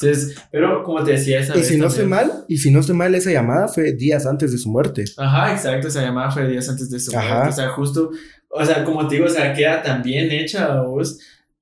entonces, 0.00 0.34
pero 0.50 0.82
como 0.82 1.04
te 1.04 1.12
decía 1.12 1.40
esa 1.40 1.58
y 1.58 1.62
si 1.62 1.76
no 1.76 1.88
estoy 1.88 2.06
mal, 2.06 2.44
y 2.48 2.56
si 2.56 2.70
no 2.70 2.80
estoy 2.80 2.96
mal, 2.96 3.14
esa 3.14 3.30
llamada 3.30 3.68
fue 3.68 3.92
días 3.92 4.26
antes 4.26 4.50
de 4.52 4.58
su 4.58 4.70
muerte. 4.70 5.04
Ajá, 5.16 5.52
exacto, 5.52 5.88
esa 5.88 6.02
llamada 6.02 6.30
fue 6.30 6.48
días 6.48 6.68
antes 6.68 6.90
de 6.90 6.98
su 6.98 7.12
muerte. 7.12 7.48
O 7.48 7.52
sea, 7.52 7.68
justo, 7.70 8.10
o 8.48 8.64
sea, 8.64 8.82
como 8.84 9.06
te 9.06 9.16
digo, 9.16 9.26
o 9.26 9.30
sea, 9.30 9.52
queda 9.52 9.82
tan 9.82 10.02
bien 10.02 10.30
hecha 10.30 10.80
voz, 10.80 11.18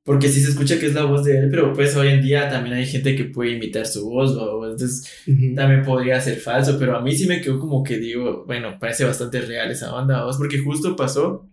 porque 0.08 0.30
sí 0.30 0.40
se 0.40 0.48
escucha 0.48 0.78
que 0.78 0.86
es 0.86 0.94
la 0.94 1.04
voz 1.04 1.22
de 1.22 1.36
él, 1.36 1.48
pero 1.50 1.74
pues 1.74 1.94
hoy 1.94 2.08
en 2.08 2.22
día 2.22 2.48
también 2.48 2.76
hay 2.76 2.86
gente 2.86 3.14
que 3.14 3.24
puede 3.24 3.50
imitar 3.50 3.86
su 3.86 4.08
voz, 4.08 4.34
¿no? 4.34 4.64
entonces 4.64 5.06
también 5.54 5.82
podría 5.84 6.18
ser 6.18 6.38
falso, 6.38 6.78
pero 6.78 6.96
a 6.96 7.02
mí 7.02 7.14
sí 7.14 7.26
me 7.26 7.42
quedó 7.42 7.58
como 7.58 7.82
que 7.82 7.98
digo, 7.98 8.44
bueno, 8.46 8.78
parece 8.80 9.04
bastante 9.04 9.42
real 9.42 9.70
esa 9.70 9.94
onda, 9.94 10.24
voz, 10.24 10.38
porque 10.38 10.60
justo 10.60 10.96
pasó 10.96 11.46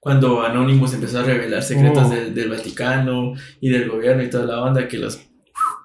cuando 0.00 0.42
Anonymous 0.42 0.94
empezó 0.94 1.20
a 1.20 1.22
revelar 1.22 1.62
secretos 1.62 2.08
oh. 2.08 2.10
del, 2.12 2.34
del 2.34 2.50
Vaticano 2.50 3.34
y 3.60 3.68
del 3.68 3.88
gobierno 3.88 4.24
y 4.24 4.30
toda 4.30 4.46
la 4.46 4.60
onda 4.60 4.88
que 4.88 4.98
los 4.98 5.20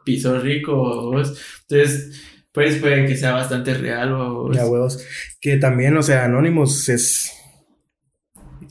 piso 0.04 0.40
rico, 0.40 1.12
entonces 1.12 2.20
pues 2.52 2.78
puede 2.78 3.06
que 3.06 3.16
sea 3.16 3.34
bastante 3.34 3.76
real 3.76 4.12
o 4.14 4.52
ya 4.52 4.66
huevos. 4.66 5.06
Que 5.40 5.58
también 5.58 5.96
o 5.96 6.02
sea 6.02 6.26
Anonymous 6.26 6.90
es 6.90 7.32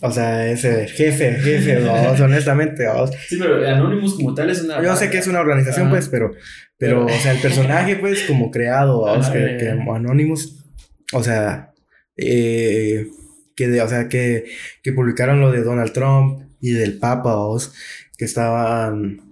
o 0.00 0.10
sea, 0.10 0.50
ese 0.50 0.86
jefe, 0.88 1.32
jefe, 1.34 1.78
honestamente. 2.22 2.86
Sí, 3.28 3.36
pero 3.38 3.66
Anonymous 3.66 4.14
como 4.14 4.34
tal 4.34 4.50
es 4.50 4.62
una... 4.62 4.82
Yo 4.82 4.94
sé 4.96 5.10
que 5.10 5.18
es 5.18 5.26
una 5.26 5.40
organización, 5.40 5.90
pues, 5.90 6.08
pero, 6.08 6.32
pero, 6.76 7.06
o 7.06 7.18
sea, 7.20 7.32
el 7.32 7.40
personaje, 7.40 7.96
pues, 7.96 8.22
como 8.22 8.50
creado, 8.50 9.02
vamos, 9.02 9.28
que, 9.28 9.56
que, 9.58 9.68
Anonymous, 9.70 10.64
o 11.12 11.22
sea, 11.22 11.72
eh, 12.16 13.08
que, 13.56 13.68
de, 13.68 13.82
o 13.82 13.88
sea, 13.88 14.08
que, 14.08 14.44
que 14.82 14.92
publicaron 14.92 15.40
lo 15.40 15.50
de 15.50 15.62
Donald 15.62 15.92
Trump 15.92 16.42
y 16.60 16.72
del 16.72 16.98
Papa, 16.98 17.36
que 18.16 18.24
estaban 18.24 19.28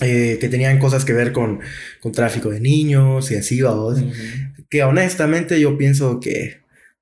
eh, 0.00 0.36
que 0.40 0.48
tenían 0.50 0.78
cosas 0.78 1.06
que 1.06 1.14
ver 1.14 1.32
con, 1.32 1.60
con 2.02 2.12
tráfico 2.12 2.50
de 2.50 2.60
niños 2.60 3.30
y 3.30 3.36
así, 3.36 3.62
vamos. 3.62 3.98
Que 4.68 4.82
honestamente 4.82 5.58
yo 5.58 5.78
pienso 5.78 6.20
que, 6.20 6.58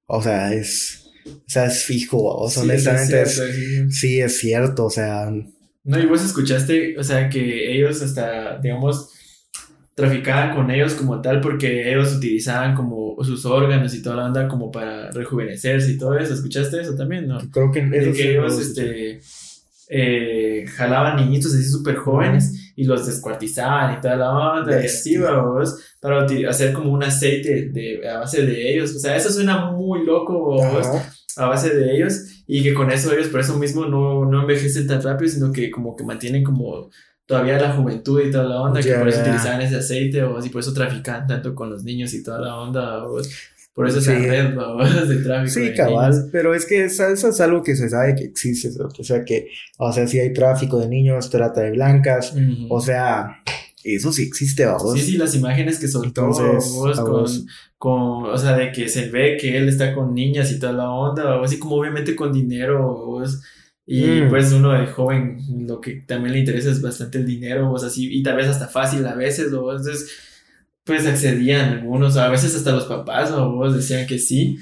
o 0.06 0.22
sea, 0.22 0.52
es, 0.52 1.03
o 1.26 1.42
sea, 1.46 1.66
es 1.66 1.84
fijo, 1.84 2.24
vamos. 2.24 2.56
honestamente 2.56 3.22
es, 3.22 3.42
sí, 3.90 4.20
es 4.20 4.38
cierto, 4.38 4.86
o 4.86 4.90
sea. 4.90 5.30
No, 5.84 5.98
y 5.98 6.06
vos 6.06 6.24
escuchaste, 6.24 6.98
o 6.98 7.04
sea, 7.04 7.28
que 7.28 7.76
ellos 7.76 8.00
hasta, 8.02 8.58
digamos, 8.58 9.10
traficaban 9.94 10.54
con 10.54 10.70
ellos 10.70 10.94
como 10.94 11.20
tal 11.20 11.40
porque 11.40 11.90
ellos 11.90 12.14
utilizaban 12.16 12.74
como 12.74 13.16
sus 13.22 13.44
órganos 13.46 13.94
y 13.94 14.02
toda 14.02 14.16
la 14.16 14.24
onda 14.26 14.48
como 14.48 14.70
para 14.70 15.10
rejuvenecerse 15.10 15.92
y 15.92 15.98
todo 15.98 16.18
eso. 16.18 16.34
¿Escuchaste 16.34 16.80
eso 16.80 16.94
también? 16.96 17.28
No. 17.28 17.38
Creo 17.50 17.70
que 17.70 17.82
De 17.82 17.98
eso 17.98 18.10
que 18.12 18.16
sí 18.16 18.28
ellos 18.28 18.54
lo 18.54 18.60
este, 18.60 19.20
eh, 19.88 20.64
jalaban 20.66 21.16
niñitos 21.16 21.54
así 21.54 21.64
súper 21.64 21.96
jóvenes 21.96 22.72
y 22.76 22.84
los 22.84 23.06
descuartizaban 23.06 23.96
y 23.96 24.00
toda 24.00 24.16
la 24.16 24.30
onda 24.30 24.82
y 24.82 24.86
así, 24.86 25.16
babos, 25.16 25.78
para 26.00 26.26
hacer 26.48 26.72
como 26.72 26.90
un 26.90 27.04
aceite 27.04 27.68
de, 27.70 28.08
a 28.08 28.18
base 28.18 28.44
de 28.44 28.74
ellos. 28.74 28.96
O 28.96 28.98
sea, 28.98 29.16
eso 29.16 29.30
suena 29.30 29.70
muy 29.70 30.04
loco, 30.04 30.60
Ajá. 30.62 31.13
A 31.36 31.46
base 31.46 31.74
de 31.74 31.94
ellos 31.96 32.42
y 32.46 32.62
que 32.62 32.74
con 32.74 32.90
eso 32.90 33.12
ellos 33.12 33.28
por 33.28 33.40
eso 33.40 33.58
mismo 33.58 33.86
no, 33.86 34.24
no 34.24 34.42
envejecen 34.42 34.86
tan 34.86 35.02
rápido, 35.02 35.30
sino 35.30 35.52
que 35.52 35.70
como 35.70 35.96
que 35.96 36.04
mantienen 36.04 36.44
como 36.44 36.90
todavía 37.26 37.58
la 37.58 37.72
juventud 37.72 38.20
y 38.22 38.30
toda 38.30 38.44
la 38.44 38.60
onda, 38.60 38.80
que 38.80 38.88
Ya, 38.90 38.98
por 38.98 39.08
eso 39.08 39.18
ya. 39.18 39.24
utilizaban 39.24 39.60
ese 39.62 39.76
aceite 39.76 40.22
o 40.22 40.36
así, 40.38 40.50
por 40.50 40.60
eso 40.60 40.72
traficaban 40.74 41.26
tanto 41.26 41.54
con 41.54 41.70
los 41.70 41.82
niños 41.84 42.12
y 42.14 42.22
toda 42.22 42.38
la 42.40 42.54
onda, 42.56 42.98
babos. 42.98 43.30
por 43.74 43.88
eso 43.88 44.00
Sí. 44.00 44.12
red 44.12 44.54
babos, 44.54 44.88
de 45.08 45.16
tráfico. 45.16 45.50
Sí, 45.54 45.60
de 45.62 45.74
cabal, 45.74 46.10
niños. 46.12 46.28
pero 46.30 46.54
es 46.54 46.64
que 46.66 46.84
eso, 46.84 47.06
eso 47.08 47.28
es 47.30 47.40
algo 47.40 47.62
que 47.62 47.74
se 47.74 47.88
sabe 47.88 48.14
que 48.14 48.24
existe, 48.24 48.68
o 48.78 49.02
sea 49.02 49.24
que, 49.24 49.48
o 49.78 49.90
sea, 49.92 50.06
si 50.06 50.20
hay 50.20 50.32
tráfico 50.32 50.78
de 50.78 50.86
niños, 50.88 51.30
trata 51.30 51.62
de 51.62 51.70
blancas, 51.72 52.32
Ujú. 52.34 52.66
o 52.72 52.80
sea, 52.80 53.38
eso 53.84 54.12
sí 54.12 54.22
existe, 54.22 54.64
vamos. 54.64 54.94
Sí, 54.94 55.00
sí, 55.00 55.16
las 55.18 55.34
imágenes 55.34 55.78
que 55.78 55.88
soltó 55.88 56.26
Entonces, 56.26 56.98
con, 56.98 57.26
con, 57.78 58.30
o 58.32 58.38
sea, 58.38 58.56
de 58.56 58.72
que 58.72 58.88
se 58.88 59.10
ve 59.10 59.36
que 59.38 59.56
él 59.58 59.68
está 59.68 59.94
con 59.94 60.14
niñas 60.14 60.50
y 60.52 60.58
toda 60.58 60.72
la 60.72 60.90
onda, 60.90 61.36
o 61.36 61.44
así 61.44 61.58
como 61.58 61.76
obviamente 61.76 62.16
con 62.16 62.32
dinero, 62.32 62.82
vos, 63.06 63.40
y 63.86 64.22
Mm. 64.22 64.30
pues 64.30 64.50
uno 64.52 64.72
de 64.72 64.86
joven 64.86 65.38
lo 65.66 65.80
que 65.80 65.96
también 66.06 66.32
le 66.32 66.38
interesa 66.40 66.70
es 66.70 66.80
bastante 66.80 67.18
el 67.18 67.26
dinero, 67.26 67.68
vos, 67.68 67.84
así, 67.84 68.08
y 68.10 68.22
tal 68.22 68.36
vez 68.36 68.48
hasta 68.48 68.68
fácil 68.68 69.06
a 69.06 69.14
veces, 69.14 69.52
o 69.52 69.70
entonces, 69.70 70.10
pues 70.84 71.06
accedían 71.06 71.70
algunos, 71.78 72.16
a 72.16 72.28
veces 72.30 72.54
hasta 72.54 72.72
los 72.72 72.84
papás, 72.86 73.30
o 73.32 73.70
decían 73.70 74.06
que 74.06 74.18
sí, 74.18 74.58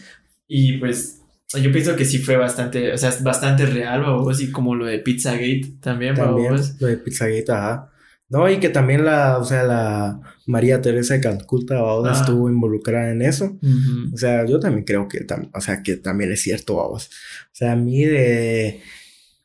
y 0.49 0.79
pues 0.79 1.21
yo 1.63 1.71
pienso 1.71 1.95
que 1.97 2.05
sí 2.05 2.19
fue 2.19 2.37
bastante, 2.37 2.93
o 2.93 2.99
sea, 2.99 3.15
bastante 3.21 3.67
real, 3.67 4.03
vos, 4.05 4.41
y 4.41 4.51
como 4.51 4.75
lo 4.75 4.87
de 4.87 4.99
Pizzagate 4.99 5.75
también, 5.81 6.15
También, 6.17 6.53
vos. 6.53 6.75
lo 6.81 6.89
de 6.89 6.97
Pizzagate, 6.97 7.53
ajá. 7.53 7.92
No, 8.33 8.49
y 8.51 8.59
que 8.59 8.71
también 8.71 9.05
la, 9.05 9.37
o 9.39 9.45
sea, 9.45 9.63
la 9.63 10.21
María 10.47 10.81
Teresa 10.81 11.15
de 11.15 11.21
Calcuta, 11.21 11.77
Ah. 11.79 12.13
estuvo 12.13 12.49
involucrada 12.51 13.11
en 13.11 13.21
eso. 13.23 13.59
O 14.13 14.17
sea, 14.17 14.45
yo 14.47 14.59
también 14.59 14.85
creo 14.85 15.07
que, 15.07 15.27
tam- 15.27 15.51
o 15.55 15.61
sea, 15.61 15.83
que 15.83 15.97
también 15.97 16.33
es 16.33 16.41
cierto, 16.43 16.77
vamos. 16.77 17.07
O 17.09 17.51
sea, 17.55 17.73
a 17.73 17.77
mí 17.77 18.03
de, 18.05 18.81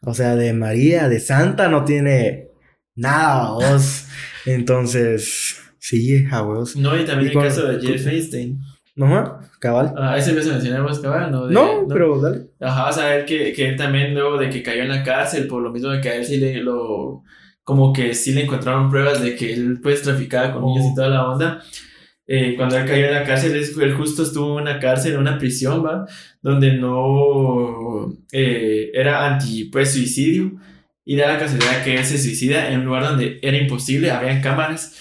o 0.02 0.14
sea, 0.14 0.36
de 0.38 0.54
María, 0.54 1.10
de 1.10 1.20
Santa, 1.20 1.68
no 1.68 1.84
tiene 1.84 2.48
nada, 2.96 3.50
vamos. 3.52 4.06
Entonces, 4.46 5.58
sí, 5.80 6.26
a 6.32 6.42
vos. 6.42 6.76
No, 6.76 6.98
y 7.00 7.06
también 7.06 7.32
Y 7.34 7.38
el 7.38 7.44
caso 7.44 7.68
de 7.68 7.80
Jeff 7.86 8.08
Einstein. 8.08 8.60
No, 8.96 9.40
cabal. 9.60 9.94
Ah, 9.98 10.18
ese 10.18 10.34
que 10.34 10.42
mencionamos, 10.44 11.00
cabal, 11.00 11.32
¿no? 11.32 11.48
De- 11.48 11.54
No, 11.54 11.86
pero 11.88 12.20
dale. 12.20 12.48
Ajá, 12.60 12.90
o 12.90 12.94
sea, 12.94 13.16
él 13.18 13.26
que, 13.26 13.54
que 13.54 13.70
él 13.70 13.76
también 13.76 14.14
luego 14.14 14.38
de 14.38 14.50
que 14.50 14.64
cayó 14.64 14.82
en 14.82 14.90
la 14.90 15.04
cárcel, 15.04 15.46
por 15.48 15.62
lo 15.62 15.72
mismo 15.72 15.90
de 15.90 16.02
que 16.02 16.10
a 16.10 16.16
él 16.16 16.26
sí 16.26 16.38
le 16.38 16.62
lo... 16.64 17.24
Como 17.68 17.92
que 17.92 18.14
sí 18.16 18.32
le 18.34 18.44
encontraron 18.46 18.90
pruebas 18.90 19.22
de 19.22 19.36
que 19.36 19.52
él 19.54 19.80
pues 19.84 20.02
traficaba 20.02 20.54
con 20.54 20.64
niños 20.66 20.86
y 20.86 20.92
Oh. 20.92 20.96
toda 20.96 21.10
la 21.10 21.28
onda. 21.30 21.62
Eh, 22.26 22.54
cuando 22.56 22.78
él 22.78 22.86
cayó 22.86 23.06
en 23.08 23.14
la 23.14 23.24
cárcel, 23.26 23.56
él, 23.56 23.66
él 23.82 23.94
justo 23.94 24.24
estuvo 24.24 24.56
en 24.58 24.62
una 24.64 24.80
cárcel, 24.80 25.14
en 25.14 25.20
una 25.20 25.38
prisión, 25.38 25.86
¿va? 25.86 26.06
Donde 26.42 26.74
no... 26.74 28.14
eh, 28.32 28.90
era 28.94 29.26
anti, 29.28 29.66
pues, 29.66 29.92
suicidio. 29.94 30.54
Y 31.06 31.16
da 31.18 31.28
la 31.28 31.40
casualidad 31.40 31.84
que 31.84 31.96
él 31.98 32.06
se 32.06 32.18
suicida 32.18 32.70
en 32.72 32.80
un 32.82 32.86
lugar 32.86 33.04
donde 33.04 33.40
era 33.42 33.58
imposible, 33.58 34.12
habían 34.12 34.42
cámaras, 34.42 34.94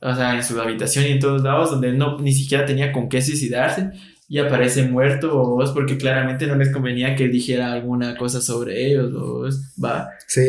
o 0.00 0.14
sea, 0.14 0.34
en 0.36 0.42
su 0.44 0.58
habitación 0.60 1.06
y 1.06 1.12
en 1.12 1.18
todos 1.20 1.42
lados, 1.42 1.70
donde 1.70 1.88
él 1.88 1.98
no, 1.98 2.18
ni 2.18 2.32
siquiera 2.32 2.64
tenía 2.66 2.92
con 2.92 3.08
qué 3.08 3.22
suicidarse 3.22 3.90
y 4.28 4.38
aparece 4.38 4.82
muerto 4.88 5.28
o 5.40 5.50
vos 5.56 5.70
porque 5.72 5.96
claramente 5.96 6.46
no 6.46 6.56
les 6.56 6.70
convenía 6.72 7.14
que 7.16 7.24
él 7.24 7.32
dijera 7.32 7.72
alguna 7.72 8.16
cosa 8.16 8.40
sobre 8.42 8.86
ellos 8.86 9.12
o 9.14 9.38
vos, 9.40 9.60
va 9.82 10.10
Sí. 10.26 10.42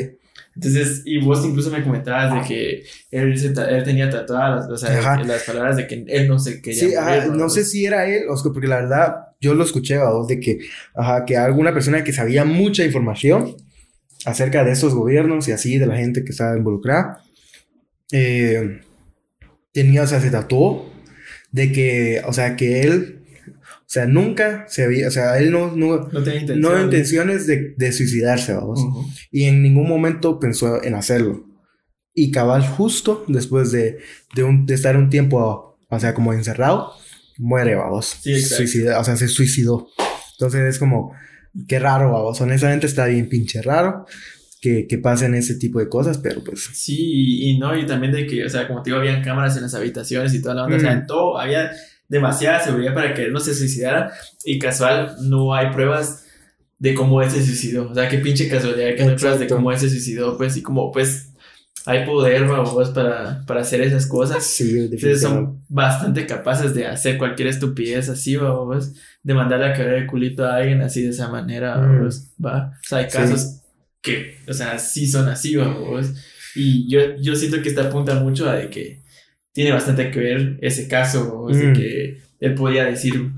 Entonces 0.57 1.03
y 1.05 1.19
vos 1.19 1.45
incluso 1.45 1.69
me 1.69 1.83
comentabas 1.83 2.33
de 2.33 2.47
que 2.47 2.83
él, 3.11 3.37
se 3.37 3.47
él 3.47 3.83
tenía 3.83 4.09
tatuadas 4.09 4.67
o 4.69 4.75
sea, 4.75 4.97
Ajá. 4.97 5.23
las 5.23 5.43
palabras 5.43 5.77
de 5.77 5.85
que 5.85 6.03
él 6.07 6.27
no 6.27 6.39
se 6.39 6.61
quería 6.61 6.79
Sí, 6.79 6.95
ajá, 6.95 7.15
morir, 7.25 7.31
no 7.33 7.47
sé 7.49 7.63
si 7.63 7.85
era 7.85 8.07
él, 8.09 8.23
o 8.27 8.35
sea, 8.35 8.51
porque 8.51 8.67
la 8.67 8.77
verdad, 8.77 9.15
yo 9.39 9.53
lo 9.53 9.63
escuché, 9.63 9.97
vamos, 9.97 10.27
de 10.27 10.39
que, 10.39 10.59
ajá, 10.95 11.25
que 11.25 11.37
alguna 11.37 11.73
persona 11.73 12.03
que 12.03 12.11
sabía 12.11 12.43
mucha 12.43 12.83
información 12.83 13.55
acerca 14.25 14.63
de 14.63 14.71
esos 14.71 14.95
gobiernos 14.95 15.47
y 15.47 15.51
así, 15.51 15.77
de 15.77 15.85
la 15.85 15.95
gente 15.97 16.23
que 16.23 16.31
estaba 16.31 16.57
involucrada, 16.57 17.21
eh, 18.11 18.81
tenía, 19.71 20.01
o 20.03 20.07
sea, 20.07 20.19
se 20.19 20.31
tatuó 20.31 20.91
de 21.51 21.71
que, 21.71 22.21
o 22.25 22.33
sea, 22.33 22.55
que 22.55 22.81
él, 22.81 23.16
o 23.87 23.89
sea, 23.89 24.05
nunca 24.05 24.65
se 24.67 24.83
había, 24.83 25.07
o 25.07 25.11
sea, 25.11 25.37
él 25.39 25.49
no, 25.51 25.73
no, 25.75 26.09
no 26.11 26.23
tenía 26.23 26.41
intención 26.41 26.59
no 26.61 26.83
intenciones 26.83 27.47
de, 27.47 27.73
de 27.77 27.91
suicidarse, 27.93 28.53
vamos, 28.53 28.81
y 29.31 29.43
en 29.45 29.61
ningún 29.63 29.87
momento 29.87 30.39
pensó 30.39 30.83
en 30.83 30.93
hacerlo. 30.95 31.45
Y 32.13 32.31
cabal, 32.31 32.67
justo 32.67 33.23
después 33.27 33.71
de, 33.71 33.99
de, 34.35 34.43
un- 34.43 34.65
de 34.65 34.73
estar 34.73 34.97
un 34.97 35.09
tiempo, 35.09 35.77
o 35.89 35.99
sea, 35.99 36.13
como 36.13 36.33
encerrado, 36.33 36.91
muere, 37.37 37.75
vamos. 37.75 38.17
Sí. 38.21 38.41
Suicida, 38.41 38.99
o 38.99 39.03
sea, 39.03 39.15
se 39.15 39.27
suicidó. 39.27 39.87
Entonces 40.33 40.61
es 40.67 40.79
como, 40.79 41.13
qué 41.67 41.77
raro, 41.79 42.11
vamos. 42.11 42.41
Honestamente 42.41 42.87
está 42.87 43.05
bien 43.05 43.29
pinche 43.29 43.61
raro 43.61 44.05
que, 44.61 44.87
que 44.87 44.97
pasen 44.97 45.35
ese 45.35 45.55
tipo 45.55 45.77
de 45.79 45.87
cosas, 45.87 46.17
pero 46.17 46.43
pues. 46.43 46.67
Sí, 46.73 46.95
y, 46.97 47.51
y 47.51 47.59
no, 47.59 47.77
y 47.77 47.85
también 47.85 48.11
de 48.11 48.25
que, 48.25 48.43
o 48.43 48.49
sea, 48.49 48.67
como 48.67 48.81
te 48.81 48.89
digo, 48.89 48.99
habían 48.99 49.23
cámaras 49.23 49.55
en 49.55 49.61
las 49.63 49.75
habitaciones 49.75 50.33
y 50.33 50.41
toda 50.41 50.55
la 50.55 50.63
onda, 50.65 50.77
o 50.77 50.79
sea, 50.79 50.95
Mm. 50.95 50.99
en 51.01 51.05
todo, 51.05 51.37
había 51.39 51.69
demasiada 52.09 52.59
seguridad 52.63 52.93
para 52.93 53.13
que 53.13 53.23
él 53.23 53.33
no 53.33 53.39
se 53.39 53.53
suicidara, 53.53 54.11
y 54.45 54.59
casual, 54.59 55.15
no 55.21 55.53
hay 55.53 55.71
pruebas 55.71 56.23
de 56.79 56.93
cómo 56.93 57.21
él 57.21 57.29
se 57.31 57.43
suicidó, 57.43 57.89
o 57.89 57.93
sea, 57.95 58.07
qué 58.07 58.19
pinche 58.19 58.47
casualidad 58.47 58.95
que 58.95 59.03
no 59.03 59.09
hay 59.11 59.15
pruebas 59.17 59.39
de 59.39 59.47
cómo 59.47 59.71
él 59.71 59.79
se 59.79 59.89
suicidó, 59.89 60.37
pues, 60.37 60.55
y 60.57 60.61
como, 60.61 60.91
pues, 60.91 61.33
hay 61.85 62.05
poder, 62.05 62.45
vamos, 62.45 62.89
para, 62.89 63.43
para 63.47 63.61
hacer 63.61 63.81
esas 63.81 64.05
cosas, 64.07 64.43
Sí, 64.45 64.73
definitivamente. 64.73 65.19
son 65.21 65.63
bastante 65.69 66.25
capaces 66.27 66.73
de 66.75 66.85
hacer 66.85 67.17
cualquier 67.17 67.47
estupidez 67.47 68.09
así, 68.09 68.35
vamos, 68.35 68.93
de 69.23 69.33
mandarle 69.33 69.67
a 69.67 69.73
caer 69.73 69.93
el 69.93 70.07
culito 70.07 70.45
a 70.45 70.57
alguien 70.57 70.81
así 70.81 71.01
de 71.03 71.09
esa 71.09 71.29
manera, 71.29 71.77
Mm. 71.77 71.81
vamos, 71.81 72.27
va. 72.43 72.71
O 72.83 72.87
sea, 72.87 72.97
hay 72.99 73.05
Sí. 73.09 73.17
casos 73.17 73.61
que, 74.01 74.37
o 74.47 74.53
sea, 74.53 74.77
sí 74.79 75.07
son 75.07 75.27
así, 75.29 75.55
vamos. 75.55 76.07
Y 76.55 76.89
yo, 76.89 76.99
yo 77.21 77.35
siento 77.35 77.61
que 77.61 77.69
esta 77.69 77.83
apunta 77.83 78.15
mucho 78.15 78.49
a 78.49 78.55
de 78.55 78.69
que 78.69 79.01
tiene 79.57 79.71
bastante 79.71 80.11
que 80.11 80.19
ver 80.19 80.59
ese 80.61 80.87
caso, 80.87 81.33
vamos, 81.33 81.57
de 81.57 81.67
Mm. 81.69 81.73
que 81.73 82.17
él 82.41 82.53
podía 82.53 82.85
decir, 82.85 83.31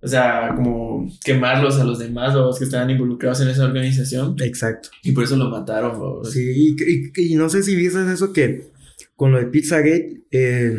o 0.00 0.08
sea, 0.08 0.54
como 0.56 1.08
quemarlos 1.24 1.78
a 1.78 1.84
los 1.84 2.00
demás, 2.00 2.34
vamos, 2.34 2.58
que 2.58 2.64
estaban 2.64 2.90
involucrados 2.90 3.40
en 3.42 3.48
esa 3.48 3.64
organización, 3.64 4.34
Exacto. 4.42 4.88
y 5.04 5.12
por 5.12 5.22
eso 5.22 5.36
lo 5.36 5.48
mataron. 5.50 6.24
Sí, 6.24 6.40
y, 6.76 6.76
y- 7.22 7.32
y 7.32 7.36
no 7.36 7.48
sé 7.48 7.62
si 7.62 7.76
viste 7.76 8.00
eso 8.12 8.32
que 8.32 8.62
con 9.14 9.30
lo 9.30 9.38
de 9.38 9.46
Pizzagate, 9.46 10.22
eh, 10.32 10.78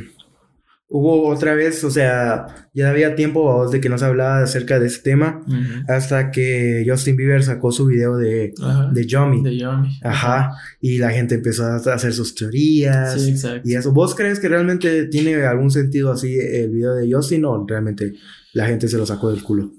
hubo 0.96 1.28
otra 1.28 1.56
vez, 1.56 1.84
o 1.84 1.90
sea, 1.90 2.46
ya 2.72 2.92
había 2.92 3.16
tiempo 3.16 3.68
de 3.68 3.82
que 3.82 3.90
no 3.90 3.98
se 3.98 4.06
hablaba 4.06 4.44
acerca 4.44 4.80
de 4.80 4.86
ese 4.86 5.02
tema, 5.02 5.42
hasta 5.88 6.30
que 6.30 6.86
Justin 6.88 7.16
Bieber 7.18 7.42
sacó 7.44 7.72
su 7.72 7.88
video 7.88 8.16
de, 8.16 8.54
Ajá. 8.62 8.90
de 8.94 9.06
Yomi. 9.08 9.42
De 9.44 9.58
Yomi. 9.58 9.90
Ajá, 10.04 10.52
y 10.80 11.00
la 11.00 11.10
gente 11.10 11.34
empezó 11.34 11.66
a 11.66 11.78
hacer 11.78 12.14
sus 12.14 12.36
teorías. 12.36 13.20
Sí, 13.20 13.32
exacto. 13.32 13.68
Y 13.68 13.74
eso, 13.76 13.92
¿vos 13.92 14.14
crees 14.14 14.40
que 14.40 14.48
realmente 14.50 15.06
tiene 15.08 15.44
algún 15.46 15.72
sentido 15.72 16.12
así 16.12 16.38
el 16.38 16.70
video 16.70 16.94
de 16.94 17.12
Justin 17.12 17.44
o 17.46 17.66
realmente 17.68 18.14
la 18.54 18.68
gente 18.68 18.88
se 18.88 18.98
lo 19.00 19.06
sacó 19.08 19.32
del 19.32 19.42
culo? 19.42 19.72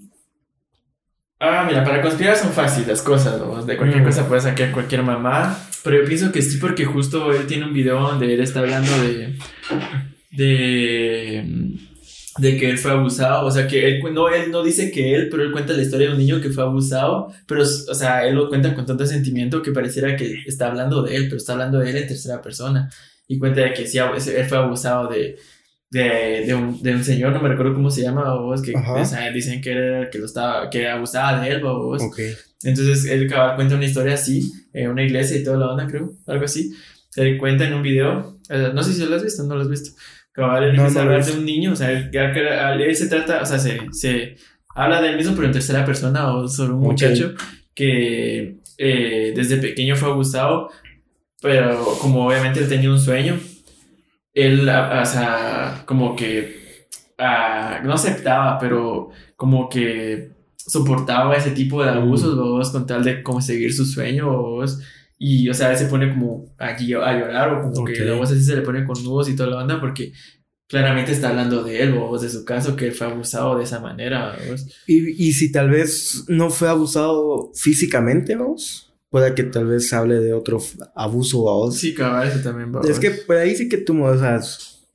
Ah, 1.38 1.64
mira, 1.68 1.84
para 1.84 2.02
conspirar 2.02 2.36
son 2.36 2.50
fáciles 2.50 2.88
las 2.88 3.02
cosas, 3.02 3.38
¿no? 3.38 3.64
De 3.64 3.76
cualquier 3.76 4.02
Mm. 4.02 4.06
cosa 4.06 4.26
puede 4.26 4.40
sacar 4.40 4.72
cualquier 4.72 5.02
mamá. 5.04 5.56
Pero 5.84 6.00
yo 6.00 6.04
pienso 6.08 6.32
que 6.32 6.42
sí, 6.42 6.56
porque 6.58 6.84
justo 6.86 7.32
él 7.32 7.46
tiene 7.46 7.66
un 7.66 7.72
video 7.72 8.00
donde 8.00 8.32
él 8.34 8.40
está 8.40 8.60
hablando 8.60 8.90
de. 9.02 9.36
De. 10.37 11.76
de 12.39 12.57
que 12.57 12.70
él 12.70 12.78
fue 12.78 12.91
abusado. 12.93 13.47
O 13.47 13.51
sea, 13.51 13.66
que 13.66 13.87
él, 13.87 14.03
no, 14.12 14.28
él 14.28 14.51
no 14.51 14.62
dice 14.62 14.91
que 14.91 15.14
él, 15.14 15.28
pero 15.30 15.43
él 15.43 15.53
cuenta 15.53 15.72
la 15.72 15.82
historia 15.82 16.09
de 16.09 16.12
un 16.12 16.18
niño 16.18 16.41
que 16.41 16.51
fue 16.51 16.64
abusado. 16.64 17.32
Pero, 17.47 17.62
o 17.62 17.95
sea, 17.95 18.26
él 18.26 18.35
lo 18.35 18.49
cuenta 18.49 18.74
con 18.74 18.87
tanto 18.87 19.07
sentimiento 19.07 19.62
que 19.62 19.72
pareciera 19.72 20.16
que 20.16 20.43
está 20.47 20.66
hablando 20.68 21.03
de 21.03 21.16
él, 21.16 21.24
pero 21.24 21.37
está 21.37 21.53
hablando 21.53 21.78
de 21.78 21.91
él 21.91 21.97
en 21.97 22.09
tercera 22.09 22.43
persona. 22.43 22.91
Y 23.26 23.39
cuenta 23.39 23.62
de 23.62 23.72
que 23.72 23.87
sí, 23.87 23.99
él 23.99 24.45
fue 24.47 24.59
abusado 24.59 25.09
de. 25.09 25.37
De, 25.91 26.43
de, 26.45 26.55
un, 26.57 26.82
de 26.82 26.93
un 26.93 27.05
señor, 27.05 27.32
no 27.32 27.41
me 27.41 27.49
recuerdo 27.49 27.72
cómo 27.72 27.89
se 27.89 28.03
llama, 28.03 28.35
vos, 28.35 28.61
que 28.62 28.72
Ajá. 28.74 28.95
o 28.95 29.05
sea, 29.05 29.30
dicen 29.30 29.61
que 29.61 29.70
era 29.70 30.11
que 30.11 30.18
lo 30.18 30.26
estaba, 30.26 30.68
que 30.68 30.89
abusaba 30.89 31.41
de 31.41 31.51
él, 31.51 31.62
vos. 31.62 32.03
Ok. 32.03 32.18
Entonces 32.64 33.05
él 33.05 33.30
cuenta 33.55 33.76
una 33.76 33.85
historia 33.85 34.14
así, 34.14 34.51
en 34.72 34.91
una 34.91 35.05
iglesia 35.05 35.37
y 35.37 35.45
toda 35.45 35.59
la 35.59 35.70
onda, 35.70 35.87
creo, 35.87 36.12
algo 36.26 36.45
así. 36.47 36.72
Él 37.16 37.39
cuenta 37.39 37.66
en 37.66 37.74
un 37.74 37.82
video, 37.82 38.39
eh, 38.49 38.70
no 38.74 38.82
sé 38.82 38.93
si 38.93 39.05
lo 39.05 39.14
has 39.14 39.22
visto, 39.22 39.45
no 39.45 39.55
lo 39.55 39.62
has 39.62 39.68
visto. 39.68 39.91
Cabal, 40.35 40.64
él 40.64 40.76
No, 40.76 40.82
empieza 40.82 40.95
no 40.99 41.01
a 41.01 41.05
lo 41.05 41.11
he 41.12 41.14
hablar 41.14 41.26
de 41.32 41.39
un 41.39 41.47
niño, 41.47 41.72
o 41.72 41.76
sea, 41.76 41.91
él, 41.93 42.97
se 42.97 43.07
trata, 43.09 43.41
o 43.41 43.47
sea, 43.47 43.59
se, 43.59 43.80
se 43.93 44.37
habla 44.74 45.01
de 45.01 45.11
él 45.11 45.16
mismo, 45.16 45.35
pero 45.35 45.47
en 45.47 45.53
tercera 45.53 45.85
persona, 45.87 46.35
o 46.35 46.49
sobre 46.49 46.72
un 46.72 46.80
Ok. 46.80 46.91
muchacho 46.91 47.35
que 47.74 48.57
eh, 48.76 49.32
desde 49.37 49.59
pequeño 49.59 49.95
fue 49.97 50.11
abusado, 50.11 50.70
pero 51.41 51.85
como 52.01 52.26
obviamente 52.26 52.61
él 52.61 52.68
tenía 52.68 52.91
un 52.91 52.99
sueño, 53.01 53.39
él, 54.32 54.68
a- 54.68 55.03
o 55.03 55.07
sea, 55.07 55.82
como 55.87 56.16
que 56.16 56.57
ah, 57.18 57.80
no 57.85 57.93
aceptaba, 57.95 58.59
pero 58.59 59.11
como 59.37 59.68
que 59.68 60.30
soportaba 60.57 61.37
ese 61.37 61.51
tipo 61.53 61.82
de 61.85 61.91
abusos, 61.91 62.37
vos, 62.37 62.70
con 62.70 62.87
tal 62.87 63.05
de 63.05 63.22
conseguir 63.22 63.72
su 63.72 63.85
sueño, 63.85 64.30
vos. 64.32 64.80
Y, 65.27 65.49
o 65.49 65.55
sea, 65.55 65.75
se 65.75 65.87
pone 65.87 66.11
como 66.11 66.55
allí 66.59 66.93
a 66.93 67.18
llorar 67.18 67.55
o 67.55 67.62
como 67.62 67.87
que 67.87 68.05
la 68.05 68.14
voz 68.14 68.31
así 68.31 68.45
se 68.45 68.57
le 68.57 68.61
pone 68.61 68.85
con 68.85 69.03
nudos 69.03 69.31
y 69.31 69.35
toda 69.35 69.49
la 69.49 69.57
banda 69.57 69.81
porque 69.81 70.12
claramente 70.68 71.12
está 71.12 71.31
hablando 71.31 71.64
de 71.64 71.83
él, 71.83 71.95
vos, 71.95 72.20
de 72.20 72.29
su 72.29 72.45
caso, 72.45 72.77
que 72.77 72.89
él 72.89 72.93
fue 72.93 73.07
abusado 73.07 73.57
de 73.57 73.64
esa 73.64 73.81
manera, 73.81 74.37
vos. 74.51 74.66
Y, 74.87 75.29
y 75.29 75.33
si 75.33 75.51
tal 75.51 75.70
vez 75.70 76.25
no 76.29 76.51
fue 76.51 76.68
abusado 76.68 77.53
físicamente, 77.55 78.37
vamos, 78.37 78.93
puede 79.09 79.35
que 79.35 79.45
tal 79.45 79.66
vez 79.66 79.91
hable 79.95 80.20
de 80.20 80.35
otro 80.35 80.61
abuso 80.95 81.49
a 81.49 81.55
vos. 81.55 81.79
Sí, 81.79 81.95
cabal, 81.95 82.29
eso 82.29 82.41
también, 82.41 82.70
vos. 82.70 82.87
Es 82.87 82.99
que 82.99 83.11
por 83.11 83.37
ahí 83.37 83.57
sí 83.57 83.66
que 83.66 83.79
tú, 83.79 84.05
o 84.05 84.18
sea, 84.18 84.43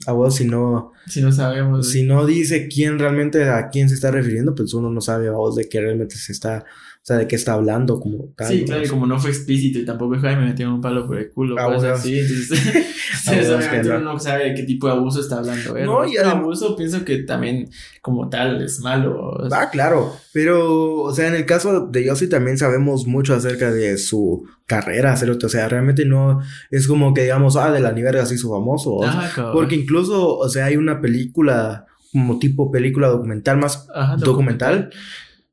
a 0.05 0.11
vos 0.11 0.35
si 0.35 0.45
no, 0.45 0.91
Si 1.07 1.21
no 1.21 1.31
sabemos. 1.31 1.89
si 1.89 2.03
no 2.03 2.27
dice 2.27 2.67
quién 2.67 2.99
realmente 2.99 3.49
a 3.49 3.69
quién 3.69 3.89
se 3.89 3.95
está 3.95 4.11
refiriendo, 4.11 4.53
pues 4.53 4.75
uno 4.75 4.91
no 4.91 5.01
sabe 5.01 5.27
a 5.27 5.31
vos 5.31 5.55
de 5.55 5.67
qué 5.67 5.81
realmente 5.81 6.15
se 6.17 6.31
está, 6.33 6.65
o 7.01 7.05
sea, 7.09 7.17
de 7.17 7.27
qué 7.27 7.35
está 7.37 7.53
hablando 7.53 7.99
como 7.99 8.33
tal. 8.35 8.47
Sí, 8.47 8.65
claro, 8.65 8.83
y 8.83 8.87
como 8.87 9.07
no 9.07 9.17
fue 9.19 9.29
explícito 9.31 9.79
y 9.79 9.85
tampoco 9.85 10.15
ay, 10.21 10.35
me 10.35 10.45
metieron 10.47 10.75
un 10.75 10.81
palo 10.81 11.07
por 11.07 11.17
el 11.17 11.29
culo, 11.31 11.55
Ah, 11.57 11.73
así, 11.93 12.19
entonces, 12.19 12.59
sí, 12.59 12.69
Ah, 13.27 13.31
obviamente 13.31 13.79
es 13.81 13.87
uno 13.87 13.99
no 14.13 14.19
sabe 14.19 14.49
de 14.49 14.53
qué 14.55 14.63
tipo 14.63 14.87
de 14.87 14.93
abuso 14.93 15.19
está 15.21 15.37
hablando 15.39 15.75
él. 15.77 15.85
No, 15.85 16.05
y 16.05 16.11
adem- 16.15 16.39
abuso 16.41 16.75
pienso 16.75 17.03
que 17.05 17.19
también 17.23 17.69
como 18.01 18.29
tal 18.29 18.61
es 18.61 18.79
malo. 18.81 19.17
o 19.31 19.49
sea, 19.49 19.61
Ah, 19.61 19.69
claro, 19.71 20.13
pero, 20.33 21.01
o 21.01 21.13
sea, 21.13 21.27
en 21.29 21.35
el 21.35 21.45
caso 21.45 21.87
de 21.87 22.05
Yossi 22.05 22.27
también 22.27 22.57
sabemos 22.57 23.07
mucho 23.07 23.33
acerca 23.33 23.71
de 23.71 23.97
su 23.97 24.45
carrera, 24.67 25.15
cerote, 25.15 25.45
o 25.47 25.49
sea, 25.49 25.67
realmente 25.67 26.05
no 26.05 26.41
es 26.69 26.87
como 26.87 27.13
que 27.13 27.23
digamos, 27.23 27.55
ah, 27.55 27.71
de 27.71 27.79
la 27.79 27.91
ni 27.91 28.03
verga 28.03 28.25
se 28.25 28.35
hizo 28.35 28.49
famoso, 28.51 28.93
o 28.95 29.03
sea, 29.03 29.11
ajá, 29.19 29.35
cabal. 29.35 29.53
porque 29.53 29.75
incluso, 29.75 30.37
o 30.37 30.47
sea, 30.49 30.65
hay 30.65 30.77
una 30.77 31.01
película, 31.01 31.85
como 32.11 32.37
tipo 32.39 32.71
película 32.71 33.07
documental, 33.07 33.57
más 33.57 33.87
Ajá, 33.95 34.15
documental, 34.17 34.91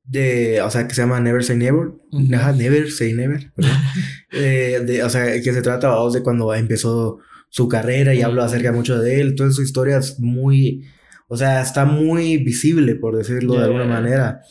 de, 0.08 0.60
o 0.62 0.70
sea, 0.70 0.86
que 0.86 0.94
se 0.94 1.02
llama 1.02 1.20
Never 1.20 1.42
Say 1.44 1.56
Never, 1.56 1.90
ajá, 2.34 2.52
Never 2.52 2.90
Say 2.90 3.12
Never. 3.12 3.52
Eh, 4.32 4.82
de, 4.84 5.02
o 5.02 5.08
sea, 5.08 5.40
que 5.40 5.52
se 5.52 5.62
trata 5.62 5.88
vamos, 5.88 6.12
de 6.12 6.22
cuando 6.22 6.52
empezó 6.54 7.18
su 7.48 7.68
carrera 7.68 8.12
y 8.14 8.22
hablo 8.22 8.42
Ujú. 8.42 8.48
acerca 8.48 8.72
mucho 8.72 8.98
de 8.98 9.20
él, 9.20 9.34
toda 9.34 9.50
su 9.50 9.62
historia 9.62 9.98
es 9.98 10.18
muy, 10.20 10.84
o 11.28 11.36
sea, 11.36 11.62
está 11.62 11.84
muy 11.86 12.36
visible, 12.38 12.96
por 12.96 13.16
decirlo 13.16 13.54
de 13.58 13.64
alguna 13.64 13.84
manera. 13.86 14.42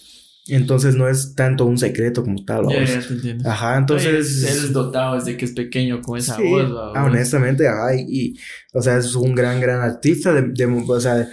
Entonces 0.47 0.95
no 0.95 1.07
es 1.09 1.33
tanto 1.35 1.65
un 1.65 1.77
secreto 1.77 2.23
como 2.23 2.43
tal, 2.45 2.65
ya 2.69 2.85
te. 2.85 3.37
Ajá, 3.47 3.77
Entonces, 3.77 4.43
él 4.43 4.47
es 4.65 4.73
dotado 4.73 5.15
desde 5.15 5.37
que 5.37 5.45
es 5.45 5.51
pequeño 5.51 6.01
con 6.01 6.17
esa 6.19 6.35
Sí, 6.37 6.43
voz. 6.43 6.71
ah, 6.95 7.03
honestamente, 7.05 7.67
ajá, 7.67 7.95
y, 7.95 8.01
y, 8.07 8.33
o 8.73 8.81
sea, 8.81 8.97
es 8.97 9.13
un 9.15 9.33
gran, 9.35 9.59
gran 9.59 9.81
artista, 9.81 10.33
de, 10.33 10.43
de- 10.53 10.65
o 10.65 10.99
sea, 10.99 11.27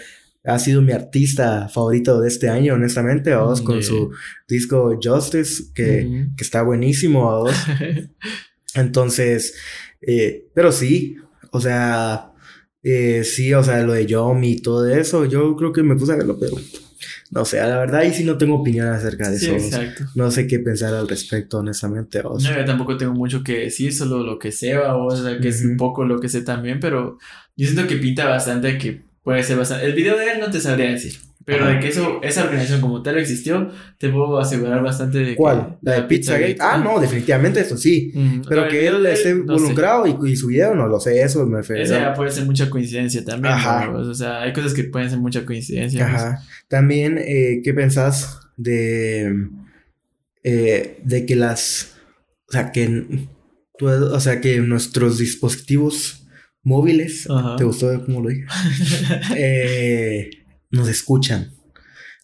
ha 0.45 0.59
sido 0.59 0.83
mi 0.83 0.93
artista 0.93 1.69
favorito 1.69 2.21
de 2.21 2.29
este 2.29 2.49
año, 2.49 2.75
honestamente, 2.75 3.33
con 3.63 3.77
Yeah. 3.81 3.89
su 3.89 4.11
disco 4.49 4.99
Justice, 5.03 5.65
que, 5.75 6.05
Ujú. 6.07 6.37
que 6.37 6.45
está 6.45 6.63
buenísimo, 6.63 7.27
vamos. 7.27 7.55
Entonces, 8.75 9.55
eh, 10.01 10.47
pero 10.55 10.73
sí, 10.73 11.17
o 11.51 11.61
sea, 11.61 12.33
eh, 12.83 13.23
sí, 13.25 13.53
o 13.55 13.63
sea, 13.63 13.83
lo 13.83 13.93
de 13.93 14.07
Yomi 14.07 14.53
y 14.53 14.63
todo 14.63 14.89
eso, 14.89 15.25
yo 15.27 15.55
creo 15.57 15.73
que 15.73 15.83
me 15.83 15.95
puse 15.97 16.13
a 16.13 16.17
verlo, 16.17 16.39
pero 16.39 16.57
no 17.31 17.45
sé, 17.45 17.59
la 17.59 17.79
verdad, 17.79 18.01
ahí 18.01 18.13
sí 18.13 18.25
no 18.25 18.37
tengo 18.39 18.57
opinión 18.57 18.89
acerca 18.89 19.31
de 19.31 19.39
Sí, 19.39 19.47
eso. 19.47 19.55
exacto. 19.57 20.05
No 20.15 20.31
sé 20.31 20.47
qué 20.47 20.59
pensar 20.59 20.95
al 20.95 21.09
respecto, 21.09 21.59
honestamente. 21.59 22.21
sea. 22.39 22.51
No, 22.53 22.59
yo 22.59 22.65
tampoco 22.65 22.97
tengo 22.97 23.13
mucho 23.13 23.43
que 23.43 23.59
decir, 23.59 23.93
solo 23.93 24.23
lo 24.23 24.39
que 24.39 24.53
sé, 24.53 24.77
o 24.77 25.11
sea, 25.17 25.39
que 25.39 25.49
es 25.49 25.61
Ujú. 25.61 25.71
un 25.73 25.77
poco 25.77 26.05
lo 26.05 26.19
que 26.21 26.29
sé 26.29 26.43
también, 26.43 26.81
pero 26.81 27.19
yo 27.57 27.67
siento 27.69 27.87
que 27.87 27.97
pinta 27.97 28.27
bastante 28.29 28.77
que 28.79 29.03
puede 29.23 29.43
ser 29.43 29.57
bastante. 29.59 29.87
El 29.87 29.93
video 29.95 30.17
de 30.17 30.33
él 30.33 30.41
no 30.41 30.51
te 30.51 30.61
sabría 30.61 30.91
decir, 30.91 31.15
pero 31.45 31.65
Ajá. 31.65 31.75
de 31.75 31.81
que 31.81 31.89
eso, 31.89 32.21
esa 32.23 32.45
organización 32.45 32.81
como 32.81 33.03
tal 33.03 33.19
existió, 33.19 33.69
te 33.99 34.09
puedo 34.11 34.39
asegurar 34.39 34.83
bastante 34.83 35.19
de 35.19 35.25
que. 35.31 35.35
¿Cuál? 35.37 35.77
¿La 35.83 35.95
de 35.95 36.03
Pizzagate? 36.03 36.57
Ah, 36.61 36.79
no, 36.79 37.01
definitivamente 37.01 37.61
eso 37.61 37.77
sí. 37.77 38.13
Pero 38.49 38.69
que 38.69 38.87
él 38.87 39.05
esté 39.07 39.35
no 39.35 39.57
sé. 39.59 39.61
involucrado 39.65 40.07
y, 40.07 40.31
y 40.31 40.37
su 40.37 40.47
video, 40.49 40.75
no 40.75 40.87
lo 40.87 41.01
sé, 41.01 41.21
eso 41.21 41.45
me 41.47 41.59
refiero. 41.59 41.83
Esa 41.83 41.99
ya 42.01 42.15
puede 42.15 42.31
ser 42.31 42.45
mucha 42.47 42.71
coincidencia 42.71 43.25
también, 43.25 43.55
Ajá. 43.55 43.87
¿no? 43.87 43.99
O 43.99 44.15
sea, 44.15 44.43
hay 44.43 44.53
cosas 44.53 44.73
que 44.75 44.85
pueden 44.85 45.11
ser 45.11 45.19
mucha 45.19 45.45
coincidencia. 45.45 46.09
pues. 46.09 46.23
Ajá. 46.23 46.43
También, 46.69 47.19
eh, 47.19 47.61
¿qué 47.65 47.75
pensás 47.75 48.41
de, 48.57 49.49
eh, 50.45 51.01
de 51.03 51.27
que 51.27 51.35
las, 51.37 51.97
o 52.49 52.53
sea, 52.53 52.71
que, 52.71 53.07
o 53.81 54.21
sea, 54.21 54.41
que 54.41 54.59
nuestros 54.61 55.19
dispositivos 55.19 56.22
móviles, 56.63 57.29
Ajá. 57.29 57.57
¿te 57.57 57.65
gustó 57.65 57.89
cómo 58.05 58.23
lo 58.23 58.29
dije? 58.31 58.47
Eh, 59.37 60.31
nos 60.71 60.89
escuchan, 60.89 61.53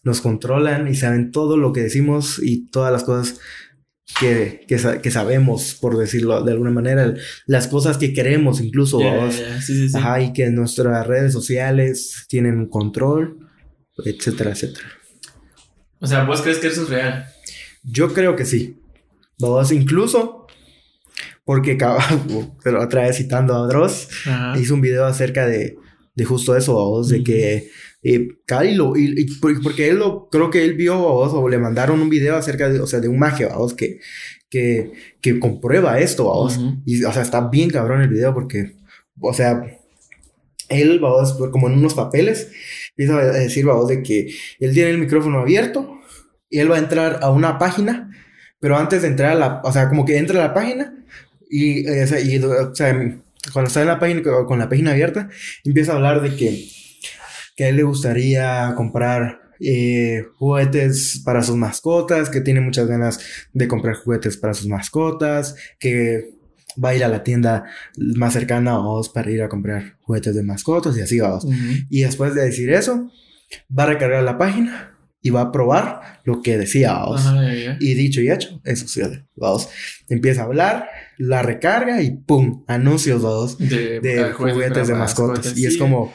nos 0.03 0.21
controlan 0.21 0.87
y 0.87 0.95
saben 0.95 1.31
todo 1.31 1.57
lo 1.57 1.73
que 1.73 1.81
decimos 1.81 2.39
y 2.41 2.67
todas 2.67 2.91
las 2.91 3.03
cosas 3.03 3.39
que, 4.19 4.65
que, 4.67 4.77
que 5.01 5.11
sabemos, 5.11 5.75
por 5.79 5.97
decirlo 5.97 6.43
de 6.43 6.51
alguna 6.51 6.71
manera, 6.71 7.13
las 7.45 7.67
cosas 7.67 7.97
que 7.97 8.13
queremos 8.13 8.59
incluso, 8.59 8.99
vamos. 8.99 9.37
ya, 9.37 9.61
sí, 9.61 9.75
sí, 9.75 9.89
sí. 9.89 9.97
Ajá, 9.97 10.21
y 10.21 10.33
que 10.33 10.49
nuestras 10.49 11.05
redes 11.05 11.31
sociales 11.31 12.25
tienen 12.27 12.57
un 12.57 12.69
control, 12.69 13.37
etcétera, 14.03 14.51
etcétera. 14.51 14.87
O 15.99 16.07
sea, 16.07 16.23
¿vos 16.23 16.41
crees 16.41 16.57
que 16.59 16.67
eso 16.67 16.83
es 16.83 16.89
real? 16.89 17.25
Yo 17.83 18.13
creo 18.13 18.35
que 18.35 18.45
sí. 18.45 18.79
Vamos, 19.37 19.71
incluso 19.71 20.38
porque 21.49 21.79
cab- 21.79 21.97
pero 22.63 22.79
otra 22.83 23.01
vez 23.07 23.17
citando 23.17 23.55
a 23.55 23.65
Dross, 23.65 24.07
Ajá. 24.27 24.53
hizo 24.59 24.75
un 24.75 24.81
video 24.81 25.05
acerca 25.05 25.47
de, 25.47 25.77
de 26.15 26.23
justo 26.23 26.55
eso, 26.55 26.75
vamos, 26.75 27.09
de 27.09 27.15
Ujú. 27.17 27.23
que 27.25 27.69
eh, 28.03 28.27
Cali 28.45 28.75
lo, 28.75 28.95
y, 28.95 29.15
y 29.19 29.25
por- 29.39 29.59
porque 29.63 29.89
él 29.89 29.97
lo, 29.97 30.29
creo 30.29 30.51
que 30.51 30.63
él 30.63 30.75
vio, 30.75 30.93
vamos, 31.03 31.33
o 31.33 31.49
le 31.49 31.57
mandaron 31.57 32.01
un 32.01 32.09
video 32.09 32.35
acerca 32.35 32.69
de, 32.69 32.79
o 32.79 32.85
sea, 32.85 32.99
de 32.99 33.07
un 33.07 33.17
mago, 33.17 33.49
vamos, 33.49 33.73
que, 33.73 33.99
que, 34.47 34.91
que 35.21 35.39
comprueba 35.39 35.99
esto, 35.99 36.25
vamos. 36.27 36.57
Ujú. 36.57 36.83
Y, 36.85 37.03
o 37.03 37.11
sea, 37.11 37.23
está 37.23 37.47
bien 37.49 37.71
cabrón 37.71 38.01
el 38.01 38.09
video 38.09 38.31
porque, 38.31 38.75
o 39.19 39.33
sea, 39.33 39.63
él, 40.69 40.99
vamos, 40.99 41.33
como 41.51 41.67
en 41.67 41.73
unos 41.79 41.95
papeles, 41.95 42.51
empieza 42.95 43.17
a 43.17 43.25
decir, 43.31 43.65
vamos, 43.65 43.87
de 43.87 44.03
que 44.03 44.27
él 44.59 44.71
tiene 44.75 44.91
el 44.91 44.99
micrófono 44.99 45.39
abierto 45.39 45.97
y 46.47 46.59
él 46.59 46.69
va 46.71 46.75
a 46.75 46.79
entrar 46.79 47.21
a 47.23 47.31
una 47.31 47.57
página, 47.57 48.11
pero 48.59 48.77
antes 48.77 49.01
de 49.01 49.07
entrar 49.07 49.31
a 49.31 49.35
la, 49.35 49.61
o 49.63 49.71
sea, 49.71 49.89
como 49.89 50.05
que 50.05 50.17
entra 50.19 50.39
a 50.43 50.47
la 50.49 50.53
página 50.53 50.95
y, 51.49 51.87
eh, 51.87 52.07
y, 52.23 52.37
o 52.37 52.75
sea, 52.75 52.93
cuando 53.53 53.67
está 53.67 53.81
en 53.81 53.87
la 53.87 53.99
página, 53.99 54.21
con 54.21 54.59
la 54.59 54.69
página 54.69 54.91
abierta, 54.91 55.29
empieza 55.63 55.93
a 55.93 55.95
hablar 55.95 56.21
de 56.21 56.35
que, 56.35 56.67
que 57.55 57.65
a 57.65 57.69
él 57.69 57.77
le 57.77 57.83
gustaría 57.83 58.73
comprar 58.75 59.39
eh, 59.59 60.25
juguetes 60.37 61.21
para 61.25 61.43
sus 61.43 61.55
mascotas, 61.55 62.29
que 62.29 62.41
tiene 62.41 62.61
muchas 62.61 62.87
ganas 62.87 63.19
de 63.53 63.67
comprar 63.67 63.95
juguetes 63.95 64.37
para 64.37 64.53
sus 64.53 64.67
mascotas, 64.67 65.55
que 65.79 66.31
va 66.81 66.89
a 66.89 66.95
ir 66.95 67.03
a 67.03 67.07
la 67.07 67.23
tienda 67.23 67.65
más 67.97 68.33
cercana 68.33 68.75
a 68.75 68.77
vos 68.77 69.09
para 69.09 69.31
ir 69.31 69.41
a 69.41 69.49
comprar 69.49 69.97
juguetes 70.01 70.35
de 70.35 70.43
mascotas 70.43 70.97
y 70.97 71.01
así 71.01 71.19
vamos. 71.19 71.43
Ujú. 71.43 71.55
Y 71.89 72.01
después 72.01 72.35
de 72.35 72.45
decir 72.45 72.71
eso, 72.71 73.11
va 73.77 73.83
a 73.83 73.87
recargar 73.87 74.23
la 74.23 74.37
página 74.37 74.95
y 75.21 75.31
va 75.31 75.41
a 75.41 75.51
probar 75.51 76.21
lo 76.23 76.41
que 76.41 76.57
decía 76.57 77.03
ya. 77.17 77.77
Y 77.79 77.93
dicho 77.95 78.21
y 78.21 78.31
hecho, 78.31 78.61
eso 78.63 78.87
sucede. 78.87 79.25
Vamos. 79.35 79.69
Empieza 80.07 80.41
a 80.41 80.45
hablar, 80.45 80.87
la 81.19 81.43
recarga 81.43 82.01
y 82.01 82.11
¡pum! 82.11 82.63
Anuncios 82.67 83.21
vamos 83.21 83.57
de, 83.59 83.99
de 83.99 84.31
juguetes 84.31 84.87
de 84.87 84.95
mascotas. 84.95 85.55
Y 85.57 85.65
es 85.67 85.77
como, 85.77 86.11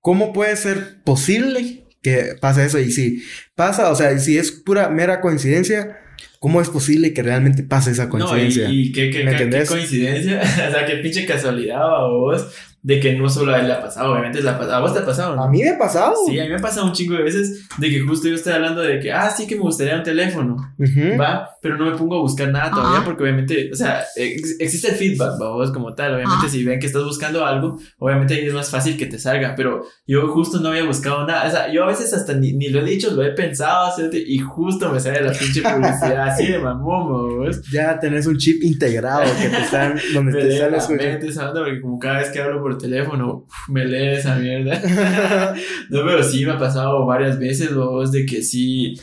¿cómo 0.00 0.32
puede 0.32 0.56
ser 0.56 1.02
posible 1.04 1.84
que 2.02 2.36
pase 2.40 2.64
eso? 2.64 2.78
Y 2.78 2.90
si 2.92 3.22
pasa, 3.54 3.90
o 3.90 3.94
sea, 3.96 4.16
si 4.18 4.38
es 4.38 4.50
pura 4.52 4.88
mera 4.88 5.20
coincidencia, 5.20 5.98
¿cómo 6.38 6.60
es 6.62 6.68
posible 6.70 7.12
que 7.12 7.22
realmente 7.22 7.62
pase 7.64 7.90
esa 7.90 8.04
No, 8.04 8.10
coincidencia? 8.10 8.70
y, 8.70 8.82
y 8.88 8.92
qué, 8.92 9.10
qué, 9.10 9.24
¿Me 9.24 9.32
qué- 9.32 9.36
qué 9.36 9.42
entendés? 9.42 9.68
coincidencia, 9.68 10.40
o 10.68 10.70
sea, 10.72 10.86
qué 10.86 10.96
pinche 10.96 11.26
casualidad 11.26 11.80
vos 12.08 12.46
de 12.82 12.98
que 12.98 13.12
no 13.14 13.28
solo 13.28 13.52
a 13.52 13.58
él 13.60 13.66
le 13.66 13.74
ha 13.74 13.80
pasado, 13.82 14.12
obviamente 14.12 14.40
la 14.42 14.52
a 14.52 14.80
vos 14.80 14.94
te 14.94 15.00
ha 15.00 15.04
pasado, 15.04 15.36
¿no? 15.36 15.44
A 15.44 15.48
mí 15.50 15.62
me 15.62 15.68
ha 15.70 15.78
pasado. 15.78 16.14
Sí, 16.26 16.38
a 16.38 16.44
mí 16.44 16.48
me 16.48 16.54
ha 16.56 16.60
pasado 16.60 16.86
un 16.86 16.92
chingo 16.92 17.14
de 17.14 17.22
veces 17.24 17.68
de 17.76 17.90
que 17.90 18.00
justo 18.00 18.26
yo 18.28 18.34
estoy 18.34 18.54
hablando 18.54 18.80
de 18.80 18.98
que, 19.00 19.12
ah, 19.12 19.28
sí 19.30 19.46
que 19.46 19.54
me 19.56 19.60
gustaría 19.62 19.96
un 19.96 20.02
teléfono, 20.02 20.56
Ujú. 20.78 21.18
va, 21.20 21.50
pero 21.60 21.76
no 21.76 21.90
me 21.90 21.96
pongo 21.98 22.16
a 22.16 22.20
buscar 22.20 22.48
nada 22.48 22.70
todavía 22.70 22.96
Ajá. 22.98 23.04
porque 23.04 23.22
obviamente, 23.24 23.68
o 23.70 23.76
sea, 23.76 24.02
ex- 24.16 24.56
existe 24.58 24.88
el 24.88 24.94
feedback, 24.94 25.32
va, 25.40 25.50
vos 25.50 25.70
como 25.72 25.94
tal, 25.94 26.14
obviamente 26.14 26.46
Ajá. 26.46 26.48
si 26.48 26.64
ven 26.64 26.80
que 26.80 26.86
estás 26.86 27.04
buscando 27.04 27.44
algo, 27.44 27.78
obviamente 27.98 28.32
ahí 28.34 28.46
es 28.46 28.54
más 28.54 28.70
fácil 28.70 28.96
que 28.96 29.04
te 29.06 29.18
salga, 29.18 29.54
pero 29.54 29.84
yo 30.06 30.28
justo 30.28 30.58
no 30.60 30.70
había 30.70 30.84
buscado 30.84 31.26
nada, 31.26 31.46
o 31.46 31.50
sea, 31.50 31.70
yo 31.72 31.84
a 31.84 31.88
veces 31.88 32.14
hasta 32.14 32.32
ni, 32.32 32.52
ni 32.54 32.68
lo 32.70 32.80
he 32.80 32.84
dicho, 32.84 33.10
lo 33.10 33.22
he 33.22 33.32
pensado 33.32 33.88
hacerte 33.88 34.24
y 34.26 34.38
justo 34.38 34.90
me 34.90 35.00
sale 35.00 35.20
la 35.20 35.32
pinche 35.32 35.60
publicidad 35.60 36.28
así 36.28 36.46
de 36.46 36.58
mamón, 36.58 37.08
vos. 37.38 37.60
Ya 37.70 37.98
tenés 38.00 38.26
un 38.26 38.38
chip 38.38 38.62
integrado 38.62 39.22
que 39.40 39.48
te 39.50 39.60
están, 39.62 40.00
donde 40.14 40.32
Me 40.40 40.40
te 40.40 40.58
sale 40.58 40.80
su... 40.80 40.86
porque 40.88 41.80
como 41.82 41.98
cada 41.98 42.18
vez 42.20 42.30
que 42.30 42.40
hablo 42.40 42.60
por 42.62 42.69
teléfono, 42.78 43.44
uf, 43.46 43.68
me 43.68 43.84
lee 43.84 44.16
esa 44.18 44.36
mierda. 44.36 44.80
no, 45.90 46.04
pero 46.04 46.22
sí 46.22 46.44
me 46.44 46.52
ha 46.52 46.58
pasado 46.58 47.04
varias 47.06 47.38
veces, 47.38 47.74
vos, 47.74 48.12
de 48.12 48.24
que 48.26 48.42
sí, 48.42 48.94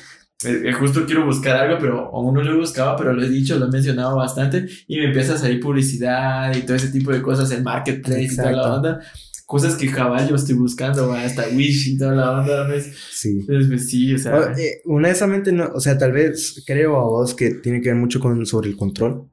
eh, 0.45 0.61
eh, 0.65 0.73
justo 0.73 1.06
quiero 1.06 1.26
buscar 1.26 1.56
algo, 1.57 1.77
pero 1.80 2.10
aún 2.14 2.34
no 2.35 2.44
lo 2.44 2.53
he 2.53 2.57
buscado, 2.57 2.95
pero 2.98 3.14
lo 3.14 3.23
he 3.23 3.30
dicho, 3.30 3.57
lo 3.57 3.65
he 3.68 3.72
mencionado 3.72 4.15
bastante, 4.18 4.65
y 4.88 4.98
me 4.98 5.06
empieza 5.06 5.34
a 5.34 5.38
salir 5.38 5.60
publicidad 5.60 6.56
y 6.56 6.61
todo 6.61 6.76
ese 6.76 6.89
tipo 6.89 7.11
de 7.11 7.22
cosas, 7.22 7.52
el 7.52 7.64
marketplace 7.64 8.23
y 8.23 8.35
toda 8.35 8.52
la 8.52 8.57
Exacto. 8.57 8.76
onda. 8.76 8.99
cosas 9.45 9.76
que 9.76 9.89
cabal 9.89 10.27
yo 10.27 10.35
estoy 10.35 10.56
buscando, 10.56 11.07
va, 11.07 11.23
hasta 11.23 11.48
Wish 11.56 11.88
y 11.88 11.98
toda 11.98 12.11
la 12.14 12.31
onda, 12.41 12.68
¿ves? 12.68 12.94
Sí. 13.11 13.38
Entonces, 13.39 13.68
pues 13.69 13.89
sí, 13.89 14.14
o 14.14 14.18
sea. 14.18 14.35
O- 14.35 14.49
eh, 14.57 14.81
honestamente, 14.85 15.52
no, 15.53 15.69
o 15.73 15.80
sea, 15.80 15.98
tal 15.98 16.11
vez 16.11 16.64
creo 16.68 16.98
a 16.98 17.03
vos 17.03 17.34
que 17.34 17.52
tiene 17.52 17.80
que 17.81 17.89
ver 17.89 17.98
mucho 17.98 18.19
con 18.19 18.45
sobre 18.45 18.69
el 18.69 18.76
control. 18.76 19.30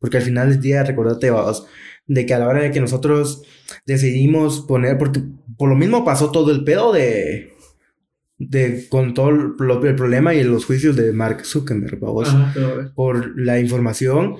Porque 0.00 0.16
al 0.18 0.24
final 0.24 0.50
del 0.50 0.60
día, 0.60 0.82
recordate 0.82 1.30
vos, 1.30 1.64
de 2.06 2.26
que 2.26 2.34
a 2.34 2.38
la 2.38 2.48
hora 2.48 2.62
de 2.62 2.70
que 2.70 2.80
nosotros 2.80 3.42
decidimos 3.86 4.60
poner, 4.60 4.98
porque 4.98 5.22
por 5.56 5.68
lo 5.68 5.76
mismo 5.76 6.04
pasó 6.04 6.30
todo 6.30 6.50
el 6.52 6.64
pedo 6.64 6.92
de, 6.92 7.52
de 8.38 8.86
con 8.88 9.14
todo 9.14 9.28
el, 9.30 9.54
pro- 9.56 9.84
el 9.86 9.94
problema 9.94 10.34
y 10.34 10.42
los 10.42 10.64
juicios 10.64 10.96
de 10.96 11.12
Mark 11.12 11.44
Zuckerberg, 11.44 11.98
vos, 11.98 12.28
Ajá, 12.28 12.50
pero, 12.54 12.92
por 12.94 13.38
la 13.40 13.58
información 13.60 14.36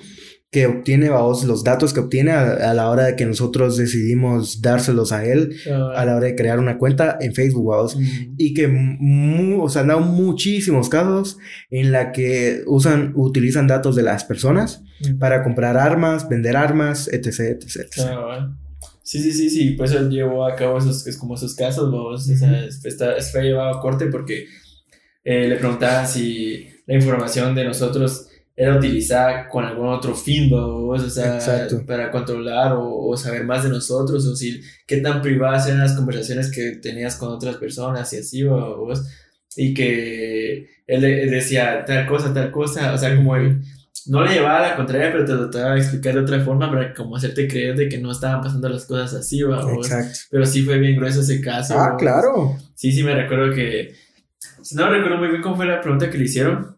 que 0.54 0.66
obtiene, 0.66 1.10
vos, 1.10 1.42
los 1.44 1.64
datos 1.64 1.92
que 1.92 1.98
obtiene 2.00 2.30
a, 2.30 2.70
a 2.70 2.74
la 2.74 2.88
hora 2.88 3.04
de 3.06 3.16
que 3.16 3.26
nosotros 3.26 3.76
decidimos 3.76 4.62
dárselos 4.62 5.10
a 5.10 5.24
él, 5.26 5.56
ah, 5.70 5.90
a 5.96 6.04
la 6.06 6.14
hora 6.16 6.26
de 6.26 6.36
crear 6.36 6.60
una 6.60 6.78
cuenta 6.78 7.18
en 7.20 7.34
Facebook, 7.34 7.64
vos. 7.64 7.96
mm, 7.96 8.34
Y 8.38 8.54
que, 8.54 8.68
mu- 8.68 9.62
o 9.64 9.68
sea, 9.68 9.82
han 9.82 9.88
dado 9.88 10.00
muchísimos 10.00 10.88
casos 10.88 11.38
en 11.70 11.90
la 11.90 12.12
que 12.12 12.62
usan, 12.66 13.12
utilizan 13.16 13.66
datos 13.66 13.96
de 13.96 14.02
las 14.04 14.22
personas 14.24 14.82
mm. 15.00 15.18
para 15.18 15.42
comprar 15.42 15.76
armas, 15.76 16.28
vender 16.28 16.56
armas, 16.56 17.08
etc, 17.12 17.26
etc, 17.40 17.76
etc. 17.76 18.08
Sí, 19.02 19.20
sí, 19.20 19.32
sí, 19.32 19.50
sí, 19.50 19.70
pues 19.72 19.90
él 19.92 20.08
llevó 20.08 20.46
a 20.46 20.54
cabo 20.54 20.78
esos, 20.78 21.06
es 21.06 21.16
como 21.18 21.34
esos 21.34 21.54
casos, 21.54 21.90
vamos, 21.92 22.30
o 22.30 22.36
sea, 22.36 22.64
es- 22.64 22.82
está, 22.84 23.14
fue 23.32 23.42
llevado 23.42 23.76
a 23.76 23.80
corte 23.82 24.06
porque 24.06 24.46
eh, 25.24 25.48
le 25.48 25.56
preguntaban 25.56 26.06
si 26.06 26.68
la 26.86 26.94
información 26.94 27.54
de 27.54 27.64
nosotros 27.64 28.28
era 28.56 28.76
utilizada 28.76 29.48
con 29.48 29.64
algún 29.64 29.88
otro 29.88 30.14
fin, 30.14 30.48
vamos, 30.48 31.02
o 31.02 31.10
sea, 31.10 31.34
Exacto. 31.34 31.84
para 31.86 32.10
controlar 32.10 32.72
o, 32.72 33.08
o 33.08 33.16
saber 33.16 33.44
más 33.44 33.64
de 33.64 33.70
nosotros, 33.70 34.26
o 34.26 34.36
si 34.36 34.60
qué 34.86 34.98
tan 34.98 35.20
privadas 35.22 35.66
eran 35.66 35.80
las 35.80 35.94
conversaciones 35.94 36.52
que 36.52 36.76
tenías 36.76 37.16
con 37.16 37.30
otras 37.30 37.56
personas 37.56 38.12
y 38.12 38.18
así, 38.18 38.44
vamos, 38.44 39.02
y 39.56 39.74
que 39.74 40.68
él 40.86 41.00
decía 41.30 41.84
tal 41.84 42.06
cosa, 42.06 42.32
tal 42.32 42.50
cosa, 42.50 42.92
o 42.92 42.98
sea, 42.98 43.16
como 43.16 43.36
él 43.36 43.60
no 44.06 44.22
le 44.22 44.34
llevaba 44.34 44.58
a 44.58 44.70
la 44.70 44.76
contraria, 44.76 45.10
pero 45.10 45.24
te 45.24 45.32
trataba 45.32 45.74
de 45.74 45.80
explicar 45.80 46.14
de 46.14 46.20
otra 46.20 46.40
forma 46.40 46.70
para 46.70 46.92
como 46.92 47.16
hacerte 47.16 47.48
creer 47.48 47.76
de 47.76 47.88
que 47.88 47.98
no 47.98 48.12
estaban 48.12 48.42
pasando 48.42 48.68
las 48.68 48.84
cosas 48.84 49.14
así, 49.14 49.42
vamos. 49.42 49.86
Exacto. 49.86 50.18
Pero 50.30 50.46
sí 50.46 50.62
fue 50.62 50.78
bien 50.78 50.96
grueso 50.96 51.20
ese 51.20 51.40
caso. 51.40 51.78
Ah, 51.78 51.96
claro. 51.98 52.56
Sí, 52.74 52.92
sí, 52.92 53.02
me 53.02 53.14
recuerdo 53.14 53.54
que. 53.54 53.94
No 54.72 54.90
recuerdo 54.90 55.18
muy 55.18 55.28
bien 55.28 55.42
cómo 55.42 55.56
fue 55.56 55.66
la 55.66 55.80
pregunta 55.80 56.10
que 56.10 56.18
le 56.18 56.24
hicieron. 56.24 56.73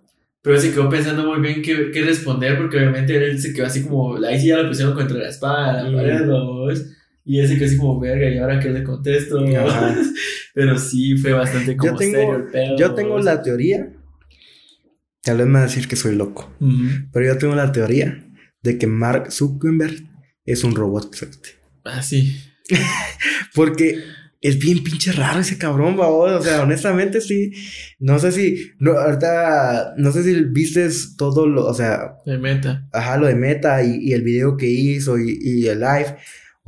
Pero 0.47 0.61
se 0.61 0.71
quedó 0.71 0.89
pensando 0.89 1.27
muy 1.27 1.41
bien 1.41 1.61
qué, 1.61 1.91
qué 1.93 2.03
responder, 2.03 2.57
porque 2.57 2.77
obviamente 2.77 3.17
él 3.17 3.37
se 3.41 3.53
quedó 3.53 3.67
así 3.67 3.83
como. 3.83 4.17
Ahí 4.25 4.39
sí 4.41 4.47
ya 4.47 4.59
lo 4.59 4.69
pusieron 4.69 4.95
contra 4.95 5.19
la 5.19 5.29
espada, 5.29 5.83
la 5.83 5.91
Mm. 5.91 5.97
pared, 5.97 6.27
vamos. 6.29 6.87
Y 7.25 7.41
él 7.41 7.49
se 7.49 7.57
quedó 7.57 7.67
así 7.67 7.77
como, 7.77 7.99
verga, 7.99 8.31
¿y 8.31 8.39
ahora 8.39 8.61
qué 8.61 8.71
le 8.71 8.85
contesto? 8.85 9.45
Pero 10.55 10.79
sí, 10.79 11.17
fue 11.17 11.33
bastante 11.33 11.77
como 11.77 11.93
Yo 11.93 11.99
tengo- 11.99 12.13
serio 12.17 12.37
el 12.37 12.45
pedo. 12.45 12.77
Yo 12.79 12.95
tengo 12.95 13.19
la 13.19 13.43
teoría, 13.43 13.93
tal 15.23 15.39
vez 15.39 15.47
me 15.49 15.55
va 15.55 15.59
a 15.59 15.63
decir 15.65 15.89
que 15.89 15.97
soy 15.97 16.15
loco, 16.15 16.55
pero 17.13 17.27
yo 17.27 17.37
tengo 17.39 17.57
la 17.57 17.73
teoría 17.73 18.25
de 18.63 18.79
que 18.79 18.87
Mark 18.87 19.33
Zuckerberg 19.33 19.97
es 20.45 20.63
un 20.63 20.77
robot. 20.77 21.15
Ah, 21.85 22.01
sí. 22.03 22.41
Porque 23.55 23.99
es 24.41 24.59
bien 24.59 24.83
pinche 24.85 25.13
raro 25.13 25.41
ese 25.41 25.59
cabrón, 25.59 25.97
babos. 25.97 26.33
O 26.33 26.43
sea, 26.43 26.63
honestamente 26.63 27.21
sí. 27.21 27.53
No 27.99 28.19
sé 28.19 28.33
si. 28.33 28.73
No, 28.79 28.93
ahorita. 28.93 29.95
No 29.97 30.13
sé 30.13 30.23
si 30.25 30.43
viste 30.45 30.89
todo 31.17 31.47
lo. 31.47 31.67
O 31.67 31.75
sea, 31.75 32.17
De 32.25 32.39
meta. 32.39 32.87
ajá, 32.93 33.17
lo 33.17 33.27
de 33.27 33.35
Meta 33.35 33.83
y, 33.83 33.97
y 34.01 34.13
el 34.13 34.23
video 34.23 34.57
que 34.57 34.67
hizo 34.67 35.19
y, 35.19 35.39
y 35.41 35.67
el 35.69 35.81
live. 35.81 36.17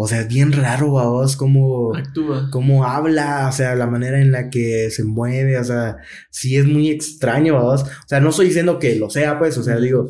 O 0.00 0.06
sea, 0.06 0.20
es 0.20 0.28
bien 0.28 0.52
raro, 0.52 0.92
babos, 0.92 1.36
cómo. 1.36 1.94
Actúa. 1.96 2.48
Cómo 2.52 2.84
habla, 2.84 3.48
o 3.48 3.52
sea, 3.52 3.74
la 3.74 3.86
manera 3.88 4.20
en 4.20 4.30
la 4.30 4.48
que 4.48 4.90
se 4.90 5.02
mueve, 5.02 5.58
o 5.58 5.64
sea, 5.64 5.96
sí 6.30 6.56
es 6.56 6.66
muy 6.66 6.88
extraño, 6.90 7.54
babos. 7.54 7.82
O 7.82 8.08
sea, 8.08 8.20
no 8.20 8.30
estoy 8.30 8.46
diciendo 8.46 8.78
que 8.78 8.94
lo 8.94 9.10
sea, 9.10 9.38
pues, 9.40 9.58
o 9.58 9.62
sea, 9.64 9.76
digo. 9.78 10.08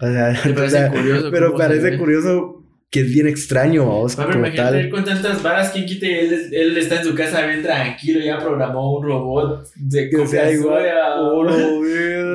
O 0.00 0.06
sea, 0.06 0.34
o 0.64 0.68
sea, 0.70 0.90
curioso. 0.90 1.30
pero 1.30 1.54
parece 1.54 1.98
curioso 1.98 2.63
que 2.90 3.00
es 3.00 3.08
bien 3.12 3.26
extraño, 3.26 3.82
Ah, 4.06 4.06
pero 4.16 4.28
como 4.28 4.38
imagínate 4.46 4.80
tal. 4.82 4.90
con 4.90 5.04
tantas 5.04 5.42
varas, 5.42 5.70
quien 5.72 5.84
quite, 5.84 6.26
él, 6.26 6.48
él 6.52 6.76
está 6.76 7.00
en 7.00 7.04
su 7.04 7.14
casa 7.14 7.44
bien 7.44 7.60
tranquilo, 7.62 8.20
ya 8.20 8.38
programó 8.38 8.98
un 8.98 9.04
robot 9.04 9.66
de 9.74 10.08
Que 10.10 10.26
sea 10.28 10.52
igual. 10.52 10.84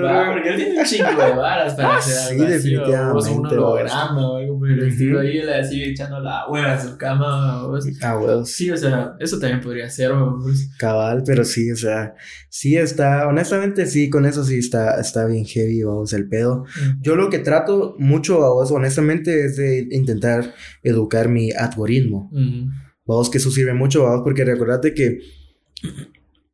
Va, 0.04 0.32
porque 0.34 0.50
él 0.50 0.56
tiene 0.58 0.80
un 0.80 0.86
chingo 0.86 1.10
de 1.10 1.32
varas 1.34 1.74
para 1.76 1.96
Ah, 1.96 1.98
hacer 1.98 2.14
sí, 2.14 2.32
algo 2.34 2.44
así, 2.44 2.54
definitivamente, 2.54 3.30
o 3.30 3.34
un 3.36 3.42
vos. 3.44 3.52
holograma 3.52 4.32
o 4.32 4.38
algo 4.38 4.60
por 4.60 4.72
el 4.72 4.88
estilo, 4.88 5.20
ahí 5.20 5.38
él 5.38 5.50
así 5.54 5.84
echando 5.84 6.20
la 6.20 6.48
hueva 6.50 6.74
a 6.74 6.80
su 6.82 6.98
cama, 6.98 7.64
vos. 7.68 7.86
Ah, 8.02 8.18
huevos. 8.18 8.50
Sí, 8.52 8.70
o 8.72 8.78
sea, 8.78 9.14
eso 9.20 9.40
también 9.40 9.62
podría 9.62 9.90
ser, 9.90 10.14
vos. 10.14 10.44
Cabal, 10.78 11.24
pero 11.26 11.44
sí, 11.44 11.72
o 11.72 11.76
sea, 11.76 12.14
sí 12.50 12.76
está, 12.76 13.28
honestamente 13.28 13.86
sí, 13.86 14.10
con 14.10 14.26
eso 14.26 14.44
sí 14.44 14.58
está, 14.58 15.00
está 15.00 15.26
bien 15.26 15.46
heavy, 15.46 15.84
vamos, 15.84 16.14
el 16.14 16.28
pedo. 16.28 16.66
Yo 17.02 17.16
lo 17.16 17.30
que 17.30 17.40
trato 17.40 17.96
mucho, 18.00 18.40
vos, 18.40 18.72
honestamente, 18.72 19.46
es 19.46 19.56
de 19.58 19.88
intentar 19.92 20.54
educar 20.84 21.30
mi 21.30 21.52
algoritmo. 21.52 22.32
Vamos, 23.06 23.30
que 23.30 23.38
eso 23.38 23.52
sirve 23.52 23.74
mucho, 23.74 24.04
vamos, 24.04 24.22
porque 24.24 24.46
recordate 24.46 24.94
que, 24.94 25.20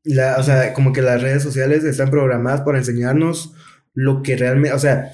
la, 0.04 0.38
o 0.38 0.44
sea, 0.44 0.74
como 0.74 0.94
que 0.94 1.02
las 1.02 1.22
redes 1.22 1.42
sociales 1.44 1.84
están 1.84 2.12
programadas 2.12 2.62
para 2.62 2.78
enseñarnos 2.78 3.54
lo 3.94 4.22
que 4.22 4.36
realmente, 4.36 4.74
o 4.74 4.80
sea, 4.80 5.12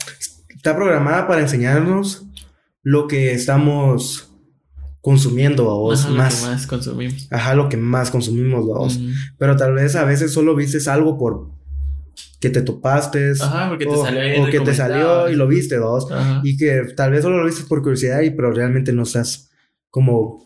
está 0.49 0.75
programada 0.75 1.27
para 1.27 1.41
enseñarnos 1.41 2.27
lo 2.83 3.07
que 3.07 3.33
estamos 3.33 4.30
consumiendo, 5.01 5.65
vamos, 5.65 6.01
Ajá, 6.01 6.09
lo 6.09 6.15
que 6.15 6.21
más. 6.21 6.43
más 6.43 6.67
consumimos. 6.67 7.27
Ajá, 7.31 7.55
lo 7.55 7.69
que 7.69 7.77
más 7.77 8.11
consumimos. 8.11 8.65
Ujú. 8.97 9.07
Pero 9.37 9.55
tal 9.57 9.73
vez 9.73 9.95
a 9.95 10.05
veces 10.05 10.31
solo 10.31 10.55
vistes 10.55 10.87
algo 10.87 11.17
por 11.17 11.49
que 12.39 12.49
te 12.49 12.61
topaste 12.63 13.33
Ajá, 13.39 13.69
porque 13.69 13.85
te 13.85 13.91
o, 13.91 14.03
salió 14.03 14.21
ahí 14.21 14.39
o 14.39 14.45
que 14.49 14.59
te 14.61 14.73
salió 14.73 15.29
y 15.29 15.35
lo 15.35 15.47
viste, 15.47 15.77
vos. 15.79 16.11
Ajá. 16.11 16.41
Y 16.43 16.57
que 16.57 16.83
tal 16.95 17.11
vez 17.11 17.21
solo 17.23 17.37
lo 17.39 17.45
viste 17.45 17.63
por 17.67 17.81
curiosidad 17.81 18.21
y 18.21 18.31
pero 18.31 18.51
realmente 18.51 18.91
no 18.93 19.03
estás 19.03 19.49
como 19.89 20.45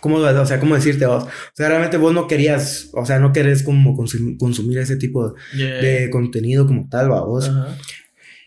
¿Cómo, 0.00 0.16
o 0.16 0.46
sea, 0.46 0.60
cómo 0.60 0.74
decirte 0.74 1.06
vos? 1.06 1.24
O 1.24 1.28
sea, 1.54 1.68
realmente 1.68 1.96
vos 1.96 2.12
no 2.12 2.26
querías, 2.26 2.90
o 2.92 3.06
sea, 3.06 3.18
no 3.18 3.32
querés 3.32 3.62
como 3.62 3.96
consum- 3.96 4.36
consumir 4.36 4.78
ese 4.78 4.96
tipo 4.96 5.34
Yeah. 5.56 5.76
de 5.80 6.10
contenido 6.10 6.66
como 6.66 6.88
tal, 6.88 7.10
va 7.10 7.24
vos. 7.24 7.48
Ajá. 7.48 7.76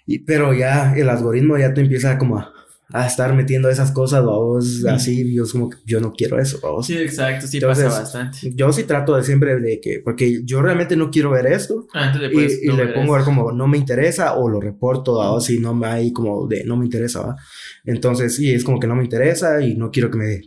Y, 0.05 0.19
pero 0.19 0.53
ya 0.53 0.93
el 0.95 1.09
algoritmo 1.09 1.57
ya 1.57 1.73
te 1.73 1.81
empieza 1.81 2.17
como 2.17 2.37
a, 2.37 2.51
a 2.91 3.05
estar 3.05 3.33
metiendo 3.35 3.69
esas 3.69 3.91
cosas, 3.91 4.21
va 4.25 4.35
vos, 4.37 4.81
Mm. 4.83 4.87
así, 4.87 5.33
yo 5.33 5.43
es 5.43 5.51
como 5.51 5.69
yo 5.85 5.99
no 5.99 6.11
quiero 6.13 6.39
eso, 6.39 6.59
va 6.63 6.71
vos. 6.71 6.87
Sí, 6.87 6.97
exacto, 6.97 7.45
sí 7.47 7.57
Entonces, 7.57 7.85
pasa 7.85 7.99
bastante. 8.01 8.51
Yo 8.55 8.71
sí 8.73 8.83
trato 8.83 9.15
de 9.15 9.23
siempre 9.23 9.59
de 9.59 9.79
que, 9.79 9.99
porque 10.03 10.41
yo 10.43 10.61
realmente 10.61 10.95
no 10.95 11.11
quiero 11.11 11.29
ver 11.31 11.45
esto. 11.47 11.87
Ah, 11.93 12.07
entonces 12.07 12.31
Y, 12.31 12.33
puedes 12.33 12.63
y 12.63 12.67
no 12.67 12.75
le 12.77 12.87
pongo 12.87 13.13
a 13.13 13.17
ver 13.17 13.25
como 13.25 13.51
no 13.51 13.67
me 13.67 13.77
interesa 13.77 14.33
o 14.35 14.49
lo 14.49 14.59
reporto 14.59 15.17
¿va? 15.17 15.31
o 15.31 15.39
si 15.39 15.59
no 15.59 15.73
me 15.75 15.87
hay 15.87 16.11
como 16.13 16.47
de 16.47 16.63
no 16.63 16.77
me 16.77 16.85
interesa 16.85 17.21
¿va? 17.21 17.35
entonces 17.85 18.35
sí 18.35 18.51
es 18.53 18.63
como 18.63 18.79
que 18.79 18.87
no 18.87 18.95
me 18.95 19.03
interesa 19.03 19.61
y 19.61 19.75
no 19.75 19.91
quiero 19.91 20.09
que 20.11 20.17
me 20.17 20.41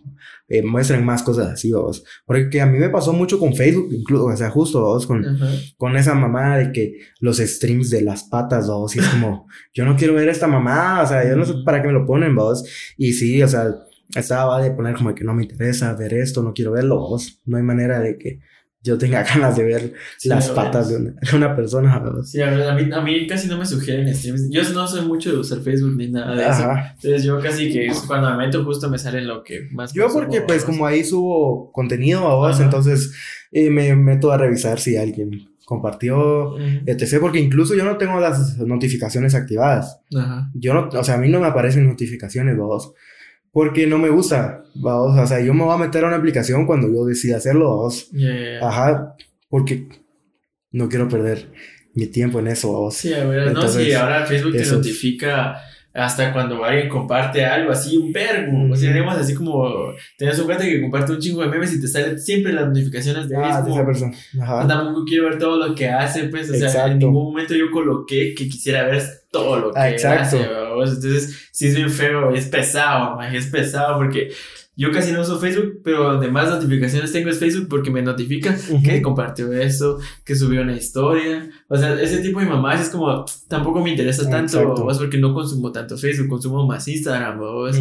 eh, 0.49 0.63
muestren 0.63 1.05
más 1.05 1.23
cosas 1.23 1.49
así 1.49 1.73
vamos 1.73 2.05
porque 2.27 2.61
a 2.61 2.67
mí 2.67 2.79
me 2.79 2.91
pasó 2.91 3.13
mucho 3.13 3.39
con 3.39 3.55
Facebook 3.55 3.89
incluso 3.93 4.27
o 4.27 4.37
sea 4.37 4.51
justo 4.51 4.81
¿vos? 4.81 5.07
con, 5.07 5.25
Ajá. 5.25 5.51
con 5.77 5.97
esa 5.97 6.15
mamá 6.15 6.59
de 6.59 6.73
que 6.73 6.99
los 7.21 7.39
streams 7.39 7.91
de 7.91 8.03
las 8.03 8.25
patas 8.25 8.69
¿vos? 8.69 8.95
y 8.97 8.99
es 8.99 9.09
como 9.09 9.47
yo 9.75 9.85
no 9.85 9.97
quiero 9.97 10.15
ver 10.15 10.29
esta 10.29 10.47
mamá 10.47 11.03
o 11.03 11.07
sea 11.07 11.29
yo 11.29 11.37
no 11.37 11.45
sé 11.45 11.55
para 11.65 11.81
qué 11.81 11.89
me 11.89 11.95
lo 11.95 12.05
ponen 12.05 12.35
¿vos? 12.35 12.65
y 12.97 13.13
sí 13.13 13.43
o 13.43 13.49
sea 13.49 13.75
estaba 14.15 14.61
de 14.63 14.73
poner 14.73 14.95
como 14.97 15.15
que 15.15 15.25
no 15.25 15.33
me 15.33 15.45
interesa 15.45 15.95
ver 15.95 16.15
esto 16.15 16.43
no 16.43 16.53
quiero 16.53 16.73
verlo 16.73 16.99
¿vos? 16.99 17.41
no 17.45 17.57
hay 17.57 17.63
manera 17.63 18.01
de 18.01 18.19
que 18.19 18.41
yo 18.83 18.99
tenga 18.99 19.23
ganas 19.35 19.57
de 19.57 19.65
ver 19.65 19.93
Sí, 20.17 20.29
las 20.29 20.51
patas 20.51 20.89
de 20.89 20.97
una, 20.97 21.11
de 21.13 21.37
una 21.37 21.57
persona. 21.57 22.03
Sí, 22.25 22.41
a, 22.41 22.51
ver, 22.51 22.69
a, 22.69 22.75
mí, 22.75 22.93
a 22.93 23.01
mí 23.01 23.27
casi 23.27 23.49
no 23.49 23.57
me 23.59 23.67
sugieren 23.67 24.13
streams. 24.15 24.49
Yo 24.51 24.63
no 24.73 24.87
soy 24.87 25.07
mucho 25.07 25.33
de 25.33 25.39
usar 25.39 25.61
Facebook 25.61 25.97
ni 25.97 26.09
nada 26.09 26.35
de 26.35 26.49
eso. 26.49 26.71
Entonces 26.95 27.25
yo 27.25 27.41
casi 27.41 27.73
que 27.73 27.91
cuando 28.07 28.31
me 28.31 28.47
meto 28.47 28.65
justo 28.65 28.91
me 28.91 28.99
sale 28.99 29.23
lo 29.23 29.43
que 29.43 29.69
más 29.71 29.93
Yo 29.93 30.09
porque 30.13 30.41
pues 30.43 30.65
como 30.65 30.87
ahí 30.87 31.05
subo 31.05 31.71
contenido 31.73 32.27
a 32.29 32.35
vos, 32.35 32.57
Ajá. 32.57 32.65
entonces 32.65 33.13
eh, 33.53 33.71
me 33.71 33.95
meto 33.95 34.33
a 34.33 34.39
revisar 34.39 34.81
si 34.81 34.97
alguien 34.97 35.49
compartió, 35.65 36.59
etc. 36.87 37.19
Porque 37.21 37.39
incluso 37.39 37.75
yo 37.75 37.85
no 37.85 37.97
tengo 37.97 38.21
las 38.21 38.59
notificaciones 38.59 39.35
activadas. 39.35 40.01
Ajá. 40.15 40.51
Yo 40.55 40.75
no, 40.75 40.89
o 40.89 41.05
sea, 41.05 41.15
a 41.15 41.19
mí 41.19 41.29
no 41.29 41.41
me 41.41 41.47
aparecen 41.47 41.87
notificaciones, 41.87 42.57
vos. 42.57 42.93
Porque 43.53 43.87
no 43.87 43.99
me 43.99 44.09
gusta, 44.09 44.65
vos. 44.75 45.19
O 45.19 45.27
sea, 45.27 45.41
yo 45.41 45.53
me 45.55 45.65
voy 45.65 45.75
a 45.75 45.79
meter 45.79 46.05
a 46.05 46.09
una 46.09 46.17
aplicación 46.17 46.67
cuando 46.67 46.89
yo 46.89 47.05
decida 47.05 47.37
hacerlo. 47.37 47.89
Yeah. 48.13 48.67
Ajá, 48.67 49.15
porque 49.49 49.89
no 50.71 50.89
quiero 50.89 51.09
perder 51.09 51.49
mi 51.95 52.07
tiempo 52.07 52.39
en 52.39 52.49
eso, 52.49 52.73
vos. 52.73 52.95
Sí, 52.95 53.13
a 53.13 53.25
ver, 53.25 53.43
no, 53.43 53.49
Entonces, 53.49 53.85
sí, 53.85 53.93
ahora 53.93 54.25
Facebook 54.25 54.53
te 54.57 54.65
notifica 54.67 55.61
hasta 55.95 56.33
cuando 56.33 56.65
alguien 56.65 56.89
comparte 56.89 57.45
algo 57.45 57.71
así, 57.71 57.99
un 57.99 58.11
verbo. 58.11 58.73
O 58.73 58.77
sea, 58.77 58.91
tenemos 58.91 59.15
así 59.15 59.35
como, 59.35 59.93
tenés 60.17 60.39
un 60.39 60.47
cuenta 60.47 60.65
que 60.65 60.81
comparte 60.81 61.13
un 61.13 61.19
chingo 61.19 61.43
de 61.43 61.49
memes 61.49 61.75
y 61.75 61.81
te 61.83 61.87
salen 61.87 62.19
siempre 62.19 62.55
las 62.55 62.67
notificaciones 62.69 63.29
de. 63.29 63.37
Ah, 63.37 63.61
de 63.61 63.71
esa 63.71 63.85
persona. 63.85 64.13
Ajá. 64.41 64.67
Tampoco 64.67 65.05
quiero 65.05 65.25
ver 65.25 65.39
todo 65.39 65.69
lo 65.69 65.75
que 65.75 65.91
hace, 65.91 66.25
pues, 66.25 66.49
o 66.49 66.55
sea, 66.55 66.87
en 66.87 66.99
ningún 66.99 67.25
momento 67.25 67.55
yo 67.55 67.71
coloqué 67.71 68.33
que 68.35 68.49
quisiera 68.49 68.85
ver 68.85 69.03
todo 69.31 69.59
lo 69.59 69.73
que 69.73 69.79
Ah, 69.79 69.91
exacto. 69.91 70.23
hace, 70.23 70.39
¿verdad? 70.39 70.62
Entonces 70.81 71.49
sí 71.53 71.69
es 71.69 71.75
bien 71.75 71.91
feo, 71.91 72.31
es 72.35 72.47
pesado, 72.47 73.21
es 73.23 73.47
pesado 73.47 73.97
porque 73.99 74.31
yo 74.75 74.91
casi 74.91 75.13
no 75.13 75.21
uso 75.21 75.39
Facebook, 75.39 75.83
pero 75.85 76.13
donde 76.13 76.31
más 76.31 76.49
notificaciones 76.49 77.13
tengo 77.13 77.29
es 77.29 77.39
Facebook 77.39 77.69
porque 77.69 77.91
me 77.91 78.01
notifica 78.01 78.57
que 78.83 79.03
compartió 79.03 79.53
eso, 79.53 79.99
que 80.25 80.35
subió 80.35 80.63
una 80.63 80.75
historia. 80.75 81.51
O 81.69 81.77
sea, 81.77 82.01
ese 82.01 82.19
tipo 82.19 82.41
de 82.41 82.47
mamás 82.47 82.81
es 82.81 82.89
como, 82.89 83.27
tampoco 83.49 83.83
me 83.83 83.91
interesa 83.91 84.29
tanto, 84.31 84.75
¿vos? 84.75 84.99
porque 84.99 85.19
no 85.19 85.35
consumo 85.35 85.71
tanto 85.73 85.99
Facebook, 85.99 86.29
consumo 86.29 86.67
más 86.67 86.89
Instagram, 86.89 87.39
¿vos? 87.39 87.79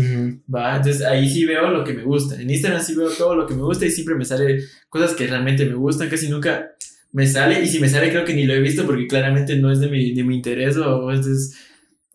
¿va? 0.54 0.76
Entonces 0.76 1.02
ahí 1.04 1.30
sí 1.30 1.46
veo 1.46 1.70
lo 1.70 1.86
que 1.86 1.94
me 1.94 2.04
gusta. 2.04 2.40
En 2.40 2.50
Instagram 2.50 2.82
sí 2.82 2.94
veo 2.94 3.10
todo 3.10 3.36
lo 3.36 3.48
que 3.48 3.56
me 3.56 3.62
gusta 3.62 3.86
y 3.86 3.92
siempre 3.92 4.16
me 4.16 4.26
sale 4.26 4.60
cosas 4.90 5.14
que 5.14 5.28
realmente 5.28 5.66
me 5.66 5.76
gustan, 5.76 6.10
casi 6.10 6.28
nunca 6.28 6.72
me 7.14 7.26
sale 7.26 7.64
y 7.64 7.68
si 7.68 7.80
me 7.80 7.88
sale 7.88 8.10
creo 8.10 8.26
que 8.26 8.34
ni 8.34 8.46
lo 8.46 8.54
he 8.54 8.60
visto 8.60 8.86
porque 8.86 9.08
claramente 9.08 9.56
no 9.56 9.72
es 9.72 9.80
de 9.80 9.88
mi, 9.88 10.14
de 10.14 10.24
mi 10.26 10.36
interés 10.36 10.76
o, 10.76 11.10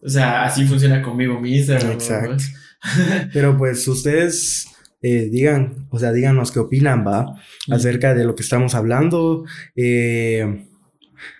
o 0.02 0.09
sea, 0.09 0.44
así 0.44 0.66
funciona 0.66 1.02
conmigo 1.02 1.40
mi 1.40 1.56
Instagram. 1.56 1.93
Exacto. 1.93 2.44
Pero 3.32 3.56
pues 3.56 3.86
ustedes 3.89 4.68
eh, 5.02 5.28
digan, 5.31 5.86
o 5.90 5.98
sea, 5.98 6.12
díganos 6.12 6.52
qué 6.52 6.59
opinan, 6.59 7.06
¿va? 7.06 7.35
Acerca 7.70 8.14
de 8.14 8.24
lo 8.24 8.35
que 8.35 8.43
estamos 8.43 8.74
hablando, 8.74 9.44
eh, 9.74 10.66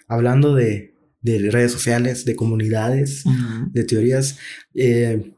hablando 0.09 0.55
de, 0.55 0.95
de, 1.21 1.51
redes 1.51 1.73
sociales, 1.73 2.25
de 2.25 2.37
comunidades, 2.37 3.25
de 3.73 3.85
teorías. 3.85 4.39
Eh, 4.75 5.33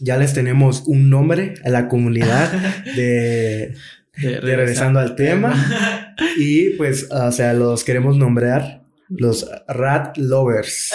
ya 0.00 0.16
les 0.16 0.32
tenemos 0.32 0.84
un 0.86 1.10
nombre 1.10 1.54
a 1.64 1.68
la 1.68 1.88
comunidad 1.88 2.50
de, 2.96 3.74
de, 4.16 4.40
regresando 4.40 5.00
al 5.00 5.16
tema. 5.16 6.16
y 6.38 6.70
pues, 6.70 7.08
o 7.10 7.32
sea, 7.32 7.52
los 7.52 7.84
queremos 7.84 8.16
nombrar 8.16 8.80
los 9.08 9.46
Rat 9.66 10.16
Lovers. 10.16 10.92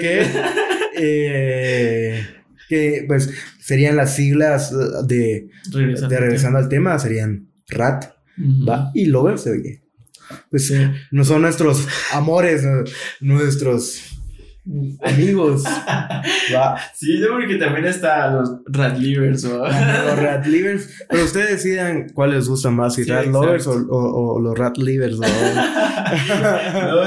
que, 0.00 0.26
que 0.94 2.24
pues 3.06 3.30
serían 3.60 3.96
las 3.96 4.16
siglas 4.16 4.72
de 5.06 5.48
regresando, 5.72 6.58
al 6.58 6.68
tema, 6.68 6.98
serían 6.98 7.48
Rat, 7.68 8.12
¿va? 8.68 8.90
Y 8.94 9.06
Lovers, 9.06 9.46
oye. 9.46 9.82
Pues 10.50 10.72
no 11.10 11.24
son 11.24 11.42
nuestros 11.42 11.86
amores, 12.12 12.64
nuestros 13.20 14.13
amigos. 15.02 15.64
¿va? 16.54 16.76
Sí, 16.94 17.18
yo 17.18 17.28
porque 17.30 17.56
también 17.56 17.86
está 17.86 18.30
los 18.30 18.50
Rat 18.66 18.98
Livers. 18.98 19.44
Los 19.44 20.18
Rat 20.18 20.46
Livers. 20.46 20.88
Pero 21.08 21.24
ustedes 21.24 21.50
decidan 21.50 22.08
cuál 22.14 22.30
les 22.30 22.48
gusta 22.48 22.70
más, 22.70 22.94
si 22.94 23.04
Rat 23.04 23.26
Lovers 23.26 23.66
o, 23.66 24.40
los 24.40 24.58
Rat 24.58 24.78
Livers. 24.78 25.18
no, 25.18 25.26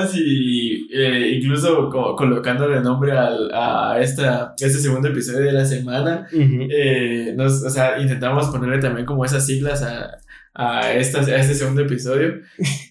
si 0.11 0.87
eh, 0.93 1.39
incluso 1.39 1.89
colocándole 1.89 2.81
nombre 2.81 3.11
al, 3.11 3.51
a 3.53 3.99
esta, 3.99 4.53
este 4.59 4.79
segundo 4.79 5.07
episodio 5.07 5.45
de 5.45 5.53
la 5.53 5.65
semana, 5.65 6.27
eh, 6.31 7.33
nos, 7.35 7.63
o 7.63 7.69
sea, 7.69 7.99
intentamos 7.99 8.47
ponerle 8.47 8.79
también 8.79 9.05
como 9.05 9.25
esas 9.25 9.45
siglas 9.45 9.81
a 9.83 10.19
a, 10.59 10.91
esta, 10.93 11.19
a 11.19 11.35
este 11.37 11.53
segundo 11.53 11.83
episodio. 11.83 12.41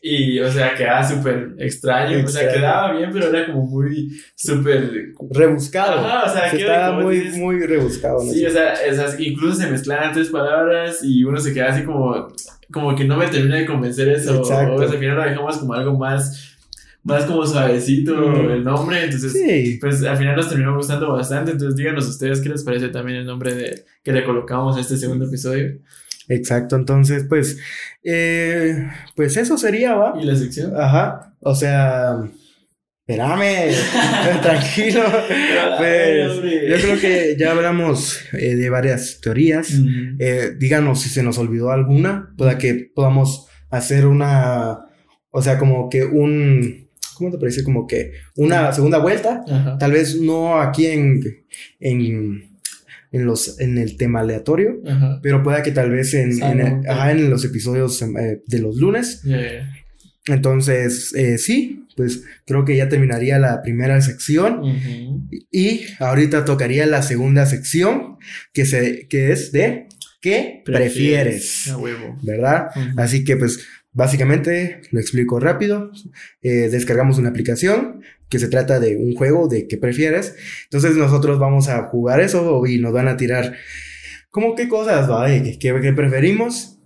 Y, 0.01 0.39
o 0.39 0.49
sea, 0.51 0.73
quedaba 0.75 1.03
súper 1.03 1.57
extraño. 1.59 2.25
O 2.25 2.29
sea, 2.29 2.53
quedaba 2.53 2.93
bien, 2.93 3.11
pero 3.13 3.29
era 3.29 3.47
como 3.47 3.67
muy 3.67 4.09
súper... 4.37 5.09
Rebuscado. 5.31 5.99
Ajá, 5.99 6.31
o 6.31 6.33
sea, 6.33 6.51
quedaba 6.53 7.01
muy, 7.01 7.29
muy 7.31 7.67
rebuscado. 7.67 8.21
Sí, 8.21 8.47
o 8.47 8.51
sea, 8.51 8.75
incluso 9.19 9.57
se 9.57 9.69
mezclaban 9.69 10.13
tres 10.13 10.29
palabras 10.29 11.01
y 11.03 11.25
uno 11.25 11.41
se 11.41 11.53
queda 11.53 11.71
así 11.71 11.83
como, 11.83 12.29
como 12.71 12.95
que 12.95 13.05
no 13.05 13.17
me 13.17 13.27
termina 13.27 13.57
de 13.57 13.67
convencer 13.67 14.11
eso. 14.11 14.37
Exacto. 14.37 14.75
O, 14.75 14.79
sea, 14.79 14.87
al 14.87 14.99
final 14.99 15.17
lo 15.17 15.25
dejamos 15.25 15.59
como 15.59 15.75
algo 15.75 15.99
más 15.99 16.53
más 17.03 17.25
como 17.25 17.47
suavecito 17.47 18.53
el 18.53 18.65
nombre, 18.65 19.05
entonces 19.05 19.33
sí. 19.33 19.79
pues 19.81 20.03
al 20.03 20.17
final 20.17 20.35
nos 20.35 20.49
terminó 20.49 20.75
gustando 20.75 21.13
bastante, 21.13 21.53
entonces 21.53 21.77
díganos 21.77 22.09
ustedes 22.09 22.41
qué 22.41 22.49
les 22.49 22.65
parece 22.65 22.89
también 22.89 23.19
el 23.19 23.27
nombre 23.27 23.55
de 23.55 23.85
que 24.03 24.11
le 24.11 24.25
colocamos 24.25 24.77
a 24.77 24.81
este 24.81 24.97
segundo 24.97 25.27
episodio. 25.27 25.79
Exacto, 26.29 26.77
entonces, 26.77 27.25
pues, 27.29 27.59
eh, 28.03 28.89
pues 29.15 29.37
eso 29.37 29.57
sería, 29.57 29.95
¿va? 29.95 30.15
¿Y 30.21 30.25
la 30.25 30.35
sección? 30.35 30.73
Ajá, 30.77 31.35
o 31.41 31.55
sea, 31.55 32.17
espérame, 33.07 33.73
tranquilo. 34.43 35.03
pues, 35.79 36.35
yo 36.35 36.77
creo 36.77 37.01
que 37.01 37.37
ya 37.39 37.53
hablamos 37.53 38.19
eh, 38.33 38.57
de 38.57 38.71
varias 38.71 39.21
teorías. 39.21 39.73
Eh, 40.19 40.53
díganos 40.59 41.01
si 41.03 41.09
se 41.09 41.23
nos 41.23 41.39
olvidó 41.39 41.71
alguna, 41.71 42.35
para 42.37 42.59
que 42.59 42.91
podamos 42.95 43.47
hacer 43.71 44.07
una, 44.07 44.81
o 45.31 45.43
sea, 45.43 45.59
como 45.59 45.89
que 45.89 46.05
un, 46.05 46.89
¿cómo 47.15 47.31
te 47.31 47.39
parece? 47.39 47.63
Como 47.63 47.87
que 47.87 48.13
una 48.37 48.73
segunda 48.73 48.99
vuelta. 48.99 49.45
Tal 49.79 49.93
vez 49.93 50.21
no 50.21 50.61
aquí 50.61 50.87
en, 50.87 51.21
en 51.79 52.56
en, 53.13 53.25
los, 53.27 53.61
en 53.61 53.79
el 53.79 53.97
tema 53.97 54.21
aleatorio, 54.21 54.81
pero 55.23 55.43
pueda 55.43 55.63
que 55.63 55.73
tal 55.73 55.91
vez 55.91 56.15
en, 56.15 56.43
en, 56.43 57.31
los 57.31 57.45
episodios 57.45 58.03
eh, 58.03 58.43
de 58.47 58.59
los 58.59 58.77
lunes. 58.77 59.23
Entonces, 60.27 61.15
eh, 61.15 61.39
sí, 61.39 61.85
pues 61.97 62.25
creo 62.45 62.65
que 62.65 62.77
ya 62.77 62.89
terminaría 62.89 63.39
la 63.39 63.63
primera 63.63 64.01
sección 64.01 64.61
y 65.51 65.83
ahorita 65.99 66.45
tocaría 66.45 66.87
la 66.87 67.03
segunda 67.03 67.47
sección 67.47 68.17
que, 68.53 68.67
se, 68.67 69.07
que 69.09 69.33
es 69.33 69.53
de 69.53 69.87
¿qué 70.21 70.63
prefieres? 70.65 71.73
¿Verdad? 72.23 72.69
Así 72.97 73.25
que 73.25 73.37
pues 73.37 73.67
básicamente 73.93 74.83
lo 74.91 75.01
explico 75.01 75.41
rápido. 75.41 75.91
Eh, 76.43 76.69
descargamos 76.71 77.19
una 77.19 77.31
aplicación 77.31 78.03
que 78.29 78.39
se 78.39 78.49
trata 78.49 78.81
de 78.81 78.97
un 78.97 79.15
juego 79.15 79.49
de 79.49 79.69
qué 79.69 79.77
prefieres. 79.77 80.35
Entonces 80.65 80.97
nosotros 80.97 81.39
vamos 81.39 81.69
a 81.69 81.85
jugar 81.85 82.21
eso 82.21 82.67
y 82.67 82.79
nos 82.79 82.93
van 82.93 83.09
a 83.09 83.17
tirar 83.17 83.55
como 84.31 84.55
qué 84.55 84.69
cosas, 84.69 85.11
¿va? 85.11 85.27
¿Qué, 85.29 85.93
preferimos? 85.95 86.79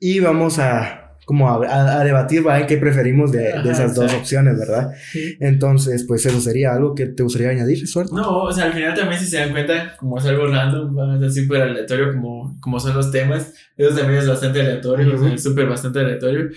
Y 0.00 0.20
vamos 0.20 0.58
a 0.58 1.16
como 1.24 1.48
a, 1.48 2.04
debatir, 2.04 2.46
¿va? 2.46 2.66
¿Qué 2.66 2.76
preferimos 2.76 3.30
de, 3.30 3.50
esas 3.70 3.94
dos 3.94 4.12
opciones, 4.12 4.58
verdad? 4.58 4.92
Entonces, 5.38 6.04
pues 6.06 6.26
eso 6.26 6.40
sería 6.40 6.72
algo 6.74 6.94
que 6.94 7.06
te 7.06 7.22
gustaría 7.22 7.50
añadir, 7.50 7.86
suerte. 7.86 8.12
No, 8.12 8.42
o 8.42 8.52
sea, 8.52 8.64
al 8.64 8.72
final 8.72 8.94
también 8.94 9.20
si 9.20 9.26
se 9.26 9.38
dan 9.38 9.52
cuenta, 9.52 9.96
como 9.96 10.18
es 10.18 10.26
algo 10.26 10.48
random, 10.48 11.22
es 11.22 11.34
súper 11.36 11.62
aleatorio 11.62 12.12
como, 12.12 12.58
como 12.60 12.80
son 12.80 12.96
los 12.96 13.12
temas, 13.12 13.54
eso 13.76 13.96
también 13.96 14.18
es 14.18 14.28
bastante 14.28 14.60
aleatorio, 14.60 15.32
es 15.32 15.42
súper 15.42 15.66
bastante 15.66 16.00
aleatorio. 16.00 16.50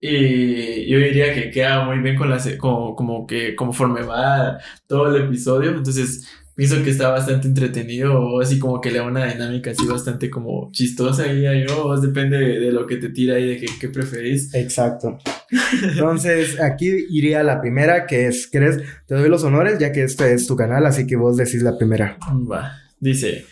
Y 0.00 0.88
yo 0.90 0.98
diría 0.98 1.32
que 1.34 1.50
queda 1.50 1.84
muy 1.84 1.98
bien 1.98 2.16
con 2.16 2.28
la, 2.28 2.38
como, 2.58 2.94
como 2.94 3.26
que 3.26 3.54
conforme 3.54 4.02
va 4.02 4.58
todo 4.86 5.14
el 5.14 5.24
episodio. 5.24 5.70
Entonces, 5.70 6.28
pienso 6.56 6.82
que 6.82 6.90
está 6.90 7.10
bastante 7.10 7.46
entretenido 7.46 8.18
o 8.18 8.40
así 8.40 8.58
como 8.58 8.80
que 8.80 8.90
le 8.90 8.98
da 8.98 9.04
una 9.04 9.26
dinámica 9.26 9.70
así 9.70 9.86
bastante 9.86 10.30
como 10.30 10.70
chistosa 10.72 11.30
y 11.30 11.42
yo, 11.66 12.00
depende 12.00 12.38
de, 12.38 12.72
lo 12.72 12.86
que 12.86 12.96
te 12.96 13.10
tira 13.10 13.38
y 13.38 13.46
de 13.46 13.56
qué, 13.58 13.66
qué 13.78 13.88
preferís. 13.88 14.52
Exacto. 14.54 15.18
Entonces, 15.82 16.60
aquí 16.60 16.90
iría 17.10 17.42
la 17.42 17.60
primera, 17.60 18.06
que 18.06 18.26
es, 18.26 18.48
¿crees? 18.50 18.82
Te 19.06 19.14
doy 19.14 19.28
los 19.28 19.44
honores, 19.44 19.78
ya 19.78 19.92
que 19.92 20.02
este 20.02 20.32
es 20.32 20.46
tu 20.46 20.56
canal, 20.56 20.86
así 20.86 21.06
que 21.06 21.16
vos 21.16 21.36
decís 21.36 21.62
la 21.62 21.76
primera. 21.76 22.18
Va, 22.50 22.72
dice, 22.98 23.44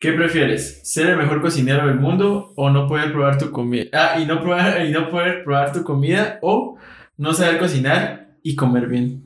¿Qué 0.00 0.14
prefieres? 0.14 0.80
¿Ser 0.82 1.10
el 1.10 1.18
mejor 1.18 1.42
cocinero 1.42 1.86
del 1.86 1.96
mundo 2.00 2.54
o 2.56 2.70
no 2.70 2.88
poder 2.88 3.12
probar 3.12 3.36
tu 3.36 3.50
comida? 3.50 3.84
Ah, 3.92 4.18
y 4.18 4.24
no, 4.24 4.40
probar, 4.40 4.82
y 4.86 4.90
no 4.90 5.10
poder 5.10 5.44
probar 5.44 5.74
tu 5.74 5.84
comida 5.84 6.38
o 6.40 6.78
no 7.18 7.34
saber 7.34 7.58
cocinar 7.58 8.30
y 8.42 8.56
comer 8.56 8.86
bien. 8.86 9.24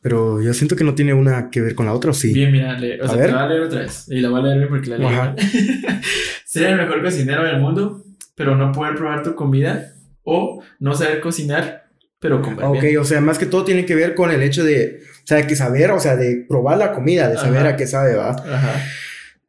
Pero 0.00 0.42
yo 0.42 0.52
siento 0.52 0.74
que 0.74 0.82
no 0.82 0.96
tiene 0.96 1.14
una 1.14 1.48
que 1.48 1.60
ver 1.60 1.76
con 1.76 1.86
la 1.86 1.92
otra, 1.92 2.10
¿o 2.10 2.14
sí? 2.14 2.34
Bien, 2.34 2.50
mira, 2.50 2.72
o 3.00 3.06
sea, 3.06 3.24
te 3.24 3.30
voy 3.30 3.40
a 3.40 3.46
leer 3.46 3.62
otra 3.62 3.80
vez. 3.82 4.06
Y 4.08 4.18
la 4.18 4.30
voy 4.30 4.40
a 4.40 4.42
leer 4.42 4.58
bien 4.58 4.68
porque 4.68 4.90
la 4.90 4.98
leí. 4.98 5.36
Ser 6.44 6.70
el 6.70 6.76
mejor 6.76 7.04
cocinero 7.04 7.44
del 7.44 7.60
mundo, 7.60 8.02
pero 8.34 8.56
no 8.56 8.72
poder 8.72 8.96
probar 8.96 9.22
tu 9.22 9.36
comida 9.36 9.94
o 10.24 10.60
no 10.80 10.94
saber 10.94 11.20
cocinar, 11.20 11.84
pero 12.18 12.42
comer 12.42 12.64
Ok, 12.64 12.84
o 12.98 13.04
sea, 13.04 13.20
más 13.20 13.38
que 13.38 13.46
todo 13.46 13.64
tiene 13.64 13.86
que 13.86 13.94
ver 13.94 14.16
con 14.16 14.32
el 14.32 14.42
hecho 14.42 14.64
de 14.64 15.02
o 15.22 15.26
sea, 15.26 15.46
que 15.46 15.54
saber, 15.54 15.90
o 15.92 16.00
sea, 16.00 16.16
de 16.16 16.44
probar 16.48 16.78
la 16.78 16.92
comida, 16.92 17.28
de 17.28 17.36
saber 17.36 17.66
a 17.66 17.76
qué 17.76 17.86
sabe, 17.86 18.14
va. 18.14 18.30
Ajá. 18.30 18.84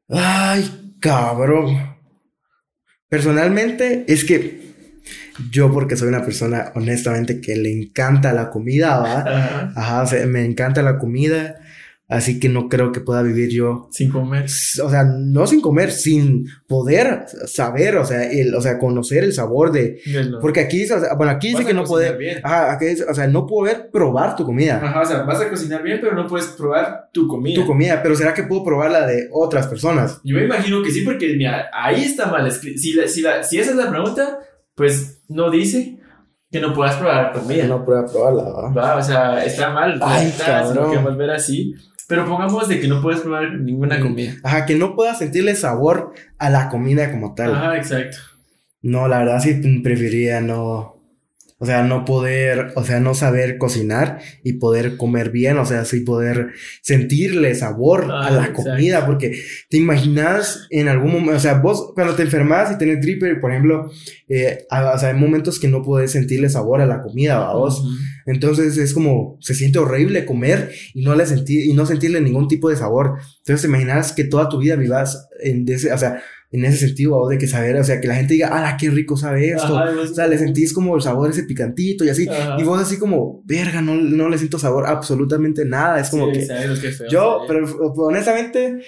Ay, 0.10 0.96
cabrón. 1.00 1.96
Personalmente, 3.10 4.06
es 4.08 4.24
que 4.24 4.62
yo, 5.52 5.72
porque 5.72 5.96
soy 5.96 6.10
una 6.10 6.24
persona, 6.24 6.72
honestamente, 6.76 7.42
que 7.42 7.56
le 7.56 7.72
encanta 7.72 8.34
la 8.34 8.50
comida, 8.50 9.00
va. 9.00 9.20
Ajá. 9.20 9.74
Ajá, 9.76 10.02
o 10.04 10.08
sea, 10.08 10.26
me 10.28 10.46
encanta 10.46 10.82
la 10.84 10.98
comida. 11.00 11.56
Así 12.14 12.40
que 12.40 12.48
no 12.48 12.70
creo 12.70 12.92
que 12.92 13.00
pueda 13.00 13.24
vivir 13.24 13.50
yo. 13.50 13.88
Sin 13.90 14.12
comer. 14.12 14.44
O 14.46 14.90
sea, 14.90 15.04
no 15.04 15.48
sin 15.48 15.62
comer, 15.62 15.92
sin 15.92 16.46
poder 16.68 17.26
saber, 17.48 17.98
o 17.98 18.06
sea, 18.06 18.32
el, 18.32 18.54
o 18.54 18.62
sea, 18.62 18.78
conocer 18.78 19.24
el 19.24 19.34
sabor 19.34 19.72
de. 19.72 20.00
Porque 20.40 20.60
aquí, 20.60 20.84
o 20.84 21.00
sea, 21.00 21.16
bueno, 21.16 21.32
aquí 21.32 21.50
dice 21.50 21.66
que 21.66 21.74
no 21.74 21.84
puede. 21.86 22.40
Ajá, 22.44 22.74
aquí 22.74 22.86
dice, 22.86 23.06
o 23.10 23.14
sea, 23.16 23.26
no 23.26 23.48
poder 23.48 23.90
probar 23.92 24.36
tu 24.36 24.46
comida. 24.46 24.80
Ajá, 24.84 25.02
o 25.02 25.06
sea, 25.06 25.24
vas 25.24 25.42
a 25.42 25.50
cocinar 25.50 25.82
bien, 25.82 25.98
pero 26.00 26.14
no 26.14 26.28
puedes 26.28 26.46
probar 26.50 27.10
tu 27.12 27.28
comida. 27.28 27.56
Tu 27.56 27.66
comida, 27.66 28.04
pero 28.04 28.16
¿será 28.16 28.32
que 28.32 28.44
puedo 28.44 28.64
probar 28.64 28.92
la 28.92 29.08
de 29.08 29.30
otras 29.32 29.66
personas? 29.66 30.22
Yo 30.24 30.36
me 30.36 30.44
imagino 30.44 30.84
que 30.84 30.92
sí, 30.92 31.02
porque 31.02 31.34
mira, 31.36 31.72
ahí 31.74 32.04
está 32.04 32.28
mal 32.28 32.46
escrito. 32.46 32.80
Si, 32.80 32.94
si, 33.08 33.22
la, 33.24 33.42
si 33.42 33.58
esa 33.58 33.72
es 33.72 33.78
la 33.78 33.90
pregunta, 33.90 34.38
pues 34.76 35.24
no 35.30 35.50
dice 35.50 35.98
que 36.52 36.60
no 36.60 36.76
puedas 36.76 36.96
probar 36.98 37.32
comida. 37.32 37.64
Que 37.64 37.68
no 37.68 37.84
pueda 37.84 38.06
probarla, 38.06 38.44
¿va? 38.44 38.70
Va, 38.72 38.96
o 38.98 39.02
sea, 39.02 39.44
está 39.44 39.72
mal. 39.72 40.00
Ay, 40.00 40.28
está, 40.28 40.62
cabrón. 40.62 40.92
que 40.92 40.98
volver 41.00 41.32
así. 41.32 41.74
Pero 42.08 42.26
pongamos 42.26 42.68
de 42.68 42.80
que 42.80 42.88
no 42.88 43.02
puedes 43.02 43.22
probar 43.22 43.54
ninguna 43.54 44.00
comida. 44.00 44.34
Ajá, 44.44 44.66
que 44.66 44.76
no 44.76 44.96
puedas 44.96 45.20
sentirle 45.20 45.56
sabor 45.56 46.14
a 46.38 46.50
la 46.50 46.70
comida 46.70 47.12
como 47.12 47.34
tal. 47.34 47.56
Ajá, 47.56 47.78
exacto. 47.78 48.18
No, 48.82 49.08
la 49.08 49.20
verdad 49.20 49.40
sí 49.40 49.54
preferiría 49.82 50.42
no. 50.42 50.93
O 51.64 51.66
sea, 51.66 51.82
no 51.82 52.04
poder, 52.04 52.74
o 52.76 52.84
sea, 52.84 53.00
no 53.00 53.14
saber 53.14 53.58
cocinar 53.58 54.20
y 54.44 54.54
poder 54.54 54.98
comer 54.98 55.30
bien, 55.30 55.58
o 55.58 55.66
sea, 55.66 55.86
sí 55.86 56.02
poder 56.02 56.50
sentirle 56.82 57.56
sabor 57.56 58.12
a 58.12 58.28
Ah, 58.28 58.32
la 58.32 58.38
exacto. 58.48 58.64
comida, 58.64 59.06
porque 59.06 59.40
te 59.70 59.78
imaginas 59.78 60.68
en 60.72 60.90
algún 60.90 61.14
momento, 61.14 61.38
o 61.38 61.40
sea, 61.40 61.54
vos 61.60 61.92
cuando 61.96 62.16
te 62.16 62.24
enfermas 62.24 62.70
y 62.74 62.78
tenés 62.78 63.00
gripe, 63.00 63.36
por 63.38 63.52
ejemplo, 63.52 63.90
eh, 64.28 64.66
a- 64.70 64.92
o 64.94 64.98
sea, 65.00 65.08
hay 65.10 65.16
momentos 65.16 65.58
que 65.58 65.70
no 65.70 65.82
podés 65.82 66.12
sentirle 66.12 66.50
sabor 66.50 66.82
a 66.82 66.86
la 66.86 67.02
comida, 67.02 67.40
¿va 67.40 67.54
vos. 67.56 67.82
Entonces 68.26 68.78
es 68.78 68.94
como, 68.94 69.38
se 69.40 69.54
siente 69.54 69.80
horrible 69.80 70.26
comer 70.26 70.72
y 70.94 71.04
no 71.04 71.16
le 71.16 71.26
sentir, 71.26 71.66
y 71.66 71.72
no 71.74 71.86
sentirle 71.86 72.20
ningún 72.20 72.50
tipo 72.50 72.70
de 72.70 72.76
sabor. 72.76 73.20
Entonces 73.40 73.62
te 73.62 73.68
imaginas 73.68 74.12
que 74.12 74.26
toda 74.26 74.50
tu 74.50 74.60
vida 74.60 74.76
vivas 74.76 75.28
en 75.42 75.66
ese, 75.70 75.94
o 75.94 75.98
sea, 75.98 76.22
en 76.54 76.64
ese 76.66 76.86
sentido, 76.88 77.12
¿va 77.14 77.18
vos? 77.18 77.30
de 77.32 77.40
que 77.40 77.48
saber, 77.48 77.76
o 77.78 77.84
sea, 77.84 78.00
que 78.00 78.08
la 78.08 78.14
gente 78.16 78.36
diga, 78.36 78.50
ah, 78.52 78.78
qué 78.80 78.90
rico 78.92 79.18
sabe 79.18 79.50
esto. 79.50 79.76
Ajá, 79.78 79.92
O 80.00 80.06
sea, 80.08 80.28
le 80.28 80.38
sentís 80.38 80.72
como 80.72 80.96
el 80.96 81.02
sabor 81.02 81.32
ese 81.32 81.44
picantito 81.44 82.06
y 82.06 82.10
así. 82.10 82.28
Ajá. 82.30 82.58
Y 82.60 82.64
vos 82.64 82.80
así 82.80 83.00
como, 83.00 83.42
verga, 83.46 83.82
no, 83.82 83.96
no 83.96 84.30
le 84.30 84.38
siento 84.38 84.60
sabor 84.60 84.86
absolutamente 84.86 85.66
nada. 85.66 86.00
Es 86.00 86.10
como 86.12 86.28
Sí, 86.28 86.40
que 86.40 86.46
sabes, 86.46 86.80
qué 86.80 86.92
feo 86.92 87.08
yo, 87.10 87.42
pero 87.48 87.66
honestamente, 87.98 88.80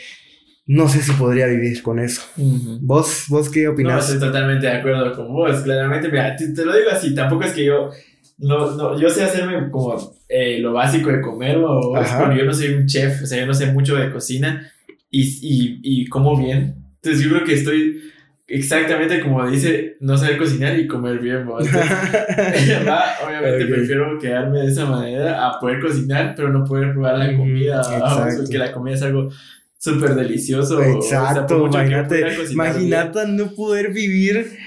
no 0.67 0.87
sé 0.87 1.01
si 1.01 1.11
podría 1.13 1.47
vivir 1.47 1.81
con 1.81 1.99
eso. 1.99 2.21
Ujú. 2.37 2.77
¿Vos, 2.81 3.25
vos 3.29 3.49
qué 3.49 3.63
No, 3.65 3.71
opinás? 3.71 4.09
estoy 4.09 4.27
totalmente 4.27 4.67
de 4.67 4.73
acuerdo 4.73 5.15
con 5.15 5.33
vos. 5.33 5.61
Claramente, 5.61 6.07
mira, 6.09 6.35
te, 6.35 6.47
te 6.53 6.65
lo 6.65 6.71
digo 6.75 6.89
así, 6.91 7.15
tampoco 7.15 7.45
es 7.45 7.51
que 7.53 7.65
yo. 7.65 7.89
No, 8.37 8.75
no, 8.75 8.99
yo 8.99 9.09
sé 9.09 9.23
hacerme 9.23 9.71
como 9.71 10.13
eh, 10.29 10.59
lo 10.59 10.73
básico 10.73 11.09
de 11.09 11.21
comer, 11.21 11.57
o 11.57 11.93
pero 11.93 12.35
yo 12.35 12.45
no 12.45 12.53
soy 12.53 12.73
un 12.73 12.85
chef, 12.85 13.23
o 13.23 13.25
sea, 13.25 13.39
yo 13.39 13.47
no 13.47 13.53
sé 13.53 13.71
mucho 13.71 13.95
de 13.95 14.11
cocina 14.11 14.71
y, 15.09 15.21
y, 15.23 15.79
y 15.81 16.05
como 16.07 16.37
bien. 16.37 16.84
Entonces, 17.05 17.23
yo 17.23 17.29
creo 17.35 17.43
que 17.45 17.53
estoy 17.53 18.01
exactamente 18.47 19.21
como 19.21 19.47
dice, 19.49 19.97
no 20.01 20.17
saber 20.17 20.37
cocinar 20.37 20.77
y 20.77 20.87
comer 20.87 21.19
bien, 21.19 21.45
¿no? 21.45 21.59
Entonces, 21.59 21.81
obviamente 23.25 23.63
Ok. 23.63 23.69
prefiero 23.69 24.19
quedarme 24.19 24.59
de 24.61 24.67
esa 24.67 24.85
manera 24.85 25.47
a 25.47 25.59
poder 25.59 25.79
cocinar, 25.81 26.33
pero 26.35 26.49
no 26.49 26.63
poder 26.63 26.93
probar 26.93 27.17
la 27.17 27.35
comida, 27.35 27.77
¿va? 27.77 27.97
exacto. 27.97 28.41
porque 28.43 28.57
la 28.57 28.71
comida 28.71 28.95
es 28.95 29.01
algo 29.01 29.29
súper 29.77 30.15
delicioso. 30.15 30.77
o 30.79 31.01
sea, 31.01 31.19
Exacto, 31.21 31.55
que 31.55 31.61
yo 31.61 31.67
imagínate, 31.67 32.25
imagínate 32.51 33.27
no 33.27 33.51
poder 33.53 33.91
vivir 33.93 34.57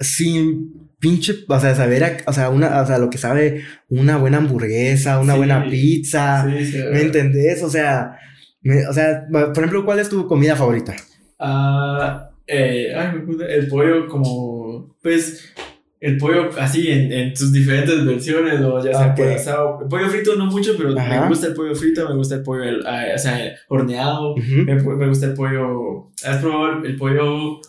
sin 0.00 0.72
pinche, 0.98 1.34
o 1.46 1.60
sea, 1.60 1.74
saber, 1.74 2.04
a- 2.04 2.16
o 2.26 2.32
sea, 2.32 2.50
una, 2.50 2.80
o 2.82 2.86
sea, 2.86 2.98
lo 2.98 3.08
que 3.10 3.18
sabe 3.18 3.62
una 3.88 4.16
buena 4.16 4.38
hamburguesa, 4.38 5.20
una 5.20 5.34
Sí, 5.34 5.38
buena 5.38 5.64
pizza, 5.68 6.44
Sí, 6.48 6.64
sí, 6.66 6.78
¿me 6.92 7.02
entendés? 7.02 7.62
O 7.62 7.70
sea, 7.70 8.16
me- 8.62 8.86
o 8.86 8.92
sea, 8.92 9.24
por 9.30 9.58
ejemplo, 9.58 9.84
¿cuál 9.84 10.00
es 10.00 10.08
tu 10.08 10.26
comida 10.26 10.56
favorita? 10.56 10.96
Ah, 11.38 12.30
eh, 12.46 12.92
ay, 12.96 13.10
el 13.48 13.68
pollo 13.68 14.06
como, 14.08 14.96
pues, 15.02 15.54
el 16.00 16.16
pollo 16.16 16.50
así 16.58 16.88
en, 16.90 17.12
en 17.12 17.36
sus 17.36 17.52
diferentes 17.52 18.04
versiones, 18.06 18.60
o 18.60 18.82
ya 18.84 18.94
sea 18.94 19.06
Ok. 19.10 19.16
pollo 19.16 19.34
asado. 19.34 19.78
El 19.82 19.88
pollo 19.88 20.08
frito 20.08 20.36
no 20.36 20.46
mucho, 20.46 20.74
pero 20.76 20.98
Ajá. 20.98 21.22
me 21.22 21.28
gusta 21.28 21.48
el 21.48 21.54
pollo 21.54 21.74
frito, 21.74 22.08
me 22.08 22.14
gusta 22.16 22.36
el 22.36 22.42
pollo, 22.42 22.62
el- 22.64 22.86
ah, 22.86 23.04
o 23.14 23.18
sea, 23.18 23.52
horneado, 23.68 24.34
me, 24.36 24.74
me 24.74 25.08
gusta 25.08 25.26
el 25.26 25.34
pollo, 25.34 26.10
¿has 26.24 26.38
probado 26.40 26.84
el, 26.84 26.96
pollo? 26.96 27.60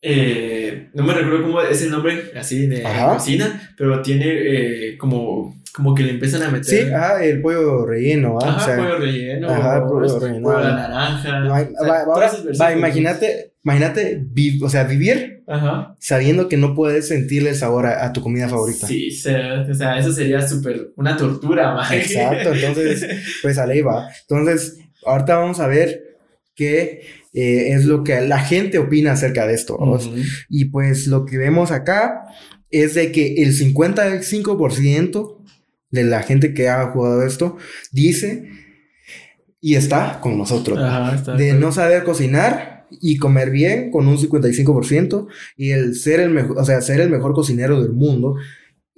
Eh, 0.00 0.90
no 0.94 1.02
me 1.02 1.12
recuerdo 1.12 1.42
cómo 1.42 1.60
es 1.60 1.82
el 1.82 1.90
nombre 1.90 2.30
así 2.36 2.66
de 2.68 2.86
Ajá. 2.86 3.14
cocina, 3.14 3.74
pero 3.76 4.00
tiene 4.00 4.26
eh, 4.28 4.96
como, 4.98 5.57
como 5.78 5.94
que 5.94 6.02
le 6.02 6.10
empiezan 6.10 6.42
a 6.42 6.48
meter. 6.50 6.64
Sí, 6.86 6.90
ajá, 6.92 7.24
el 7.24 7.40
pollo 7.40 7.86
relleno, 7.86 8.36
¿ah? 8.42 8.48
Ajá, 8.48 8.62
o 8.62 8.64
sea, 8.66 8.76
pollo 8.76 8.98
relleno, 8.98 9.48
ajá, 9.48 9.84
o 9.84 9.88
pollo 9.88 10.18
relleno. 10.18 10.42
pollo 10.42 10.58
la 10.60 10.74
naranja. 10.74 11.38
no 11.40 11.54
hay- 11.54 11.64
o 11.66 11.84
sea, 11.84 11.88
va- 11.92 12.00
ahora, 12.02 12.32
va, 12.60 12.72
imagínate, 12.72 13.52
imagínate, 13.64 14.20
vi- 14.30 14.60
o 14.60 14.68
sea, 14.68 14.82
vivir 14.84 15.44
Ajá. 15.46 15.94
sabiendo 16.00 16.48
que 16.48 16.56
no 16.56 16.74
puedes 16.74 17.06
sentirle 17.06 17.50
el 17.50 17.54
sabor 17.56 17.86
a, 17.86 18.04
a 18.04 18.12
tu 18.12 18.20
comida 18.22 18.48
favorita. 18.48 18.88
Sí, 18.88 19.12
se- 19.12 19.36
o 19.40 19.72
sea, 19.74 19.96
eso 19.98 20.12
sería 20.12 20.46
súper 20.46 20.90
una 20.96 21.16
tortura, 21.16 21.74
man. 21.74 21.86
Exacto, 21.94 22.52
entonces, 22.52 23.06
pues 23.40 23.56
a 23.56 23.64
ley 23.66 23.80
va. 23.80 24.08
Entonces, 24.28 24.78
ahorita 25.06 25.36
vamos 25.38 25.60
a 25.60 25.68
ver 25.68 26.02
qué 26.56 27.02
eh, 27.34 27.74
es 27.74 27.84
lo 27.84 28.02
que 28.02 28.20
la 28.22 28.40
gente 28.40 28.78
opina 28.78 29.12
acerca 29.12 29.46
de 29.46 29.54
esto. 29.54 29.78
vamos. 29.78 30.06
Ujú. 30.06 30.16
Y 30.48 30.64
pues 30.66 31.06
lo 31.06 31.24
que 31.24 31.38
vemos 31.38 31.70
acá 31.70 32.24
es 32.70 32.94
de 32.94 33.12
que 33.12 33.42
el 33.42 33.52
55% 33.54 35.36
de 35.90 36.04
la 36.04 36.22
gente 36.22 36.54
que 36.54 36.68
ha 36.68 36.86
jugado 36.90 37.22
esto 37.24 37.56
dice 37.92 38.48
y 39.60 39.74
está 39.74 40.20
con 40.20 40.38
nosotros. 40.38 40.78
Ajá, 40.78 41.14
está 41.16 41.32
de 41.36 41.44
bien. 41.44 41.60
no 41.60 41.72
saber 41.72 42.04
cocinar 42.04 42.86
y 42.90 43.16
comer 43.18 43.50
bien 43.50 43.90
con 43.90 44.06
un 44.08 44.16
55% 44.16 45.26
y 45.56 45.70
el 45.72 45.94
ser 45.96 46.20
el 46.20 46.30
mejor, 46.30 46.58
o 46.58 46.64
sea, 46.64 46.80
ser 46.80 47.00
el 47.00 47.10
mejor 47.10 47.32
cocinero 47.34 47.82
del 47.82 47.92
mundo 47.92 48.36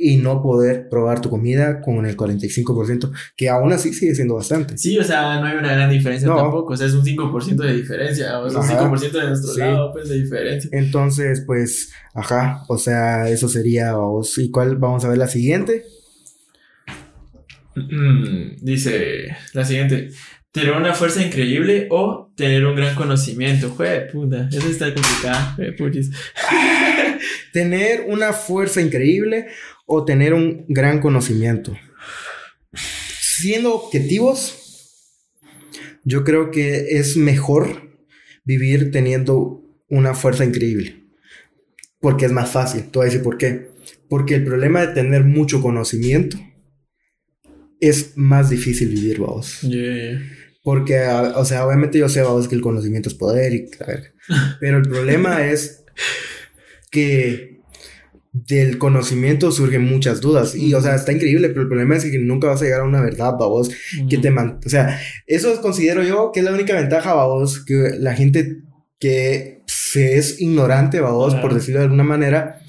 y 0.03 0.17
no 0.17 0.41
poder 0.43 0.89
probar 0.89 1.21
tu 1.21 1.29
comida 1.29 1.83
con 1.83 2.07
el 2.07 2.17
45%, 2.17 3.11
que 3.37 3.51
aún 3.51 3.71
así 3.73 3.93
sigue 3.93 4.15
siendo 4.15 4.35
bastante. 4.37 4.79
Sí, 4.79 4.97
o 4.99 5.05
sea, 5.05 5.39
no 5.41 5.47
hay 5.47 5.57
una 5.59 5.73
gran 5.73 5.91
diferencia 5.91 6.27
No. 6.27 6.37
tampoco. 6.37 6.73
O 6.73 6.77
sea, 6.77 6.87
es 6.87 6.95
un 6.95 7.05
5% 7.05 7.57
de 7.63 7.75
diferencia. 7.75 8.39
O 8.41 8.49
sea, 8.49 8.61
un 8.61 8.65
Ajá. 8.65 8.79
5% 8.89 9.19
de 9.21 9.27
nuestro 9.29 9.53
Sí. 9.53 9.61
lado, 9.61 9.93
pues, 9.93 10.09
de 10.09 10.23
diferencia. 10.23 10.71
Entonces, 10.73 11.43
pues, 11.47 11.93
ajá, 12.15 12.63
o 12.69 12.79
sea, 12.79 13.29
eso 13.29 13.47
sería, 13.51 13.93
vamos, 13.93 14.39
¿y 14.39 14.51
cuál? 14.51 14.77
Vamos 14.77 15.05
a 15.05 15.09
ver 15.11 15.19
la 15.19 15.29
siguiente. 15.29 15.85
Mm, 17.89 18.57
Dice 18.61 19.37
la 19.53 19.65
siguiente. 19.65 20.11
Tener 20.53 20.73
una 20.73 20.95
fuerza 20.95 21.25
increíble 21.25 21.87
o 21.91 22.33
tener 22.37 22.67
un 22.67 22.75
gran 22.75 22.97
conocimiento. 22.97 23.71
Jue, 23.71 24.09
puta, 24.13 24.49
eso 24.51 24.69
está 24.69 24.93
complicado. 24.93 25.57
Tener 27.53 28.05
una 28.09 28.33
fuerza 28.33 28.81
increíble 28.81 29.47
o 29.87 30.05
tener 30.05 30.35
un 30.35 30.65
gran 30.69 31.01
conocimiento. 31.01 31.77
Siendo 33.21 33.75
objetivos, 33.75 34.57
yo 36.05 36.25
creo 36.25 36.51
que 36.51 36.99
es 36.99 37.17
mejor 37.17 38.01
vivir 38.45 38.91
teniendo 38.91 39.63
una 39.89 40.15
fuerza 40.15 40.45
increíble. 40.45 41.05
Porque 42.01 42.27
es 42.27 42.33
más 42.33 42.51
fácil. 42.51 42.91
Te 42.91 42.99
voy 42.99 43.03
a 43.03 43.11
decir 43.11 43.23
por 43.23 43.39
qué. 43.39 43.71
Porque 44.09 44.35
el 44.35 44.45
problema 44.45 44.81
de 44.85 44.95
tener 44.95 45.25
mucho 45.25 45.61
conocimiento 45.61 46.39
es 47.81 48.13
más 48.17 48.51
difícil 48.51 48.89
vivir, 48.89 49.21
vamos. 49.21 49.61
Yeah. 49.63 50.21
Porque, 50.63 51.01
o 51.35 51.45
sea, 51.45 51.67
obviamente 51.67 51.99
yo 51.99 52.09
sé, 52.09 52.23
vamos, 52.23 52.47
que 52.49 52.55
el 52.55 52.61
conocimiento 52.61 53.09
es 53.09 53.15
poder 53.15 53.53
y. 53.55 53.71
Pero 54.61 54.77
el 54.79 54.83
problema 54.89 55.47
es 55.47 55.85
que 56.91 57.61
del 58.33 58.79
conocimiento 58.79 59.51
surgen 59.51 59.83
muchas 59.85 60.21
dudas. 60.21 60.55
Y, 60.55 60.73
o 60.75 60.81
sea, 60.81 60.95
está 60.95 61.13
increíble, 61.13 61.49
pero 61.49 61.63
el 61.63 61.69
problema 61.69 61.97
es 61.97 62.05
que 62.05 62.19
nunca 62.19 62.47
vas 62.49 62.61
a 62.61 62.65
llegar 62.65 62.81
a 62.81 62.85
una 62.85 63.01
verdad, 63.01 63.33
babos, 63.39 63.71
que 64.09 64.19
te 64.19 64.31
man- 64.31 64.61
O 64.65 64.69
sea, 64.69 65.01
eso 65.27 65.61
considero 65.61 66.05
yo 66.05 66.31
que 66.33 66.41
es 66.41 66.45
la 66.47 66.53
única 66.53 66.75
ventaja, 66.77 67.13
babos, 67.15 67.65
que 67.65 67.91
la 67.99 68.15
gente 68.15 68.59
que 69.01 69.63
se 69.67 70.17
es 70.19 70.41
ignorante, 70.41 71.01
babos, 71.01 71.35
por 71.37 71.55
decirlo 71.55 71.81
de 71.81 71.85
alguna 71.87 72.05
manera, 72.05 72.60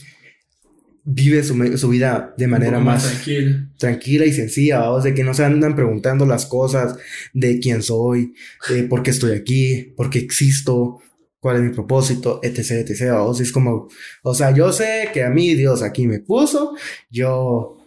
vive 1.14 1.44
su, 1.44 1.78
su 1.78 1.90
vida 1.90 2.34
de 2.38 2.48
manera 2.48 2.80
más 2.80 3.04
tranquila. 3.04 3.70
tranquila 3.78 4.26
y 4.26 4.34
sencilla, 4.34 4.80
vamos, 4.80 5.04
de 5.04 5.14
que 5.14 5.24
no 5.24 5.34
se 5.34 5.44
andan 5.44 5.76
preguntando 5.76 6.26
las 6.26 6.46
cosas 6.46 6.96
de 7.34 7.60
quién 7.60 7.82
soy, 7.82 8.34
de 8.70 8.84
por 8.84 9.04
qué 9.04 9.12
estoy 9.12 9.34
aquí, 9.34 9.94
por 9.98 10.10
qué 10.10 10.20
existo, 10.20 11.00
cuál 11.40 11.58
es 11.58 11.64
mi 11.64 11.70
propósito, 11.70 12.40
etc, 12.44 12.88
etc, 12.88 13.12
vamos, 13.12 13.42
es 13.42 13.52
como, 13.52 13.90
o 14.24 14.34
sea, 14.34 14.52
yo 14.52 14.72
sé 14.72 15.10
que 15.14 15.24
a 15.24 15.30
mí 15.30 15.54
Dios 15.56 15.82
aquí 15.82 16.08
me 16.08 16.20
puso, 16.20 16.76
yo, 17.10 17.78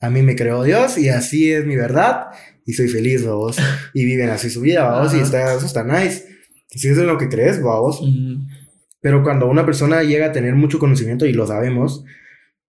a 0.00 0.10
mí 0.10 0.22
me 0.22 0.36
creó 0.36 0.62
Dios 0.62 0.98
y 0.98 1.08
así 1.08 1.50
es 1.50 1.64
mi 1.64 1.76
verdad 1.76 2.26
y 2.66 2.72
soy 2.74 2.88
feliz, 2.88 3.24
vamos, 3.24 3.56
y 3.94 4.04
viven 4.04 4.30
así 4.30 4.50
su 4.50 4.60
vida, 4.60 4.84
vamos, 4.84 5.12
y 5.12 5.16
Ajá. 5.16 5.24
está, 5.24 5.54
eso 5.54 5.66
está 5.66 5.84
nice, 5.84 6.26
si 6.68 6.88
eso 6.88 7.00
es 7.00 7.06
lo 7.06 7.16
que 7.16 7.28
crees, 7.28 7.62
vamos, 7.62 8.02
pero 9.00 9.22
cuando 9.22 9.46
una 9.46 9.64
persona 9.64 10.02
llega 10.02 10.26
a 10.26 10.32
tener 10.32 10.54
mucho 10.54 10.78
conocimiento, 10.78 11.24
y 11.24 11.32
lo 11.32 11.46
sabemos, 11.46 12.04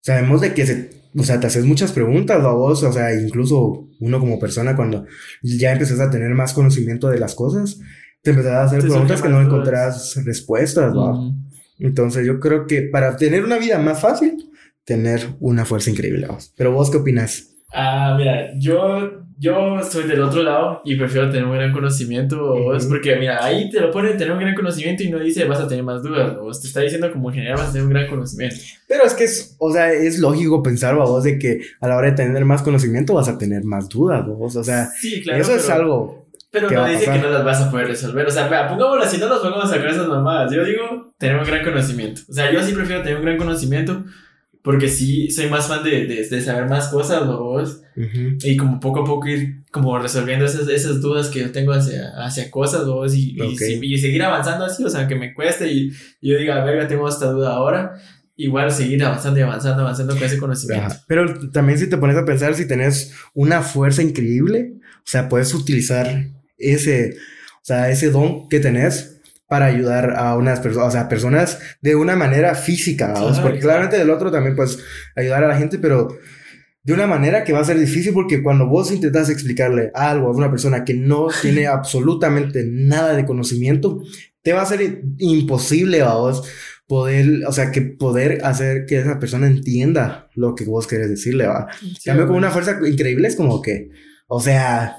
sabemos 0.05 0.39
de 0.39 0.53
que 0.53 0.67
se, 0.67 0.91
o 1.17 1.23
sea, 1.23 1.39
te 1.39 1.47
haces 1.47 1.65
muchas 1.65 1.91
preguntas 1.91 2.39
a 2.43 2.49
vos, 2.49 2.83
o 2.83 2.93
sea, 2.93 3.11
incluso 3.19 3.89
uno 3.99 4.19
como 4.19 4.37
persona, 4.37 4.75
cuando 4.75 5.07
ya 5.41 5.71
empezás 5.71 5.99
a 5.99 6.11
tener 6.11 6.29
más 6.35 6.53
conocimiento 6.53 7.09
de 7.09 7.19
las 7.19 7.33
cosas, 7.33 7.79
te 8.21 8.29
empezás 8.29 8.53
a 8.53 8.63
hacer 8.65 8.81
Te 8.83 8.87
preguntas 8.87 9.23
que 9.23 9.29
no 9.29 9.41
encontrás 9.41 10.23
respuestas, 10.23 10.95
¿va? 10.95 11.09
Ujú. 11.09 11.33
Entonces 11.79 12.25
yo 12.25 12.39
creo 12.39 12.67
que 12.67 12.83
para 12.83 13.17
tener 13.17 13.43
una 13.43 13.57
vida 13.57 13.79
más 13.79 13.99
fácil, 13.99 14.51
tener 14.83 15.21
una 15.39 15.65
fuerza 15.65 15.89
increíble, 15.89 16.27
¿va? 16.27 16.37
Pero 16.55 16.71
vos 16.71 16.91
qué 16.91 16.97
opinas? 16.97 17.55
Ah, 17.73 18.13
mira, 18.15 18.51
yo, 18.59 19.24
yo 19.37 19.79
soy 19.83 20.03
del 20.03 20.21
otro 20.21 20.43
lado 20.43 20.81
y 20.85 20.95
prefiero 20.95 21.29
tener 21.29 21.45
un 21.45 21.53
gran 21.53 21.71
conocimiento. 21.71 22.73
Es 22.75 22.85
porque, 22.85 23.15
mira, 23.17 23.43
ahí 23.43 23.69
te 23.69 23.79
lo 23.81 23.91
pone 23.91 24.11
tener 24.11 24.31
un 24.31 24.39
gran 24.39 24.55
conocimiento 24.55 25.03
y 25.03 25.09
no 25.09 25.19
dice 25.19 25.45
vas 25.45 25.59
a 25.59 25.67
tener 25.67 25.83
más 25.83 26.01
dudas. 26.01 26.35
O 26.39 26.51
te 26.51 26.67
está 26.67 26.81
diciendo 26.81 27.11
como 27.11 27.29
en 27.29 27.35
general 27.35 27.57
vas 27.57 27.69
a 27.69 27.71
tener 27.73 27.85
un 27.87 27.93
gran 27.93 28.07
conocimiento. 28.07 28.55
Pero 28.87 29.03
es 29.03 29.13
que 29.13 29.25
es, 29.25 29.55
o 29.59 29.71
sea, 29.71 29.91
es 29.91 30.19
lógico 30.19 30.63
pensar, 30.63 30.95
vos, 30.95 31.23
de 31.23 31.37
que 31.37 31.61
a 31.81 31.87
la 31.87 31.97
hora 31.97 32.11
de 32.11 32.15
tener 32.15 32.45
más 32.45 32.61
conocimiento 32.61 33.13
vas 33.13 33.27
a 33.27 33.37
tener 33.37 33.63
más 33.63 33.89
dudas, 33.89 34.25
vos? 34.25 34.55
O 34.55 34.63
sea, 34.63 34.87
Sí, 34.99 35.21
claro. 35.21 35.41
eso 35.41 35.55
es 35.55 35.63
pero- 35.63 35.75
algo 35.75 36.27
Pero 36.51 36.69
no 36.71 36.87
dice 36.87 37.11
que 37.11 37.19
no 37.19 37.29
las 37.29 37.43
vas 37.43 37.61
a 37.61 37.69
poder 37.71 37.87
resolver. 37.87 38.25
O 38.25 38.31
sea, 38.31 38.47
pongámoslo 38.69 39.03
así, 39.03 39.17
no 39.17 39.27
nos 39.27 39.39
pongamos 39.39 39.65
a 39.65 39.75
sacar 39.75 39.89
esas 39.89 40.07
mamadas. 40.07 40.53
Yo 40.53 40.63
digo, 40.63 41.13
tener 41.17 41.35
un 41.37 41.43
gran 41.45 41.63
conocimiento. 41.65 42.21
O 42.29 42.33
sea, 42.33 42.49
yo 42.53 42.61
sí 42.63 42.73
prefiero 42.73 43.01
tener 43.03 43.17
un 43.17 43.25
gran 43.25 43.37
conocimiento 43.37 44.05
porque 44.65 44.89
sí 44.89 45.29
soy 45.29 45.47
más 45.47 45.67
fan 45.67 45.83
de, 45.83 46.07
de, 46.07 46.41
saber 46.41 46.67
más 46.67 46.87
cosas, 46.87 47.25
vos. 47.27 47.83
Y 47.95 48.57
como 48.57 48.79
poco 48.79 49.01
a 49.01 49.05
poco 49.05 49.27
ir 49.27 49.63
como 49.71 49.97
resolviendo 49.99 50.43
esas, 50.43 50.67
esas 50.67 50.99
dudas 51.01 51.29
que 51.29 51.41
yo 51.41 51.51
tengo 51.51 51.71
hacia, 51.71 52.09
hacia 52.17 52.49
cosas, 52.49 52.87
vos. 52.87 53.13
Y, 53.13 53.37
y, 53.39 53.97
seguir 53.99 54.23
avanzando 54.23 54.65
así, 54.65 54.83
o 54.83 54.89
sea, 54.89 55.07
que 55.07 55.15
me 55.15 55.35
cueste 55.35 55.71
y, 55.71 55.91
y 56.19 56.31
yo 56.31 56.39
diga, 56.39 56.63
verga, 56.65 56.87
tengo 56.87 57.07
esta 57.07 57.27
duda 57.31 57.53
ahora 57.53 57.93
igual 58.37 58.71
seguir 58.71 59.03
avanzando 59.03 59.39
y 59.39 59.43
avanzando, 59.43 59.83
avanzando 59.83 60.15
con 60.15 60.23
ese 60.23 60.37
conocimiento. 60.37 60.95
Pero 61.07 61.49
también 61.51 61.79
si 61.79 61.87
te 61.87 61.97
pones 61.97 62.17
a 62.17 62.25
pensar, 62.25 62.55
si 62.55 62.67
tenés 62.67 63.13
una 63.33 63.61
fuerza 63.61 64.01
increíble, 64.01 64.73
o 64.97 65.07
sea, 65.07 65.29
puedes 65.29 65.53
utilizar 65.53 66.25
ese, 66.57 67.15
o 67.61 67.65
sea, 67.65 67.89
ese 67.91 68.09
don 68.09 68.49
que 68.49 68.59
tenés 68.59 69.14
para 69.47 69.65
ayudar 69.65 70.15
a 70.15 70.35
unas 70.35 70.59
personas, 70.59 70.87
o 70.87 70.91
sea, 70.91 71.07
personas 71.07 71.59
de 71.81 71.95
una 71.95 72.15
manera 72.15 72.55
física, 72.55 73.13
porque 73.41 73.59
claramente 73.59 73.97
del 73.97 74.09
otro 74.09 74.31
también 74.31 74.55
puedes 74.55 74.79
ayudar 75.15 75.43
a 75.43 75.47
la 75.47 75.57
gente, 75.57 75.77
pero 75.77 76.17
de 76.83 76.93
una 76.93 77.07
manera 77.07 77.43
que 77.43 77.53
va 77.53 77.59
a 77.59 77.65
ser 77.65 77.79
difícil 77.79 78.13
porque 78.13 78.43
cuando 78.43 78.67
vos 78.67 78.91
intentas 78.91 79.29
explicarle 79.29 79.91
algo 79.95 80.27
a 80.27 80.35
una 80.35 80.51
persona 80.51 80.83
que 80.83 80.93
no 80.93 81.27
tiene 81.41 81.67
absolutamente 81.67 82.63
nada 82.67 83.15
de 83.15 83.25
conocimiento, 83.25 84.03
te 84.43 84.53
va 84.53 84.61
a 84.61 84.67
ser 84.67 85.01
imposible 85.17 86.01
a 86.01 86.13
vos 86.13 86.47
poder, 86.87 87.43
o 87.47 87.51
sea, 87.51 87.71
que 87.71 87.81
poder 87.81 88.45
hacer 88.45 88.85
que 88.85 88.99
esa 88.99 89.19
persona 89.19 89.47
entienda 89.47 90.29
lo 90.35 90.53
que 90.53 90.65
vos 90.65 90.85
querés 90.85 91.09
decirle, 91.09 91.47
va. 91.47 91.67
Cambio 92.03 92.27
con 92.27 92.35
una 92.35 92.51
fuerza 92.51 92.77
increíble 92.85 93.27
es 93.27 93.35
como 93.35 93.61
que, 93.61 93.89
o 94.27 94.39
sea, 94.39 94.97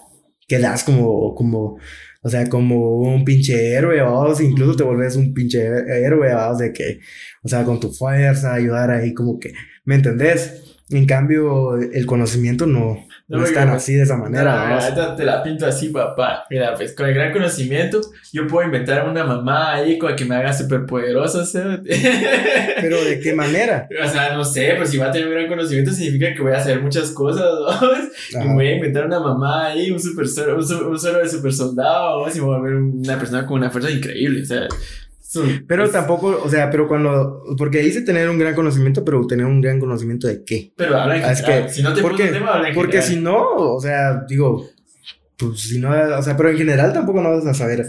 quedas 0.49 0.85
como, 0.85 1.35
como, 1.35 1.79
o 2.27 2.29
sea, 2.29 2.49
como 2.49 2.99
un 2.99 3.25
pinche 3.25 3.75
héroe, 3.75 4.03
vos, 4.03 4.41
incluso 4.41 4.75
te 4.75 4.83
volvés 4.83 5.15
un 5.15 5.33
pinche 5.33 5.65
héroe, 5.65 6.35
vos, 6.35 6.59
de 6.59 6.73
que, 6.73 6.99
o 7.45 7.49
sea, 7.49 7.63
con 7.63 7.79
tu 7.79 7.93
fuerza, 7.93 8.53
ayudar 8.53 8.91
ahí, 8.91 9.15
como 9.15 9.39
que, 9.39 9.53
¿me 9.85 9.95
entendés? 9.95 10.81
En 10.91 11.07
cambio, 11.07 11.77
el 11.77 12.05
conocimiento 12.05 12.67
no, 12.67 13.06
no, 13.29 13.45
están 13.45 13.71
así 13.71 13.95
de 13.95 14.03
esa 14.03 14.17
manera. 14.17 14.95
No, 14.95 15.17
te 15.17 15.25
la 15.25 15.43
pinto 15.43 15.67
así, 15.67 15.89
papá. 15.89 16.45
Mira, 16.49 16.75
pues 16.75 16.95
con 16.95 17.07
el 17.07 17.15
gran 17.15 17.33
conocimiento, 17.33 18.01
yo 18.33 18.47
puedo 18.47 18.65
inventar 18.65 19.09
una 19.09 19.25
mamá 19.25 19.75
ahí 19.75 19.99
con 19.99 20.11
la 20.11 20.17
que 20.17 20.25
me 20.25 20.37
haga 20.37 20.53
súper 20.53 20.87
poderosa. 20.87 21.45
Pero 21.83 23.05
¿de 23.05 23.21
qué 23.21 23.35
manera? 23.35 23.89
O 24.05 24.09
sea, 24.09 24.33
no 24.37 24.45
sé, 24.45 24.75
pues 24.77 24.91
si 24.91 24.99
va 24.99 25.07
a 25.07 25.11
tener 25.11 25.27
un 25.27 25.35
gran 25.35 25.49
conocimiento 25.49 25.91
significa 25.91 26.33
que 26.35 26.41
voy 26.41 26.53
a 26.53 26.59
hacer 26.59 26.81
muchas 26.81 27.11
cosas, 27.11 27.43
¿no? 27.43 27.91
Y 28.45 28.55
voy 28.55 28.69
a 28.69 28.75
inventar 28.77 29.07
una 29.07 29.19
mamá 29.19 29.67
ahí, 29.67 29.91
un 29.91 29.99
super 29.99 30.27
un, 30.55 30.87
un 30.87 30.99
solo 30.99 31.19
de 31.19 31.29
super 31.29 31.53
soldado, 31.53 32.27
¿no? 32.27 32.33
Y 32.33 32.39
voy 32.39 32.57
a 32.57 32.61
ver 32.61 32.75
una 32.75 33.19
persona 33.19 33.45
con 33.45 33.59
una 33.59 33.71
fuerza 33.71 33.91
increíble. 33.91 34.43
O 34.43 34.47
sea, 34.47 34.69
pero 35.67 35.89
tampoco, 35.91 36.41
o 36.43 36.49
sea, 36.49 36.71
pero 36.71 36.89
cuando, 36.89 37.43
porque 37.59 37.81
dice 37.81 38.03
tener 38.03 38.29
un 38.29 38.39
gran 38.39 38.55
conocimiento, 38.55 39.05
pero 39.05 39.27
tener 39.27 39.47
un 39.47 39.61
gran 39.61 39.79
conocimiento 39.81 40.27
de 40.27 40.45
qué. 40.45 40.73
Pero 40.77 40.97
habla 40.97 41.17
en 41.17 41.25
ah, 41.25 41.33
es 41.33 41.43
que, 41.43 41.69
si 41.69 41.83
no 41.83 41.93
te 41.93 42.03
porque, 42.03 42.29
tema, 42.29 42.63
Porque 42.75 43.03
si 43.03 43.17
no, 43.17 43.55
o 43.55 43.81
sea, 43.81 44.25
digo, 44.29 44.69
pues 45.37 45.61
si 45.61 45.79
no, 45.79 45.91
o 45.91 46.23
sea, 46.23 46.37
pero 46.37 46.51
en 46.51 46.59
general 46.59 46.93
tampoco 46.93 47.21
no 47.21 47.31
vas 47.31 47.47
a 47.47 47.55
saber 47.55 47.87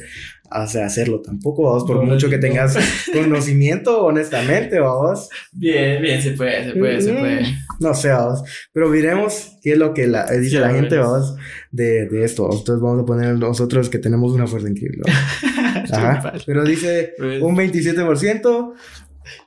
o 0.50 0.68
sea, 0.68 0.86
hacerlo 0.86 1.22
tampoco, 1.22 1.64
vamos, 1.64 1.84
por 1.84 2.02
mucho 2.04 2.30
que 2.30 2.38
tengas 2.38 2.78
conocimiento, 3.14 4.06
honestamente, 4.06 4.80
vamos. 4.80 5.30
Bien, 5.52 6.02
bien, 6.02 6.22
se 6.22 6.32
puede, 6.32 6.66
se 6.66 6.74
puede, 6.74 7.02
se 7.02 7.14
puede. 7.14 7.46
No 7.80 7.94
sé, 7.94 8.10
vamos. 8.10 8.44
Pero 8.72 8.88
miremos 8.88 9.58
qué 9.62 9.74
es 9.74 9.78
lo 9.78 9.94
que 9.94 10.08
la, 10.08 10.26
dice 10.32 10.60
la 10.60 10.72
gente, 10.72 10.98
vamos, 10.98 11.36
de, 11.72 12.08
de 12.08 12.24
esto. 12.24 12.46
Entonces 12.46 12.82
vamos 12.82 13.04
a 13.04 13.06
poner 13.06 13.38
nosotros 13.38 13.90
que 13.90 14.00
tenemos 14.00 14.32
una 14.32 14.48
fuerza 14.48 14.70
increíble. 14.70 15.04
Ajá. 15.92 16.34
Pero 16.46 16.64
dice 16.64 17.14
pues 17.18 17.42
un 17.42 17.56
27% 17.56 18.74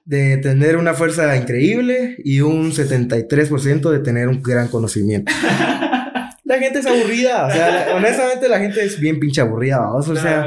de 0.04 0.36
tener 0.38 0.76
una 0.76 0.94
fuerza 0.94 1.36
increíble 1.36 2.16
y 2.24 2.40
un 2.40 2.72
73% 2.72 3.90
de 3.90 3.98
tener 4.00 4.28
un 4.28 4.42
gran 4.42 4.68
conocimiento. 4.68 5.32
la 6.50 6.58
gente 6.58 6.80
es 6.80 6.86
aburrida. 6.86 7.46
O 7.46 7.50
sea, 7.50 7.94
honestamente, 7.94 8.48
la 8.48 8.58
gente 8.58 8.84
es 8.84 8.98
bien 8.98 9.20
pinche 9.20 9.40
aburrida, 9.40 9.78
vamos. 9.78 10.08
O 10.08 10.16
sea, 10.16 10.46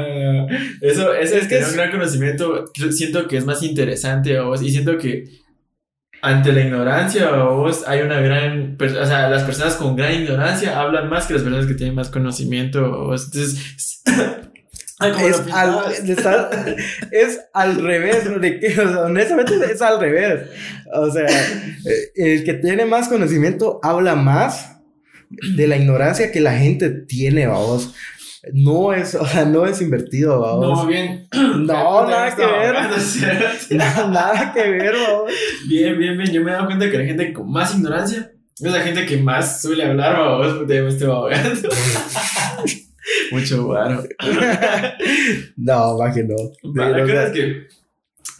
eso, 0.80 1.14
eso 1.14 1.36
es 1.36 1.48
que 1.48 1.58
es 1.58 1.68
un 1.68 1.76
gran 1.76 1.90
conocimiento. 1.90 2.66
Siento 2.90 3.26
que 3.26 3.38
es 3.38 3.46
más 3.46 3.62
interesante, 3.62 4.38
vos. 4.38 4.62
Y 4.62 4.70
siento 4.70 4.98
que 4.98 5.24
ante 6.20 6.52
la 6.52 6.60
ignorancia, 6.60 7.30
vos, 7.30 7.84
hay 7.86 8.02
una 8.02 8.20
gran. 8.20 8.76
O 8.80 9.06
sea, 9.06 9.28
las 9.28 9.44
personas 9.44 9.74
con 9.76 9.96
gran 9.96 10.14
ignorancia 10.14 10.78
hablan 10.78 11.08
más 11.08 11.26
que 11.26 11.34
las 11.34 11.42
personas 11.42 11.66
que 11.66 11.74
tienen 11.74 11.94
más 11.94 12.10
conocimiento, 12.10 13.06
vos. 13.06 13.24
Entonces. 13.24 14.02
Es, 15.00 15.42
al, 15.52 15.80
es 17.10 17.40
al 17.52 17.76
revés, 17.82 18.40
de 18.40 18.60
que, 18.60 18.68
o 18.80 18.88
sea, 18.88 19.00
honestamente 19.02 19.54
es 19.70 19.82
al 19.82 20.00
revés. 20.00 20.48
O 20.92 21.10
sea, 21.10 21.26
eh, 21.26 22.12
el 22.14 22.44
que 22.44 22.54
tiene 22.54 22.84
más 22.84 23.08
conocimiento 23.08 23.80
habla 23.82 24.14
más 24.14 24.76
de 25.56 25.66
la 25.66 25.76
ignorancia 25.76 26.30
que 26.30 26.40
la 26.40 26.56
gente 26.56 26.90
tiene, 26.90 27.46
vamos. 27.46 27.92
No 28.52 28.92
es, 28.92 29.14
o 29.14 29.26
sea, 29.26 29.46
no 29.46 29.66
es 29.66 29.80
invertido, 29.80 30.38
vamos. 30.38 30.82
No, 30.82 30.86
bien. 30.86 31.26
No, 31.32 32.06
nada 32.06 32.36
que 32.36 32.46
ver. 32.46 32.74
nada 34.10 34.52
que 34.52 34.68
ver, 34.68 34.94
vamos. 34.94 35.32
Bien, 35.66 35.98
bien, 35.98 36.16
bien. 36.16 36.30
Yo 36.30 36.42
me 36.42 36.50
he 36.50 36.54
dado 36.54 36.66
cuenta 36.66 36.90
que 36.90 36.98
la 36.98 37.04
gente 37.04 37.32
con 37.32 37.50
más 37.50 37.74
ignorancia 37.74 38.30
es 38.60 38.72
la 38.72 38.80
gente 38.80 39.06
que 39.06 39.16
más 39.16 39.62
suele 39.62 39.84
hablar, 39.84 40.18
vamos. 40.18 40.68
De 40.68 40.86
este 40.86 41.04
abogando. 41.04 41.68
Mucho 43.30 43.64
guaro. 43.64 44.04
no, 45.56 45.98
más 45.98 46.14
que 46.14 46.24
no. 46.24 46.36
La 46.74 46.88
verdad 46.88 47.26
es 47.26 47.32
que 47.32 47.66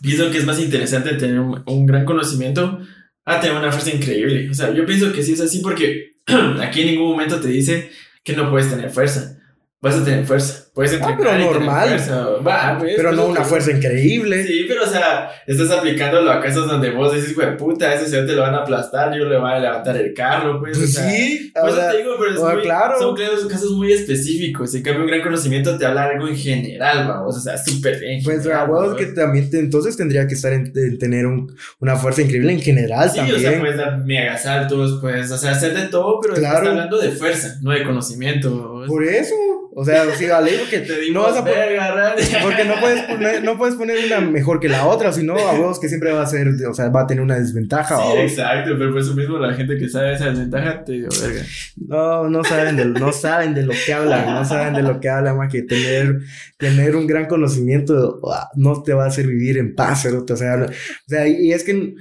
pienso 0.03 0.31
que 0.31 0.39
es 0.39 0.47
más 0.47 0.61
interesante 0.61 1.15
tener 1.15 1.39
un, 1.39 1.63
un 1.67 1.87
gran 1.87 2.05
conocimiento 2.05 2.79
a 3.25 3.41
tener 3.41 3.57
una 3.57 3.73
fuerza 3.73 3.91
increíble. 3.91 4.51
O 4.51 4.55
sea, 4.55 4.73
yo 4.73 4.85
pienso 4.87 5.13
que 5.13 5.23
sí 5.23 5.33
es 5.33 5.41
así 5.41 5.61
porque 5.61 6.13
aquí 6.61 6.83
en 6.83 6.87
ningún 6.89 7.11
momento 7.11 7.41
te 7.41 7.49
dice 7.49 7.91
que 8.23 8.35
no 8.35 8.51
puedes 8.51 8.71
tener 8.71 8.91
fuerza. 8.91 9.39
Vas 9.81 9.97
a 9.97 10.05
tener 10.05 10.27
fuerza. 10.27 10.64
Puedes. 10.75 11.01
Ah, 11.01 11.15
pero 11.17 11.39
normal. 11.39 12.01
Va, 12.45 12.77
pues, 12.81 12.95
pero 12.97 13.13
no 13.13 13.27
una 13.27 13.45
fuerza 13.45 13.71
increíble. 13.71 14.45
Sí, 14.45 14.65
pero 14.67 14.83
o 14.83 14.87
sea, 14.87 15.31
estás 15.47 15.71
aplicándolo 15.71 16.29
a 16.33 16.41
casos 16.41 16.67
donde 16.67 16.91
vos 16.91 17.15
decís, 17.15 17.33
güey, 17.33 17.57
puta, 17.57 17.95
ese 17.95 18.09
señor 18.09 18.27
te 18.27 18.33
lo 18.33 18.43
van 18.43 18.57
a 18.57 18.63
aplastar, 18.63 19.17
yo 19.17 19.25
le 19.25 19.39
voy 19.39 19.53
a 19.53 19.61
levantar 19.61 19.97
el 19.97 20.13
carro, 20.13 20.59
pues. 20.59 20.77
pues 20.77 20.95
sí, 20.95 21.53
pues 21.55 21.75
te 21.77 21.99
digo, 21.99 22.17
pero 22.19 22.35
es 22.35 22.41
muy, 22.41 22.63
claro. 22.63 22.99
son 22.99 23.15
casos 23.49 23.71
muy 23.71 23.93
específicos. 23.93 24.75
En 24.75 24.83
cambio, 24.83 25.03
un 25.03 25.07
gran 25.07 25.23
conocimiento 25.23 25.79
te 25.79 25.87
habla 25.87 26.07
algo 26.07 26.27
en 26.27 26.37
general, 26.37 27.07
vamos, 27.07 27.37
o 27.37 27.41
sea, 27.41 27.57
súper 27.57 28.01
bien. 28.01 28.21
Pues, 28.25 28.45
a 28.49 28.65
huevos 28.65 28.97
que 28.97 29.07
también 29.07 29.49
entonces 29.53 29.97
tendría 29.97 30.27
que 30.27 30.35
estar 30.35 30.53
en, 30.53 30.73
tener 30.99 31.27
un, 31.27 31.55
una 31.79 31.95
fuerza 31.95 32.23
increíble 32.23 32.53
en 32.53 32.61
general 32.61 33.09
sí, 33.11 33.19
también. 33.19 33.39
Sí, 33.39 33.47
o 33.47 33.49
sea, 33.49 33.61
puedes 33.61 33.77
dar 33.77 34.05
mega 34.05 34.37
saltos, 34.37 34.99
pues, 35.01 35.31
o 35.31 35.39
sea, 35.39 35.53
hacer 35.53 35.73
de 35.73 35.87
todo, 35.87 36.19
pero 36.21 36.35
claro. 36.35 36.57
estás 36.57 36.69
hablando 36.69 36.99
de 36.99 37.11
fuerza, 37.13 37.59
no 37.63 37.71
de 37.71 37.85
conocimiento. 37.85 38.83
Por 38.89 39.05
eso. 39.05 39.35
O 39.77 39.85
sea, 39.85 40.05
sí, 40.15 40.27
vale, 40.27 40.53
porque 40.65 40.81
te 40.81 41.11
no 41.11 41.23
vas 41.23 41.37
a 41.37 41.45
poner, 41.45 41.79
porque 42.43 42.65
no 42.65 42.81
puedes 42.81 43.03
poner, 43.03 43.45
no 43.45 43.59
puedes 43.59 43.75
poner 43.75 44.05
una 44.07 44.21
mejor 44.21 44.61
que 44.61 44.69
la 44.69 44.87
otra, 44.87 45.13
sino 45.13 45.35
a 45.37 45.53
huevos 45.53 45.79
que 45.79 45.89
siempre 45.89 46.13
va 46.13 46.23
a 46.23 46.27
ser, 46.27 46.49
o 46.69 46.75
sea, 46.75 46.89
va 46.89 47.03
a 47.03 47.07
tener 47.07 47.23
una 47.23 47.39
desventaja. 47.39 47.97
Sí, 47.97 48.19
exacto, 48.19 48.73
pero 48.79 48.93
por 48.93 49.01
eso 49.01 49.15
mismo 49.15 49.39
la 49.39 49.55
gente 49.55 49.77
que 49.77 49.89
sabe 49.89 50.15
esa 50.15 50.31
desventaja 50.31 50.85
te 50.85 50.93
digo, 50.93 51.09
verga. 51.23 51.43
No, 51.77 52.29
no 52.29 52.45
saben 52.45 52.77
de, 52.77 52.85
no 52.87 53.13
saben 53.13 53.55
de 53.55 53.65
lo 53.65 53.73
que 53.85 53.93
hablan, 53.93 54.35
no 54.35 54.45
saben 54.45 54.75
de 54.75 54.83
lo 54.83 55.01
que 55.01 55.09
hablan, 55.09 55.37
más 55.37 55.53
que 55.53 55.63
tener, 55.63 56.21
tener 56.59 56.97
un 56.97 57.07
gran 57.07 57.27
conocimiento 57.27 58.21
ah, 58.33 58.49
no 58.57 58.83
te 58.83 58.95
va 58.95 59.05
a 59.05 59.09
hacer 59.09 59.27
vivir 59.27 59.59
en 59.59 59.75
paz, 59.75 60.07
o 60.07 60.37
sea, 60.37 60.67
o 60.67 61.09
sea, 61.09 61.29
y 61.29 61.53
es 61.53 61.65
que 61.65 61.95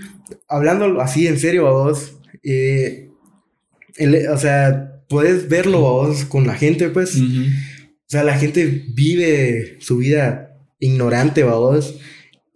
hablando 0.48 1.02
así 1.02 1.28
en 1.28 1.40
serio 1.40 1.68
a 1.68 1.72
vos, 1.72 2.20
eh, 2.44 3.10
o 4.32 4.38
sea, 4.38 4.94
puedes 5.08 5.48
verlo 5.48 5.80
vos 5.82 6.26
con 6.26 6.48
la 6.48 6.56
gente, 6.56 6.90
pues. 6.90 7.16
O 7.16 7.22
sea, 8.14 8.24
la 8.24 8.38
gente 8.38 8.86
vive 8.94 9.78
su 9.80 9.98
vida 9.98 10.58
ignorante, 10.80 11.44
vos. 11.44 12.00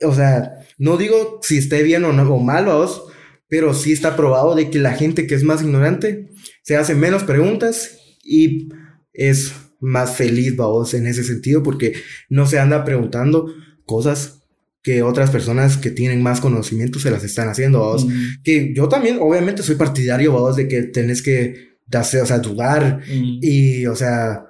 O 0.02 0.14
sea, 0.14 0.66
no 0.78 0.98
digo 0.98 1.40
si 1.42 1.58
esté 1.58 1.84
bien 1.84 2.06
o, 2.06 2.14
no, 2.14 2.24
o 2.34 2.40
mal, 2.40 2.66
vos, 2.66 3.04
pero 3.50 3.74
sí 3.74 3.92
está 3.92 4.16
probado 4.16 4.56
de 4.56 4.70
que 4.70 4.80
la 4.80 4.94
gente 4.94 5.28
que 5.28 5.36
es 5.36 5.44
más 5.44 5.62
ignorante 5.62 6.30
se 6.64 6.78
hace 6.78 6.96
menos 6.96 7.24
preguntas 7.24 7.98
y 8.24 8.70
es 9.14 9.54
más 9.80 10.16
feliz, 10.16 10.56
vos, 10.56 10.94
en 10.94 11.08
ese 11.08 11.24
sentido, 11.24 11.64
porque 11.64 11.94
no 12.30 12.46
se 12.46 12.60
anda 12.60 12.84
preguntando 12.84 13.54
cosas 13.86 14.44
que 14.84 15.04
otras 15.04 15.32
personas 15.32 15.78
que 15.78 15.92
tienen 15.92 16.22
más 16.22 16.40
conocimiento 16.40 17.00
se 17.00 17.12
las 17.12 17.24
están 17.24 17.50
haciendo, 17.50 17.80
vos. 17.80 18.08
Que 18.44 18.74
yo 18.74 18.88
también, 18.88 19.18
obviamente, 19.20 19.64
soy 19.64 19.76
partidario, 19.76 20.32
vos, 20.32 20.56
de 20.56 20.68
que 20.68 20.84
tenés 20.84 21.22
que 21.22 21.68
o 21.94 22.04
sea, 22.04 22.40
dudar 22.40 23.02
y, 23.10 23.86
o 23.86 23.96
sea, 23.96 24.47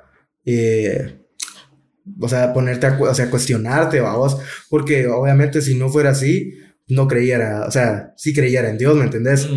eh, 0.47 1.19
o 2.19 2.27
sea, 2.27 2.53
ponerte 2.53 2.87
a, 2.87 2.97
o 2.99 3.13
sea, 3.13 3.29
cuestionarte, 3.29 3.99
vamos, 3.99 4.37
porque 4.69 5.07
obviamente 5.07 5.61
si 5.61 5.75
no 5.75 5.89
fuera 5.89 6.11
así, 6.11 6.53
no 6.87 7.07
creyera, 7.07 7.65
o 7.67 7.71
sea, 7.71 8.13
sí 8.15 8.33
creyera 8.33 8.69
en 8.69 8.77
Dios, 8.77 8.95
¿me 8.95 9.03
entendés? 9.03 9.47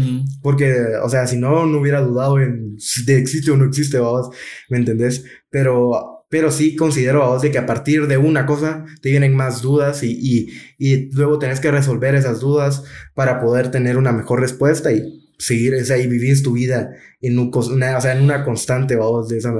Porque, 0.42 0.74
o 1.02 1.08
sea, 1.08 1.26
si 1.28 1.36
no, 1.36 1.64
no 1.64 1.78
hubiera 1.78 2.00
dudado 2.00 2.40
en 2.40 2.74
si 2.78 3.10
existe 3.12 3.52
o 3.52 3.56
no 3.56 3.64
existe, 3.66 3.98
vamos, 3.98 4.34
¿me 4.68 4.78
entendés? 4.78 5.24
Pero 5.48 6.26
Pero 6.28 6.50
sí 6.50 6.76
considero 6.76 7.22
a 7.22 7.28
vos 7.28 7.42
de 7.42 7.50
que 7.50 7.58
a 7.58 7.66
partir 7.66 8.06
de 8.06 8.16
una 8.16 8.46
cosa 8.46 8.84
te 9.02 9.10
vienen 9.10 9.34
más 9.34 9.62
dudas 9.62 10.02
y, 10.02 10.10
y, 10.12 10.48
y 10.78 11.10
luego 11.12 11.38
tenés 11.38 11.60
que 11.60 11.72
resolver 11.72 12.14
esas 12.14 12.38
dudas 12.40 12.84
para 13.14 13.40
poder 13.40 13.70
tener 13.70 13.96
una 13.96 14.12
mejor 14.12 14.40
respuesta 14.40 14.92
y 14.92 15.29
seguir, 15.40 15.74
o 15.74 15.84
sea, 15.84 15.98
y 15.98 16.06
vivir 16.06 16.42
tu 16.42 16.52
vida 16.52 16.94
en, 17.20 17.38
un, 17.38 17.50
una, 17.72 17.96
o 17.96 18.00
sea, 18.00 18.12
en 18.12 18.22
una 18.22 18.44
constante, 18.44 18.94
vamos, 18.96 19.28
de 19.28 19.38
esa, 19.38 19.52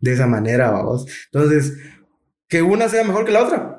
de 0.00 0.12
esa 0.12 0.26
manera, 0.26 0.70
vamos. 0.70 1.06
Entonces, 1.32 1.74
que 2.48 2.62
una 2.62 2.88
sea 2.88 3.04
mejor 3.04 3.24
que 3.24 3.32
la 3.32 3.44
otra. 3.44 3.78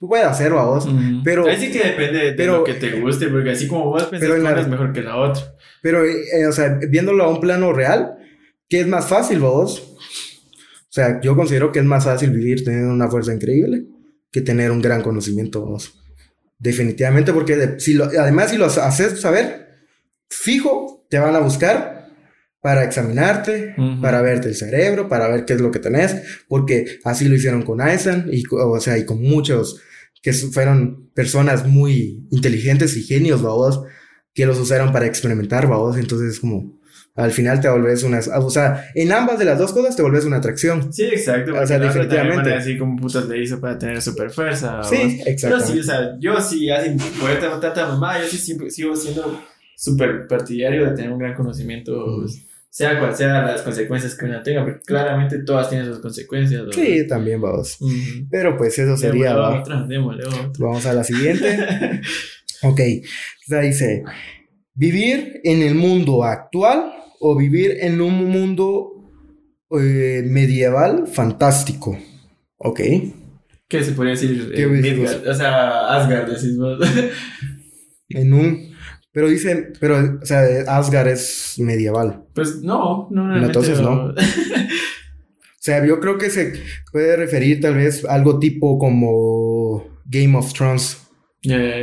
Puede 0.00 0.24
hacer, 0.24 0.52
vamos. 0.52 0.88
Pero. 1.22 1.46
Ahí 1.46 1.58
sí 1.58 1.70
que 1.70 1.84
depende 1.84 2.32
de 2.32 2.46
lo 2.46 2.64
que 2.64 2.74
te 2.74 3.00
guste, 3.00 3.28
porque 3.28 3.50
así 3.50 3.68
como 3.68 3.84
vos 3.86 4.04
pensás 4.04 4.28
que 4.28 4.40
una 4.40 4.60
es 4.60 4.66
mejor 4.66 4.92
que 4.92 5.02
la 5.02 5.16
otra. 5.16 5.54
Pero, 5.80 6.04
eh, 6.04 6.46
o 6.48 6.52
sea, 6.52 6.80
viéndolo 6.88 7.22
a 7.22 7.30
un 7.30 7.40
plano 7.40 7.72
real, 7.72 8.16
¿qué 8.68 8.80
es 8.80 8.88
más 8.88 9.06
fácil, 9.06 9.38
vos? 9.38 9.96
O 10.00 10.94
sea, 10.94 11.20
yo 11.20 11.36
considero 11.36 11.70
que 11.70 11.78
es 11.78 11.84
más 11.84 12.04
fácil 12.04 12.30
vivir 12.30 12.64
teniendo 12.64 12.92
una 12.92 13.08
fuerza 13.08 13.32
increíble 13.32 13.84
que 14.32 14.40
tener 14.40 14.72
un 14.72 14.82
gran 14.82 15.02
conocimiento, 15.02 15.64
vos. 15.64 16.02
Definitivamente, 16.58 17.32
porque 17.32 17.78
si 17.78 17.94
lo, 17.94 18.04
además, 18.04 18.50
si 18.50 18.56
lo 18.56 18.66
haces 18.66 19.20
saber, 19.20 19.71
fijo, 20.32 21.06
te 21.08 21.18
van 21.18 21.36
a 21.36 21.40
buscar 21.40 22.08
para 22.60 22.84
examinarte, 22.84 23.74
para 24.00 24.22
verte 24.22 24.48
el 24.48 24.54
cerebro, 24.54 25.08
para 25.08 25.28
ver 25.28 25.44
qué 25.44 25.54
es 25.54 25.60
lo 25.60 25.72
que 25.72 25.80
tenés, 25.80 26.16
porque 26.48 27.00
así 27.04 27.28
lo 27.28 27.34
hicieron 27.34 27.62
con 27.62 27.80
Einstein 27.80 28.26
y, 28.32 28.44
o 28.50 28.80
sea, 28.80 28.96
y 28.98 29.04
con 29.04 29.20
muchos 29.20 29.80
que 30.22 30.32
fueron 30.32 31.10
personas 31.12 31.66
muy 31.66 32.28
inteligentes 32.30 32.96
y 32.96 33.02
genios, 33.02 33.42
vamos, 33.42 33.82
que 34.32 34.46
los 34.46 34.58
usaron 34.60 34.92
para 34.92 35.06
experimentar, 35.06 35.66
vamos, 35.66 35.96
entonces 35.96 36.38
como 36.38 36.80
al 37.14 37.32
final 37.32 37.60
te 37.60 37.68
volvés 37.68 38.04
una, 38.04 38.20
o 38.38 38.48
sea, 38.48 38.86
en 38.94 39.12
ambas 39.12 39.38
de 39.38 39.44
las 39.44 39.58
dos 39.58 39.72
cosas 39.72 39.94
te 39.96 40.02
volvés 40.02 40.24
una 40.24 40.38
atracción. 40.38 40.92
Sí, 40.92 41.04
exacto. 41.04 41.52
O 41.60 41.66
sea, 41.66 41.78
definitivamente. 41.78 42.54
Así 42.54 42.78
como 42.78 42.96
putas 42.96 43.28
le 43.28 43.42
hizo 43.42 43.60
para 43.60 43.78
tener 43.78 44.00
super 44.00 44.30
fuerza. 44.30 44.82
Sí, 44.82 45.20
exacto. 45.26 45.58
Pero 45.58 45.60
sí, 45.60 45.80
o 45.80 45.82
sea, 45.82 46.16
yo 46.18 46.40
sí, 46.40 46.70
así, 46.70 46.96
poder 47.20 47.38
tratar 47.38 47.78
a 47.80 47.88
mamá, 47.88 48.18
yo 48.18 48.26
sí 48.28 48.38
sigo 48.70 48.96
siendo 48.96 49.42
súper 49.82 50.28
partidario 50.28 50.86
de 50.86 50.94
tener 50.94 51.10
un 51.10 51.18
gran 51.18 51.34
conocimiento, 51.34 52.24
sea 52.70 53.00
cual 53.00 53.16
sea 53.16 53.42
las 53.42 53.62
consecuencias 53.62 54.14
que 54.14 54.26
uno 54.26 54.40
tenga, 54.40 54.62
porque 54.62 54.78
claramente 54.86 55.42
todas 55.42 55.68
tienen 55.68 55.88
sus 55.88 55.98
consecuencias. 55.98 56.62
Sí, 56.72 57.04
también 57.08 57.40
vamos. 57.40 57.78
Pero 58.30 58.56
pues 58.56 58.78
eso 58.78 58.96
sería. 58.96 59.34
Vamos 59.34 60.86
a 60.86 60.92
la 60.92 61.02
siguiente. 61.02 62.00
ok, 62.62 62.80
dice, 63.60 64.04
vivir 64.72 65.40
en 65.42 65.62
el 65.62 65.74
mundo 65.74 66.22
actual 66.22 66.92
o 67.18 67.36
vivir 67.36 67.78
en 67.80 68.00
un 68.00 68.30
mundo 68.30 68.92
eh, 69.80 70.22
medieval 70.24 71.08
fantástico. 71.08 71.98
Ok. 72.56 72.80
¿Qué 73.66 73.82
se 73.82 73.92
podría 73.92 74.12
decir? 74.12 74.52
Eh, 74.54 75.28
o 75.28 75.34
sea, 75.34 75.88
Asgard, 75.88 76.30
decís 76.30 76.56
vos. 76.56 76.78
en 78.10 78.32
un 78.32 78.71
pero 79.12 79.28
dicen, 79.28 79.74
pero, 79.78 80.18
o 80.22 80.26
sea, 80.26 80.42
Asgard 80.66 81.08
es 81.08 81.54
medieval. 81.58 82.24
Pues 82.34 82.62
no, 82.62 83.08
no, 83.10 83.26
no. 83.26 83.44
Entonces 83.44 83.78
no. 83.80 84.06
o 84.10 84.14
sea, 85.58 85.84
yo 85.84 86.00
creo 86.00 86.16
que 86.16 86.30
se 86.30 86.54
puede 86.90 87.16
referir 87.16 87.60
tal 87.60 87.74
vez 87.74 88.04
a 88.06 88.14
algo 88.14 88.38
tipo 88.38 88.78
como 88.78 89.86
Game 90.06 90.36
of 90.36 90.52
Thrones. 90.54 90.98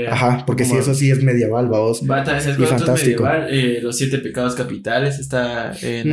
Ajá, 0.10 0.46
porque 0.48 0.64
si 0.64 0.78
eso 0.78 0.94
sí 0.94 1.12
es 1.12 1.22
medieval, 1.22 1.68
vamos. 1.68 2.06
Bata, 2.08 2.38
es 2.38 2.46
fantástico. 2.46 3.24
medieval. 3.24 3.48
Eh, 3.52 3.80
los 3.82 3.98
siete 3.98 4.20
pecados 4.20 4.56
capitales 4.56 5.20
está 5.20 5.74
en 5.82 6.10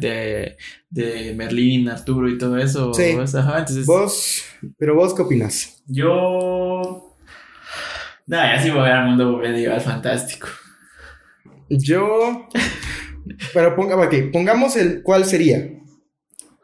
de, 0.00 0.56
de 0.88 1.34
Merlín, 1.36 1.88
Arturo 1.88 2.30
y 2.30 2.38
todo 2.38 2.56
eso. 2.56 2.94
Sí. 2.94 3.14
Ajá, 3.34 3.58
entonces... 3.58 3.84
Vos, 3.84 4.42
pero 4.78 4.94
vos 4.94 5.14
qué 5.14 5.20
opinas? 5.20 5.82
Yo 5.86 6.87
no, 8.28 8.36
ya 8.36 8.62
sí 8.62 8.70
voy 8.70 8.88
al 8.88 9.06
mundo 9.06 9.38
medieval 9.38 9.80
fantástico. 9.80 10.48
Yo. 11.70 12.46
Pero 13.52 13.74
ponga, 13.74 13.96
pongamos 14.32 14.76
el. 14.76 15.02
¿Cuál 15.02 15.24
sería? 15.24 15.70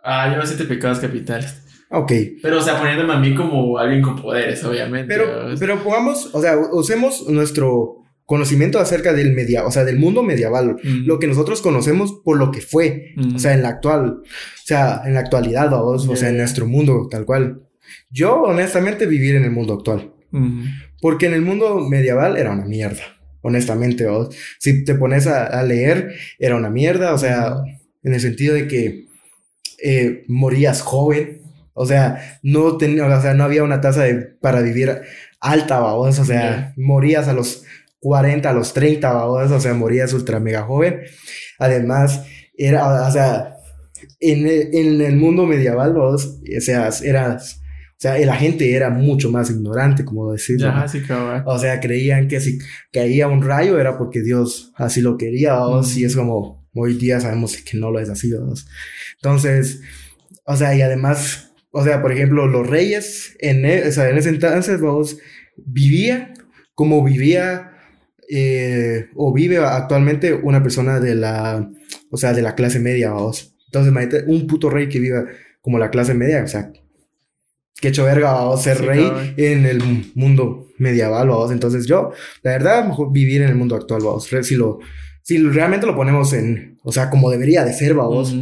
Ah, 0.03 0.35
yo 0.35 0.47
siete 0.47 0.65
pecados 0.65 0.99
capitales. 0.99 1.63
Ok. 1.91 2.13
Pero, 2.43 2.59
o 2.59 2.63
sea, 2.63 2.79
poniéndome 2.79 3.15
a 3.15 3.19
mí 3.19 3.35
como 3.35 3.79
alguien 3.79 4.03
con 4.03 4.17
poderes, 4.17 4.63
obviamente. 4.65 5.15
Pero, 5.15 5.55
pero 5.59 5.83
pongamos, 5.83 6.35
o 6.35 6.41
sea, 6.41 6.57
usemos 6.73 7.27
nuestro 7.29 8.05
conocimiento 8.27 8.79
acerca 8.79 9.13
del 9.13 9.33
media, 9.33 9.65
o 9.67 9.71
sea, 9.71 9.85
del 9.85 9.99
mundo 9.99 10.23
medieval, 10.23 10.77
lo 10.83 11.19
que 11.19 11.27
nosotros 11.27 11.61
conocemos 11.61 12.21
por 12.25 12.39
lo 12.39 12.51
que 12.51 12.63
fue, 12.63 13.15
o 13.35 13.39
sea, 13.39 13.53
en 13.53 13.63
la 13.63 13.69
actual, 13.69 14.21
o 14.23 14.65
sea, 14.65 15.03
en 15.05 15.15
la 15.15 15.21
actualidad, 15.21 15.71
vamos, 15.71 16.09
o 16.09 16.17
sea, 16.17 16.31
en 16.31 16.39
nuestro 16.39 16.67
mundo 16.67 17.07
tal 17.11 17.27
cual. 17.27 17.63
Yo, 18.11 18.43
honestamente, 18.43 19.07
vivir 19.07 19.37
en 19.37 19.45
el 19.45 19.51
mundo 19.51 19.75
actual. 19.75 20.15
Porque 21.05 21.27
en 21.27 21.35
el 21.35 21.43
mundo 21.43 21.81
medieval 21.81 22.39
era 22.39 22.51
una 22.51 22.65
mierda, 22.65 23.03
honestamente. 23.43 24.07
Si 24.59 24.87
te 24.87 24.95
pones 24.95 25.27
a, 25.27 25.63
leer, 25.63 26.15
era 26.39 26.57
una 26.57 26.71
mierda, 26.71 27.13
o 27.13 27.19
sea, 27.19 27.57
en 28.03 28.15
el 28.15 28.21
sentido 28.21 28.55
de 28.55 28.67
que 28.67 29.09
eh, 29.83 30.25
morías 30.29 30.81
joven, 30.81 31.43
o 31.75 31.85
sea, 31.85 32.39
no, 32.43 32.79
tenía, 32.79 33.05
o 33.05 33.21
sea, 33.21 33.35
no 33.35 33.45
había 33.45 33.65
una 33.65 33.83
tasa 33.83 34.05
de, 34.05 34.15
para 34.15 34.63
vivir 34.63 35.03
alta, 35.41 35.81
¿vos? 35.81 36.19
o 36.19 36.25
sea, 36.25 36.73
morías 36.79 37.29
a 37.29 37.35
los 37.35 37.65
40, 38.01 38.49
a 38.49 38.55
los 38.55 38.73
30, 38.73 39.25
¿vos? 39.27 39.51
o 39.51 39.61
sea, 39.61 39.75
morías 39.75 40.15
ultra 40.15 40.41
mega 40.41 40.63
joven. 40.63 41.03
Además, 41.59 42.25
era, 42.57 43.07
o 43.07 43.13
sea, 43.13 43.57
en 44.21 44.49
el, 44.49 44.75
en 44.75 45.03
el 45.03 45.17
mundo 45.17 45.45
medieval, 45.45 45.93
vos, 45.93 46.41
o 46.57 46.61
sea, 46.63 46.89
eras 47.03 47.61
o 47.97 48.01
sea, 48.05 48.19
la 48.19 48.35
gente 48.37 48.75
era 48.75 48.91
mucho 48.91 49.31
más 49.31 49.51
ignorante, 49.51 50.05
como 50.05 50.33
decirlo. 50.33 50.73
o 51.47 51.59
sea, 51.59 51.81
creían 51.81 52.29
que 52.29 52.41
si 52.41 52.59
caía 52.93 53.29
un 53.29 53.43
rayo 53.43 53.79
era 53.79 53.97
porque 53.97 54.21
Dios 54.21 54.73
así 54.75 55.01
lo 55.01 55.17
quería, 55.17 55.61
o 55.61 55.83
si 55.83 56.03
mm. 56.03 56.07
es 56.07 56.17
como 56.17 56.69
hoy 56.75 56.95
día 56.95 57.21
sabemos 57.21 57.57
que 57.59 57.79
no 57.79 57.91
lo 57.91 58.01
es 58.01 58.11
así, 58.11 58.33
Entonces, 59.17 59.81
o 60.45 60.57
sea, 60.57 60.75
y 60.75 60.83
además, 60.83 61.53
o 61.71 61.85
sea, 61.85 62.03
por 62.03 62.13
ejemplo, 62.13 62.47
los 62.47 62.67
reyes 62.67 63.37
en, 63.39 63.65
e, 63.65 63.89
o 63.89 63.93
sea, 63.93 64.11
en 64.11 64.19
ese 64.19 64.31
entonces, 64.31 64.81
vamos, 64.81 65.17
vivía 65.57 66.35
como 66.75 67.05
vivía 67.05 67.71
eh, 68.29 69.07
o 69.15 69.33
vive 69.33 69.59
actualmente 69.59 70.35
una 70.35 70.63
persona 70.63 70.99
de 70.99 71.15
la, 71.15 71.71
o 72.11 72.17
sea, 72.17 72.33
de 72.33 72.43
la 72.43 72.55
clase 72.55 72.81
media, 72.81 73.13
vamos. 73.13 73.55
Entonces, 73.67 74.25
un 74.27 74.47
puto 74.47 74.69
rey 74.69 74.89
que 74.89 74.99
viva 74.99 75.25
como 75.61 75.79
la 75.79 75.91
clase 75.91 76.15
media, 76.15 76.43
o 76.43 76.49
sea, 76.49 76.73
que 77.81 77.89
hecho 77.89 78.05
verga, 78.05 78.33
vamos, 78.33 78.63
ser 78.63 78.81
rey 78.83 79.35
en 79.37 79.67
el 79.67 80.13
mundo 80.15 80.69
medieval, 80.79 81.29
vamos. 81.29 81.51
Entonces 81.51 81.87
yo, 81.87 82.13
la 82.43 82.53
verdad, 82.53 82.87
mejor 82.87 83.13
vivir 83.13 83.43
en 83.43 83.49
el 83.49 83.57
mundo 83.57 83.77
actual, 83.77 84.03
vamos. 84.03 84.29
Si 84.43 84.55
lo, 84.55 84.79
si 85.23 85.39
realmente 85.39 85.87
lo 85.87 85.97
ponemos 85.97 86.33
en, 86.33 86.79
o 86.83 86.93
sea, 86.93 87.11
como 87.11 87.31
debería 87.31 87.65
de 87.65 87.73
ser, 87.73 87.95
vamos. 87.95 88.35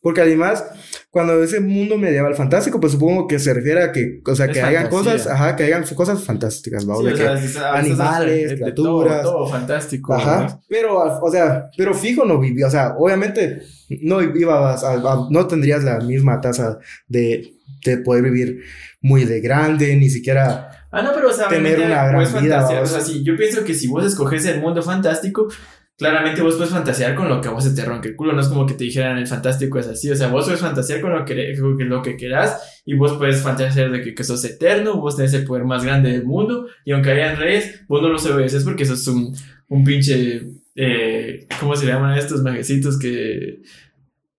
Porque 0.00 0.20
además, 0.20 0.64
cuando 1.10 1.42
ese 1.42 1.58
mundo 1.58 1.98
medieval 1.98 2.36
fantástico, 2.36 2.78
pues 2.78 2.92
supongo 2.92 3.26
que 3.26 3.40
se 3.40 3.52
refiere 3.52 3.82
a 3.82 3.90
que, 3.90 4.20
o 4.24 4.34
sea, 4.36 4.46
que 4.46 4.60
hagan 4.60 4.88
cosas, 4.88 5.26
ajá, 5.26 5.56
que 5.56 5.64
hagan 5.64 5.84
cosas 5.96 6.22
fantásticas, 6.22 6.86
vamos. 6.86 7.06
de 7.06 7.14
que 7.14 7.26
animales, 7.26 8.52
criaturas. 8.52 9.22
Todo, 9.22 9.48
fantástico. 9.48 10.14
Ajá. 10.14 10.60
Pero, 10.68 10.98
o 10.98 11.30
sea, 11.32 11.70
pero 11.76 11.92
fijo 11.92 12.24
no 12.24 12.38
vivía, 12.38 12.68
o 12.68 12.70
sea, 12.70 12.94
obviamente 12.96 13.62
no 14.02 14.22
ibas 14.22 14.84
no 15.30 15.46
tendrías 15.48 15.82
la 15.82 15.98
misma 15.98 16.40
tasa 16.40 16.78
de 17.08 17.55
de 17.90 17.98
poder 17.98 18.24
vivir 18.24 18.62
muy 19.00 19.24
de 19.24 19.40
grande, 19.40 19.94
ni 19.96 20.08
siquiera 20.08 20.68
ah, 20.90 21.02
no, 21.02 21.12
pero, 21.14 21.28
o 21.28 21.32
sea, 21.32 21.48
tener 21.48 21.78
una 21.78 22.06
gran 22.06 22.42
vida. 22.42 22.80
O 22.80 22.86
sea, 22.86 23.00
sí, 23.00 23.22
yo 23.22 23.36
pienso 23.36 23.64
que 23.64 23.74
si 23.74 23.86
vos 23.86 24.04
escoges 24.04 24.44
el 24.46 24.60
mundo 24.60 24.82
fantástico, 24.82 25.48
claramente 25.96 26.42
vos 26.42 26.56
puedes 26.56 26.72
fantasear 26.72 27.14
con 27.14 27.28
lo 27.28 27.40
que 27.40 27.48
vos 27.48 27.64
se 27.64 27.70
te 27.70 27.84
ronque 27.84 28.08
el 28.08 28.16
culo. 28.16 28.32
No 28.32 28.40
es 28.40 28.48
como 28.48 28.66
que 28.66 28.74
te 28.74 28.84
dijeran 28.84 29.18
el 29.18 29.26
fantástico 29.26 29.78
es 29.78 29.86
así. 29.86 30.10
O 30.10 30.16
sea, 30.16 30.28
vos 30.28 30.44
puedes 30.44 30.60
fantasear 30.60 31.00
con 31.00 31.12
lo 31.12 31.24
que, 31.24 31.54
lo 31.78 32.02
que 32.02 32.16
quieras 32.16 32.82
y 32.84 32.94
vos 32.94 33.14
puedes 33.16 33.40
fantasear 33.40 33.90
de 33.90 34.02
que, 34.02 34.14
que, 34.14 34.24
sos 34.24 34.44
eterno, 34.44 35.00
vos 35.00 35.16
tenés 35.16 35.34
el 35.34 35.44
poder 35.44 35.64
más 35.64 35.84
grande 35.84 36.10
del 36.10 36.24
mundo 36.24 36.66
y 36.84 36.92
aunque 36.92 37.10
hayan 37.10 37.36
reyes, 37.36 37.84
vos 37.88 38.02
no 38.02 38.08
los 38.08 38.26
obedeces 38.26 38.64
porque 38.64 38.84
sos 38.84 39.06
un, 39.08 39.34
un 39.68 39.84
pinche. 39.84 40.48
Eh, 40.78 41.46
¿Cómo 41.58 41.74
se 41.74 41.86
llaman 41.86 42.18
estos 42.18 42.42
majecitos 42.42 42.98
que 42.98 43.62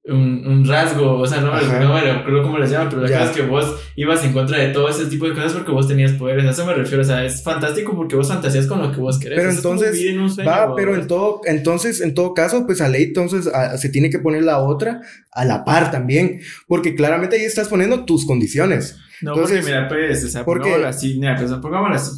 un, 0.07 0.47
un, 0.47 0.65
rasgo, 0.65 1.19
o 1.19 1.27
sea, 1.27 1.41
no, 1.41 1.51
no 1.51 1.93
me 1.93 2.01
recuerdo 2.01 2.43
cómo 2.43 2.57
les 2.57 2.71
llaman, 2.71 2.89
pero 2.89 3.01
la 3.01 3.09
verdad 3.09 3.29
es 3.29 3.35
que 3.35 3.41
vos 3.41 3.75
ibas 3.95 4.23
en 4.23 4.31
contra 4.31 4.57
de 4.57 4.69
todo 4.69 4.87
ese 4.89 5.05
tipo 5.07 5.27
de 5.27 5.33
cosas 5.33 5.53
porque 5.53 5.71
vos 5.71 5.87
tenías 5.87 6.13
poderes, 6.13 6.45
a 6.45 6.51
eso 6.51 6.65
me 6.65 6.73
refiero, 6.73 7.01
o 7.01 7.05
sea, 7.05 7.25
es 7.25 7.43
fantástico 7.43 7.93
porque 7.95 8.15
vos 8.15 8.27
fantasías 8.27 8.67
con 8.67 8.81
lo 8.81 8.91
que 8.91 8.99
vos 8.99 9.19
querés. 9.19 9.37
Pero 9.37 9.51
entonces, 9.51 10.47
va, 10.47 10.73
pero 10.75 10.95
en 10.95 11.07
todo, 11.07 11.41
entonces, 11.45 11.99
en 11.99 12.13
todo 12.13 12.33
caso, 12.33 12.65
pues 12.65 12.79
a 12.79 12.87
ley, 12.87 13.03
entonces 13.03 13.49
se 13.77 13.89
tiene 13.89 14.09
que 14.09 14.19
poner 14.19 14.43
la 14.43 14.59
otra 14.59 15.01
a 15.31 15.43
la 15.43 15.65
par 15.65 15.91
también, 15.91 16.39
porque 16.67 16.95
claramente 16.95 17.35
ahí 17.35 17.43
estás 17.43 17.67
poniendo 17.67 18.05
tus 18.05 18.25
condiciones. 18.25 18.97
No, 19.21 19.33
entonces, 19.33 19.59
porque 19.59 19.73
mira, 19.73 19.87
pues, 19.89 20.23
o 20.23 20.27
sea, 20.29 20.45
pongámoslo 20.45 20.87
así, 20.87 21.17
mira, 21.19 21.35
pues, 21.35 21.51
pongámoslo 21.53 21.95
así. 21.95 22.11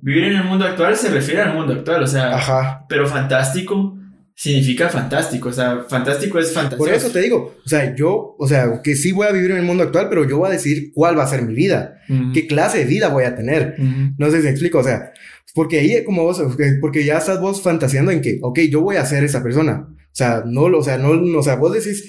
Vivir 0.00 0.24
en 0.24 0.36
el 0.38 0.44
mundo 0.44 0.64
actual 0.64 0.96
se 0.96 1.10
refiere 1.10 1.42
al 1.42 1.54
mundo 1.54 1.72
actual, 1.72 2.02
o 2.02 2.06
sea, 2.06 2.34
Ajá. 2.34 2.84
pero 2.88 3.06
fantástico 3.06 3.96
significa 4.36 4.90
fantástico. 4.90 5.48
O 5.48 5.52
sea, 5.52 5.84
fantástico 5.88 6.38
es 6.38 6.52
fantástico. 6.52 6.84
Por 6.84 6.92
eso 6.92 7.10
te 7.10 7.20
digo, 7.20 7.56
o 7.64 7.68
sea, 7.68 7.96
yo, 7.96 8.36
o 8.38 8.46
sea, 8.46 8.82
que 8.84 8.94
sí 8.94 9.10
voy 9.12 9.26
a 9.26 9.32
vivir 9.32 9.50
en 9.50 9.56
el 9.56 9.62
mundo 9.64 9.82
actual, 9.82 10.08
pero 10.08 10.28
yo 10.28 10.38
voy 10.38 10.50
a 10.50 10.52
decidir 10.52 10.92
cuál 10.94 11.18
va 11.18 11.24
a 11.24 11.28
ser 11.28 11.42
mi 11.42 11.54
vida, 11.54 12.02
qué 12.32 12.46
clase 12.46 12.78
de 12.78 12.84
vida 12.84 13.08
voy 13.08 13.24
a 13.24 13.34
tener. 13.34 13.76
No 14.18 14.30
sé 14.30 14.38
si 14.38 14.44
me 14.44 14.50
explico, 14.50 14.78
o 14.78 14.84
sea, 14.84 15.12
porque 15.54 15.78
ahí 15.78 16.04
como 16.04 16.22
vos, 16.22 16.40
porque 16.80 17.04
ya 17.04 17.16
estás 17.16 17.40
vos 17.40 17.62
fantaseando 17.62 18.12
en 18.12 18.20
que, 18.20 18.38
ok, 18.42 18.60
yo 18.70 18.82
voy 18.82 18.96
a 18.96 19.06
ser 19.06 19.24
esa 19.24 19.42
persona. 19.42 19.88
O 19.88 20.16
sea, 20.16 20.44
no, 20.46 20.64
o 20.64 20.82
sea, 20.82 20.98
no, 20.98 21.38
o 21.38 21.42
sea, 21.42 21.56
vos 21.56 21.72
decís, 21.72 22.04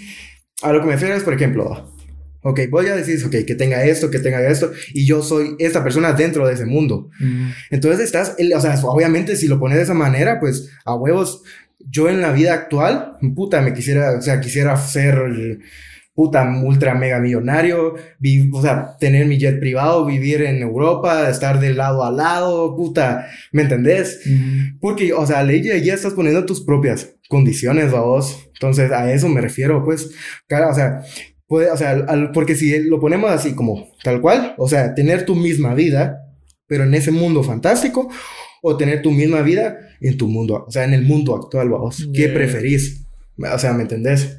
a 0.61 0.73
lo 0.73 0.81
que 0.81 0.87
me 0.87 0.93
refiero 0.93 1.15
es, 1.15 1.23
por 1.23 1.33
ejemplo, 1.33 1.93
ok, 2.41 2.59
voy 2.69 2.87
a 2.87 2.95
decir, 2.95 3.23
ok, 3.25 3.45
que 3.45 3.55
tenga 3.55 3.85
esto, 3.85 4.11
que 4.11 4.19
tenga 4.19 4.45
esto, 4.45 4.71
y 4.93 5.05
yo 5.05 5.23
soy 5.23 5.55
esta 5.59 5.81
persona 5.81 6.11
dentro 6.11 6.45
de 6.45 6.55
ese 6.55 6.65
mundo. 6.65 7.09
Entonces 7.69 8.01
estás, 8.01 8.35
o 8.37 8.61
sea, 8.61 8.79
obviamente 8.83 9.37
si 9.37 9.47
lo 9.47 9.59
pones 9.59 9.77
de 9.77 9.83
esa 9.83 9.93
manera, 9.93 10.41
pues 10.41 10.69
a 10.83 10.95
huevos, 10.95 11.43
yo 11.79 12.09
en 12.09 12.21
la 12.21 12.31
vida 12.31 12.53
actual, 12.53 13.17
puta, 13.35 13.61
me 13.61 13.73
quisiera, 13.73 14.17
o 14.17 14.21
sea, 14.21 14.39
quisiera 14.39 14.75
ser 14.77 15.59
puta, 16.17 16.51
ultra 16.63 16.95
mega 16.95 17.19
millonario, 17.19 17.93
o 18.51 18.61
sea, 18.63 18.97
tener 18.99 19.27
mi 19.27 19.37
jet 19.37 19.59
privado, 19.59 20.03
vivir 20.03 20.41
en 20.41 20.63
Europa, 20.63 21.29
estar 21.29 21.59
de 21.59 21.75
lado 21.75 22.03
a 22.03 22.11
lado, 22.11 22.75
puta, 22.75 23.27
¿me 23.51 23.61
entendés? 23.61 24.21
Porque, 24.81 25.13
o 25.13 25.27
sea, 25.27 25.43
ley 25.43 25.61
ya 25.61 25.93
estás 25.93 26.13
poniendo 26.13 26.43
tus 26.43 26.61
propias 26.61 27.13
condiciones, 27.29 27.91
vos. 27.91 28.49
Entonces, 28.53 28.91
a 28.91 29.13
eso 29.13 29.29
me 29.29 29.41
refiero, 29.41 29.85
pues, 29.85 30.09
cara, 30.47 30.69
o 30.69 30.73
sea, 30.73 31.03
puede, 31.45 31.69
o 31.69 31.77
sea, 31.77 32.03
porque 32.33 32.55
si 32.55 32.79
lo 32.79 32.99
ponemos 32.99 33.29
así 33.29 33.53
como 33.53 33.87
tal 34.01 34.19
cual, 34.19 34.55
o 34.57 34.67
sea, 34.67 34.95
tener 34.95 35.23
tu 35.23 35.35
misma 35.35 35.75
vida, 35.75 36.23
pero 36.65 36.85
en 36.85 36.95
ese 36.95 37.11
mundo 37.11 37.43
fantástico, 37.43 38.09
o 38.61 38.77
tener 38.77 39.01
tu 39.01 39.11
misma 39.11 39.41
vida 39.41 39.79
en 40.01 40.17
tu 40.17 40.27
mundo, 40.27 40.65
o 40.67 40.71
sea, 40.71 40.83
en 40.83 40.93
el 40.93 41.03
mundo 41.03 41.35
actual, 41.35 41.69
vos. 41.69 42.09
¿Qué 42.13 42.29
preferís? 42.29 43.05
O 43.37 43.59
sea, 43.59 43.73
¿me 43.73 43.83
entendés? 43.83 44.37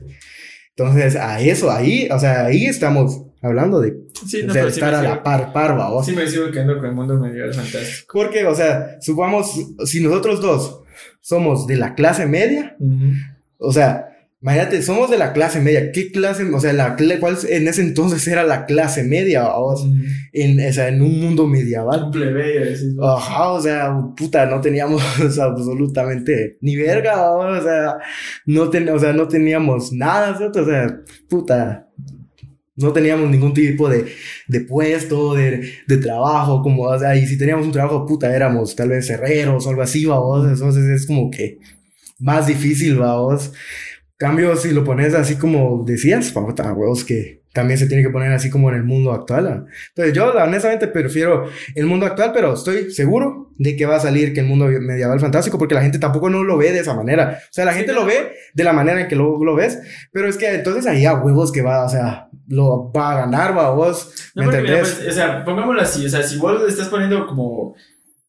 Entonces, 0.77 1.17
a 1.17 1.41
eso, 1.41 1.71
ahí, 1.71 2.09
o 2.11 2.19
sea, 2.19 2.47
ahí 2.47 2.67
estamos 2.67 3.23
hablando 3.43 3.81
de, 3.81 3.97
estar 4.69 4.95
a 4.95 5.03
la 5.03 5.23
par, 5.23 5.53
par, 5.53 5.77
vos. 5.77 6.07
Sí, 6.07 6.13
me 6.13 6.27
sigo 6.27 6.51
quedando 6.51 6.77
con 6.77 6.87
el 6.87 6.93
mundo 6.93 7.19
medieval 7.19 7.55
fantástico. 7.55 8.13
Porque, 8.13 8.47
o 8.47 8.55
sea, 8.55 8.97
supongamos, 9.01 9.53
si 9.85 10.01
nosotros 10.01 10.41
dos 10.41 10.83
somos 11.21 11.67
de 11.67 11.77
la 11.77 11.95
clase 11.95 12.27
media, 12.27 12.77
o 13.59 13.73
sea, 13.73 14.09
Imagínate, 14.41 14.83
somos 14.83 15.11
de 15.11 15.19
la 15.19 15.33
clase 15.33 15.61
media. 15.61 15.91
¿Qué 15.91 16.13
clase? 16.13 16.45
O 16.45 16.61
sea, 16.61 16.73
la, 16.73 16.97
¿cuál 17.19 17.37
en 17.49 17.67
ese 17.67 17.83
entonces 17.83 18.25
era 18.29 18.45
la 18.45 18.67
clase 18.67 19.03
media? 19.03 19.49
O 19.57 19.75
en, 20.33 20.65
o 20.65 20.73
sea, 20.73 20.89
en 20.89 21.03
un 21.03 21.21
mundo 21.21 21.49
medieval. 21.49 22.11
Plebeyo, 22.13 23.05
Ajá, 23.05 23.51
o 23.51 23.61
sea, 23.61 23.93
puta, 24.17 24.47
no 24.47 24.61
teníamos 24.61 25.03
absolutamente 25.41 26.57
ni 26.61 26.77
verga, 26.77 27.33
o 27.33 27.63
sea, 27.63 27.97
no, 28.47 28.71
ten, 28.71 28.89
o 28.91 28.99
sea, 28.99 29.13
no 29.13 29.27
teníamos 29.27 29.93
nada, 29.93 30.39
o 30.39 30.65
sea, 30.65 31.01
puta, 31.29 31.89
no 32.77 32.93
teníamos 32.93 33.29
ningún 33.29 33.53
tipo 33.53 33.89
de, 33.89 34.07
de 34.47 34.61
puesto, 34.61 35.35
de, 35.35 35.69
de, 35.89 35.97
trabajo, 35.97 36.63
como, 36.63 36.85
o 36.85 36.99
sea, 36.99 37.17
y 37.17 37.27
si 37.27 37.37
teníamos 37.37 37.67
un 37.67 37.73
trabajo, 37.73 38.07
puta, 38.07 38.35
éramos 38.35 38.77
tal 38.77 38.91
vez 38.91 39.11
herreros 39.11 39.67
o 39.67 39.71
algo 39.71 39.83
así, 39.83 40.07
vamos, 40.07 40.47
entonces 40.47 40.85
es 40.85 41.07
como 41.07 41.29
que 41.29 41.59
más 42.21 42.47
difícil, 42.47 42.97
vamos. 42.99 43.53
Cambio, 44.19 44.57
si 44.57 44.73
lo 44.73 44.83
pones 44.83 45.15
así 45.15 45.37
como 45.37 45.85
decías, 45.87 46.33
puta, 46.33 46.73
huevos, 46.73 47.05
que 47.05 47.43
también 47.53 47.79
se 47.79 47.87
tiene 47.87 48.03
que 48.03 48.11
poner 48.11 48.33
así 48.33 48.51
como 48.51 48.69
en 48.69 48.75
el 48.75 48.85
mundo 48.85 49.13
actual. 49.13 49.67
Entonces, 49.89 50.13
yo 50.13 50.33
honestamente 50.33 50.89
prefiero 50.89 51.45
el 51.75 51.87
mundo 51.87 52.05
actual, 52.05 52.33
pero 52.35 52.55
estoy 52.55 52.91
seguro 52.91 53.53
de 53.59 53.77
que 53.77 53.87
va 53.87 53.97
a 53.97 54.01
salir 54.01 54.33
que 54.33 54.41
el 54.41 54.47
mundo 54.47 54.67
medieval 54.67 55.21
fantástico, 55.21 55.57
porque 55.57 55.75
la 55.75 55.83
gente 55.83 55.99
tampoco 55.99 56.31
no 56.31 56.43
lo 56.43 56.57
ve 56.57 56.73
de 56.73 56.81
esa 56.81 56.95
manera. 56.95 57.39
O 57.43 57.53
sea, 57.53 57.65
la 57.65 57.73
gente 57.73 57.93
lo 57.93 58.05
ve 58.05 58.33
de 58.55 58.65
la 58.65 58.73
manera 58.73 59.01
en 59.01 59.09
que 59.09 59.17
lo, 59.17 59.43
lo, 59.43 59.55
ves, 59.55 59.79
pero 60.13 60.29
es 60.29 60.37
que 60.37 60.53
entonces 60.53 60.87
ahí 60.87 61.07
a 61.07 61.15
huevos 61.15 61.53
que 61.53 61.63
va, 61.63 61.85
o 61.85 61.89
sea, 61.89 62.29
lo 62.49 62.91
va 62.93 63.13
a 63.13 63.21
ganar, 63.21 63.57
va 63.57 63.71
vos. 63.71 64.33
¿Me 64.35 64.45
entendés? 64.45 64.95
Pues, 64.97 65.09
o 65.09 65.13
sea, 65.13 65.45
pongámoslo 65.45 65.81
así, 65.81 66.07
o 66.07 66.09
sea, 66.09 66.23
si 66.23 66.39
vos 66.39 66.61
le 66.61 66.69
estás 66.69 66.89
poniendo 66.89 67.27
como 67.27 67.75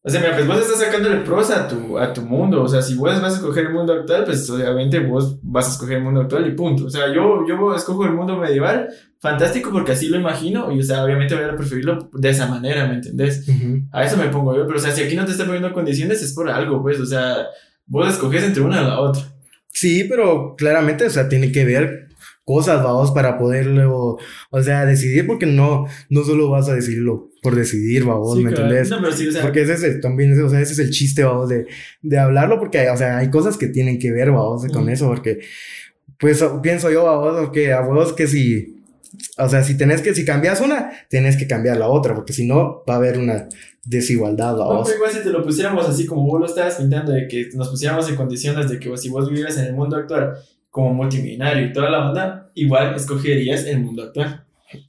o 0.02 0.08
sea, 0.08 0.20
mira, 0.20 0.34
pues 0.34 0.46
vos 0.46 0.58
estás 0.58 0.78
sacándole 0.78 1.18
pros 1.18 1.50
a 1.50 1.68
tu, 1.68 1.98
a 1.98 2.10
tu 2.10 2.22
mundo. 2.22 2.62
O 2.62 2.68
sea, 2.68 2.80
si 2.80 2.94
vos 2.94 3.20
vas 3.20 3.34
a 3.34 3.36
escoger 3.36 3.66
el 3.66 3.72
mundo 3.74 3.92
actual, 3.92 4.24
pues 4.24 4.48
obviamente 4.48 4.98
vos 5.00 5.38
vas 5.42 5.68
a 5.68 5.72
escoger 5.72 5.98
el 5.98 6.04
mundo 6.04 6.22
actual 6.22 6.46
y 6.46 6.52
punto. 6.52 6.86
O 6.86 6.90
sea, 6.90 7.12
yo, 7.12 7.46
yo 7.46 7.74
escojo 7.74 8.06
el 8.06 8.14
mundo 8.14 8.38
medieval, 8.38 8.88
fantástico 9.18 9.70
porque 9.70 9.92
así 9.92 10.08
lo 10.08 10.18
imagino. 10.18 10.72
Y, 10.72 10.80
o 10.80 10.82
sea, 10.82 11.04
obviamente 11.04 11.34
voy 11.34 11.44
a 11.44 11.54
preferirlo 11.54 12.08
de 12.14 12.30
esa 12.30 12.46
manera, 12.46 12.86
¿me 12.86 12.94
entendés? 12.94 13.46
A 13.92 14.02
eso 14.02 14.16
me 14.16 14.28
pongo 14.28 14.56
yo. 14.56 14.66
Pero, 14.66 14.78
o 14.78 14.82
sea, 14.82 14.90
si 14.90 15.02
aquí 15.02 15.16
no 15.16 15.26
te 15.26 15.32
está 15.32 15.44
poniendo 15.44 15.70
condiciones, 15.74 16.22
es 16.22 16.32
por 16.32 16.48
algo, 16.48 16.80
pues. 16.80 16.98
O 16.98 17.04
sea, 17.04 17.46
vos 17.84 18.08
escoges 18.08 18.42
entre 18.42 18.62
una 18.62 18.80
y 18.80 18.84
la 18.84 19.00
otra. 19.00 19.22
Sí, 19.68 20.04
pero 20.04 20.54
claramente, 20.56 21.04
o 21.04 21.10
sea, 21.10 21.28
tiene 21.28 21.52
que 21.52 21.66
ver 21.66 22.09
cosas, 22.44 22.82
vamos, 22.82 23.12
para 23.12 23.38
poderlo, 23.38 24.18
o 24.50 24.62
sea, 24.62 24.84
decidir, 24.84 25.26
porque 25.26 25.46
no, 25.46 25.86
no 26.08 26.24
solo 26.24 26.50
vas 26.50 26.68
a 26.68 26.74
decirlo 26.74 27.30
por 27.42 27.54
decidir, 27.54 28.04
vamos, 28.04 28.38
¿me 28.38 28.50
entendés? 28.50 28.90
Porque 29.40 29.62
ese 29.62 29.74
es 29.74 29.82
el, 29.84 30.00
también, 30.00 30.40
o 30.42 30.48
sea, 30.48 30.60
ese 30.60 30.72
es 30.72 30.78
el 30.80 30.90
chiste, 30.90 31.24
vamos, 31.24 31.48
de, 31.48 31.66
de 32.02 32.18
hablarlo, 32.18 32.58
porque, 32.58 32.88
o 32.90 32.96
sea, 32.96 33.18
hay 33.18 33.30
cosas 33.30 33.56
que 33.56 33.68
tienen 33.68 33.98
que 33.98 34.10
ver, 34.10 34.30
vamos, 34.30 34.66
con 34.72 34.88
eso, 34.88 35.06
porque, 35.06 35.40
pues, 36.18 36.44
pienso 36.62 36.90
yo, 36.90 37.04
vamos, 37.04 37.50
que 37.50 37.72
a 37.72 37.80
vos 37.82 38.12
que 38.14 38.26
si, 38.26 38.82
o 39.38 39.48
sea, 39.48 39.62
si 39.62 39.76
tenés 39.76 40.02
que, 40.02 40.14
si 40.14 40.24
cambias 40.24 40.60
una, 40.60 40.90
tienes 41.08 41.36
que 41.36 41.46
cambiar 41.46 41.76
la 41.76 41.88
otra, 41.88 42.14
porque 42.14 42.32
si 42.32 42.46
no, 42.46 42.82
va 42.88 42.94
a 42.94 42.96
haber 42.96 43.18
una 43.18 43.48
desigualdad, 43.84 44.56
vamos. 44.56 44.88
No, 44.88 44.94
igual 44.94 45.12
si 45.12 45.20
te 45.20 45.30
lo 45.30 45.42
pusiéramos 45.42 45.88
así 45.88 46.04
como 46.06 46.26
vos 46.26 46.40
lo 46.40 46.46
estabas 46.46 46.76
pintando, 46.76 47.12
de 47.12 47.26
que 47.28 47.48
nos 47.54 47.68
pusiéramos 47.68 48.08
en 48.08 48.16
condiciones 48.16 48.68
de 48.68 48.78
que 48.78 48.94
si 48.96 49.08
vos 49.08 49.28
vivieras 49.28 49.56
en 49.58 49.66
el 49.66 49.72
mundo 49.72 49.96
actual 49.96 50.34
como 50.70 50.94
multimillonario 50.94 51.66
y 51.66 51.72
toda 51.72 51.90
la 51.90 52.08
onda, 52.08 52.50
igual 52.54 52.94
escogerías 52.94 53.64
el 53.66 53.80
mundo 53.80 54.04
actual. 54.04 54.44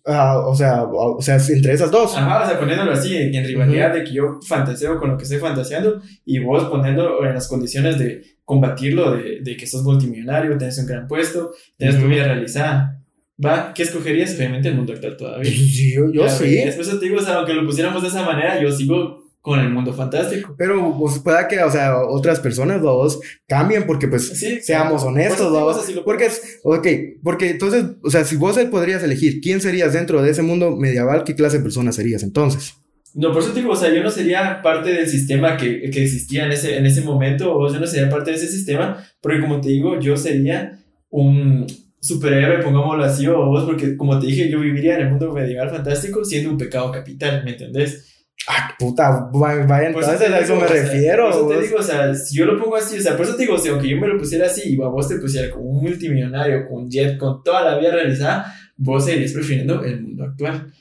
Ah, 0.06 0.38
o 0.46 0.56
sea, 0.56 0.84
o 0.84 1.22
sea, 1.22 1.38
entre 1.50 1.74
esas 1.74 1.90
dos. 1.90 2.16
Ajá, 2.16 2.44
o 2.44 2.48
sea, 2.48 2.60
poniéndolo 2.60 2.92
así, 2.92 3.16
en, 3.18 3.44
rivalidad 3.44 3.94
de 3.94 4.04
que 4.04 4.14
yo 4.14 4.40
fantaseo 4.48 5.00
con 5.00 5.10
lo 5.10 5.18
que 5.18 5.24
estoy 5.24 5.40
fantaseando 5.40 6.02
y 6.24 6.38
vos 6.38 6.66
poniendo 6.66 7.26
en 7.26 7.34
las 7.34 7.48
condiciones 7.48 7.98
de 7.98 8.22
combatirlo, 8.46 9.16
de, 9.16 9.40
de 9.42 9.58
que 9.58 9.66
sos 9.66 9.82
multimillonario, 9.84 10.58
tenés 10.58 10.78
un 10.78 10.86
gran 10.86 11.08
puesto, 11.08 11.52
tenés 11.78 12.00
tu 12.00 12.08
vida 12.08 12.26
realizada. 12.26 13.02
¿Va? 13.44 13.74
¿Qué 13.74 13.82
escogerías? 13.82 14.36
Obviamente 14.36 14.70
el 14.70 14.76
mundo 14.76 14.94
actual 14.94 15.18
todavía. 15.18 15.50
Sí, 15.50 15.96
yo, 15.96 16.12
yo 16.12 16.30
sí. 16.30 16.60
Eso 16.60 17.00
te 17.00 17.06
digo, 17.06 17.18
o 17.18 17.24
sea, 17.24 17.38
aunque 17.38 17.56
lo 17.56 17.66
pusiéramos 17.66 18.04
de 18.04 18.10
esa 18.10 18.24
manera, 18.24 18.62
yo 18.62 18.72
sigo 18.72 19.31
con 19.42 19.60
el 19.60 19.70
mundo 19.70 19.94
fantástico. 19.94 20.56
Pero 20.58 20.96
pues 20.98 21.20
pueda 21.20 21.48
que, 21.48 21.60
o 21.64 21.72
sea, 21.72 21.98
otras 22.00 22.40
personas, 22.40 22.82
dos, 22.82 23.20
cambien 23.48 23.86
porque 23.86 24.08
pues 24.08 24.40
seamos 24.64 25.04
honestos, 25.04 25.52
dos. 25.52 25.84
Porque 26.06 26.26
es, 26.26 26.60
ok, 26.64 26.88
porque 27.24 27.50
entonces, 27.50 27.86
o 28.04 28.10
sea, 28.10 28.24
si 28.24 28.36
vos 28.36 28.58
podrías 28.70 29.04
elegir 29.04 29.42
quién 29.42 29.60
serías 29.60 29.94
dentro 29.94 30.22
de 30.22 30.30
ese 30.30 30.44
mundo 30.44 30.76
medieval, 30.76 31.24
¿qué 31.24 31.36
clase 31.36 31.58
de 31.58 31.64
persona 31.64 31.92
serías 31.92 32.24
entonces? 32.24 32.76
No, 33.14 33.34
por 33.34 33.42
eso 33.42 33.52
te 33.52 33.60
digo, 33.60 33.74
o 33.74 33.76
sea, 33.76 33.94
yo 33.94 34.02
no 34.02 34.10
sería 34.10 34.62
parte 34.62 34.94
del 34.94 35.08
sistema 35.08 35.58
que, 35.58 35.90
que 35.90 36.04
existía 36.04 36.46
en 36.46 36.54
ese, 36.54 36.78
en 36.78 36.86
ese 36.86 37.02
momento, 37.02 37.54
o 37.54 37.72
yo 37.72 37.80
no 37.80 37.88
sería 37.88 38.10
parte 38.10 38.32
de 38.32 38.38
ese 38.38 38.48
sistema, 38.48 39.04
porque 39.22 39.42
como 39.42 39.60
te 39.60 39.70
digo, 39.70 40.00
yo 40.00 40.16
sería 40.16 40.80
un 41.10 41.68
superhéroe, 42.00 42.64
pongámoslo 42.64 43.04
así, 43.04 43.28
o 43.28 43.46
vos, 43.46 43.66
porque 43.66 43.98
como 43.98 44.18
te 44.18 44.28
dije, 44.28 44.50
yo 44.50 44.60
viviría 44.60 44.96
en 44.96 45.02
el 45.02 45.10
mundo 45.10 45.34
medieval 45.34 45.70
fantástico 45.70 46.24
siendo 46.24 46.52
un 46.52 46.58
pecado 46.58 46.90
capital, 46.92 47.44
¿me 47.44 47.52
entendés? 47.52 48.21
Ah, 48.48 48.76
puta, 48.78 49.30
vaya, 49.32 49.88
entonces 49.88 50.22
a 50.22 50.40
eso 50.40 50.56
me 50.56 50.68
refiero. 50.68 51.30
Por 51.30 51.32
eso 51.32 51.48
te 51.48 51.62
digo, 51.62 51.78
o 51.78 51.84
sea, 51.84 52.14
si 52.14 52.38
yo 52.38 52.46
lo 52.46 52.58
pongo 52.58 52.76
así, 52.76 52.98
o 52.98 53.02
sea, 53.02 53.16
por 53.16 53.26
eso 53.26 53.36
te 53.36 53.44
digo, 53.44 53.58
si 53.58 53.70
aunque 53.70 53.90
yo 53.90 53.98
me 53.98 54.08
lo 54.08 54.18
pusiera 54.18 54.48
así 54.48 54.74
y 54.74 54.76
vos 54.76 55.08
te 55.08 55.18
pusieras 55.18 55.52
como 55.52 55.66
un 55.66 55.84
multimillonario, 55.84 56.68
con 56.68 56.90
jet, 56.90 57.18
con 57.18 57.44
toda 57.44 57.64
la 57.64 57.78
vida 57.78 57.92
realizada, 57.92 58.54
vos 58.78 59.06
seguirías 59.06 59.34
prefiriendo 59.34 59.84
el 59.84 60.02
mundo 60.02 60.24
actual. 60.24 60.74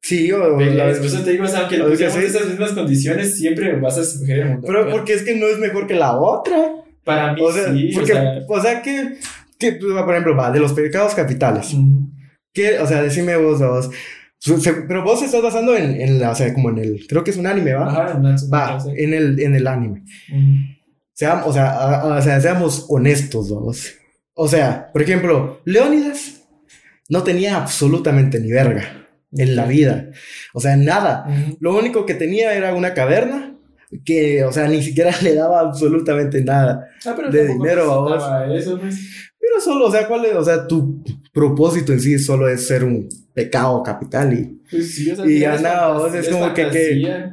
Sí, 0.00 0.32
o 0.32 0.54
Por 0.54 0.62
eso 0.62 1.22
te 1.22 1.32
digo, 1.32 1.44
o 1.44 1.48
sea, 1.48 1.60
aunque 1.60 1.78
lo 1.78 1.88
pusiéramos 1.88 2.18
en 2.18 2.26
esas 2.26 2.48
mismas 2.48 2.72
condiciones, 2.72 3.36
siempre 3.36 3.76
vas 3.78 3.98
a 3.98 4.00
escoger 4.00 4.38
el 4.40 4.48
mundo 4.48 4.66
Pero 4.66 4.90
porque 4.90 5.12
es 5.12 5.22
que 5.22 5.36
no 5.36 5.46
es 5.46 5.58
mejor 5.58 5.86
que 5.86 5.94
la 5.94 6.18
otra. 6.18 6.56
Para 7.04 7.34
mí, 7.34 7.40
sí. 7.52 7.90
Porque, 7.94 8.12
o 8.12 8.16
sea, 8.16 8.40
o 8.48 8.60
sea 8.60 8.82
que, 8.82 9.18
que, 9.58 9.72
por 9.72 10.10
ejemplo, 10.10 10.36
va, 10.36 10.50
de 10.50 10.60
los 10.60 10.72
pecados 10.72 11.14
capitales. 11.14 11.76
Que, 12.52 12.80
o 12.80 12.86
sea, 12.86 13.02
decime 13.02 13.36
vos, 13.36 13.60
vos 13.60 13.90
pero 14.88 15.04
vos 15.04 15.22
estás 15.22 15.42
basando 15.42 15.76
en, 15.76 16.00
en 16.00 16.18
la, 16.18 16.30
o 16.30 16.34
sea, 16.34 16.52
como 16.52 16.70
en 16.70 16.78
el, 16.78 17.06
creo 17.06 17.22
que 17.22 17.30
es 17.30 17.36
un 17.36 17.46
anime, 17.46 17.74
¿va? 17.74 17.88
Ajá, 17.88 18.22
va, 18.52 18.78
en 18.96 19.14
el, 19.14 19.40
en 19.40 19.54
el 19.54 19.66
anime. 19.66 20.02
Seamos, 21.12 21.46
o 21.46 21.52
sea, 21.52 22.02
o 22.04 22.22
sea, 22.22 22.40
seamos 22.40 22.86
honestos, 22.88 23.50
vamos. 23.50 23.92
O 24.34 24.48
sea, 24.48 24.90
por 24.92 25.02
ejemplo, 25.02 25.60
Leónidas 25.64 26.42
no 27.08 27.22
tenía 27.22 27.56
absolutamente 27.56 28.40
ni 28.40 28.50
verga 28.50 29.06
en 29.32 29.54
la 29.54 29.66
vida. 29.66 30.10
O 30.54 30.60
sea, 30.60 30.76
nada. 30.76 31.26
Lo 31.60 31.76
único 31.76 32.04
que 32.06 32.14
tenía 32.14 32.54
era 32.54 32.74
una 32.74 32.94
caverna 32.94 33.54
que, 34.04 34.44
o 34.44 34.52
sea, 34.52 34.66
ni 34.68 34.82
siquiera 34.82 35.14
le 35.22 35.34
daba 35.34 35.60
absolutamente 35.60 36.42
nada 36.42 36.88
ah, 37.04 37.14
de 37.30 37.48
dinero 37.48 37.92
a 37.92 37.98
vos. 37.98 38.24
Eso, 38.56 38.78
pues. 38.78 39.30
Pero 39.38 39.60
solo, 39.60 39.86
o 39.86 39.92
sea, 39.92 40.08
¿cuál 40.08 40.24
es? 40.24 40.34
O 40.34 40.44
sea, 40.44 40.66
tu 40.66 41.04
propósito 41.32 41.92
en 41.92 42.00
sí 42.00 42.18
solo 42.18 42.48
es 42.48 42.66
ser 42.66 42.84
un 42.84 43.08
pecado 43.34 43.82
capital 43.82 44.32
y. 44.32 44.60
Pues 44.70 44.94
sí, 44.94 45.10
o 45.10 45.16
sea, 45.16 45.26
y 45.26 45.40
ya 45.40 45.58
nada, 45.58 46.18
es, 46.18 46.28
como 46.28 46.52
que, 46.54 46.68
que, 46.68 47.30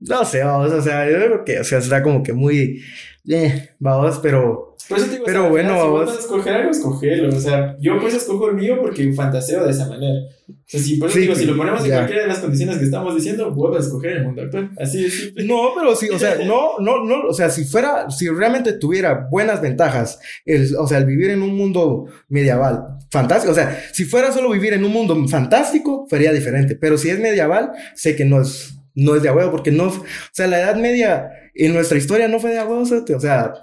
No 0.00 0.24
sé, 0.24 0.42
o 0.44 0.82
sea, 0.82 1.10
yo 1.10 1.16
creo 1.16 1.44
que, 1.44 1.60
o 1.60 1.64
sea, 1.64 1.78
está 1.78 2.02
como 2.02 2.22
que 2.22 2.32
muy. 2.32 2.82
eh, 3.28 3.70
vamos, 3.78 4.18
pero... 4.22 4.76
pero 5.24 5.50
bueno, 5.50 5.82
si 5.82 5.88
vos 5.88 6.06
vas 6.06 6.16
a 6.16 6.20
escoger 6.20 6.54
algo, 6.54 6.70
escogelo. 6.70 7.36
O 7.36 7.40
sea, 7.40 7.76
yo 7.80 8.00
pues 8.00 8.14
escojo 8.14 8.48
el 8.50 8.56
mío 8.56 8.78
porque 8.80 9.12
fantaseo 9.12 9.64
de 9.64 9.70
esa 9.70 9.88
manera. 9.88 10.20
O 10.48 10.52
sea, 10.66 10.80
si, 10.80 10.96
por 10.96 11.10
eso 11.10 11.18
digo, 11.18 11.34
si 11.34 11.44
lo 11.44 11.56
ponemos 11.56 11.84
en 11.84 11.90
cualquiera 11.92 12.22
de 12.22 12.28
las 12.28 12.38
condiciones 12.38 12.78
que 12.78 12.84
estamos 12.84 13.14
diciendo, 13.14 13.52
vuelvo 13.52 13.76
a 13.76 13.80
escoger 13.80 14.12
el 14.18 14.24
mundo 14.24 14.42
actual. 14.42 14.70
Así 14.78 15.04
es. 15.04 15.32
No, 15.44 15.70
pero 15.76 15.94
sí, 15.94 16.08
o 16.08 16.18
sea, 16.18 16.36
no, 16.46 16.78
no, 16.78 17.04
no, 17.04 17.28
o 17.28 17.34
sea, 17.34 17.50
si 17.50 17.64
fuera, 17.64 18.10
si 18.10 18.28
realmente 18.28 18.72
tuviera 18.74 19.28
buenas 19.30 19.60
ventajas, 19.60 20.18
el, 20.44 20.74
o 20.76 20.86
sea, 20.86 20.98
el 20.98 21.06
vivir 21.06 21.30
en 21.30 21.42
un 21.42 21.56
mundo 21.56 22.06
medieval, 22.28 22.98
fantástico, 23.10 23.52
o 23.52 23.54
sea, 23.54 23.82
si 23.92 24.04
fuera 24.04 24.32
solo 24.32 24.50
vivir 24.50 24.72
en 24.72 24.84
un 24.84 24.92
mundo 24.92 25.28
fantástico, 25.28 26.06
sería 26.08 26.32
diferente. 26.32 26.76
Pero 26.76 26.96
si 26.98 27.10
es 27.10 27.18
medieval, 27.18 27.72
sé 27.94 28.16
que 28.16 28.24
no 28.24 28.40
es 28.40 28.80
no 28.94 29.14
es 29.14 29.22
de 29.22 29.28
abuelo, 29.28 29.50
porque 29.50 29.70
no, 29.70 29.88
o 29.88 30.04
sea, 30.32 30.46
la 30.46 30.60
Edad 30.60 30.76
Media 30.76 31.30
en 31.54 31.72
nuestra 31.74 31.98
historia 31.98 32.28
no 32.28 32.40
fue 32.40 32.50
de 32.50 32.58
abuelo, 32.58 32.82
o 32.82 33.20
sea, 33.20 33.54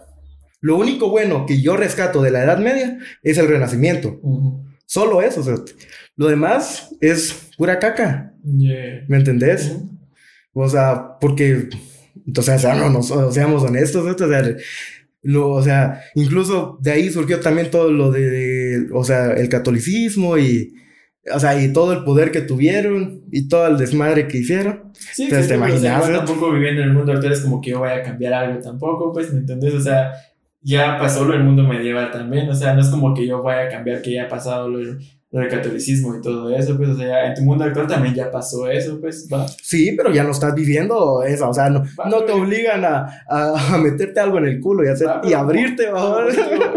lo 0.62 0.78
único 0.78 1.10
bueno 1.10 1.46
que 1.46 1.62
yo 1.62 1.78
rescato 1.78 2.22
de 2.22 2.32
la 2.32 2.44
Edad 2.44 2.58
Media 2.58 2.98
es 3.24 3.38
el 3.38 3.48
Renacimiento. 3.48 4.20
Solo 4.86 5.22
eso, 5.22 5.42
o 5.42 5.44
sea, 5.44 5.56
lo 6.16 6.28
demás 6.28 6.96
es 7.02 7.50
pura 7.58 7.80
caca. 7.80 8.34
¿Me 8.44 9.18
entendés? 9.18 9.76
O 10.54 10.68
sea, 10.68 11.18
porque, 11.20 11.70
entonces, 12.26 12.66
o 12.66 13.32
seamos 13.32 13.64
honestos, 13.64 14.22
o 14.22 14.28
sea, 14.28 14.56
lo, 15.22 15.50
o 15.50 15.62
sea, 15.62 16.02
incluso 16.16 16.78
de 16.82 16.92
ahí 16.92 17.10
surgió 17.10 17.40
también 17.40 17.70
todo 17.70 17.92
lo 17.92 18.12
de 18.12 18.88
o 18.94 19.04
sea, 19.04 19.34
el 19.34 19.50
catolicismo 19.50 20.38
y 20.38 20.74
o 21.34 21.40
sea, 21.40 21.62
y 21.62 21.74
todo 21.74 21.94
el 21.94 22.04
poder 22.04 22.32
que 22.32 22.42
tuvieron 22.42 23.24
y 23.32 23.48
todo 23.48 23.68
el 23.68 23.78
desmadre 23.78 24.28
que 24.28 24.38
hicieron. 24.38 24.92
Sí, 24.94 25.24
Entonces, 25.24 25.50
te 25.50 25.56
imaginas. 25.56 26.08
O 26.08 26.12
tampoco 26.12 26.52
viviendo 26.52 26.82
en 26.82 26.90
el 26.90 26.94
mundo 26.94 27.12
actual 27.12 27.34
es 27.34 27.42
como 27.42 27.60
que 27.60 27.72
yo 27.72 27.82
vaya 27.82 28.02
a 28.02 28.04
cambiar 28.04 28.34
algo 28.34 28.62
tampoco, 28.62 29.12
pues, 29.12 29.34
¿me 29.34 29.40
entendés? 29.40 29.74
O 29.74 29.82
sea, 29.82 30.12
ya 30.62 30.98
pasó 30.98 31.26
lo 31.26 31.34
del 31.34 31.44
mundo 31.44 31.64
medieval 31.64 32.12
también. 32.12 32.50
O 32.50 32.56
sea, 32.56 32.74
no 32.74 32.82
es 32.82 32.88
como 32.88 33.14
que 33.14 33.28
yo 33.28 33.42
vaya 33.44 33.68
a 33.68 33.70
cambiar 33.70 34.02
que 34.02 34.14
ya 34.14 34.24
ha 34.24 34.30
pasado 34.30 34.70
lo, 34.70 34.80
lo 34.80 34.98
del 35.30 35.50
catolicismo 35.50 36.16
y 36.16 36.22
todo 36.22 36.50
eso, 36.50 36.78
pues, 36.78 36.90
o 36.90 36.96
sea, 36.96 37.28
en 37.28 37.36
tu 37.36 37.42
mundo 37.42 37.66
actual 37.66 37.86
también 37.86 38.16
ya 38.16 38.32
pasó 38.32 38.70
eso, 38.70 39.00
pues, 39.00 39.28
va. 39.32 39.46
Sí, 39.62 39.94
pero 39.98 40.14
ya 40.14 40.24
no 40.24 40.32
estás 40.32 40.56
viviendo 40.56 41.22
eso, 41.24 41.50
o 41.50 41.54
sea, 41.54 41.70
no, 41.70 41.84
no 42.10 42.24
te 42.24 42.32
obligan 42.32 42.86
a, 42.86 43.24
a, 43.28 43.78
meterte 43.78 44.20
algo 44.20 44.38
en 44.38 44.46
el 44.46 44.60
culo 44.62 44.86
y, 44.86 44.88
hacer, 44.88 45.10
y 45.24 45.34
abrirte, 45.34 45.90
va. 45.90 46.26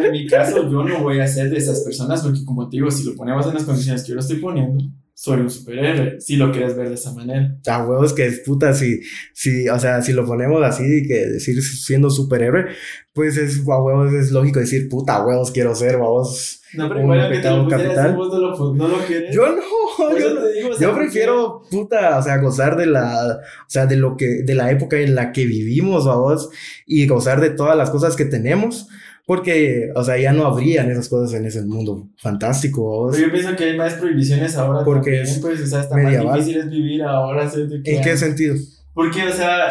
En 0.02 0.12
mi 0.12 0.27
caso, 0.27 0.68
yo 0.68 0.82
no 0.82 1.01
voy 1.01 1.20
a 1.20 1.28
ser 1.28 1.48
de 1.51 1.59
esas 1.59 1.81
personas 1.81 2.22
porque, 2.22 2.44
como 2.44 2.68
te 2.68 2.78
digo, 2.78 2.90
si 2.90 3.05
lo 3.05 3.14
ponemos 3.14 3.47
en 3.47 3.55
las 3.55 3.64
condiciones 3.64 4.02
que 4.02 4.09
yo 4.09 4.14
lo 4.14 4.20
estoy 4.20 4.39
poniendo, 4.39 4.85
soy 5.22 5.42
un 5.42 5.51
superhéroe, 5.51 6.18
si 6.18 6.36
lo 6.36 6.51
quieres 6.51 6.74
ver 6.74 6.88
de 6.88 6.94
esa 6.94 7.12
manera. 7.12 7.55
A 7.66 7.84
huevos 7.84 8.14
que 8.14 8.24
es 8.24 8.40
puta, 8.40 8.72
si, 8.72 9.02
si, 9.34 9.68
o 9.68 9.78
sea, 9.78 10.01
si 10.01 10.14
lo 10.14 10.24
ponemos 10.24 10.62
así, 10.64 11.06
que 11.06 11.26
decir 11.26 11.62
siendo 11.62 12.09
superhéroe, 12.09 12.68
pues 13.12 13.36
es, 13.36 13.59
a 13.68 13.82
huevos 13.82 14.14
es 14.14 14.32
lógico 14.32 14.60
decir, 14.60 14.88
puta, 14.88 15.22
huevos 15.22 15.51
quiero 15.51 15.74
ser, 15.74 15.98
vamos. 15.98 16.62
No, 16.72 16.88
pero 16.88 17.02
igual 17.02 17.30
que 17.30 17.38
te 17.40 17.51
lo 17.51 17.68
capital. 17.68 18.16
Vos 18.16 18.32
no 18.32 18.38
lo, 18.38 18.74
no 18.74 18.88
lo 18.88 18.97
quieres. 19.05 19.34
Yo 19.34 19.47
no, 19.55 20.18
yo, 20.18 20.80
yo 20.80 20.94
prefiero, 20.94 21.64
puta, 21.70 22.16
o 22.16 22.22
sea, 22.22 22.38
gozar 22.38 22.78
de 22.78 22.86
la, 22.86 23.40
o 23.42 23.68
sea, 23.70 23.84
de 23.84 23.97
lo 23.97 24.16
que, 24.16 24.42
de 24.42 24.55
la 24.55 24.70
época 24.70 24.97
en 25.01 25.14
la 25.14 25.32
que 25.32 25.44
vivimos, 25.44 26.06
vamos, 26.06 26.48
y 26.86 27.06
gozar 27.06 27.42
de 27.42 27.51
todas 27.51 27.76
las 27.76 27.90
cosas 27.90 28.16
que 28.16 28.24
tenemos 28.24 28.88
porque, 29.31 29.93
o 29.94 30.02
sea, 30.02 30.19
ya 30.19 30.32
no 30.32 30.44
habrían 30.44 30.90
esas 30.90 31.09
cosas 31.09 31.39
en 31.39 31.47
ese 31.47 31.62
mundo 31.62 32.09
fantástico. 32.16 33.16
yo 33.16 33.31
pienso 33.31 33.55
que 33.55 33.62
hay 33.62 33.77
más 33.77 33.94
prohibiciones 33.94 34.57
ahora. 34.57 34.85
Porque 34.85 35.19
también, 35.19 35.40
pues, 35.40 35.61
o 35.61 35.66
sea, 35.66 35.82
está 35.82 35.97
más 35.97 36.19
difícil 36.19 36.57
es 36.57 36.69
vivir 36.69 37.05
ahora. 37.05 37.48
¿En 37.55 38.02
qué 38.02 38.16
sentido? 38.16 38.57
Porque, 38.93 39.23
o 39.23 39.32
sea, 39.32 39.69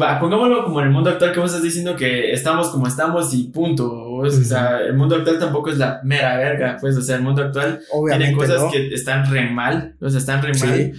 va, 0.00 0.18
pongámoslo 0.18 0.64
como 0.64 0.80
en 0.80 0.86
el 0.86 0.92
mundo 0.94 1.10
actual 1.10 1.30
que 1.30 1.40
vos 1.40 1.50
estás 1.50 1.62
diciendo 1.62 1.94
que 1.94 2.32
estamos 2.32 2.70
como 2.70 2.86
estamos 2.86 3.34
y 3.34 3.48
punto. 3.48 3.92
O 3.92 4.30
sea, 4.30 4.80
el 4.80 4.94
mundo 4.94 5.16
actual 5.16 5.38
tampoco 5.38 5.68
es 5.68 5.76
la 5.76 6.00
mera 6.02 6.38
verga, 6.38 6.78
pues, 6.80 6.96
o 6.96 7.02
sea, 7.02 7.16
el 7.16 7.22
mundo 7.22 7.42
actual 7.42 7.82
tiene 8.08 8.32
cosas 8.32 8.72
que 8.72 8.94
están 8.94 9.30
re 9.30 9.50
mal, 9.50 9.94
o 10.00 10.08
sea, 10.08 10.20
están 10.20 10.40
re 10.40 10.52
mal. 10.58 10.92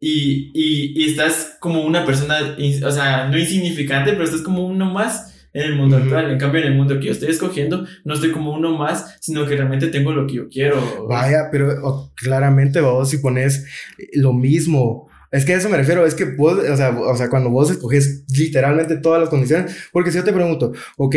Y, 0.00 0.50
y, 0.54 0.98
y 0.98 1.10
estás 1.10 1.58
como 1.60 1.82
una 1.82 2.06
persona, 2.06 2.38
o 2.86 2.90
sea, 2.90 3.28
no 3.28 3.36
insignificante, 3.36 4.12
pero 4.12 4.24
estás 4.24 4.40
como 4.40 4.64
uno 4.64 4.86
más 4.86 5.29
en 5.52 5.62
el 5.62 5.76
mundo 5.76 5.96
actual. 5.96 6.30
En 6.30 6.38
cambio, 6.38 6.60
en 6.60 6.68
el 6.68 6.74
mundo 6.74 6.98
que 6.98 7.06
yo 7.06 7.12
estoy 7.12 7.30
escogiendo, 7.30 7.86
no 8.04 8.14
estoy 8.14 8.32
como 8.32 8.52
uno 8.52 8.76
más, 8.76 9.16
sino 9.20 9.46
que 9.46 9.56
realmente 9.56 9.88
tengo 9.88 10.12
lo 10.12 10.26
que 10.26 10.34
yo 10.34 10.48
quiero. 10.48 11.06
Vaya, 11.08 11.48
pero 11.50 12.12
claramente 12.14 12.80
vos 12.80 13.10
si 13.10 13.18
pones 13.18 13.66
lo 14.14 14.32
mismo. 14.32 15.08
Es 15.30 15.44
que 15.44 15.54
a 15.54 15.56
eso 15.58 15.68
me 15.68 15.76
refiero, 15.76 16.04
es 16.04 16.14
que 16.14 16.24
vos, 16.24 16.58
o 16.58 16.76
sea, 16.76 16.90
o 16.90 17.16
sea, 17.16 17.30
cuando 17.30 17.50
vos 17.50 17.70
escoges 17.70 18.24
literalmente 18.36 18.96
todas 18.96 19.20
las 19.20 19.28
condiciones, 19.28 19.88
porque 19.92 20.10
si 20.10 20.18
yo 20.18 20.24
te 20.24 20.32
pregunto, 20.32 20.72
ok, 20.96 21.16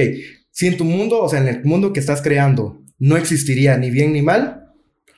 si 0.51 0.68
en 0.68 0.77
tu 0.77 0.84
mundo, 0.84 1.19
o 1.22 1.30
sea, 1.30 1.39
en 1.39 1.47
el 1.47 1.64
mundo 1.64 1.93
que 1.93 1.99
estás 1.99 2.22
creando, 2.22 2.80
no 2.99 3.18
existiría 3.18 3.76
ni 3.77 3.89
bien 3.89 4.14
ni 4.14 4.22
mal, 4.22 4.72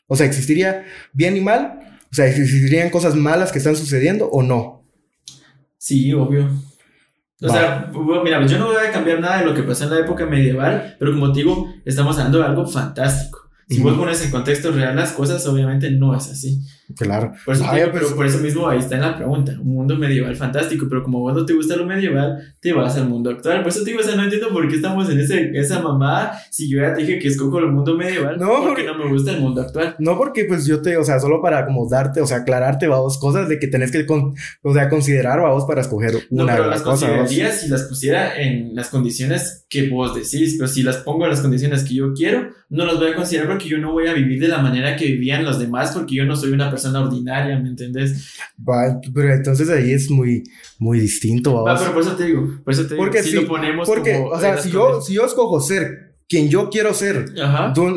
o 0.08 0.16
sea, 0.16 0.26
existiría 0.26 0.86
bien 1.12 1.34
ni 1.34 1.42
mal, 1.42 1.80
o 2.10 2.16
sea, 2.16 2.28
existirían 2.28 2.90
cosas 2.90 3.16
malas 3.16 3.52
que 3.52 3.58
están 3.58 3.76
sucediendo 3.76 4.30
o 4.30 4.42
no. 4.44 4.86
Sí, 5.78 6.14
obvio. 6.14 6.50
O 7.41 7.49
sea, 7.49 7.91
mira, 8.24 8.45
yo 8.45 8.57
no 8.57 8.68
voy 8.68 8.78
a 8.78 8.91
cambiar 8.91 9.20
nada 9.20 9.40
de 9.40 9.45
lo 9.45 9.53
que 9.53 9.64
pasó 9.64 9.84
en 9.84 9.90
la 9.90 9.99
época 9.99 10.26
medieval, 10.26 10.95
pero 10.98 11.12
como 11.12 11.32
te 11.32 11.40
digo, 11.40 11.70
estamos 11.84 12.18
hablando 12.18 12.40
de 12.40 12.45
algo 12.45 12.66
fantástico. 12.66 13.49
Si 13.68 13.82
vos 13.82 13.98
pones 13.98 14.24
en 14.24 14.32
contexto 14.32 14.72
real 14.72 14.95
las 14.95 15.12
cosas, 15.12 15.45
obviamente 15.48 15.90
no 15.91 16.16
es 16.16 16.30
así. 16.30 16.62
Claro. 16.98 17.34
Por 17.45 17.56
eso, 17.56 17.66
pero 17.72 17.91
pues 17.91 18.14
por 18.14 18.26
eso 18.26 18.38
mismo 18.40 18.68
ahí 18.68 18.80
está 18.80 18.95
en 18.95 19.02
la 19.02 19.16
pregunta. 19.16 19.53
Un 19.60 19.74
mundo 19.74 19.95
medieval 19.98 20.36
fantástico, 20.36 20.86
pero 20.88 21.03
como 21.03 21.20
vos 21.20 21.34
no 21.34 21.45
te 21.45 21.53
gusta 21.53 21.76
lo 21.76 21.86
medieval, 21.86 22.56
te 22.60 22.74
vas 22.74 22.95
al 22.98 23.10
mundo 23.10 23.32
actual. 23.32 23.62
Por 23.62 23.70
eso 23.70 23.84
te 23.84 23.91
digo, 23.91 24.02
o 24.02 24.03
sea, 24.03 24.16
no 24.16 24.24
entiendo 24.24 24.49
por 24.49 24.68
qué 24.68 24.76
estamos 24.76 25.10
en 25.10 25.20
ese, 25.20 25.52
esa 25.56 25.82
mamada. 25.82 26.40
Si 26.52 26.70
yo 26.70 26.80
ya 26.80 26.94
te 26.94 27.02
dije 27.02 27.20
que 27.20 27.28
escojo 27.28 27.60
el 27.60 27.72
mundo 27.72 27.95
medieval, 27.95 28.38
no, 28.38 28.64
porque 28.64 28.84
no 28.84 28.98
me 28.98 29.10
gusta 29.10 29.32
el 29.32 29.41
mundo 29.41 29.62
actual. 29.62 29.95
No, 29.99 30.18
porque 30.18 30.45
pues 30.45 30.66
yo 30.66 30.82
te, 30.82 30.98
o 30.98 31.03
sea, 31.03 31.20
solo 31.20 31.41
para 31.41 31.66
como 31.66 31.90
darte, 31.90 32.22
o 32.22 32.28
sea, 32.28 32.38
aclararte, 32.38 32.88
vamos, 32.88 33.18
cosas 33.18 33.49
de 33.49 33.57
que 33.57 33.68
tenés 33.68 33.91
que, 33.91 34.06
o 34.62 34.74
sea, 34.74 34.90
considerar, 34.90 35.41
vamos, 35.41 35.66
para 35.66 35.82
escoger 35.82 36.16
una 36.30 36.44
no, 36.44 36.49
pero 36.49 36.64
de 36.64 36.70
las, 36.70 36.80
las 36.80 36.82
cosas. 36.84 37.30
si 37.30 37.68
las 37.68 37.84
pusiera 37.84 38.40
en 38.40 38.76
las 38.76 38.90
condiciones 38.90 39.65
que 39.76 39.90
vos 39.90 40.16
decís, 40.16 40.56
pero 40.58 40.68
si 40.68 40.84
las 40.84 40.98
pongo 40.98 41.26
en 41.26 41.32
las 41.32 41.42
condiciones 41.42 41.84
que 41.84 41.96
yo 41.96 42.14
quiero, 42.14 42.50
no 42.70 42.86
las 42.86 42.98
voy 42.98 43.12
a 43.12 43.16
considerar 43.16 43.50
porque 43.50 43.68
yo 43.68 43.78
no 43.78 43.92
voy 43.92 44.08
a 44.08 44.14
vivir 44.14 44.40
de 44.40 44.48
la 44.48 44.60
manera 44.60 44.96
que 44.96 45.06
vivían 45.06 45.44
los 45.44 45.60
demás, 45.60 45.92
porque 45.92 46.16
yo 46.16 46.26
no 46.26 46.36
soy 46.36 46.52
una 46.52 46.70
persona 46.70 47.02
ordinaria 47.02 47.60
¿me 47.60 47.70
entendés? 47.70 48.38
pero 49.14 49.34
entonces 49.34 49.70
ahí 49.70 49.92
es 49.92 50.10
muy, 50.10 50.44
muy 50.80 51.00
distinto. 51.00 51.64
Va, 51.64 51.78
pero 51.78 51.94
por 51.94 52.02
eso 52.02 52.16
te 52.16 52.26
digo, 52.26 52.50
por 52.64 52.74
eso 52.74 52.84
te 52.84 52.94
digo, 52.94 53.04
porque 53.06 53.24
si, 53.24 53.34
lo 53.34 53.48
ponemos 53.48 53.88
porque, 53.88 54.16
o 54.16 54.40
sea, 54.40 54.58
si 54.58 54.72
yo, 54.72 55.02
si 55.02 55.14
yo 55.14 55.26
escojo 55.26 55.60
ser 55.60 56.15
quien 56.28 56.50
yo 56.50 56.70
quiero 56.70 56.94
ser 56.94 57.26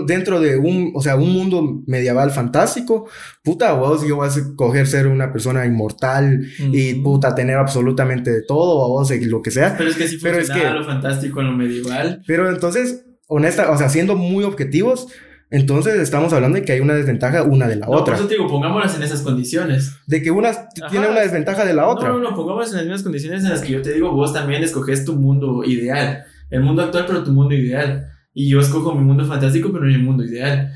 dentro 0.06 0.40
de 0.40 0.56
un, 0.58 0.92
o 0.94 1.00
sea, 1.00 1.16
un 1.16 1.32
mundo 1.32 1.82
medieval 1.86 2.30
fantástico, 2.30 3.08
puta, 3.42 3.72
vos, 3.72 4.06
yo 4.06 4.16
voy 4.16 4.26
a 4.26 4.30
escoger 4.30 4.86
ser 4.86 5.06
una 5.06 5.32
persona 5.32 5.64
inmortal 5.64 6.46
y 6.58 6.94
puta, 6.96 7.34
tener 7.34 7.56
absolutamente 7.56 8.42
todo, 8.42 8.78
o 8.78 8.88
vos, 8.88 9.10
lo 9.10 9.40
que 9.40 9.50
sea. 9.50 9.76
Pero 9.78 9.90
es 9.90 9.96
que 9.96 10.08
si 10.08 10.18
pero 10.18 10.38
es 10.38 10.50
que, 10.50 10.62
lo 10.70 10.84
fantástico 10.84 11.40
en 11.40 11.46
lo 11.46 11.52
medieval. 11.54 12.22
Pero 12.26 12.50
entonces, 12.50 13.06
honesta, 13.28 13.70
o 13.70 13.78
sea, 13.78 13.88
siendo 13.88 14.14
muy 14.14 14.44
objetivos, 14.44 15.08
entonces 15.50 15.94
estamos 15.94 16.34
hablando 16.34 16.58
de 16.58 16.64
que 16.66 16.72
hay 16.72 16.80
una 16.80 16.94
desventaja 16.94 17.42
una 17.44 17.66
de 17.66 17.76
la 17.76 17.86
no, 17.86 17.92
otra. 17.92 18.14
Por 18.14 18.20
eso 18.20 18.28
te 18.28 18.34
digo, 18.34 18.46
pongámoslas 18.46 18.96
en 18.96 19.02
esas 19.02 19.22
condiciones. 19.22 19.96
De 20.06 20.20
que 20.22 20.30
una 20.30 20.50
tiene 20.90 21.08
una 21.08 21.20
desventaja 21.20 21.64
de 21.64 21.72
la 21.72 21.88
otra. 21.88 22.08
No, 22.08 22.18
no, 22.18 22.30
no, 22.30 22.36
pongámoslas 22.36 22.72
en 22.72 22.76
las 22.76 22.84
mismas 22.84 23.02
condiciones 23.02 23.44
en 23.44 23.50
las 23.50 23.62
que 23.62 23.72
yo 23.72 23.80
te 23.80 23.94
digo, 23.94 24.12
vos 24.12 24.34
también 24.34 24.62
escoges 24.62 25.06
tu 25.06 25.16
mundo 25.16 25.64
ideal. 25.64 26.24
El 26.50 26.62
mundo 26.62 26.82
actual, 26.82 27.04
pero 27.06 27.24
tu 27.24 27.32
mundo 27.32 27.54
ideal. 27.54 28.12
Y 28.34 28.48
yo 28.48 28.60
escojo 28.60 28.94
mi 28.94 29.04
mundo 29.04 29.24
fantástico, 29.24 29.72
pero 29.72 29.84
mi 29.84 29.98
mundo 29.98 30.24
ideal. 30.24 30.72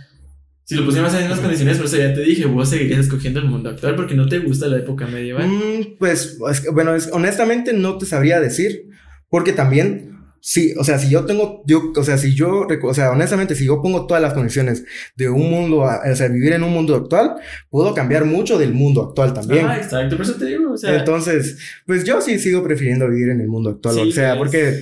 Si 0.65 0.75
lo 0.75 0.85
pusiéramos 0.85 1.13
en 1.15 1.21
las 1.21 1.29
mismas 1.29 1.41
condiciones, 1.41 1.77
por 1.77 1.87
eso 1.87 1.97
ya 1.97 2.15
te 2.15 2.23
dije, 2.23 2.47
vos 2.47 2.69
seguirías 2.69 3.01
escogiendo 3.01 3.41
el 3.41 3.47
mundo 3.47 3.71
actual 3.71 3.97
porque 3.97 4.15
no 4.15 4.29
te 4.29 4.39
gusta 4.39 4.69
la 4.69 4.79
época 4.79 5.07
medieval. 5.07 5.49
Mm, 5.49 5.99
pues, 5.99 6.39
bueno, 6.73 6.93
honestamente 7.13 7.73
no 7.73 7.99
te 7.99 8.07
sabría 8.07 8.41
decir. 8.41 8.89
Porque 9.29 9.55
también 9.55 10.13
Sí, 10.45 10.75
o 10.77 10.83
sea, 10.83 10.99
si 10.99 11.09
yo 11.09 11.25
tengo, 11.25 11.63
yo, 11.67 11.93
o 11.95 12.03
sea, 12.03 12.19
si 12.19 12.35
yo, 12.35 12.67
o 12.83 12.95
sea, 12.95 13.13
honestamente, 13.13 13.55
si 13.55 13.65
yo 13.65 13.81
pongo 13.81 14.09
todas 14.09 14.21
las 14.21 14.35
condiciones 14.35 14.85
de 15.15 15.29
un 15.29 15.49
mundo, 15.49 15.83
o 15.83 16.17
sea, 16.17 16.27
vivir 16.27 16.53
en 16.55 16.65
un 16.65 16.73
mundo 16.73 16.97
actual, 16.97 17.37
puedo 17.71 17.95
cambiar 17.95 18.25
mucho 18.25 18.59
del 18.59 18.75
mundo 18.75 19.05
actual 19.05 19.35
también. 19.35 19.67
Ah, 19.69 19.77
exacto, 19.77 20.17
por 20.17 20.27
eso 20.27 20.35
te 20.35 20.47
digo, 20.47 20.73
o 20.73 20.77
sea. 20.77 20.99
Entonces, 20.99 21.59
pues 21.87 22.03
yo 22.03 22.21
sí 22.21 22.41
sigo 22.41 22.61
prefiriendo 22.65 23.09
vivir 23.09 23.29
en 23.29 23.41
el 23.41 23.47
mundo 23.47 23.71
actual, 23.71 24.01
o 24.01 24.11
sea, 24.11 24.37
porque, 24.37 24.81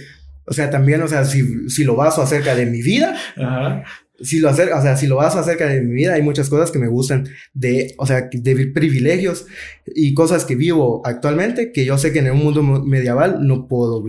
o 0.50 0.52
sea, 0.52 0.68
también, 0.68 1.00
o 1.00 1.08
sea, 1.08 1.24
si, 1.24 1.70
si 1.70 1.84
lo 1.84 1.96
baso 1.96 2.20
acerca 2.20 2.54
de 2.54 2.66
mi 2.66 2.82
vida, 2.82 3.16
Ajá 3.36 3.84
si 4.20 4.38
lo 4.38 4.48
acerca, 4.48 4.78
o 4.78 4.82
sea, 4.82 4.96
si 4.96 5.06
lo 5.06 5.16
vas 5.16 5.34
acerca 5.34 5.66
de 5.66 5.80
mi 5.80 5.94
vida, 5.94 6.14
hay 6.14 6.22
muchas 6.22 6.48
cosas 6.48 6.70
que 6.70 6.78
me 6.78 6.88
gustan 6.88 7.28
de, 7.54 7.94
o 7.96 8.06
sea, 8.06 8.28
de 8.30 8.66
privilegios 8.66 9.46
y 9.86 10.14
cosas 10.14 10.44
que 10.44 10.56
vivo 10.56 11.00
actualmente 11.04 11.72
que 11.72 11.84
yo 11.84 11.96
sé 11.96 12.12
que 12.12 12.18
en 12.18 12.30
un 12.30 12.38
mundo 12.38 12.62
medieval 12.62 13.46
no 13.46 13.66
puedo, 13.66 14.04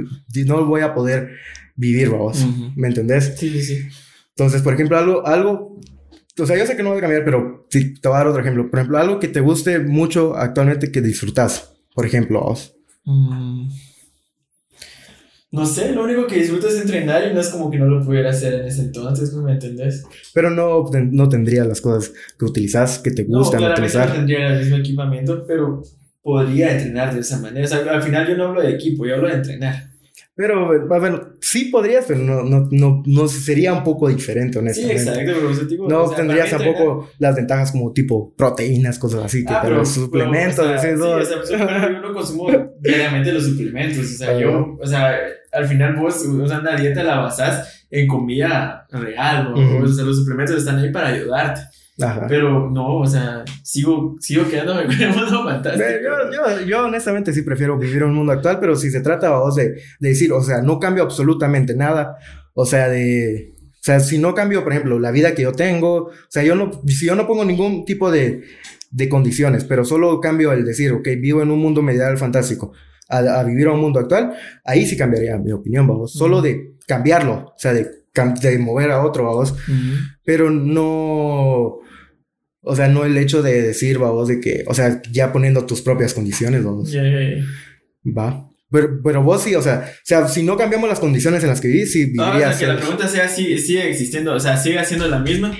no 0.45 0.65
voy 0.65 0.81
a 0.81 0.93
poder 0.93 1.31
vivir, 1.75 2.09
vamos. 2.09 2.45
¿Me 2.75 2.89
entendés? 2.89 3.33
Sí, 3.37 3.49
sí, 3.49 3.63
sí. 3.63 3.87
Entonces, 4.35 4.61
por 4.61 4.73
ejemplo, 4.73 4.97
algo, 4.97 5.25
algo, 5.25 5.79
o 6.37 6.45
sea, 6.45 6.57
yo 6.57 6.65
sé 6.65 6.75
que 6.75 6.83
no 6.83 6.89
voy 6.89 6.97
a 6.97 7.01
cambiar, 7.01 7.23
pero 7.23 7.67
sí, 7.69 7.93
te 7.93 8.07
voy 8.07 8.15
a 8.15 8.19
dar 8.19 8.27
otro 8.27 8.41
ejemplo. 8.41 8.69
Por 8.69 8.79
ejemplo, 8.79 8.97
algo 8.97 9.19
que 9.19 9.27
te 9.27 9.39
guste 9.39 9.79
mucho 9.79 10.35
actualmente 10.35 10.91
que 10.91 11.01
disfrutas, 11.01 11.71
por 11.95 12.05
ejemplo. 12.05 12.53
Mm. 13.05 13.69
No 15.51 15.65
sé, 15.65 15.91
lo 15.91 16.05
único 16.05 16.27
que 16.27 16.37
disfruto 16.37 16.69
es 16.69 16.79
entrenar 16.79 17.27
y 17.29 17.33
no 17.33 17.41
es 17.41 17.49
como 17.49 17.69
que 17.69 17.77
no 17.77 17.85
lo 17.85 18.05
pudiera 18.05 18.29
hacer 18.29 18.53
en 18.53 18.67
ese 18.67 18.83
entonces, 18.83 19.33
¿me 19.33 19.51
entendés? 19.51 20.05
Pero 20.33 20.49
no, 20.49 20.89
no 21.11 21.27
tendrías 21.27 21.67
las 21.67 21.81
cosas 21.81 22.13
que 22.39 22.45
utilizas, 22.45 22.99
que 22.99 23.11
te 23.11 23.25
gustan 23.25 23.61
no, 23.61 23.71
utilizar. 23.71 24.07
No, 24.07 24.15
tendría 24.15 24.53
el 24.53 24.59
mismo 24.59 24.77
equipamiento, 24.77 25.45
pero 25.45 25.83
podría 26.21 26.71
entrenar 26.71 27.13
de 27.13 27.19
esa 27.19 27.39
manera. 27.39 27.65
O 27.65 27.67
sea, 27.67 27.79
al 27.79 28.01
final 28.01 28.27
yo 28.29 28.37
no 28.37 28.45
hablo 28.45 28.61
de 28.61 28.71
equipo, 28.71 29.05
yo 29.05 29.15
hablo 29.15 29.27
de 29.27 29.35
entrenar. 29.35 29.91
Pero, 30.33 30.87
bueno, 30.87 31.21
sí 31.41 31.65
podrías, 31.65 32.05
pero 32.07 32.21
no, 32.21 32.43
no, 32.43 32.69
no, 32.71 33.03
no 33.05 33.27
sería 33.27 33.73
un 33.73 33.83
poco 33.83 34.07
diferente, 34.07 34.57
honestamente. 34.57 35.03
Sí, 35.03 35.09
exacto, 35.09 35.31
pero 35.35 35.67
tipo, 35.67 35.89
No 35.89 36.09
tendrías 36.09 36.49
tampoco 36.49 37.09
las 37.19 37.35
ventajas 37.35 37.73
como 37.73 37.91
tipo 37.91 38.33
proteínas, 38.35 38.97
cosas 38.97 39.25
así, 39.25 39.43
que 39.43 39.53
ah, 39.53 39.59
pero, 39.61 39.85
suplementos, 39.85 40.65
pero, 40.65 40.77
o 40.77 40.79
sea, 40.79 40.95
sí, 40.95 41.01
o 41.01 41.25
sea, 41.25 41.37
pues, 41.37 41.91
yo 41.91 42.01
no 42.01 42.13
consumo 42.13 42.47
diariamente 42.79 43.33
los 43.33 43.43
suplementos, 43.43 44.05
o 44.05 44.17
sea, 44.17 44.39
yo, 44.39 44.77
o 44.79 44.87
sea, 44.87 45.19
al 45.51 45.67
final 45.67 45.95
vos, 45.95 46.25
o 46.25 46.47
sea, 46.47 46.59
una 46.59 46.75
dieta 46.75 47.03
la 47.03 47.19
basás 47.19 47.85
en 47.89 48.07
comida 48.07 48.87
real, 48.91 49.53
¿no? 49.53 49.83
o 49.83 49.87
sea, 49.87 50.05
los 50.05 50.17
suplementos 50.17 50.57
están 50.57 50.79
ahí 50.79 50.91
para 50.91 51.09
ayudarte. 51.09 51.61
Pero 52.27 52.69
no, 52.69 52.97
o 52.97 53.05
sea, 53.05 53.43
sigo, 53.63 54.15
sigo 54.19 54.49
quedándome 54.49 54.85
con 54.85 54.99
el 54.99 55.09
mundo 55.09 55.43
fantástico. 55.43 55.89
Yo, 56.03 56.31
yo, 56.31 56.65
yo, 56.65 56.85
honestamente 56.85 57.33
sí 57.33 57.43
prefiero 57.43 57.77
vivir 57.77 57.97
en 57.97 58.09
un 58.09 58.15
mundo 58.15 58.31
actual, 58.31 58.59
pero 58.59 58.75
si 58.75 58.89
se 58.89 59.01
trata, 59.01 59.37
vos, 59.37 59.55
de, 59.55 59.69
de 59.99 60.09
decir, 60.09 60.31
o 60.33 60.41
sea, 60.41 60.61
no 60.61 60.79
cambio 60.79 61.03
absolutamente 61.03 61.75
nada, 61.75 62.17
o 62.53 62.65
sea, 62.65 62.89
de... 62.89 63.53
O 63.59 63.83
sea, 63.83 63.99
si 63.99 64.19
no 64.19 64.35
cambio, 64.35 64.63
por 64.63 64.73
ejemplo, 64.73 64.99
la 64.99 65.09
vida 65.09 65.33
que 65.33 65.41
yo 65.41 65.53
tengo, 65.53 65.95
o 65.95 66.11
sea, 66.29 66.43
yo 66.43 66.53
no, 66.53 66.69
si 66.85 67.07
yo 67.07 67.15
no 67.15 67.25
pongo 67.25 67.43
ningún 67.45 67.83
tipo 67.83 68.11
de, 68.11 68.43
de 68.91 69.09
condiciones, 69.09 69.63
pero 69.63 69.85
solo 69.85 70.19
cambio 70.19 70.53
el 70.53 70.65
decir, 70.65 70.91
ok, 70.91 71.07
vivo 71.17 71.41
en 71.41 71.49
un 71.49 71.59
mundo 71.59 71.81
medieval 71.81 72.19
fantástico, 72.19 72.73
a, 73.11 73.43
vivir 73.43 73.67
a 73.67 73.73
un 73.73 73.81
mundo 73.81 73.99
actual, 73.99 74.33
ahí 74.63 74.85
sí 74.85 74.95
cambiaría 74.97 75.37
mi 75.37 75.51
opinión, 75.51 75.85
vamos. 75.87 76.13
Solo 76.13 76.41
de 76.41 76.75
cambiarlo, 76.87 77.53
o 77.55 77.59
sea, 77.59 77.73
de, 77.73 77.87
de 78.41 78.57
mover 78.57 78.91
a 78.91 79.05
otro, 79.05 79.25
vamos. 79.25 79.53
Pero 80.23 80.49
no 80.49 81.81
o 82.63 82.75
sea, 82.75 82.87
no 82.87 83.05
el 83.05 83.17
hecho 83.17 83.41
de 83.41 83.61
decir, 83.61 83.97
vamos, 83.97 84.27
de 84.27 84.39
que, 84.39 84.63
o 84.67 84.73
sea, 84.73 85.01
ya 85.11 85.33
poniendo 85.33 85.65
tus 85.65 85.81
propias 85.81 86.13
condiciones, 86.13 86.63
vamos. 86.63 86.93
Va. 88.05 88.47
Pero, 88.69 89.01
pero 89.03 89.23
vos 89.23 89.43
sí, 89.43 89.55
o 89.55 89.61
sea, 89.61 89.91
o 89.91 90.05
sea, 90.05 90.27
si 90.27 90.43
no 90.43 90.55
cambiamos 90.57 90.87
las 90.87 90.99
condiciones 90.99 91.43
en 91.43 91.49
las 91.49 91.59
que 91.59 91.67
vivís, 91.67 91.91
sí 91.91 92.05
vivirías. 92.05 92.33
No, 92.33 92.37
o 92.37 92.39
sea, 92.39 92.57
que 92.57 92.67
la 92.67 92.77
pregunta 92.77 93.07
sea 93.07 93.27
si 93.27 93.57
sigue 93.57 93.89
existiendo, 93.89 94.33
o 94.33 94.39
sea, 94.39 94.57
sigue 94.57 94.83
siendo 94.85 95.07
la 95.07 95.19
misma. 95.19 95.57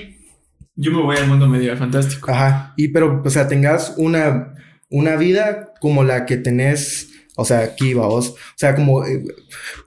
Yo 0.76 0.92
me 0.92 1.02
voy 1.02 1.16
al 1.16 1.26
mundo 1.26 1.46
medieval 1.46 1.76
fantástico. 1.76 2.30
Ajá. 2.30 2.72
Y 2.76 2.88
pero, 2.88 3.20
o 3.22 3.30
sea, 3.30 3.48
tengas 3.48 3.94
una, 3.98 4.54
una 4.88 5.16
vida 5.16 5.74
como 5.80 6.04
la 6.04 6.24
que 6.24 6.38
tenés, 6.38 7.10
o 7.36 7.44
sea, 7.44 7.60
aquí, 7.60 7.94
vamos. 7.94 8.30
O 8.30 8.36
sea, 8.56 8.74
como, 8.74 9.04
eh, 9.04 9.22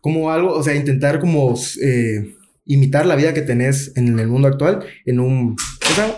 como 0.01 0.31
algo, 0.31 0.53
o 0.53 0.63
sea, 0.63 0.75
intentar 0.75 1.19
como 1.19 1.55
eh, 1.81 2.35
imitar 2.65 3.05
la 3.05 3.15
vida 3.15 3.33
que 3.33 3.41
tenés 3.41 3.95
en 3.95 4.17
el 4.19 4.27
mundo 4.27 4.47
actual 4.47 4.85
en 5.05 5.19
un, 5.19 5.55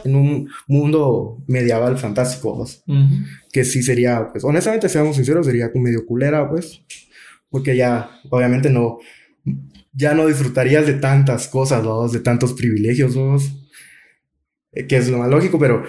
en 0.05 0.15
un 0.15 0.49
mundo 0.67 1.43
medieval 1.47 1.97
fantástico, 1.97 2.65
que 3.51 3.65
sí 3.65 3.83
sería, 3.83 4.29
pues 4.31 4.43
honestamente, 4.43 4.89
seamos 4.89 5.17
sinceros, 5.17 5.45
sería 5.45 5.69
medio 5.75 6.05
culera, 6.05 6.49
pues, 6.49 6.81
porque 7.49 7.75
ya, 7.75 8.09
obviamente 8.29 8.69
no, 8.69 8.99
ya 9.93 10.13
no 10.13 10.27
disfrutarías 10.27 10.87
de 10.87 10.93
tantas 10.93 11.47
cosas, 11.47 11.83
¿no? 11.83 12.07
de 12.07 12.19
tantos 12.19 12.53
privilegios, 12.53 13.15
¿no? 13.15 13.37
que 14.87 14.97
es 14.97 15.09
lo 15.09 15.17
más 15.17 15.29
lógico, 15.29 15.59
pero 15.59 15.83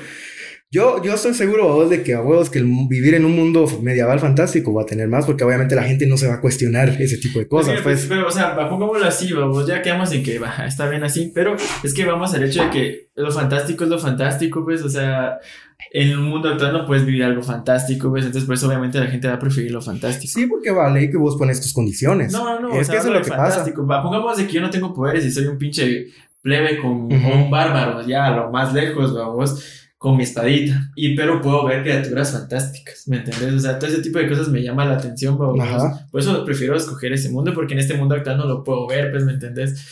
yo, 0.71 1.03
yo 1.03 1.15
estoy 1.15 1.33
seguro 1.33 1.89
de 1.89 2.03
que 2.03 2.13
a 2.13 2.21
huevos 2.21 2.51
que 2.51 2.59
el 2.59 2.67
vivir 2.89 3.15
en 3.15 3.25
un 3.25 3.35
mundo 3.35 3.67
medieval 3.81 4.21
fantástico 4.21 4.75
va 4.75 4.83
a 4.83 4.87
tener 4.87 5.09
más, 5.09 5.25
porque 5.25 5.43
obviamente 5.43 5.75
la 5.75 5.85
gente 5.85 6.07
no 6.07 6.19
se 6.19 6.29
va 6.29 6.35
a 6.35 6.41
cuestionar 6.43 6.91
ese 7.01 7.17
tipo 7.17 7.39
de 7.39 7.49
cosas. 7.49 7.81
pues. 7.81 8.05
Pero, 8.07 8.27
o 8.27 8.31
sea, 8.31 8.55
pongámoslo 8.69 9.07
así, 9.07 9.33
vamos, 9.33 9.67
ya 9.67 9.81
quedamos 9.81 10.13
en 10.13 10.23
que 10.23 10.39
va, 10.39 10.67
está 10.67 10.87
bien 10.91 11.03
así, 11.05 11.33
pero 11.35 11.57
es 11.83 11.95
que 11.95 12.05
vamos 12.05 12.35
al 12.35 12.45
hecho 12.45 12.65
de 12.65 12.71
que 12.71 13.09
lo 13.15 13.33
fantástico 13.33 13.85
es 13.85 13.91
lo 13.91 13.99
fantástico, 13.99 14.63
pues, 14.63 14.83
o 14.83 14.91
sea, 14.91 15.39
en 15.91 16.19
un 16.19 16.25
mundo 16.25 16.51
actual 16.51 16.75
no 16.75 16.87
puedes 16.87 17.07
vivir 17.07 17.25
algo 17.25 17.43
fantástico, 17.43 18.11
pues, 18.11 18.27
entonces, 18.27 18.47
pues, 18.47 18.63
obviamente 18.63 19.01
la 19.01 19.07
gente 19.07 19.27
va 19.27 19.35
a 19.35 19.39
preferir 19.39 19.71
lo 19.71 19.81
fantástico. 19.81 20.31
Sí, 20.39 20.47
porque 20.47 20.71
vale 20.71 21.11
que 21.11 21.17
vos 21.17 21.37
pones 21.37 21.63
tus 21.63 21.73
condiciones. 21.73 22.31
No, 22.31 22.61
no, 22.61 22.79
es 22.79 22.91
que 22.91 22.99
eso 22.99 23.09
es 23.09 23.15
lo 23.15 23.23
que 23.23 23.31
fantástico. 23.31 23.87
pasa. 23.87 24.03
pongamos 24.03 24.37
de 24.37 24.47
que 24.47 24.53
yo 24.53 24.61
no 24.61 24.69
tengo 24.69 24.93
poderes 24.93 25.25
y 25.25 25.31
soy 25.31 25.47
un 25.47 25.57
pinche 25.57 26.09
plebe 26.43 26.77
con 26.77 27.11
un 27.11 27.51
bárbaro, 27.51 28.07
ya, 28.07 28.27
a 28.27 28.37
lo 28.37 28.51
más 28.51 28.75
lejos, 28.75 29.15
vamos 29.15 29.87
con 29.99 30.17
mi 30.17 30.23
espadita. 30.23 30.91
Y 30.95 31.17
pero 31.17 31.43
puedo 31.43 31.67
ver 31.67 31.83
criaturas 31.83 32.33
fantásticas, 32.33 33.09
¿me 33.09 33.19
entiendes? 33.19 33.55
O 33.55 33.59
sea, 33.59 33.79
todo 33.79 33.91
ese 33.91 34.01
tipo 34.01 34.19
de 34.19 34.29
cosas 34.29 34.49
me 34.49 34.63
llama 34.63 34.85
la 34.85 34.95
atención, 34.95 35.37
por 35.37 36.21
eso 36.21 36.45
prefiero 36.45 36.77
escoger 36.77 37.13
ese 37.13 37.31
mundo, 37.31 37.53
porque 37.53 37.75
en 37.75 37.81
este 37.81 37.95
mundo 37.95 38.15
actual 38.15 38.39
no 38.39 38.47
lo 38.47 38.65
puedo 38.65 38.87
ver, 38.87 39.11
pues, 39.11 39.25
¿me 39.25 39.33
entiendes? 39.33 39.85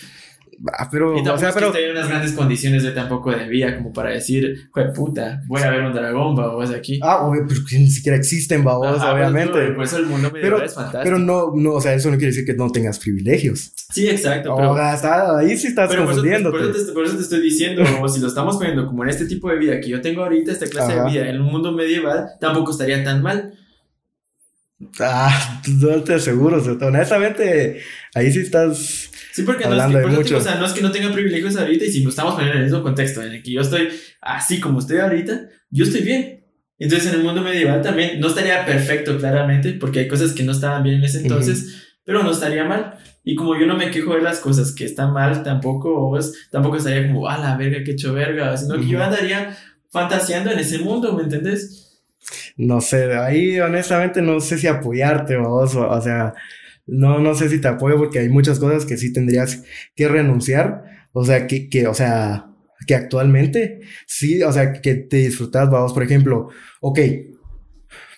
Ah, 0.78 0.88
pero, 0.90 1.14
o 1.14 1.38
sea, 1.38 1.52
pero... 1.52 1.72
hay 1.74 1.90
unas 1.90 2.08
grandes 2.08 2.32
condiciones 2.32 2.82
de 2.82 2.92
tampoco 2.92 3.30
de 3.30 3.46
vida 3.46 3.76
como 3.76 3.92
para 3.92 4.10
decir, 4.10 4.68
joder, 4.70 4.92
puta, 4.92 5.42
voy 5.46 5.60
a 5.60 5.70
ver 5.70 5.82
un 5.82 5.92
dragón, 5.92 6.34
babos, 6.34 6.70
aquí. 6.70 6.98
Ah, 7.02 7.26
obvio, 7.26 7.44
pero 7.46 7.60
que 7.68 7.78
ni 7.78 7.90
siquiera 7.90 8.16
existen, 8.16 8.64
babos, 8.64 9.02
obviamente. 9.02 9.72
Por 9.72 9.84
eso 9.84 9.98
el 9.98 10.06
mundo 10.06 10.30
pero, 10.32 10.62
es 10.62 10.74
fantástico. 10.74 11.04
Pero 11.04 11.18
no, 11.18 11.52
no, 11.54 11.72
o 11.72 11.80
sea, 11.80 11.94
eso 11.94 12.10
no 12.10 12.16
quiere 12.16 12.28
decir 12.28 12.46
que 12.46 12.54
no 12.54 12.70
tengas 12.70 12.98
privilegios. 12.98 13.72
Sí, 13.92 14.08
exacto. 14.08 14.54
pero, 14.56 14.74
ahí 15.36 15.56
sí 15.56 15.66
estás 15.68 15.94
confundiendo. 15.94 16.50
Por, 16.50 16.60
por, 16.94 17.04
eso 17.04 17.16
te 17.16 17.22
estoy 17.22 17.40
diciendo, 17.40 17.82
como 17.84 18.08
si 18.08 18.20
lo 18.20 18.28
estamos 18.28 18.56
poniendo 18.56 18.86
como 18.86 19.04
en 19.04 19.10
este 19.10 19.26
tipo 19.26 19.50
de 19.50 19.58
vida 19.58 19.80
que 19.80 19.90
yo 19.90 20.00
tengo 20.00 20.22
ahorita, 20.22 20.52
esta 20.52 20.66
clase 20.66 20.94
de 20.94 21.04
vida 21.04 21.28
en 21.28 21.40
un 21.40 21.52
mundo 21.52 21.72
medieval, 21.72 22.30
tampoco 22.40 22.70
estaría 22.70 23.04
tan 23.04 23.22
mal. 23.22 23.52
Ah, 25.00 25.62
no 25.80 26.02
te 26.02 26.14
aseguro, 26.14 26.62
honestamente, 26.82 27.80
ahí 28.14 28.30
sí 28.30 28.40
estás 28.40 29.05
Sí, 29.36 29.42
porque 29.42 29.68
no 29.68 29.74
es, 29.74 30.26
que, 30.26 30.34
o 30.34 30.40
sea, 30.40 30.54
no 30.54 30.64
es 30.64 30.72
que 30.72 30.80
no 30.80 30.90
tenga 30.90 31.12
privilegios 31.12 31.58
ahorita 31.58 31.84
y 31.84 31.90
si 31.90 32.02
nos 32.02 32.14
estamos 32.14 32.32
poniendo 32.32 32.54
en 32.54 32.60
el 32.60 32.70
mismo 32.70 32.82
contexto 32.82 33.22
en 33.22 33.32
el 33.32 33.42
que 33.42 33.52
yo 33.52 33.60
estoy 33.60 33.90
así 34.22 34.60
como 34.60 34.78
estoy 34.78 34.96
ahorita, 34.96 35.50
yo 35.68 35.84
estoy 35.84 36.00
bien. 36.00 36.46
Entonces 36.78 37.12
en 37.12 37.18
el 37.18 37.22
mundo 37.22 37.42
medieval 37.42 37.82
también 37.82 38.18
no 38.18 38.28
estaría 38.28 38.64
perfecto 38.64 39.18
claramente 39.18 39.74
porque 39.74 39.98
hay 39.98 40.08
cosas 40.08 40.32
que 40.32 40.42
no 40.42 40.52
estaban 40.52 40.82
bien 40.82 40.96
en 40.96 41.04
ese 41.04 41.20
entonces, 41.20 41.98
pero 42.02 42.22
no 42.22 42.30
estaría 42.30 42.64
mal. 42.64 42.94
Y 43.24 43.34
como 43.34 43.60
yo 43.60 43.66
no 43.66 43.76
me 43.76 43.90
quejo 43.90 44.14
de 44.14 44.22
las 44.22 44.40
cosas 44.40 44.72
que 44.72 44.86
están 44.86 45.12
mal, 45.12 45.42
tampoco, 45.42 46.08
pues, 46.08 46.48
tampoco 46.50 46.78
estaría 46.78 47.06
como, 47.06 47.28
a 47.28 47.36
la 47.36 47.58
verga, 47.58 47.84
que 47.84 47.90
hecho 47.90 48.14
verga, 48.14 48.56
sino 48.56 48.76
que 48.76 48.88
yo 48.88 49.04
andaría 49.04 49.54
fantaseando 49.90 50.50
en 50.50 50.60
ese 50.60 50.78
mundo, 50.78 51.12
¿me 51.12 51.24
entiendes? 51.24 52.00
No 52.56 52.80
sé, 52.80 53.12
ahí 53.14 53.60
honestamente 53.60 54.22
no 54.22 54.40
sé 54.40 54.56
si 54.56 54.66
apoyarte 54.66 55.36
vos, 55.36 55.74
o 55.74 56.00
sea, 56.00 56.32
no, 56.86 57.18
no 57.18 57.34
sé 57.34 57.48
si 57.48 57.60
te 57.60 57.68
apoyo 57.68 57.96
porque 57.96 58.20
hay 58.20 58.28
muchas 58.28 58.58
cosas 58.58 58.84
que 58.84 58.96
sí 58.96 59.12
tendrías 59.12 59.64
que 59.94 60.08
renunciar. 60.08 60.84
O 61.12 61.24
sea, 61.24 61.46
que, 61.46 61.68
que 61.68 61.86
o 61.88 61.94
sea, 61.94 62.50
que 62.86 62.94
actualmente 62.94 63.80
sí, 64.06 64.42
o 64.42 64.52
sea, 64.52 64.72
que 64.72 64.94
te 64.94 65.16
disfrutas, 65.18 65.70
vamos, 65.70 65.92
por 65.92 66.02
ejemplo, 66.02 66.48
ok, 66.80 67.00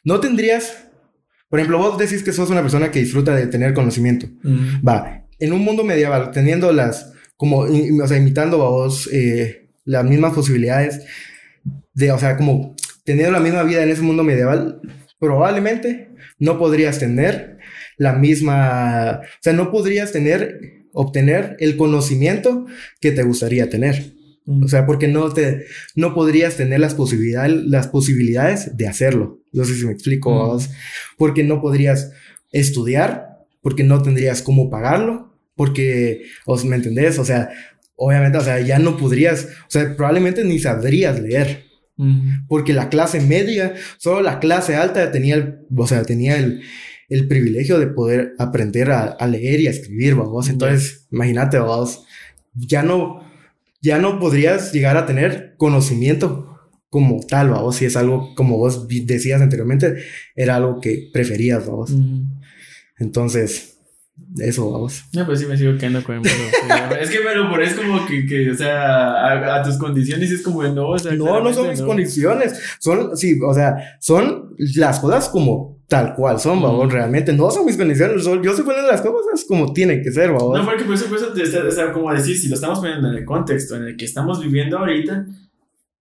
no 0.05 0.21
tendrías, 0.21 0.89
por 1.49 1.61
ejemplo, 1.61 1.79
vos 1.79 1.99
decís 1.99 2.23
que 2.23 2.33
sos 2.33 2.51
una 2.51 2.63
persona 2.63 2.91
que 2.91 3.01
disfruta 3.01 3.35
de 3.35 3.47
tener 3.47 3.73
conocimiento. 3.73 4.29
Va, 4.87 5.27
en 5.39 5.53
un 5.53 5.63
mundo 5.63 5.85
medieval, 5.85 6.31
teniendo 6.33 6.73
las, 6.73 7.13
como, 7.37 7.61
o 7.61 8.07
sea, 8.07 8.17
imitando 8.19 8.63
a 8.63 8.69
vos 8.69 9.09
eh, 9.13 9.69
las 9.85 10.05
mismas 10.05 10.35
posibilidades 10.35 11.05
de, 11.95 12.13
o 12.13 12.19
sea, 12.19 12.37
como 12.37 12.75
teniendo 13.05 13.33
la 13.33 13.41
misma 13.41 13.63
vida 13.63 13.83
en 13.83 13.91
ese 13.91 14.03
mundo 14.03 14.25
medieval, 14.25 14.81
probablemente 15.19 16.11
no 16.39 16.59
podrías 16.59 16.99
tener 16.99 17.58
la 17.99 18.15
misma, 18.15 19.21
o 19.23 19.43
sea, 19.43 19.53
no 19.53 19.71
podrías 19.71 20.13
tener, 20.13 20.87
obtener 20.93 21.57
el 21.59 21.77
conocimiento 21.77 22.67
que 23.01 23.13
te 23.13 23.23
gustaría 23.25 23.69
tener. 23.69 24.15
O 24.65 24.67
sea, 24.67 24.87
porque 24.87 25.09
no 25.09 25.31
te, 25.31 25.67
no 25.95 26.15
podrías 26.15 26.57
tener 26.57 26.81
las 26.81 26.95
posibilidades, 26.95 27.65
las 27.67 27.87
posibilidades 27.89 28.75
de 28.79 28.89
hacerlo. 28.89 29.43
No 29.53 29.65
sé 29.65 29.75
si 29.75 29.85
me 29.85 29.93
explico. 29.93 30.59
Porque 31.19 31.45
no 31.45 31.61
podrías 31.61 32.13
estudiar, 32.51 33.41
porque 33.61 33.85
no 33.85 34.01
tendrías 34.01 34.41
cómo 34.41 34.71
pagarlo, 34.71 35.35
porque, 35.55 36.23
os, 36.47 36.65
¿me 36.65 36.77
entendés? 36.77 37.19
O 37.19 37.27
sea, 37.27 37.51
obviamente, 37.97 38.39
o 38.39 38.43
sea, 38.43 38.59
ya 38.61 38.79
no 38.79 38.97
podrías, 38.97 39.49
o 39.67 39.71
sea, 39.71 39.95
probablemente 39.97 40.45
ni 40.45 40.59
sabrías 40.59 41.21
leer. 41.21 41.67
Porque 42.47 42.73
la 42.73 42.91
clase 42.91 43.21
media, 43.21 43.75
solo 43.99 44.23
la 44.23 44.39
clase 44.39 44.77
alta 44.77 45.11
tenía 45.11 45.35
el, 45.35 45.59
o 45.77 45.87
sea, 45.89 46.05
tenía 46.05 46.37
el, 46.37 46.63
el 47.09 47.27
privilegio 47.27 47.79
de 47.79 47.87
poder 47.87 48.35
aprender 48.39 48.91
a, 48.91 49.27
leer 49.27 49.61
y 49.61 49.67
a 49.67 49.71
escribir, 49.71 50.15
vamos. 50.15 50.49
Entonces, 50.49 51.07
imagínate, 51.11 51.59
vamos, 51.59 52.05
ya 52.55 52.83
no, 52.83 53.23
ya 53.81 53.99
no 53.99 54.19
podrías 54.19 54.73
llegar 54.73 54.97
a 54.97 55.07
tener 55.07 55.55
conocimiento 55.57 56.45
como 56.91 57.21
tal, 57.21 57.51
vamos, 57.51 57.77
si 57.77 57.85
es 57.85 57.97
algo, 57.97 58.35
como 58.35 58.57
vos 58.57 58.89
decías 58.89 59.41
anteriormente, 59.41 59.97
era 60.35 60.57
algo 60.57 60.81
que 60.81 61.11
preferías, 61.13 61.67
vamos. 61.67 61.93
Entonces, 62.99 63.79
eso, 64.39 64.71
vamos. 64.71 65.05
No, 65.13 65.25
pues 65.25 65.41
sí 65.41 65.47
me 65.47 65.57
sigo 65.57 65.77
quedando 65.79 66.03
con 66.03 66.17
el 66.17 66.21
mundo. 66.21 66.35
es 67.01 67.11
que 67.11 67.21
me 67.21 67.35
lo 67.35 67.49
pones 67.51 67.75
como 67.75 68.05
que, 68.07 68.27
que 68.27 68.51
o 68.51 68.55
sea, 68.55 69.57
a, 69.57 69.63
tus 69.63 69.79
condiciones 69.79 70.31
es 70.31 70.43
como 70.43 70.63
no, 70.65 70.91
o 70.91 70.99
sea, 70.99 71.13
No, 71.13 71.41
no 71.43 71.53
son 71.53 71.71
mis 71.71 71.81
condiciones. 71.81 72.61
Son, 72.81 73.17
sí, 73.17 73.39
o 73.43 73.55
sea, 73.55 73.97
son 74.01 74.55
las 74.59 75.01
cosas 75.01 75.29
como 75.29 75.78
tal 75.89 76.15
cual 76.15 76.39
son, 76.39 76.61
babos, 76.61 76.93
realmente. 76.93 77.33
No 77.33 77.51
son 77.51 77.65
mis 77.65 77.77
condiciones, 77.77 78.23
yo 78.23 78.35
estoy 78.35 78.65
poniendo 78.65 78.91
las 78.91 79.01
cosas 79.01 79.45
como 79.49 79.73
tienen 79.73 80.03
que 80.03 80.13
ser, 80.13 80.31
babos. 80.31 80.59
No, 80.59 80.65
porque 80.65 80.85
por 80.85 80.95
eso, 80.95 81.07
por 81.07 81.17
eso, 81.17 81.33
o 81.33 81.71
sea, 81.71 81.93
como 81.93 82.13
decir, 82.13 82.37
si 82.39 82.49
lo 82.49 82.55
estamos 82.55 82.79
poniendo 82.79 83.09
en 83.09 83.15
el 83.17 83.25
contexto 83.25 83.75
en 83.77 83.85
el 83.85 83.97
que 83.97 84.05
estamos 84.05 84.41
viviendo 84.41 84.79
ahorita, 84.79 85.27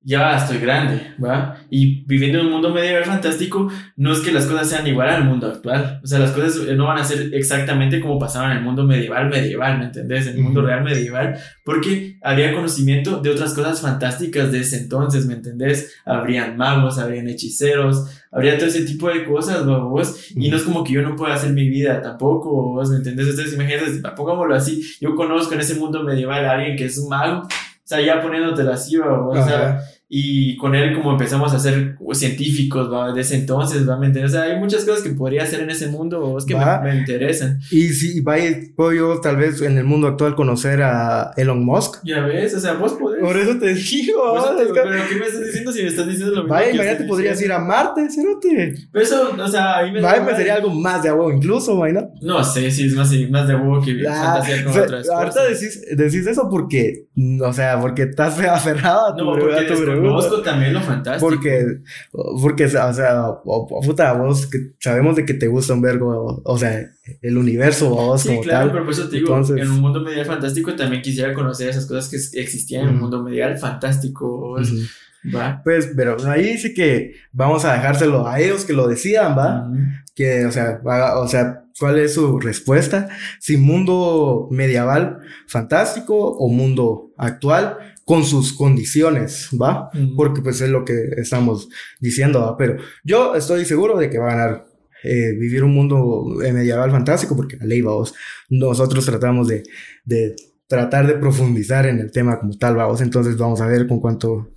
ya 0.08 0.38
estoy 0.38 0.60
grande, 0.60 1.16
¿va? 1.22 1.58
Y 1.70 2.06
viviendo 2.06 2.40
en 2.40 2.46
un 2.46 2.54
mundo 2.54 2.74
medieval 2.74 3.04
fantástico, 3.04 3.70
no 3.98 4.14
es 4.14 4.20
que 4.22 4.32
las 4.32 4.46
cosas 4.46 4.70
sean 4.70 4.88
igual 4.88 5.10
al 5.10 5.26
mundo 5.26 5.48
actual. 5.48 6.00
O 6.02 6.08
sea, 6.08 6.18
las 6.20 6.32
cosas 6.32 6.66
no 6.78 6.86
van 6.86 7.00
a 7.00 7.04
ser 7.04 7.34
exactamente 7.34 8.00
como 8.00 8.18
pasaban 8.18 8.52
en 8.52 8.60
el 8.60 8.64
mundo 8.64 8.86
medieval, 8.86 9.28
medieval, 9.28 9.80
¿me 9.80 9.84
entendés? 9.84 10.28
En 10.28 10.38
el 10.38 10.44
mundo 10.44 10.62
real 10.62 10.82
medieval, 10.82 11.38
porque 11.66 12.18
había 12.24 12.54
conocimiento 12.54 13.20
de 13.20 13.32
otras 13.32 13.54
cosas 13.54 13.82
fantásticas 13.82 14.50
de 14.50 14.62
ese 14.62 14.78
entonces, 14.78 15.26
¿me 15.26 15.34
entendés? 15.34 15.94
Habrían 16.06 16.56
magos, 16.56 17.00
habrían 17.00 17.28
hechiceros, 17.28 18.06
habría 18.32 18.58
todo 18.58 18.68
ese 18.68 18.86
tipo 18.86 19.10
de 19.10 19.26
cosas, 19.26 19.66
vos? 19.66 20.32
Y 20.34 20.50
no 20.50 20.56
es 20.56 20.64
como 20.64 20.86
que 20.86 20.94
yo 20.94 21.02
no 21.02 21.18
pueda 21.18 21.34
hacer 21.34 21.52
mi 21.52 21.68
vida 21.68 22.02
tampoco, 22.02 22.50
vos, 22.50 22.90
¿me 22.90 22.96
entendés? 22.96 23.28
Entonces, 23.28 23.56
imagínate, 23.56 24.10
pongámoslo 24.16 24.56
así, 24.56 24.82
yo 25.02 25.18
conozco 25.18 25.54
en 25.54 25.60
ese 25.60 25.76
mundo 25.76 26.02
medieval 26.04 26.46
a 26.46 26.54
alguien 26.54 26.78
que 26.78 26.86
es 26.86 26.98
un 26.98 27.10
mago, 27.10 27.42
o 27.42 27.90
sea, 27.90 28.00
ya 28.00 28.22
poniéndote 28.22 28.62
así, 28.62 28.98
o 28.98 29.34
sea 29.46 29.82
y 30.10 30.56
con 30.56 30.74
él 30.74 30.96
como 30.96 31.12
empezamos 31.12 31.54
a 31.54 31.60
ser 31.60 31.98
científicos 32.14 32.92
¿va? 32.92 33.12
de 33.12 33.22
ese 33.22 33.36
entonces, 33.36 33.88
¿va? 33.88 33.98
¿Me 33.98 34.08
entiendes? 34.08 34.34
O 34.34 34.38
sea, 34.38 34.44
hay 34.44 34.58
muchas 34.58 34.86
cosas 34.86 35.04
que 35.04 35.10
podría 35.10 35.44
hacer 35.44 35.60
en 35.60 35.70
ese 35.70 35.88
mundo 35.88 36.38
es 36.38 36.46
que 36.46 36.56
me, 36.56 36.66
me, 36.82 36.96
interesan. 36.98 37.60
Y 37.72 37.90
si 37.90 38.22
vaya, 38.22 38.58
puedo 38.76 38.94
yo 38.94 39.20
tal 39.20 39.36
vez 39.36 39.62
en 39.62 39.78
el 39.78 39.84
mundo 39.84 40.08
actual 40.08 40.36
conocer 40.36 40.82
a 40.82 41.34
Elon 41.36 41.66
Musk. 41.66 41.98
Ya 42.06 42.22
ves, 42.22 42.54
o 42.56 42.60
sea, 42.60 42.74
vos 42.74 42.94
podés. 42.94 43.22
Por 43.22 43.36
eso 43.38 43.58
te 43.58 43.74
digo. 43.74 44.56
pero 44.58 44.74
¿qué 45.10 45.16
me 45.16 45.26
estás 45.26 45.46
diciendo 45.46 45.72
si 45.72 45.82
me 45.84 45.90
estás 45.90 46.08
diciendo 46.08 46.36
lo 46.36 46.44
mismo? 46.44 46.56
Vaya, 46.56 46.72
imagínate, 46.72 47.04
podrías 47.04 47.42
ir 47.42 47.52
a 47.52 47.60
Marte, 47.60 48.10
cerote. 48.10 48.76
Pero 48.92 49.04
eso, 49.04 49.36
o 49.38 49.48
sea, 49.48 49.78
ahí 49.78 49.92
me... 49.92 50.02
Vaya, 50.02 50.24
me 50.24 50.36
sería 50.36 50.56
algo 50.56 50.70
más 50.70 51.04
de 51.04 51.10
agua 51.10 51.34
incluso, 51.34 51.86
¿no? 51.86 52.12
No 52.22 52.44
sé, 52.44 52.72
si 52.72 52.88
es 52.88 52.94
más, 52.94 53.12
más 53.30 53.48
de 53.48 53.54
agua 53.54 53.84
que 53.84 54.08
ah, 54.08 54.14
fantasía 54.14 54.64
con 54.64 54.82
otras 54.82 55.10
Ahorita 55.10 55.44
decís, 55.44 55.82
decís 55.96 56.28
eso 56.28 56.48
porque, 56.50 57.08
o 57.42 57.54
sea, 57.54 57.80
porque 57.80 58.04
estás 58.04 58.40
aferrado 58.48 59.08
a 59.08 59.16
tu, 59.16 59.26
no, 59.26 59.34
a 59.34 59.66
tu 59.66 59.97
pregunta. 60.00 60.44
también 60.44 60.82
fantástico. 60.82 61.30
Porque, 61.30 61.80
porque, 62.42 62.66
o 62.66 62.94
sea, 62.94 63.26
puta, 63.44 64.14
vos 64.14 64.48
que 64.48 64.74
sabemos 64.80 65.16
de 65.16 65.26
que 65.26 65.34
te 65.34 65.48
gusta 65.48 65.74
un 65.74 65.82
vergo, 65.82 66.42
o, 66.44 66.58
sea, 66.58 66.90
el 67.22 67.38
universo, 67.38 67.90
vos 67.90 68.22
sí, 68.22 68.40
claro, 68.42 68.72
pero 68.72 68.84
por 68.84 68.94
eso 68.94 69.10
te 69.10 69.18
digo, 69.18 69.38
en 69.38 69.70
un 69.70 69.82
mundo 69.82 70.02
medial 70.02 70.26
fantástico 70.26 70.76
también 70.76 71.02
quisiera 71.02 71.34
conocer 71.34 71.70
esas 71.70 71.86
cosas 71.86 72.10
que 72.10 72.40
existían 72.40 72.84
en 72.84 72.90
un 72.96 73.00
mundo 73.00 73.24
medial 73.24 73.58
fantástico. 73.58 74.58
¿va? 75.36 75.62
Pues, 75.64 75.92
pero 75.96 76.18
ahí 76.30 76.58
sí 76.58 76.74
que 76.74 77.16
vamos 77.32 77.66
a 77.66 77.74
dejárselo 77.74 78.28
a 78.28 78.40
ellos 78.40 78.66
que 78.66 78.74
lo 78.74 78.88
decidan, 78.88 79.38
¿va? 79.38 79.70
Que, 80.16 80.46
o 80.46 80.52
sea, 80.52 80.82
o 81.18 81.28
sea, 81.28 81.64
¿cuál 81.80 82.00
es 82.00 82.14
su 82.14 82.40
respuesta? 82.40 83.10
Si 83.40 83.58
mundo 83.58 84.48
medieval 84.52 85.20
fantástico 85.48 86.16
o 86.16 86.50
mundo 86.50 87.12
actual 87.18 87.78
con 88.08 88.24
sus 88.24 88.54
condiciones, 88.54 89.50
¿va? 89.62 89.92
Porque 90.16 90.42
pues 90.42 90.62
es 90.62 90.70
lo 90.70 90.86
que 90.86 91.10
estamos 91.18 91.68
diciendo, 92.00 92.40
¿va? 92.40 92.56
Pero 92.56 92.78
yo 93.04 93.36
estoy 93.36 93.66
seguro 93.66 93.98
de 93.98 94.10
que 94.10 94.18
va 94.18 94.32
a 94.32 94.36
ganar 94.36 94.66
eh, 95.04 95.34
vivir 95.38 95.62
un 95.66 95.74
mundo 95.74 96.42
eh, 96.42 96.54
medieval 96.54 96.90
fantástico, 96.90 97.36
porque 97.36 97.58
la 97.58 97.66
ley, 97.66 97.82
vamos, 97.82 98.16
nosotros 98.48 99.06
tratamos 99.06 99.50
de, 99.50 99.64
de 100.06 100.38
tratar 100.68 101.06
de 101.06 101.16
profundizar 101.16 101.86
en 101.86 102.00
el 102.00 102.10
tema 102.10 102.40
como 102.40 102.58
tal, 102.58 102.78
vamos, 102.78 103.02
entonces 103.02 103.36
vamos 103.36 103.60
a 103.60 103.68
ver 103.68 103.86
con 103.88 104.00
cuánto 104.00 104.52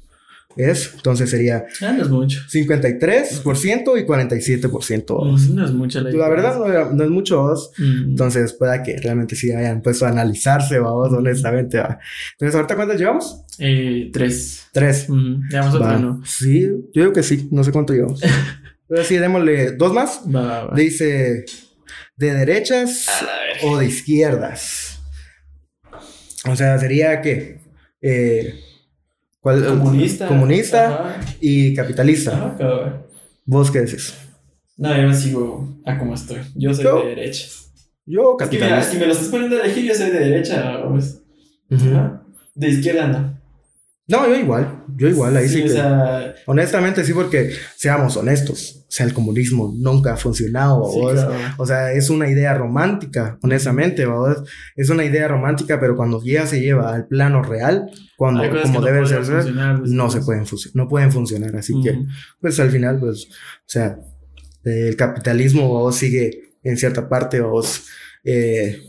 es. 0.57 0.93
Entonces 0.95 1.31
sería. 1.31 1.67
Ah, 1.81 1.93
no 1.93 2.03
es 2.03 2.09
mucho. 2.09 2.41
53% 2.53 3.99
y 3.99 4.07
47%. 4.07 5.55
No 5.55 5.65
es 5.65 5.73
mucho 5.73 6.01
la, 6.01 6.11
la 6.11 6.29
verdad, 6.29 6.91
no, 6.93 7.05
es 7.05 7.11
mucho. 7.11 7.53
Entonces, 7.79 8.53
pueda 8.53 8.83
que 8.83 8.97
realmente 8.99 9.37
sí 9.37 9.53
hayan 9.53 9.83
puesto 9.83 10.07
a 10.07 10.11
analizarse, 10.11 10.79
vamos, 10.79 11.13
honestamente. 11.13 11.79
Entonces, 11.79 12.55
¿ahorita 12.55 12.77
cuántas 12.77 12.99
llevamos? 12.99 13.43
Eh, 13.59 14.11
tres. 14.13 14.67
Tres. 14.73 15.07
Llevamos 15.09 15.75
otra, 15.75 15.99
¿no? 15.99 16.23
Sí, 16.25 16.63
yo 16.63 17.03
creo 17.03 17.13
que 17.13 17.23
sí. 17.23 17.49
No 17.51 17.65
sé 17.65 17.73
cuánto 17.73 17.93
llevamos. 17.93 18.21
Pero 18.89 19.05
sí, 19.05 19.17
démosle 19.19 19.73
dos 19.73 19.93
más. 19.93 20.23
Dice: 20.75 21.45
¿de 22.17 22.35
derechas 22.35 23.07
o 23.63 23.79
de 23.79 23.87
izquierdas? 23.87 24.99
O 26.47 26.57
sea, 26.57 26.79
sería 26.79 27.21
que. 27.21 27.61
Eh, 28.03 28.55
Comunista. 29.41 30.29
Comunista 30.29 31.21
y 31.41 31.75
capitalista. 31.75 32.57
¿Vos 33.45 33.71
qué 33.71 33.81
decís? 33.81 34.15
No, 34.77 34.95
yo 35.01 35.13
sigo 35.15 35.81
a 35.85 35.99
como 35.99 36.15
estoy. 36.15 36.39
Yo 36.55 36.75
soy 36.75 36.85
de 36.85 37.09
derecha. 37.09 37.49
Yo 38.07 38.37
capitalista. 38.37 38.83
si 38.91 38.99
me 38.99 39.07
lo 39.07 39.13
estás 39.13 39.29
poniendo 39.29 39.57
a 39.57 39.61
elegir, 39.61 39.85
yo 39.85 39.95
soy 39.95 40.11
de 40.11 40.19
derecha. 40.19 40.83
Pues. 40.89 41.23
De 42.55 42.69
izquierda 42.69 43.07
no. 43.07 43.41
No, 44.09 44.29
yo 44.29 44.37
igual, 44.37 44.80
yo 45.01 45.09
igual, 45.09 45.35
ahí 45.35 45.49
sí, 45.49 45.63
que... 45.65 46.35
Honestamente 46.45 47.05
sí, 47.05 47.15
porque 47.15 47.53
seamos 47.75 48.19
honestos, 48.19 48.85
o 48.87 48.91
sea, 48.91 49.07
el 49.07 49.15
comunismo 49.15 49.75
nunca 49.75 50.13
ha 50.13 50.17
funcionado, 50.19 50.83
o 50.83 51.67
sea, 51.67 51.93
es 51.93 52.11
una 52.11 52.29
idea 52.29 52.53
romántica, 52.53 53.39
honestamente, 53.43 54.07
es 54.77 54.91
una 54.91 55.03
idea 55.07 55.27
romántica, 55.27 55.81
pero 55.81 55.97
cuando 55.97 56.23
ya 56.23 56.47
se 56.47 56.61
lleva 56.61 56.95
al 56.95 57.07
plano 57.07 57.43
real, 57.43 57.91
cuando 58.19 58.43
como 58.61 58.83
debe 58.83 59.07
ser, 59.07 59.23
pues, 59.25 59.47
no 59.47 60.11
se 60.11 60.21
pueden 60.21 60.45
no 60.75 60.87
pueden 60.87 61.11
funcionar, 61.11 61.57
así 61.57 61.73
que, 61.83 61.99
pues 62.39 62.61
al 62.61 62.71
final, 62.71 63.01
pues, 63.01 63.29
o 63.31 63.65
sea, 63.65 63.99
el 64.65 64.97
capitalismo 64.97 65.91
sigue 65.93 66.57
en 66.63 66.77
cierta 66.77 67.09
parte, 67.09 67.41
vos, 67.41 67.87
eh, 68.23 68.83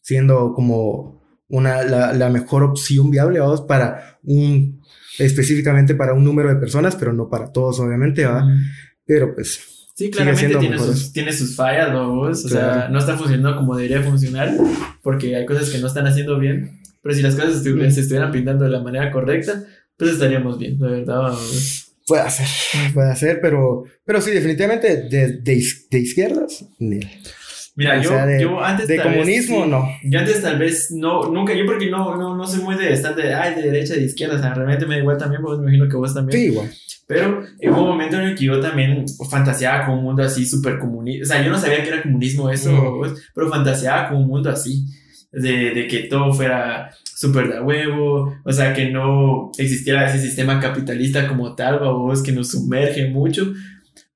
siendo 0.00 0.52
como 0.54 1.24
una, 1.48 1.82
la, 1.82 2.12
la 2.12 2.28
mejor 2.28 2.62
opción 2.62 3.10
viable, 3.10 3.40
vamos, 3.40 3.62
para 3.62 4.20
un, 4.22 4.83
específicamente 5.18 5.94
para 5.94 6.14
un 6.14 6.24
número 6.24 6.48
de 6.48 6.56
personas, 6.56 6.96
pero 6.96 7.12
no 7.12 7.28
para 7.28 7.52
todos, 7.52 7.80
obviamente, 7.80 8.24
¿va? 8.24 8.46
Pero 9.06 9.34
pues... 9.34 9.60
Sí, 9.96 10.10
claramente 10.10 10.56
tiene 10.56 10.78
sus, 10.78 11.12
tiene 11.12 11.32
sus, 11.32 11.54
fallas, 11.54 11.92
¿no? 11.92 12.20
O 12.20 12.34
sea, 12.34 12.88
no 12.90 12.98
está 12.98 13.16
funcionando 13.16 13.56
como 13.56 13.76
debería 13.76 14.02
funcionar, 14.02 14.52
porque 15.02 15.36
hay 15.36 15.46
cosas 15.46 15.70
que 15.70 15.78
no 15.78 15.86
están 15.86 16.06
haciendo 16.08 16.38
bien, 16.38 16.80
pero 17.00 17.14
si 17.14 17.22
las 17.22 17.36
cosas 17.36 17.62
se 17.62 18.00
estuvieran 18.00 18.32
pintando 18.32 18.64
de 18.64 18.70
la 18.70 18.80
manera 18.80 19.12
correcta, 19.12 19.62
pues 19.96 20.12
estaríamos 20.12 20.58
bien, 20.58 20.78
de 20.78 20.88
verdad. 20.88 21.32
Puede 22.06 22.30
ser, 22.30 22.46
puede 22.92 23.16
ser, 23.16 23.40
pero, 23.40 23.84
pero 24.04 24.20
sí, 24.20 24.32
definitivamente 24.32 25.08
de, 25.08 25.38
de, 25.38 25.64
de 25.90 25.98
izquierdas, 25.98 26.66
Mira, 27.76 28.00
yo, 28.00 28.10
yo 28.40 28.62
antes. 28.62 28.86
De 28.86 29.02
comunismo, 29.02 29.66
no. 29.66 29.88
Yo 30.04 30.18
antes 30.20 30.40
tal 30.40 30.58
vez 30.58 30.90
no, 30.92 31.24
nunca, 31.24 31.54
yo 31.54 31.66
porque 31.66 31.90
no, 31.90 32.16
no, 32.16 32.36
no 32.36 32.46
soy 32.46 32.62
muy 32.62 32.76
de 32.76 32.92
estar 32.92 33.16
de, 33.16 33.34
ay, 33.34 33.54
de 33.54 33.62
derecha, 33.62 33.94
de 33.94 34.04
izquierda, 34.04 34.36
o 34.36 34.38
sea, 34.38 34.54
realmente 34.54 34.86
me 34.86 34.94
da 34.94 35.00
igual 35.00 35.18
también, 35.18 35.42
pues 35.42 35.58
me 35.58 35.64
imagino 35.64 35.88
que 35.88 35.96
vos 35.96 36.14
también. 36.14 36.38
Sí, 36.38 36.46
igual. 36.46 36.70
Pero 37.06 37.42
hubo 37.62 37.82
un 37.82 37.88
momento 37.88 38.16
en 38.16 38.28
el 38.28 38.34
que 38.34 38.44
yo 38.44 38.60
también 38.60 39.04
fantaseaba 39.28 39.86
con 39.86 39.98
un 39.98 40.04
mundo 40.04 40.22
así 40.22 40.46
súper 40.46 40.78
comunista. 40.78 41.24
O 41.24 41.26
sea, 41.26 41.44
yo 41.44 41.50
no 41.50 41.58
sabía 41.58 41.82
que 41.82 41.88
era 41.88 42.02
comunismo 42.02 42.48
eso, 42.48 42.70
mm. 42.72 43.14
pero 43.34 43.50
fantaseaba 43.50 44.08
con 44.08 44.18
un 44.18 44.28
mundo 44.28 44.50
así. 44.50 44.84
De, 45.32 45.72
de 45.74 45.88
que 45.88 46.04
todo 46.04 46.32
fuera 46.32 46.90
súper 47.14 47.52
de 47.52 47.60
huevo, 47.60 48.36
o 48.44 48.52
sea, 48.52 48.72
que 48.72 48.90
no 48.90 49.50
existiera 49.58 50.06
ese 50.06 50.20
sistema 50.20 50.60
capitalista 50.60 51.26
como 51.26 51.54
tal, 51.54 51.80
vos, 51.80 52.22
que 52.22 52.32
nos 52.32 52.50
sumerge 52.50 53.08
mucho, 53.08 53.52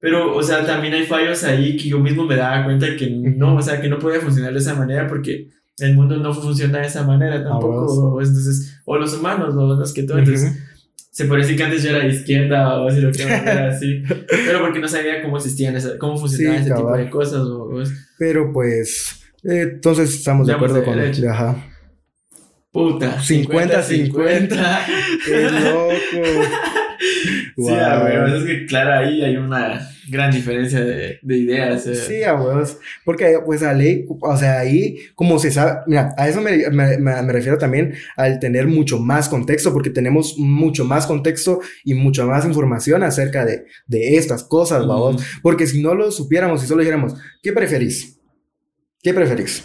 pero, 0.01 0.37
o 0.37 0.43
sea, 0.43 0.65
también 0.65 0.95
hay 0.95 1.05
fallos 1.05 1.43
ahí 1.45 1.77
que 1.77 1.89
yo 1.89 1.99
mismo 1.99 2.25
me 2.25 2.37
daba 2.37 2.65
cuenta 2.65 2.95
que 2.97 3.11
no, 3.11 3.57
o 3.57 3.63
sea, 3.63 3.81
que 3.81 3.89
no 3.89 3.99
podía 3.99 4.21
funcionar 4.21 4.53
de 4.53 4.59
esa 4.61 4.75
manera 4.75 5.07
porque 5.09 5.49
el 5.79 5.95
mundo 5.95 6.17
no 6.17 6.33
funciona 6.33 6.79
de 6.79 6.87
esa 6.87 7.05
manera 7.05 7.43
tampoco. 7.43 8.21
entonces, 8.21 8.81
o 8.85 8.97
los 8.97 9.15
humanos, 9.15 9.55
o 9.57 9.75
los 9.75 9.93
que 9.93 10.05
todo. 10.05 10.19
Entonces, 10.19 10.57
se 11.11 11.25
parece 11.25 11.57
que 11.57 11.65
antes 11.65 11.83
yo 11.83 11.91
era 11.91 12.01
de 12.01 12.11
izquierda 12.11 12.81
o 12.81 12.89
así, 12.89 13.01
lo 13.01 13.11
que 13.11 13.23
era 13.25 13.69
así. 13.69 14.03
pero 14.29 14.61
porque 14.61 14.79
no 14.79 14.89
sabía 14.89 15.23
cómo 15.23 15.37
existían, 15.37 15.75
esa, 15.75 15.99
cómo 15.99 16.17
funcionaban 16.17 16.63
ese 16.63 16.75
tipo 16.75 16.97
de 16.97 17.11
cosas. 17.11 17.41
O, 17.41 17.83
pero 18.19 18.53
pues, 18.53 19.21
eh, 19.43 19.71
entonces 19.73 20.15
estamos 20.15 20.47
de 20.47 20.53
acuerdo 20.53 20.85
con 20.85 20.99
el. 20.99 21.29
Ajá. 21.29 21.65
Puta. 22.71 23.19
50-50. 23.19 24.87
Qué 25.25 25.51
loco. 25.51 25.99
Sí, 27.59 27.75
a 27.75 28.05
huevos, 28.05 28.33
es 28.35 28.45
que 28.45 28.67
claro, 28.67 28.93
ahí 28.93 29.21
hay 29.21 29.37
una 29.37 29.91
gran 30.09 30.31
diferencia 30.31 30.81
de, 30.81 31.19
de 31.21 31.37
ideas. 31.37 31.89
Eh. 31.89 31.95
Sí, 31.97 32.23
a 32.23 32.35
huevos, 32.35 32.79
porque 33.05 33.41
pues 33.45 33.65
a 33.65 33.73
ley, 33.73 34.07
o 34.09 34.37
sea, 34.37 34.61
ahí 34.61 34.97
como 35.17 35.41
se 35.41 35.51
sabe, 35.51 35.81
mira, 35.89 36.15
a 36.17 36.29
eso 36.29 36.41
me, 36.41 36.71
me, 36.71 36.97
me, 36.99 37.33
refiero 37.33 37.59
también 37.59 37.95
al 38.17 38.39
tener 38.39 38.69
mucho 38.69 39.01
más 39.01 39.29
contexto, 39.29 39.73
porque 39.73 39.91
tenemos 39.91 40.39
mucho 40.39 40.85
más 40.85 41.05
contexto 41.07 41.61
y 41.85 41.95
mucha 41.95 42.25
más 42.27 42.45
información 42.45 43.03
acerca 43.03 43.45
de, 43.45 43.65
de 43.89 44.17
estas 44.17 44.45
cosas, 44.45 44.87
vamos, 44.87 45.21
porque 45.43 45.67
si 45.67 45.83
no 45.83 45.95
lo 45.95 46.13
supiéramos 46.13 46.63
y 46.63 46.69
solo 46.69 46.83
dijéramos, 46.83 47.15
¿qué 47.43 47.53
preferís? 47.53 48.21
¿Qué 49.03 49.13
preferís? 49.13 49.65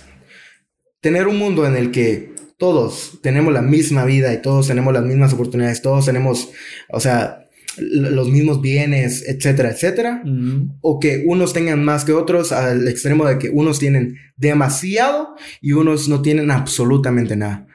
Tener 0.99 1.27
un 1.27 1.37
mundo 1.37 1.67
en 1.67 1.77
el 1.77 1.91
que 1.91 2.33
todos 2.57 3.19
tenemos 3.21 3.53
la 3.53 3.61
misma 3.61 4.03
vida 4.03 4.33
y 4.33 4.41
todos 4.41 4.67
tenemos 4.67 4.93
las 4.93 5.03
mismas 5.03 5.31
oportunidades, 5.33 5.83
todos 5.83 6.05
tenemos, 6.05 6.49
o 6.89 6.99
sea, 6.99 7.43
los 7.77 8.29
mismos 8.29 8.61
bienes, 8.61 9.23
etcétera, 9.27 9.71
etcétera. 9.71 10.23
Ujú. 10.25 10.69
O 10.81 10.99
que 10.99 11.23
unos 11.25 11.53
tengan 11.53 11.83
más 11.83 12.05
que 12.05 12.13
otros 12.13 12.51
al 12.51 12.87
extremo 12.87 13.25
de 13.25 13.37
que 13.39 13.49
unos 13.49 13.79
tienen 13.79 14.17
demasiado 14.37 15.35
y 15.61 15.73
unos 15.73 16.07
no 16.09 16.21
tienen 16.21 16.51
absolutamente 16.51 17.35
nada. 17.35 17.67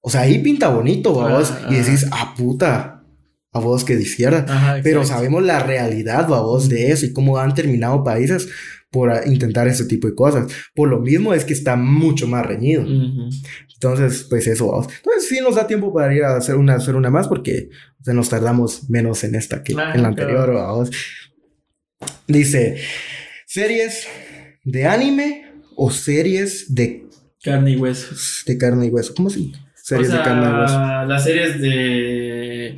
O 0.00 0.10
sea, 0.10 0.22
ahí 0.22 0.38
pinta 0.38 0.68
bonito, 0.68 1.12
vos. 1.12 1.52
Ah, 1.52 1.68
y 1.70 1.74
ah. 1.74 1.78
decís, 1.82 2.06
ah, 2.10 2.34
puta, 2.36 3.04
a 3.52 3.58
vos 3.58 3.84
que 3.84 3.96
diciera. 3.96 4.46
Ajá, 4.48 4.80
Pero 4.82 5.04
sabemos 5.04 5.42
la 5.42 5.60
realidad, 5.60 6.28
vos, 6.28 6.68
de 6.68 6.90
eso 6.92 7.06
y 7.06 7.12
cómo 7.12 7.38
han 7.38 7.54
terminado 7.54 8.02
países 8.02 8.48
por 8.90 9.10
ah, 9.10 9.22
intentar 9.26 9.68
ese 9.68 9.84
tipo 9.84 10.08
de 10.08 10.14
cosas. 10.14 10.52
Por 10.74 10.88
lo 10.88 11.00
mismo 11.00 11.34
es 11.34 11.44
que 11.44 11.52
está 11.52 11.76
mucho 11.76 12.26
más 12.26 12.46
reñido. 12.46 12.84
Entonces, 13.82 14.26
pues 14.28 14.46
eso, 14.46 14.70
vamos. 14.70 14.88
Entonces, 14.94 15.26
sí 15.28 15.40
nos 15.40 15.54
da 15.54 15.66
tiempo 15.66 15.90
para 15.92 16.14
ir 16.14 16.22
a 16.22 16.36
hacer 16.36 16.56
una, 16.56 16.74
hacer 16.74 16.96
una 16.96 17.08
más 17.08 17.28
porque 17.28 17.70
o 17.98 18.04
sea, 18.04 18.12
nos 18.12 18.28
tardamos 18.28 18.90
menos 18.90 19.24
en 19.24 19.34
esta 19.34 19.62
que 19.62 19.72
Ah, 19.72 19.92
en 19.94 20.02
la 20.02 20.08
claro. 20.08 20.08
anterior, 20.08 20.52
vamos. 20.54 20.90
Dice, 22.26 22.78
series 23.46 24.06
de 24.64 24.86
anime 24.86 25.52
o 25.76 25.90
series 25.90 26.74
de, 26.74 27.06
Carne 27.42 27.70
y 27.72 27.76
hueso. 27.76 28.14
de 28.46 28.58
carne 28.58 28.86
y 28.86 28.90
hueso. 28.90 29.14
¿Cómo 29.14 29.28
así? 29.28 29.52
Series 29.82 30.08
o 30.08 30.12
sea, 30.12 30.18
de 30.20 30.24
carne 30.28 30.46
y 30.46 30.60
hueso. 30.60 31.04
Las 31.06 31.24
series 31.24 31.60
de. 31.60 32.76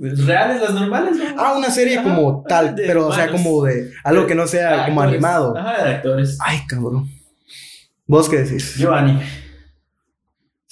Reales, 0.00 0.60
las 0.62 0.74
normales, 0.74 1.16
¿no? 1.18 1.24
Ah, 1.38 1.54
una 1.56 1.70
serie 1.70 1.98
Ajá, 1.98 2.08
como 2.08 2.44
tal, 2.48 2.74
pero 2.74 3.06
o 3.08 3.14
sea, 3.14 3.30
como 3.30 3.62
de 3.64 3.92
algo 4.02 4.26
que 4.26 4.34
no 4.34 4.46
sea 4.48 4.86
como 4.86 5.02
actores. 5.02 5.12
animado. 5.22 5.56
Ajá, 5.56 5.84
de 5.84 5.90
actores. 5.90 6.38
Ay, 6.40 6.60
cabrón. 6.66 7.08
¿Vos 8.06 8.28
qué 8.28 8.38
decís? 8.38 8.74
Yo 8.76 8.92
anime. 8.92 9.22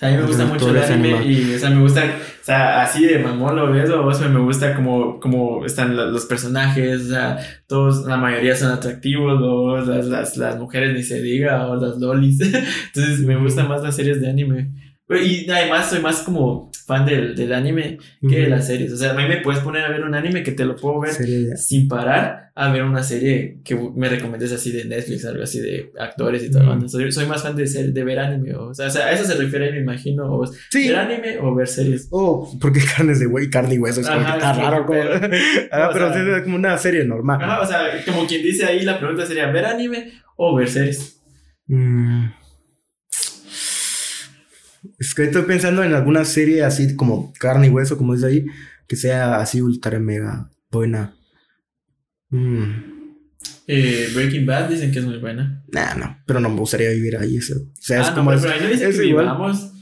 Sea, 0.00 0.08
a 0.08 0.12
mí 0.12 0.18
me 0.18 0.26
gusta 0.26 0.44
mucho 0.46 0.70
el 0.70 0.78
anime 0.78 1.08
animado. 1.14 1.30
y, 1.30 1.54
o 1.54 1.58
sea, 1.58 1.70
me 1.70 1.80
gusta, 1.82 2.04
o 2.04 2.44
sea, 2.44 2.82
así 2.82 3.04
de 3.04 3.18
mamón 3.18 3.54
lo 3.54 3.70
ves, 3.70 3.90
o 3.90 4.12
sea, 4.14 4.28
me 4.28 4.40
gusta 4.40 4.74
como, 4.74 5.20
como 5.20 5.66
están 5.66 5.94
lo- 5.94 6.10
los 6.10 6.24
personajes, 6.24 7.02
o 7.02 7.08
sea, 7.10 7.38
todos, 7.66 8.06
la 8.06 8.16
mayoría 8.16 8.56
son 8.56 8.72
atractivos, 8.72 9.38
o 9.42 9.76
las, 9.76 10.06
las, 10.06 10.36
las 10.38 10.58
mujeres 10.58 10.94
ni 10.94 11.02
se 11.02 11.20
diga, 11.20 11.66
o 11.68 11.76
las 11.76 11.98
lolis. 11.98 12.40
Entonces, 12.94 13.20
me 13.20 13.36
gustan 13.36 13.68
más 13.68 13.82
las 13.82 13.94
series 13.94 14.22
de 14.22 14.30
anime. 14.30 14.70
Y 15.10 15.50
además, 15.50 15.90
soy 15.90 16.00
más 16.00 16.20
como 16.22 16.70
fan 16.86 17.04
del, 17.06 17.34
del 17.36 17.52
anime 17.52 17.98
que 18.28 18.36
de 18.36 18.42
Ujú. 18.42 18.50
las 18.50 18.66
series. 18.66 18.92
O 18.92 18.96
sea, 18.96 19.10
a 19.10 19.14
mí 19.14 19.24
me 19.28 19.38
puedes 19.38 19.60
poner 19.62 19.84
a 19.84 19.88
ver 19.90 20.02
un 20.04 20.14
anime 20.14 20.42
que 20.42 20.52
te 20.52 20.64
lo 20.64 20.76
puedo 20.76 21.00
ver 21.00 21.12
de- 21.16 21.56
sin 21.56 21.88
parar 21.88 22.50
a 22.54 22.70
ver 22.72 22.82
una 22.82 23.02
serie 23.02 23.60
que 23.64 23.74
me 23.94 24.08
recomiendes 24.08 24.52
así 24.52 24.70
de 24.72 24.84
Netflix, 24.84 25.24
algo 25.24 25.42
así 25.42 25.60
de 25.60 25.90
actores 25.98 26.42
y 26.44 26.50
todo. 26.50 26.62
Mm. 26.74 26.80
¿no? 26.82 26.88
Soy, 26.88 27.10
soy 27.12 27.26
más 27.26 27.42
fan 27.42 27.54
de, 27.56 27.66
ser, 27.66 27.92
de 27.92 28.04
ver 28.04 28.18
anime. 28.18 28.54
O 28.54 28.74
sea, 28.74 28.88
o 28.88 28.90
sea, 28.90 29.06
a 29.06 29.12
eso 29.12 29.24
se 29.24 29.34
refiere, 29.34 29.70
me 29.72 29.78
imagino. 29.80 30.32
O 30.32 30.46
Sí. 30.70 30.88
ver 30.88 30.96
anime 30.96 31.38
o 31.40 31.54
ver 31.54 31.68
series. 31.68 32.08
Oh, 32.10 32.50
porque 32.60 32.80
carnes 32.96 33.18
de 33.20 33.26
güey, 33.26 33.48
carne 33.50 33.74
y 33.76 33.78
hueso 33.78 34.00
es 34.00 34.08
como 34.08 34.24
que 34.24 34.32
está 34.32 34.52
raro. 34.52 34.84
Como... 34.86 34.98
pero- 35.00 35.14
Ah, 35.72 35.90
pero 35.92 36.12
sea- 36.12 36.36
es 36.38 36.42
como 36.42 36.56
una 36.56 36.76
serie 36.76 37.04
normal. 37.04 37.38
Ajá, 37.42 37.60
o 37.62 37.66
sea, 37.66 37.80
como 38.04 38.26
quien 38.26 38.42
dice 38.42 38.64
ahí, 38.66 38.82
la 38.82 38.98
pregunta 38.98 39.24
sería: 39.26 39.46
¿ver 39.50 39.64
anime 39.66 40.12
o 40.36 40.54
ver 40.56 40.68
series? 40.68 41.20
Mm. 41.66 42.26
Es 45.00 45.14
que 45.14 45.24
estoy 45.24 45.42
pensando 45.42 45.82
en 45.82 45.94
alguna 45.94 46.24
serie 46.24 46.62
así 46.62 46.94
como 46.94 47.32
carne 47.40 47.66
y 47.66 47.70
hueso, 47.70 47.96
como 47.96 48.14
dice 48.14 48.26
ahí, 48.26 48.46
que 48.86 48.94
sea 48.96 49.40
así 49.40 49.60
ultra 49.62 49.98
mega 49.98 50.50
buena. 50.70 51.16
Mm. 52.28 52.90
Eh, 53.66 54.08
Breaking 54.14 54.46
Bad 54.46 54.68
dicen 54.68 54.92
que 54.92 54.98
es 54.98 55.04
muy 55.04 55.18
buena. 55.18 55.64
Nah, 55.72 55.94
no, 55.94 56.18
pero 56.26 56.38
no 56.40 56.48
me 56.50 56.56
gustaría 56.58 56.90
vivir 56.90 57.16
ahí. 57.16 57.36
Eso. 57.38 57.54
O 57.54 57.72
sea, 57.80 58.02
es 58.02 58.08
ah, 58.08 58.10
no, 58.10 58.16
como. 58.16 58.30
pero, 58.30 58.36
es- 58.40 58.42
pero 58.46 58.54
ahí 58.54 58.60
no 58.62 58.68
dice 58.70 58.88
es 58.90 58.98
que 58.98 59.06
igual. 59.06 59.24
vivamos. 59.24 59.72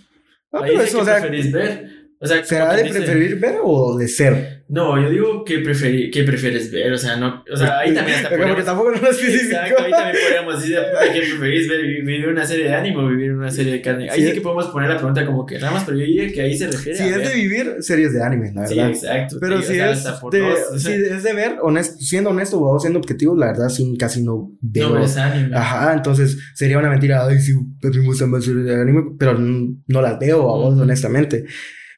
Ah, 0.53 0.61
ahí 0.63 0.71
pero 0.73 0.83
eso, 0.83 0.97
que 0.99 1.03
o 1.03 1.05
sea, 1.05 1.21
ver. 1.21 1.91
O 2.21 2.27
sea, 2.27 2.45
¿será 2.45 2.75
de 2.75 2.83
dice- 2.83 2.99
preferir 2.99 3.39
ver 3.39 3.57
o 3.63 3.97
de 3.97 4.09
ser? 4.09 4.59
No, 4.71 5.01
yo 5.01 5.09
digo 5.09 5.45
que, 5.47 5.61
preferi 5.61 6.11
que 6.11 6.25
prefieres 6.25 6.71
ver. 6.71 6.93
O 6.93 6.99
sea, 6.99 7.17
no. 7.17 7.43
O 7.51 7.57
sea, 7.57 7.79
ahí 7.79 7.95
también 7.95 8.17
hasta 8.19 8.29
Porque 8.37 8.43
podríamos- 8.43 8.65
tampoco 8.67 8.91
no. 8.91 8.97
Exacto, 9.09 9.83
ahí 9.83 9.91
también 9.91 10.17
podríamos 10.25 10.61
decir, 10.61 10.77
¿qué 11.13 11.21
preferís 11.21 11.69
ver? 11.69 11.81
¿Vivir 11.87 12.29
una 12.29 12.45
serie 12.45 12.65
de 12.67 12.75
anime 12.75 12.97
o 13.03 13.09
vivir 13.09 13.33
una 13.33 13.51
serie 13.51 13.73
de 13.75 13.81
carne? 13.81 14.11
Ahí 14.11 14.21
Sí. 14.21 14.27
sí 14.29 14.33
que 14.35 14.41
podemos 14.43 14.67
poner 14.67 14.91
la 14.91 14.97
pregunta 14.97 15.25
como 15.25 15.47
que 15.47 15.59
ramas, 15.59 15.85
pero 15.87 15.97
yo 15.97 16.05
diría 16.05 16.31
que 16.33 16.43
ahí 16.43 16.59
se 16.59 16.67
refiere 16.67 16.99
Si 16.99 17.05
a 17.05 17.07
es 17.07 17.17
ver. 17.17 17.29
de 17.29 17.35
vivir, 17.37 17.77
series 17.81 18.13
de 18.13 18.23
anime, 18.23 18.53
la 18.55 18.67
Sí, 18.67 18.75
verdad. 18.75 18.91
exacto. 18.91 19.37
Pero 19.41 19.63
sí, 19.63 19.73
si 19.75 19.79
es, 19.81 20.05
de, 20.05 20.41
dos. 20.41 20.83
si 20.83 20.93
es 20.93 21.23
de 21.23 21.33
ver, 21.33 21.53
honest- 21.63 21.97
siendo 22.01 22.31
honesto 22.31 22.61
o 22.61 22.79
siendo 22.81 22.99
objetivo, 22.99 23.37
la 23.37 23.47
verdad 23.47 23.69
sí 23.71 23.97
casi 23.99 24.23
no 24.23 24.51
veo. 24.61 24.89
no 24.91 25.01
ves 25.01 25.17
anime. 25.17 25.57
Ajá, 25.57 25.95
entonces 25.95 26.37
sería 26.55 26.79
una 26.79 26.91
mentira. 26.91 27.25
Ay, 27.27 27.39
sí, 27.39 27.55
me 27.83 28.01
gustan 28.05 28.29
más 28.31 28.45
series 28.45 28.67
de 28.67 28.75
anime, 28.75 29.03
pero 29.19 29.39
no 29.39 30.03
las 30.03 30.19
veo 30.19 30.41
a 30.43 30.57
vos, 30.59 30.79
honestamente. 30.79 31.45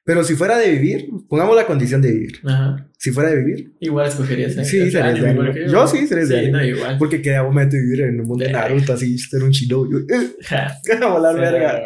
Pero 0.04 0.24
si 0.24 0.34
fuera 0.34 0.56
de 0.58 0.70
vivir, 0.72 1.08
pongamos 1.28 1.54
la 1.54 1.66
condición 1.66 2.00
de 2.02 2.10
vivir. 2.12 2.40
Ajá. 2.44 2.86
Si 2.96 3.10
fuera 3.12 3.30
de 3.30 3.36
vivir, 3.36 3.72
Igual 3.80 4.08
escogerías 4.08 4.56
¿eh? 4.56 4.64
Sí, 4.64 4.90
series 4.90 4.92
de 5.20 5.28
anime. 5.28 5.54
Yo 5.70 5.86
sí, 5.86 6.06
series 6.06 6.28
de 6.28 6.34
Sí, 6.34 6.40
anime. 6.46 6.58
no, 6.58 6.64
igual. 6.64 6.98
porque 6.98 7.22
queda 7.22 7.42
momento 7.42 7.76
de 7.76 7.82
vivir 7.82 8.00
en 8.02 8.20
el 8.20 8.22
mundo 8.26 8.44
de 8.44 8.50
Naruto, 8.52 8.94
así, 8.94 9.16
ser 9.18 9.42
un 9.42 9.50
chino. 9.52 9.86
yo, 9.90 9.98
eh, 9.98 10.30
a 11.02 11.06
volar 11.08 11.34
sí, 11.34 11.40
verga. 11.40 11.80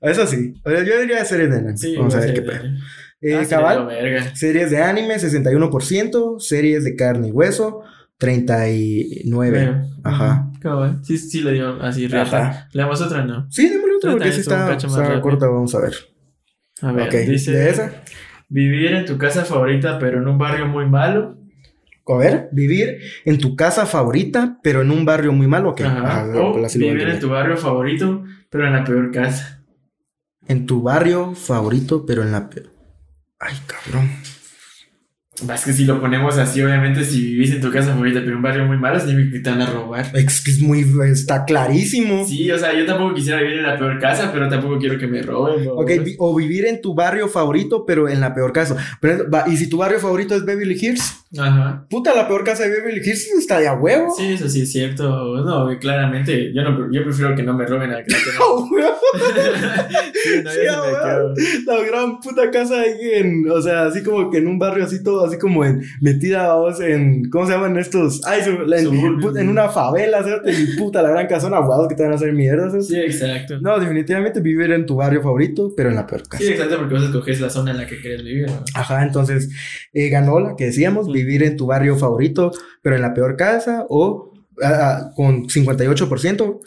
Eso 0.00 0.26
sí. 0.26 0.54
O 0.64 0.70
sea, 0.70 0.84
Yo 0.84 1.00
diría 1.00 1.24
series 1.24 1.50
de 1.50 1.56
anime. 1.56 1.76
Sí, 1.76 1.96
Vamos 1.96 2.14
a 2.14 2.20
ver 2.20 2.34
qué 2.34 2.42
pedo. 2.42 2.64
Eh, 3.20 3.34
Ah, 3.40 3.46
cabal. 3.48 3.86
verga. 3.86 4.34
Series 4.34 4.70
de 4.70 4.78
anime, 4.78 5.18
61%. 5.18 6.38
Series 6.40 6.84
de 6.84 6.96
carne 6.96 7.28
y 7.28 7.30
hueso, 7.30 7.82
39%. 8.18 9.50
Veo. 9.50 9.82
Ajá. 10.04 10.50
Cabal. 10.60 11.00
Sí, 11.04 11.18
sí, 11.18 11.40
le 11.42 11.52
dio 11.52 11.80
así, 11.82 12.06
reata. 12.06 12.68
¿Le 12.72 12.82
damos 12.82 13.00
otra 13.00 13.24
no? 13.24 13.46
Sí, 13.50 13.68
démosle 13.68 13.96
otra 13.96 14.10
porque 14.12 14.28
un 14.28 14.40
está, 14.40 14.74
está 14.74 15.20
corta. 15.20 15.46
Vamos 15.46 15.74
a 15.74 15.80
ver. 15.80 15.92
A 16.82 16.92
ver, 16.92 17.08
ok, 17.08 17.14
dice. 17.28 17.52
¿de 17.52 17.70
esa? 17.70 18.04
Vivir 18.48 18.92
en 18.92 19.04
tu 19.06 19.16
casa 19.16 19.44
favorita, 19.44 19.98
pero 19.98 20.18
en 20.18 20.28
un 20.28 20.36
barrio 20.36 20.66
muy 20.66 20.86
malo. 20.86 21.38
A 22.06 22.16
ver, 22.16 22.48
vivir 22.52 22.98
en 23.24 23.38
tu 23.38 23.54
casa 23.54 23.86
favorita, 23.86 24.58
pero 24.62 24.82
en 24.82 24.90
un 24.90 25.04
barrio 25.04 25.32
muy 25.32 25.46
malo. 25.46 25.70
ok. 25.70 25.80
Ajá. 25.82 26.22
Ajá, 26.22 26.40
o 26.40 26.68
vivir 26.74 27.08
en 27.08 27.20
tu 27.20 27.28
barrio 27.28 27.56
favorito, 27.56 28.24
pero 28.50 28.66
en 28.66 28.72
la 28.72 28.84
peor 28.84 29.10
casa. 29.12 29.64
En 30.48 30.66
tu 30.66 30.82
barrio 30.82 31.34
favorito, 31.34 32.04
pero 32.04 32.22
en 32.22 32.32
la 32.32 32.50
peor. 32.50 32.70
Ay, 33.38 33.54
cabrón. 33.66 34.10
Es 35.54 35.64
que 35.64 35.72
si 35.72 35.84
lo 35.84 36.00
ponemos 36.00 36.36
así, 36.38 36.62
obviamente, 36.62 37.04
si 37.04 37.20
vivís 37.32 37.52
en 37.52 37.60
tu 37.60 37.70
casa 37.70 37.92
favorita, 37.92 38.20
pero 38.20 38.32
en 38.32 38.36
un 38.36 38.42
barrio 38.42 38.64
muy 38.66 38.76
malo, 38.78 39.00
significa 39.00 39.32
que 39.36 39.40
te 39.40 39.50
van 39.50 39.62
a 39.62 39.66
robar. 39.66 40.06
Es 40.14 40.40
que 40.40 40.50
es 40.50 40.60
muy. 40.60 40.84
Está 41.10 41.44
clarísimo. 41.44 42.26
Sí, 42.26 42.50
o 42.50 42.58
sea, 42.58 42.72
yo 42.78 42.84
tampoco 42.86 43.14
quisiera 43.14 43.40
vivir 43.40 43.58
en 43.58 43.62
la 43.64 43.78
peor 43.78 43.98
casa, 43.98 44.30
pero 44.32 44.48
tampoco 44.48 44.78
quiero 44.78 44.98
que 44.98 45.06
me 45.06 45.22
roben. 45.22 45.64
¿no? 45.64 45.72
Ok, 45.74 45.90
vi- 46.04 46.16
o 46.18 46.34
vivir 46.34 46.66
en 46.66 46.80
tu 46.80 46.94
barrio 46.94 47.28
favorito, 47.28 47.84
pero 47.86 48.08
en 48.08 48.20
la 48.20 48.34
peor 48.34 48.52
casa. 48.52 48.76
Pero, 49.00 49.24
y 49.46 49.56
si 49.56 49.68
tu 49.68 49.78
barrio 49.78 49.98
favorito 49.98 50.34
es 50.34 50.44
Beverly 50.44 50.78
Hills, 50.80 51.24
Ajá. 51.38 51.86
puta, 51.90 52.14
la 52.14 52.28
peor 52.28 52.44
casa 52.44 52.64
de 52.64 52.70
Beverly 52.70 53.00
Hills 53.04 53.26
está 53.38 53.58
de 53.58 53.68
a 53.68 53.74
huevo. 53.74 54.14
Sí, 54.16 54.32
eso 54.34 54.48
sí 54.48 54.62
es 54.62 54.72
cierto. 54.72 55.04
No, 55.44 55.68
claramente, 55.78 56.52
yo 56.54 56.62
no 56.62 56.90
yo 56.92 57.02
prefiero 57.04 57.34
que 57.34 57.42
no 57.42 57.54
me 57.54 57.66
roben 57.66 57.90
a 57.92 58.02
que 58.04 58.12
no. 58.38 58.68
Sí, 60.22 60.40
no, 60.44 60.50
Sí, 60.50 60.58
me 60.58 60.98
quedo. 61.02 61.34
La 61.66 61.82
gran 61.86 62.20
puta 62.20 62.50
casa 62.50 62.80
ahí 62.80 62.98
en, 63.14 63.48
o 63.50 63.60
sea, 63.60 63.84
así 63.86 64.02
como 64.02 64.30
que 64.30 64.38
en 64.38 64.46
un 64.46 64.58
barrio 64.58 64.84
así 64.84 65.02
todo, 65.02 65.24
así 65.32 65.40
como 65.40 65.64
en, 65.64 65.82
metida 66.00 66.48
vamos 66.48 66.80
en, 66.80 67.28
¿cómo 67.30 67.46
se 67.46 67.52
llaman 67.52 67.76
estos? 67.78 68.20
Ay, 68.24 68.42
en, 68.46 69.36
en 69.36 69.48
una 69.48 69.68
favela, 69.68 70.22
¿cierto? 70.22 70.50
Y 70.50 70.76
puta, 70.76 71.02
la 71.02 71.10
gran 71.10 71.26
casona, 71.26 71.60
guau, 71.60 71.88
que 71.88 71.94
te 71.94 72.02
van 72.02 72.12
a 72.12 72.16
hacer 72.16 72.32
mierda, 72.32 72.70
¿sabes? 72.70 72.88
Sí, 72.88 72.96
exacto. 72.96 73.60
No, 73.60 73.78
definitivamente 73.78 74.40
vivir 74.40 74.70
en 74.72 74.86
tu 74.86 74.96
barrio 74.96 75.22
favorito, 75.22 75.72
pero 75.76 75.88
en 75.88 75.96
la 75.96 76.06
peor 76.06 76.28
casa. 76.28 76.42
Sí, 76.44 76.50
exacto, 76.50 76.78
porque 76.78 76.94
vos 76.94 77.04
escoges 77.04 77.40
la 77.40 77.50
zona 77.50 77.70
en 77.72 77.78
la 77.78 77.86
que 77.86 78.00
quieres 78.00 78.22
vivir. 78.22 78.48
¿no? 78.48 78.62
Ajá, 78.74 79.02
entonces 79.02 79.50
eh, 79.92 80.08
ganó 80.08 80.40
la 80.40 80.56
que 80.56 80.66
decíamos, 80.66 81.10
vivir 81.10 81.42
en 81.42 81.56
tu 81.56 81.66
barrio 81.66 81.96
favorito, 81.96 82.52
pero 82.82 82.96
en 82.96 83.02
la 83.02 83.14
peor 83.14 83.36
casa, 83.36 83.86
o 83.88 84.32
ah, 84.62 85.10
con 85.16 85.44
58%, 85.48 86.60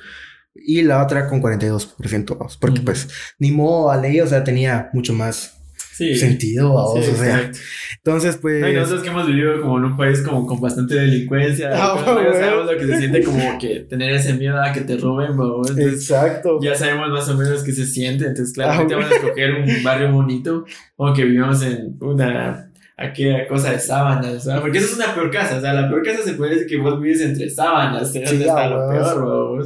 y 0.55 0.81
la 0.83 1.03
otra 1.03 1.27
con 1.27 1.41
42%, 1.41 2.37
vamos, 2.37 2.57
porque 2.57 2.77
Ujú. 2.79 2.85
pues 2.85 3.09
ni 3.39 3.51
modo 3.51 3.91
a 3.91 3.97
ley, 3.97 4.21
o 4.21 4.27
sea, 4.27 4.43
tenía 4.43 4.89
mucho 4.93 5.13
más 5.13 5.54
Sí. 5.97 6.13
sentido, 6.15 6.73
vamos, 6.73 7.05
Sí, 7.05 7.11
o 7.11 7.15
sea. 7.15 7.35
exacto. 7.37 7.59
Entonces, 7.97 8.37
pues... 8.41 8.59
No, 8.61 8.69
y 8.69 8.73
nosotros 8.73 9.01
que 9.03 9.09
hemos 9.09 9.27
vivido 9.27 9.61
como 9.61 9.77
en 9.77 9.85
un 9.85 9.95
país 9.97 10.21
como 10.21 10.45
con 10.45 10.59
bastante 10.59 10.95
delincuencia, 10.95 11.69
Ah, 11.73 11.95
pero 12.05 12.17
ya 12.17 12.29
bueno. 12.29 12.45
sabemos 12.45 12.71
lo 12.71 12.77
que 12.77 12.85
se 12.87 12.97
siente 12.99 13.23
como 13.23 13.57
que 13.59 13.79
tener 13.89 14.11
ese 14.13 14.33
miedo 14.33 14.61
a 14.61 14.71
que 14.73 14.81
te 14.81 14.97
roben, 14.97 15.35
¿no? 15.37 15.57
Entonces, 15.67 15.93
Exacto. 15.93 16.59
ya 16.61 16.75
sabemos 16.75 17.09
más 17.09 17.29
o 17.29 17.37
menos 17.37 17.63
qué 17.63 17.71
se 17.71 17.85
siente, 17.85 18.25
entonces 18.25 18.53
claramente 18.53 18.93
Ah, 18.93 18.97
vamos 18.97 19.11
a 19.11 19.15
escoger 19.15 19.53
un 19.55 19.83
barrio 19.83 20.11
bonito 20.11 20.65
o 20.97 21.13
que 21.13 21.23
vivamos 21.25 21.63
en 21.63 21.95
una 22.01 22.69
aquella 22.97 23.47
cosa 23.47 23.71
de 23.71 23.79
sábanas, 23.79 24.45
¿verdad? 24.45 24.61
porque 24.61 24.77
eso 24.77 24.87
es 24.87 24.95
una 24.97 25.13
peor 25.13 25.29
casa, 25.31 25.57
o 25.57 25.61
sea, 25.61 25.73
la 25.73 25.89
peor 25.89 26.01
casa 26.03 26.23
se 26.23 26.33
puede 26.33 26.51
decir 26.55 26.67
que 26.67 26.77
vos 26.77 27.01
vives 27.01 27.21
entre 27.21 27.49
sábanas, 27.49 28.11
que 28.11 28.25
Sí, 28.25 28.35
está 28.43 28.67
lo 28.69 28.89
peor, 28.89 29.17
¿no? 29.57 29.63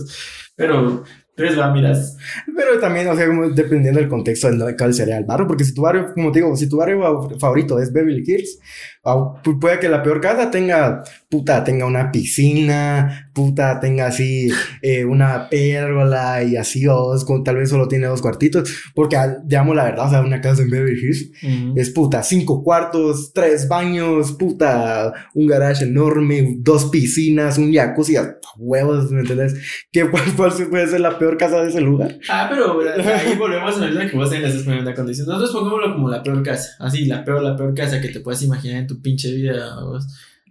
pero 0.56 1.04
Entonces 1.36 1.60
va, 1.60 1.72
miras. 1.72 2.18
Pero 2.62 2.78
también, 2.80 3.08
o 3.08 3.16
sea, 3.16 3.26
como 3.28 3.50
dependiendo 3.50 4.02
del 4.02 4.10
contexto 4.10 4.52
de 4.52 4.76
cuál 4.76 4.94
sería 4.94 5.18
el 5.18 5.24
barrio, 5.24 5.48
porque 5.48 5.64
si 5.64 5.74
tu 5.74 5.82
barrio, 5.84 6.12
como 6.14 6.30
te 6.32 6.40
digo, 6.40 6.54
si 6.58 6.68
tu 6.68 6.76
barrio 6.78 7.30
favorito 7.40 7.80
es 7.80 7.94
Beverly 7.94 8.22
Hills, 8.28 8.60
ah, 9.06 9.16
pu- 9.42 9.58
puede 9.60 9.80
que 9.80 9.88
la 9.88 10.04
peor 10.04 10.20
casa 10.20 10.52
tenga, 10.52 11.02
puta, 11.30 11.64
tenga 11.64 11.86
una 11.86 12.12
piscina, 12.12 13.32
puta, 13.34 13.80
tenga 13.80 14.08
así 14.08 14.50
eh, 14.82 15.06
una 15.06 15.48
pérgola 15.50 16.44
y 16.44 16.58
así, 16.58 16.86
o 16.88 17.14
como- 17.26 17.44
tal 17.44 17.56
vez 17.58 17.70
solo 17.70 17.88
tiene 17.88 18.08
dos 18.08 18.22
cuartitos, 18.22 18.70
porque, 18.94 19.16
ah, 19.16 19.38
digamos 19.46 19.76
la 19.76 19.86
verdad, 19.86 20.08
o 20.08 20.10
sea, 20.10 20.22
una 20.22 20.42
casa 20.42 20.62
en 20.64 20.70
Beverly 20.70 21.00
Hills 21.00 21.32
es 21.76 21.90
puta, 21.92 22.24
cinco 22.24 22.64
cuartos, 22.64 23.32
tres 23.34 23.68
baños, 23.68 24.34
puta, 24.34 25.14
un 25.34 25.48
garage 25.48 25.86
enorme, 25.86 26.56
dos 26.60 26.86
piscinas, 26.86 27.58
un 27.58 27.74
jacuzzi, 27.74 28.16
huevos, 28.58 29.12
¿me 29.12 29.22
entiendes? 29.22 29.56
¿Qué, 29.92 30.02
cuál, 30.12 30.24
cuál 30.36 30.52
puede 30.70 30.88
ser 30.88 31.00
la 31.02 31.18
peor 31.18 31.38
casa 31.38 31.62
de 31.62 31.70
ese 31.70 31.80
lugar? 31.82 32.18
Ah, 32.30 32.49
pero 32.50 32.80
ahí 33.16 33.36
volvemos 33.38 33.78
a 33.80 33.88
lo 33.88 34.00
que 34.10 34.16
vos 34.18 34.30
tenés 34.30 34.50
estás 34.50 34.64
poniendo 34.64 34.94
condición. 34.94 35.28
Nosotros 35.28 35.52
pongámoslo 35.52 35.94
como 35.94 36.10
la 36.10 36.22
peor 36.24 36.44
casa. 36.44 36.72
Así, 36.80 37.06
la 37.06 37.24
peor, 37.24 37.42
la 37.44 37.56
peor 37.56 37.74
casa 37.74 38.02
que 38.02 38.10
te 38.10 38.20
puedas 38.20 38.42
imaginar 38.44 38.78
en 38.82 38.88
tu 38.88 39.02
pinche 39.02 39.34
vida. 39.34 39.80
vos. 39.82 40.06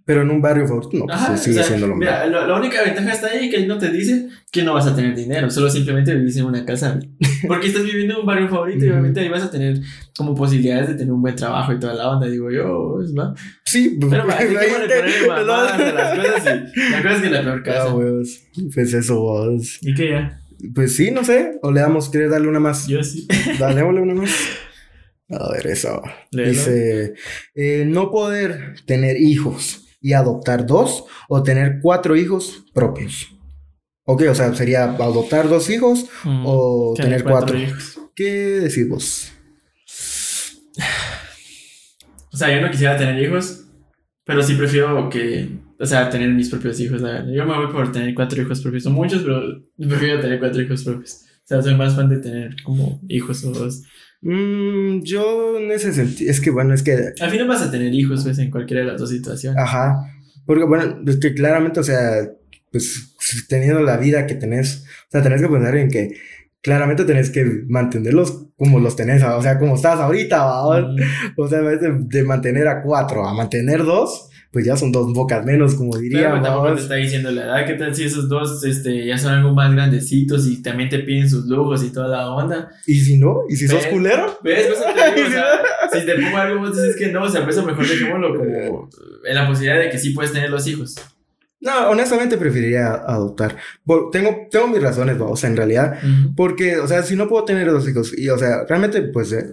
Pero 0.05 0.23
en 0.23 0.31
un 0.31 0.41
barrio 0.41 0.67
favorito, 0.67 0.97
no, 0.97 1.05
pues 1.05 1.19
Ajá, 1.19 1.37
sigue 1.37 1.57
o 1.57 1.59
sea, 1.59 1.65
siendo 1.65 1.87
lo 1.87 1.95
mismo. 1.95 2.11
mira, 2.11 2.27
la 2.47 2.57
única 2.57 2.83
ventaja 2.83 3.13
está 3.13 3.27
ahí 3.27 3.51
que 3.51 3.59
ahí 3.59 3.67
no 3.67 3.77
te 3.77 3.91
dice 3.91 4.27
que 4.51 4.63
no 4.63 4.73
vas 4.73 4.87
a 4.87 4.97
tener 4.97 5.15
dinero, 5.15 5.51
solo 5.51 5.69
simplemente 5.69 6.15
vivís 6.15 6.35
en 6.39 6.47
una 6.47 6.65
casa. 6.65 6.99
Porque 7.47 7.67
estás 7.67 7.83
viviendo 7.85 8.15
en 8.15 8.21
un 8.21 8.27
barrio 8.27 8.49
favorito 8.49 8.87
y 8.87 8.89
obviamente 8.89 9.21
ahí 9.21 9.29
vas 9.29 9.43
a 9.43 9.51
tener 9.51 9.79
como 10.17 10.35
posibilidades 10.35 10.89
de 10.89 10.95
tener 10.95 11.13
un 11.13 11.21
buen 11.21 11.37
trabajo 11.37 11.75
y 11.75 11.79
toda 11.79 11.93
la 11.93 12.09
onda, 12.09 12.27
digo 12.27 12.51
yo, 12.51 12.95
pues, 12.97 13.15
¿va? 13.15 13.35
Sí, 13.67 13.99
Pero 14.01 14.23
hay 14.39 14.47
que 14.49 14.55
ponerle 14.55 15.27
mamadas 15.29 15.73
a 15.75 15.93
las 15.93 16.19
cosas 16.19 16.59
y 16.75 16.91
la 16.91 17.03
cosa 17.03 17.15
es 17.15 17.21
que 17.23 17.29
la 17.31 17.43
peor 17.43 17.59
Ah, 17.59 17.63
casa. 17.63 17.95
huevos. 17.95 18.41
Pues 18.75 18.95
eso, 18.95 19.21
vos. 19.21 19.79
¿Y 19.83 19.93
qué 19.93 20.09
ya? 20.09 20.41
Pues 20.75 20.97
sí, 20.97 21.11
no 21.11 21.25
sé. 21.25 21.59
O 21.63 21.71
le 21.73 21.81
damos, 21.81 22.09
¿quieres 22.09 22.31
darle 22.31 22.49
una 22.49 22.61
más? 22.61 22.87
Yo 22.87 23.03
sí. 23.03 23.27
Dale, 23.59 23.83
una 23.85 24.15
más. 24.15 24.31
A 25.31 25.53
ver, 25.53 25.67
eso. 25.67 26.03
Léelo. 26.31 26.51
Dice, 26.51 27.15
eh, 27.55 27.85
no 27.87 28.11
poder 28.11 28.75
tener 28.87 29.17
hijos 29.21 29.87
y 30.01 30.13
adoptar 30.15 30.65
dos 30.67 31.05
o 31.29 31.43
tener 31.43 31.81
cuatro 31.83 32.17
hijos 32.17 32.65
propios. 32.73 33.35
Ok, 34.05 34.23
o 34.31 34.35
sea, 34.35 34.55
sería 34.55 34.85
adoptar 34.85 35.49
dos 35.49 35.69
hijos 35.69 36.07
o 36.25 36.95
Mm, 36.97 37.03
tener 37.03 37.25
cuatro. 37.25 37.59
hijos. 37.59 37.99
¿Qué 38.15 38.25
decís 38.33 38.89
vos? 38.89 39.33
O 42.33 42.37
sea, 42.37 42.55
yo 42.55 42.61
no 42.61 42.71
quisiera 42.71 42.97
tener 42.97 43.23
hijos, 43.23 43.65
pero 44.25 44.43
sí 44.43 44.55
prefiero 44.55 45.09
que, 45.11 45.49
o 45.79 45.87
sea, 45.87 46.11
tener 46.11 46.31
mis 46.31 46.51
propios 46.51 46.79
hijos, 46.81 47.01
la 47.01 47.13
verdad. 47.13 47.33
Yo 47.33 47.47
me 47.47 47.57
voy 47.57 47.73
por 47.73 47.93
tener 47.93 48.15
cuatro 48.15 48.43
hijos 48.43 48.61
propios. 48.61 48.83
Son 48.83 48.93
muchos, 48.95 49.23
pero 49.23 49.41
prefiero 49.79 50.21
tener 50.21 50.39
cuatro 50.39 50.61
hijos 50.63 50.83
propios. 50.85 51.25
O 51.45 51.47
sea, 51.47 51.63
soy 51.63 51.75
más 51.77 51.95
fan 51.97 52.09
de 52.09 52.19
tener 52.19 52.57
como 52.63 53.01
hijos 53.09 53.45
o 53.45 53.53
dos. 53.53 53.83
Mm, 54.21 55.01
yo 55.03 55.59
en 55.59 55.71
ese 55.71 55.93
sentido, 55.93 56.31
es 56.31 56.41
que 56.41 56.51
bueno, 56.51 56.75
es 56.75 56.83
que, 56.83 57.13
Al 57.21 57.31
final 57.31 57.47
vas 57.47 57.63
a 57.63 57.71
tener 57.71 57.95
hijos, 57.95 58.25
pues, 58.25 58.39
en 58.39 58.51
cualquiera 58.51 58.83
de 58.83 58.89
las 58.89 59.01
dos 59.01 59.11
situaciones. 59.11 59.57
ajá, 59.63 59.97
porque 60.45 60.65
bueno, 60.65 60.99
es 61.07 61.19
que 61.19 61.35
claramente, 61.35 61.79
o 61.81 61.85
sea, 61.85 62.29
pues 62.73 63.15
teniendo 63.49 63.81
la 63.81 63.97
vida 63.97 64.27
que 64.27 64.35
tenés, 64.35 64.85
o 65.07 65.11
sea, 65.11 65.23
tenés 65.23 65.41
que 65.41 65.49
pensar 65.49 65.77
en 65.77 65.89
que 65.89 66.11
claramente 66.63 67.05
tenés 67.05 67.31
que 67.31 67.45
mantenerlos 67.69 68.47
como 68.57 68.81
los 68.81 68.97
tenés, 68.97 69.23
o 69.23 69.41
sea, 69.41 69.59
como 69.59 69.77
estás 69.77 70.01
ahorita, 70.01 70.45
¿va? 70.45 70.81
Mm, 70.81 70.97
O 71.37 71.49
sea, 71.49 71.61
de, 71.61 71.99
de 72.01 72.23
mantener 72.25 72.67
a 72.67 72.83
cuatro 72.83 73.25
a 73.27 73.33
mantener 73.35 73.85
dos, 73.85 74.29
pues 74.51 74.65
ya 74.65 74.77
son 74.77 74.91
dos 74.93 75.13
bocas 75.13 75.45
menos, 75.45 75.75
como 75.75 75.97
diría. 75.99 76.31
Pero 76.31 76.43
tampoco 76.43 76.75
te 76.75 76.81
está 76.81 76.95
diciendo 76.95 77.31
la 77.31 77.45
edad. 77.45 77.67
¿Qué 77.67 77.75
tal 77.75 77.95
si 77.95 78.05
esos 78.05 78.29
dos 78.29 78.65
este, 78.65 79.07
ya 79.07 79.19
son 79.19 79.35
algo 79.35 79.53
más 79.55 79.73
grandecitos 79.73 80.47
y 80.47 80.63
también 80.63 80.89
te 80.89 81.01
piden 81.01 81.29
sus 81.29 81.47
lujos 81.47 81.85
y 81.85 81.91
toda 81.93 82.09
la 82.09 82.31
onda? 82.31 82.71
¿Y 82.87 82.99
si 83.01 83.19
no? 83.19 83.41
¿Y 83.49 83.57
si 83.57 83.69
sos 83.69 83.85
Ve- 83.85 83.91
culero? 83.91 84.39
¿Ves? 84.43 84.67
Pues, 84.69 84.95
te 84.95 85.15
digo, 85.15 85.29
o 85.29 85.31
sea, 85.33 86.01
si 86.01 86.07
te 86.07 86.15
pongo 86.15 86.37
algo, 86.37 86.61
vos 86.61 86.77
dices 86.77 86.97
que 86.97 87.09
no, 87.13 87.25
o 87.25 87.29
sea, 87.29 87.43
por 87.43 87.51
eso 87.51 87.65
mejor 87.65 87.87
dejémoslo 87.87 88.37
como 88.37 88.89
en 89.25 89.35
la 89.35 89.47
posibilidad 89.47 89.79
de 89.81 89.91
que 89.91 89.99
sí 89.99 90.11
puedes 90.11 90.33
tener 90.33 90.49
los 90.51 90.67
hijos. 90.67 90.95
No, 91.61 91.91
honestamente 91.91 92.39
preferiría 92.39 92.93
adoptar. 92.93 93.57
Por- 93.85 94.11
tengo, 94.11 94.47
tengo 94.51 94.69
mis 94.69 94.81
razones, 94.81 95.21
¿va? 95.21 95.27
o 95.27 95.37
sea, 95.37 95.51
en 95.51 95.57
realidad. 95.57 95.99
Porque, 96.37 96.79
o 96.79 96.87
sea, 96.87 97.03
si 97.03 97.17
no 97.17 97.29
puedo 97.29 97.45
tener 97.45 97.67
dos 97.71 97.87
hijos, 97.89 98.17
y, 98.17 98.29
o 98.29 98.39
sea, 98.39 98.65
realmente, 98.69 99.03
pues, 99.03 99.33
eh, 99.33 99.45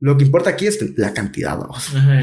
lo 0.00 0.16
que 0.18 0.24
importa 0.24 0.50
aquí 0.50 0.66
es 0.66 0.78
la 0.98 1.12
cantidad, 1.14 1.58
¿va? 1.58 1.68
Ajá, 1.76 2.20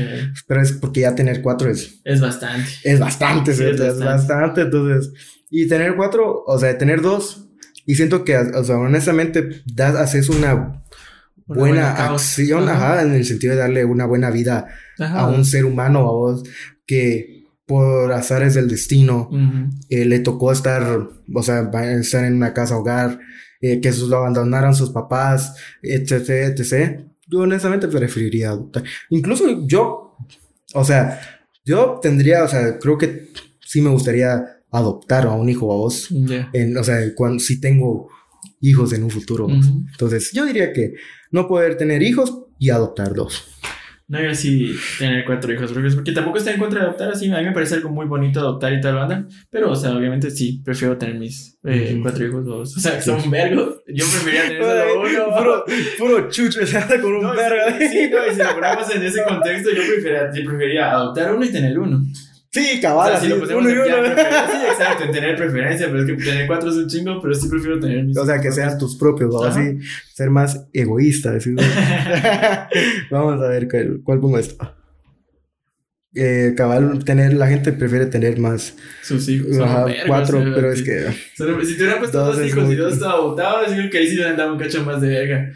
Pero 0.47 0.61
es 0.61 0.73
porque 0.73 1.01
ya 1.01 1.15
tener 1.15 1.41
cuatro 1.41 1.69
es, 1.69 2.01
Es 2.03 2.21
bastante. 2.21 2.69
es 2.83 2.99
bastante, 2.99 3.51
es 3.51 3.59
es, 3.59 3.79
bastante. 3.79 4.03
bastante. 4.05 4.61
Entonces, 4.61 5.13
y 5.49 5.67
tener 5.67 5.95
cuatro, 5.95 6.43
o 6.45 6.59
sea, 6.59 6.77
tener 6.77 7.01
dos, 7.01 7.47
y 7.85 7.95
siento 7.95 8.23
que, 8.23 8.37
o 8.37 8.63
sea, 8.63 8.77
honestamente, 8.77 9.63
das, 9.65 9.95
haces 9.95 10.29
una 10.29 10.83
Una 11.47 11.59
buena, 11.59 11.91
acción, 11.91 12.69
Ajá. 12.69 12.93
ajá, 12.93 13.01
en 13.03 13.13
el 13.15 13.25
sentido 13.25 13.53
de 13.53 13.59
darle 13.59 13.83
una 13.83 14.05
buena 14.05 14.29
vida 14.29 14.67
Ajá. 14.99 15.21
a 15.21 15.27
un 15.27 15.43
ser 15.43 15.65
humano, 15.65 15.99
a 15.99 16.11
vos, 16.11 16.43
que 16.85 17.45
por 17.65 18.11
azares 18.11 18.53
del 18.53 18.67
destino 18.67 19.29
eh, 19.89 20.05
le 20.05 20.19
tocó 20.19 20.51
estar, 20.51 20.83
o 21.33 21.43
sea, 21.43 21.69
estar 21.99 22.23
en 22.25 22.35
una 22.35 22.53
casa 22.53 22.77
hogar, 22.77 23.19
eh, 23.61 23.79
que 23.81 23.91
sus, 23.93 24.09
lo 24.09 24.17
abandonaran 24.17 24.75
sus 24.75 24.89
papás, 24.91 25.55
etc, 25.81 26.29
etc. 26.57 27.01
Yo 27.31 27.39
honestamente 27.39 27.87
preferiría 27.87 28.49
adoptar. 28.49 28.83
Incluso 29.09 29.65
yo, 29.65 30.17
o 30.73 30.83
sea, 30.83 31.19
yo 31.63 31.99
tendría, 32.01 32.43
o 32.43 32.47
sea, 32.47 32.77
creo 32.77 32.97
que 32.97 33.29
sí 33.59 33.81
me 33.81 33.89
gustaría 33.89 34.43
adoptar 34.69 35.25
a 35.25 35.31
un 35.31 35.49
hijo 35.49 35.71
a 35.71 35.75
vos, 35.75 36.09
en, 36.53 36.77
o 36.77 36.83
sea, 36.83 36.99
cuando, 37.15 37.39
si 37.39 37.59
tengo 37.59 38.09
hijos 38.59 38.93
en 38.93 39.03
un 39.03 39.09
futuro. 39.09 39.45
Ujú. 39.45 39.83
Entonces, 39.91 40.31
yo 40.33 40.45
diría 40.45 40.73
que 40.73 40.93
no 41.31 41.47
poder 41.47 41.77
tener 41.77 42.03
hijos 42.03 42.45
y 42.59 42.69
adoptar 42.69 43.13
dos. 43.13 43.60
No, 44.11 44.21
yo 44.21 44.35
sí 44.35 44.75
tener 44.99 45.23
cuatro 45.23 45.53
hijos 45.53 45.71
porque 45.71 46.11
tampoco 46.11 46.37
estoy 46.37 46.55
en 46.55 46.59
contra 46.59 46.81
de 46.81 46.85
adoptar 46.87 47.11
así. 47.11 47.31
A 47.31 47.37
mí 47.37 47.45
me 47.45 47.53
parece 47.53 47.75
algo 47.75 47.89
muy 47.89 48.05
bonito 48.07 48.41
adoptar 48.41 48.73
y 48.73 48.81
toda 48.81 48.93
la 48.93 48.99
banda. 49.05 49.27
Pero, 49.49 49.71
o 49.71 49.75
sea, 49.75 49.95
obviamente 49.95 50.29
sí, 50.29 50.61
prefiero 50.65 50.97
tener 50.97 51.15
mis 51.15 51.57
eh, 51.63 51.97
cuatro 52.01 52.27
hijos. 52.27 52.43
dos. 52.43 52.75
O 52.75 52.79
sea, 52.81 52.97
que 52.97 53.01
son 53.03 53.31
vergos. 53.31 53.77
Yo 53.87 54.03
preferiría 54.05 54.47
tener 54.47 54.63
solo 54.63 55.01
uno. 55.01 55.37
puro, 55.37 55.65
puro 55.97 56.29
chucho, 56.29 56.65
se 56.67 56.77
anda 56.77 56.99
con 56.99 57.13
un 57.13 57.21
No, 57.23 57.33
verga. 57.33 57.77
sí, 57.79 57.87
sí, 57.87 58.09
no, 58.11 58.27
y 58.27 58.35
si 58.35 58.43
lo 58.43 58.53
ponemos 58.53 58.95
en 58.95 59.01
ese 59.03 59.23
contexto, 59.23 59.69
yo 59.69 59.81
preferiría, 59.81 60.29
yo 60.33 60.49
preferiría 60.49 60.91
adoptar 60.91 61.33
uno 61.33 61.45
y 61.45 61.49
tener 61.49 61.79
uno. 61.79 62.03
Sí, 62.53 62.79
O 62.79 62.81
cabal, 62.81 63.11
sea, 63.13 63.19
si 63.21 63.27
lo 63.29 63.39
ponemos 63.39 63.61
uno 63.63 63.69
y 63.69 63.73
en 63.73 63.79
uno. 63.79 64.05
Sí, 64.07 64.57
exacto, 64.71 65.03
en 65.05 65.11
tener 65.11 65.35
preferencia, 65.37 65.87
pero 65.87 65.99
es 66.01 66.05
que 66.05 66.13
tener 66.23 66.47
cuatro 66.47 66.69
es 66.69 66.75
un 66.75 66.87
chingo, 66.87 67.21
pero 67.21 67.33
sí 67.33 67.47
prefiero 67.47 67.79
tener 67.79 68.03
mis 68.03 68.17
O 68.17 68.25
sea, 68.25 68.41
que 68.41 68.51
sean 68.51 68.77
tus 68.77 68.97
propios, 68.97 69.33
¿no? 69.33 69.43
Así, 69.43 69.77
ser 70.13 70.29
más 70.31 70.67
egoísta. 70.73 71.31
decir. 71.31 71.55
Vamos 73.11 73.41
a 73.41 73.47
ver 73.47 73.67
cuál, 73.69 74.01
cuál 74.03 74.19
pongo 74.19 74.37
esto. 74.37 74.75
Eh, 76.13 76.53
cabal, 76.57 77.05
tener, 77.05 77.33
la 77.35 77.47
gente 77.47 77.71
prefiere 77.71 78.05
tener 78.07 78.37
más, 78.37 78.75
sus 79.01 79.29
hijos. 79.29 79.57
ajá, 79.57 79.85
vergos, 79.85 80.03
cuatro, 80.07 80.39
o 80.39 80.43
sea, 80.43 80.53
pero 80.53 80.71
es 80.73 80.83
que 80.83 81.05
Solo- 81.37 81.63
Si 81.63 81.77
te 81.77 81.83
hubieran 81.83 81.99
puesto 81.99 82.25
Dos 82.25 82.45
hijos 82.45 82.69
y 82.69 82.75
dos 82.75 82.93
adoptados, 83.01 83.69
yo 83.69 83.75
creo 83.75 83.89
que 83.89 83.97
ahí 83.97 84.07
sí 84.07 84.15
hubieran 84.15 84.35
dado 84.35 84.51
un 84.51 84.59
cacho 84.59 84.83
más 84.83 84.99
de 84.99 85.07
verga. 85.07 85.53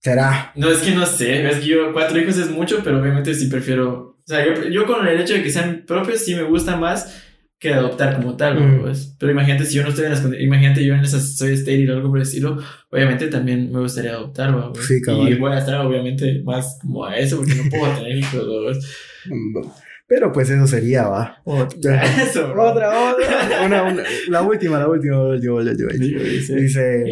será. 0.00 0.52
No, 0.56 0.68
es 0.72 0.78
que 0.78 0.90
no 0.90 1.06
sé, 1.06 1.48
es 1.48 1.58
que 1.58 1.66
yo 1.66 1.92
cuatro 1.92 2.18
hijos 2.18 2.36
es 2.36 2.50
mucho, 2.50 2.80
pero 2.82 3.00
obviamente 3.00 3.32
sí 3.32 3.46
prefiero. 3.46 4.17
O 4.28 4.34
sea, 4.34 4.44
yo, 4.44 4.68
yo 4.68 4.84
con 4.86 5.06
el 5.08 5.18
hecho 5.20 5.32
de 5.34 5.42
que 5.42 5.50
sean 5.50 5.84
propios 5.86 6.20
sí 6.20 6.34
me 6.34 6.42
gusta 6.42 6.76
más 6.76 7.24
que 7.58 7.72
adoptar 7.72 8.14
como 8.16 8.36
tal, 8.36 8.60
Mm. 8.60 8.80
pues. 8.82 9.16
Pero 9.18 9.32
imagínate 9.32 9.64
si 9.64 9.76
yo 9.76 9.82
no 9.82 9.88
estoy 9.88 10.04
en 10.04 10.10
las 10.10 10.24
imagínate 10.38 10.84
yo 10.84 10.94
en 10.94 11.00
esas 11.00 11.36
soy 11.36 11.54
estéril 11.54 11.90
o 11.90 11.94
algo 11.96 12.10
por 12.10 12.18
el 12.18 12.22
estilo, 12.24 12.58
obviamente 12.90 13.28
también 13.28 13.72
me 13.72 13.80
gustaría 13.80 14.12
adoptar, 14.12 14.54
¿va, 14.56 14.72
pues? 14.72 14.86
Sí, 14.86 15.00
cabal. 15.00 15.28
Y 15.32 15.34
voy 15.36 15.52
a 15.52 15.58
estar 15.58 15.80
obviamente 15.84 16.42
más 16.44 16.78
como 16.82 17.04
a 17.06 17.16
eso 17.16 17.38
porque 17.38 17.54
no 17.54 17.62
puedo 17.70 17.90
tener 17.96 18.16
hijos, 18.16 18.40
¿va, 18.46 18.72
pues? 18.72 19.72
Pero 20.06 20.32
pues 20.32 20.48
eso 20.48 20.66
sería, 20.66 21.06
va. 21.08 21.42
Otra. 21.44 22.02
Eso. 22.22 22.50
Otra, 22.52 23.12
otra. 23.12 23.66
Una, 23.66 23.82
una, 23.82 24.02
la 24.28 24.42
última, 24.42 24.78
la 24.78 24.88
última, 24.88 25.16
la 25.16 25.22
última, 25.34 25.62
la 25.62 25.70
última. 25.70 25.88
Digo, 25.92 26.22
dice. 26.22 26.56
Dice, 26.56 27.04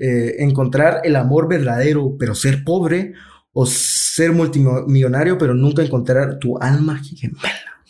eh, 0.00 0.34
encontrar 0.38 1.00
el 1.04 1.14
amor 1.14 1.48
verdadero, 1.48 2.16
pero 2.18 2.34
ser 2.34 2.64
pobre, 2.64 3.12
o 3.52 3.66
ser 3.66 4.32
multimillonario, 4.32 5.36
pero 5.38 5.54
nunca 5.54 5.82
encontrar 5.82 6.38
tu 6.38 6.56
alma 6.58 7.00
gemela. 7.02 7.82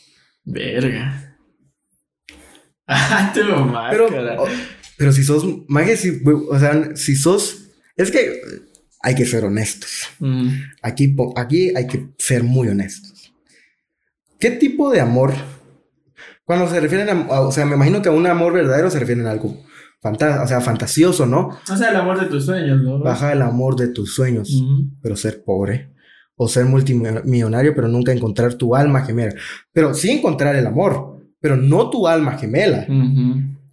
Verga. 0.45 1.27
Ah, 2.93 3.31
tu 3.33 3.41
Pero, 3.41 3.67
máscara. 3.67 4.41
o- 4.43 4.49
pero 4.99 5.13
si 5.13 5.23
sos, 5.23 5.45
maje, 5.69 5.97
si, 5.97 6.21
o 6.27 6.59
sea, 6.59 6.97
si 6.97 7.15
sos, 7.15 7.69
es 7.97 8.11
que 8.11 8.41
hay 9.01 9.15
que 9.15 9.25
ser 9.27 9.45
honestos. 9.45 10.09
Mm. 10.19 10.49
Aquí, 10.83 11.15
aquí 11.37 11.73
hay 11.77 11.87
que 11.87 12.09
ser 12.19 12.43
muy 12.43 12.67
honestos. 12.69 13.33
¿Qué 14.41 14.51
tipo 14.51 14.91
de 14.91 15.01
amor? 15.01 15.33
Cuando 16.45 16.69
se 16.69 16.81
refieren 16.81 17.09
a, 17.09 17.13
a- 17.35 17.41
o 17.43 17.53
sea, 17.53 17.65
me 17.65 17.77
imagino 17.77 18.03
que 18.03 18.09
a 18.09 18.13
un 18.13 18.27
amor 18.27 18.53
verdadero 18.55 18.91
se 18.91 18.99
refieren 18.99 19.27
a 19.27 19.31
algo 19.31 19.57
fanta- 20.01 20.43
o 20.43 20.47
sea, 20.47 20.61
fantasioso, 20.61 21.27
¿no? 21.27 21.51
O 21.75 21.77
sea, 21.77 21.91
el 21.91 21.97
amor 21.97 22.19
de 22.21 22.27
tus 22.27 22.45
sueños, 22.47 22.83
¿no? 22.83 22.99
Baja 23.01 23.33
el 23.33 23.43
amor 23.43 23.77
de 23.77 23.89
tus 23.89 24.15
sueños, 24.15 24.49
pero 25.03 25.17
ser 25.17 25.43
pobre. 25.45 25.91
O 26.43 26.49
ser 26.49 26.65
multimillonario, 26.65 27.75
pero 27.75 27.87
nunca 27.89 28.13
encontrar 28.13 28.55
tu 28.55 28.75
alma 28.75 29.03
gemela. 29.03 29.35
Pero 29.73 29.93
sí 29.93 30.11
encontrar 30.11 30.57
el 30.57 30.67
amor, 30.67 31.19
pero 31.39 31.55
no 31.57 31.91
tu 31.91 32.09
alma 32.09 32.39
gemela. 32.39 32.87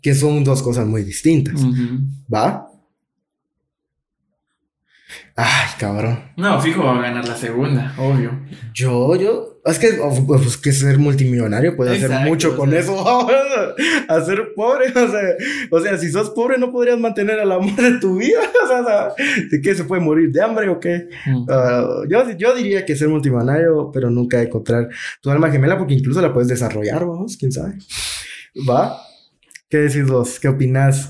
Que 0.02 0.14
son 0.14 0.44
dos 0.44 0.62
cosas 0.62 0.86
muy 0.86 1.04
distintas. 1.04 1.64
¿Va? 2.34 2.67
Ay, 5.40 5.70
cabrón. 5.78 6.20
No, 6.36 6.60
fijo, 6.60 6.84
va 6.84 6.98
a 6.98 7.02
ganar 7.02 7.28
la 7.28 7.36
segunda, 7.36 7.94
obvio. 8.00 8.32
Yo, 8.74 9.16
yo, 9.16 9.62
es 9.66 9.78
que, 9.78 10.00
oh, 10.02 10.26
pues 10.26 10.58
que 10.58 10.72
ser 10.72 10.98
multimillonario 10.98 11.76
puede 11.76 11.96
hacer 11.96 12.10
mucho 12.28 12.58
con 12.58 12.72
sea. 12.72 12.80
eso. 12.80 13.28
Hacer 14.10 14.54
pobre, 14.56 14.88
o 14.96 15.12
sea, 15.12 15.22
o 15.70 15.80
sea, 15.80 15.98
si 16.00 16.10
sos 16.10 16.32
pobre 16.32 16.58
no 16.58 16.72
podrías 16.72 16.98
mantener 16.98 17.38
el 17.38 17.52
amor 17.52 17.76
de 17.76 18.00
tu 18.00 18.18
vida. 18.18 18.40
O 18.68 18.84
sea, 18.84 19.14
¿de 19.50 19.62
qué 19.62 19.76
se 19.76 19.86
puede 19.86 20.02
morir? 20.02 20.32
¿De 20.32 20.42
hambre 20.42 20.68
o 20.70 20.80
qué? 20.80 21.08
Ah, 21.50 21.86
yo, 22.10 22.30
yo 22.38 22.54
diría 22.54 22.86
que 22.86 22.96
ser 22.96 23.08
multimillonario, 23.08 23.92
pero 23.94 24.10
nunca 24.10 24.42
encontrar 24.42 24.90
tu 25.22 25.30
alma 25.30 25.50
gemela, 25.50 25.78
porque 25.78 25.94
incluso 25.94 26.22
la 26.22 26.34
puedes 26.34 26.50
desarrollar, 26.50 27.06
vamos, 27.06 27.38
quién 27.38 27.52
sabe. 27.52 27.76
¿Va? 28.70 29.00
¿Qué 29.70 29.78
decís 29.78 30.06
vos? 30.08 30.40
¿Qué 30.40 30.50
opinás? 30.50 31.10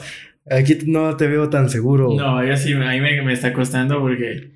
Aquí 0.50 0.78
no 0.86 1.16
te 1.18 1.28
veo 1.28 1.50
tan 1.50 1.70
seguro. 1.70 2.14
No, 2.16 2.46
yo 2.46 2.56
sí, 2.56 2.74
a 2.74 2.78
mí 2.78 3.02
me, 3.02 3.22
me 3.22 3.34
está 3.34 3.54
costando 3.54 4.00
porque 4.00 4.52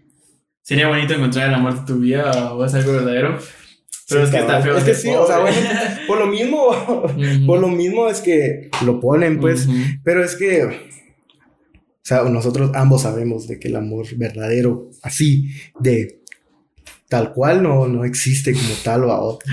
sería 0.61 0.87
bonito 0.87 1.13
encontrar 1.13 1.49
el 1.49 1.55
amor 1.55 1.79
de 1.79 1.85
tu 1.85 1.99
vida 1.99 2.53
o 2.53 2.63
es 2.65 2.73
algo 2.73 2.93
verdadero. 2.93 3.37
Pero 4.09 4.21
Sí, 4.21 4.25
es 4.25 4.29
que 4.31 4.37
está 4.39 4.61
feo. 4.61 4.77
Es 4.77 4.83
que 4.83 4.93
sí, 4.93 5.09
o 5.09 5.25
sea, 5.25 5.39
bueno, 5.39 5.57
por 6.07 6.19
lo 6.19 6.27
mismo, 6.27 7.05
por 7.45 7.59
lo 7.59 7.67
mismo 7.69 8.09
es 8.09 8.19
que 8.19 8.69
lo 8.85 8.99
ponen, 8.99 9.39
pues, 9.39 9.67
pero 10.03 10.23
es 10.23 10.35
que, 10.35 10.63
o 10.65 10.71
sea, 12.03 12.23
nosotros 12.23 12.71
ambos 12.73 13.03
sabemos 13.03 13.47
de 13.47 13.59
que 13.59 13.69
el 13.69 13.75
amor 13.77 14.05
verdadero, 14.17 14.89
así, 15.01 15.51
de 15.79 16.23
tal 17.07 17.33
cual, 17.33 17.63
no, 17.63 17.87
no 17.87 18.03
existe 18.03 18.53
como 18.53 18.73
tal 18.83 19.05
o 19.05 19.11
a 19.11 19.21
otro. 19.21 19.49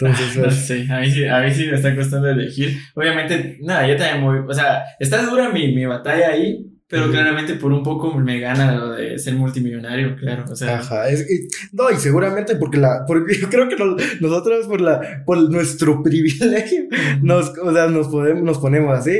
Entonces, 0.00 0.36
No 0.36 0.42
pues, 0.44 0.54
sé, 0.66 0.86
a 0.90 1.00
mí, 1.00 1.10
sí, 1.10 1.24
a 1.26 1.40
mí 1.40 1.50
sí 1.52 1.66
me 1.66 1.74
está 1.76 1.94
costando 1.94 2.28
elegir. 2.28 2.76
Obviamente, 2.94 3.58
nada, 3.62 3.86
yo 3.86 3.96
también 3.96 4.22
muy. 4.22 4.38
O 4.48 4.54
sea, 4.54 4.82
está 4.98 5.22
dura 5.22 5.50
mi, 5.50 5.74
mi 5.74 5.84
batalla 5.86 6.30
ahí, 6.30 6.66
pero 6.88 7.08
claramente 7.10 7.54
por 7.54 7.70
un 7.72 7.84
poco 7.84 8.12
me 8.18 8.40
gana 8.40 8.74
lo 8.74 8.90
de 8.90 9.16
ser 9.18 9.34
multimillonario, 9.34 10.16
claro. 10.16 10.44
O 10.50 10.56
sea, 10.56 10.78
Ajá, 10.78 11.08
es, 11.08 11.20
y- 11.30 11.46
no, 11.72 11.88
y 11.90 11.96
seguramente 11.96 12.56
porque 12.56 12.78
la, 12.78 13.04
porque 13.06 13.34
yo 13.40 13.48
creo 13.48 13.68
que 13.68 13.76
nos- 13.76 14.20
nosotros 14.20 14.66
por 14.66 14.80
la, 14.80 15.22
por 15.24 15.38
nuestro 15.50 16.02
privilegio, 16.02 16.84
nos, 17.22 17.50
o 17.58 17.72
sea, 17.72 17.86
nos 17.86 18.08
podemos, 18.08 18.42
nos 18.42 18.58
ponemos 18.58 18.98
así, 18.98 19.12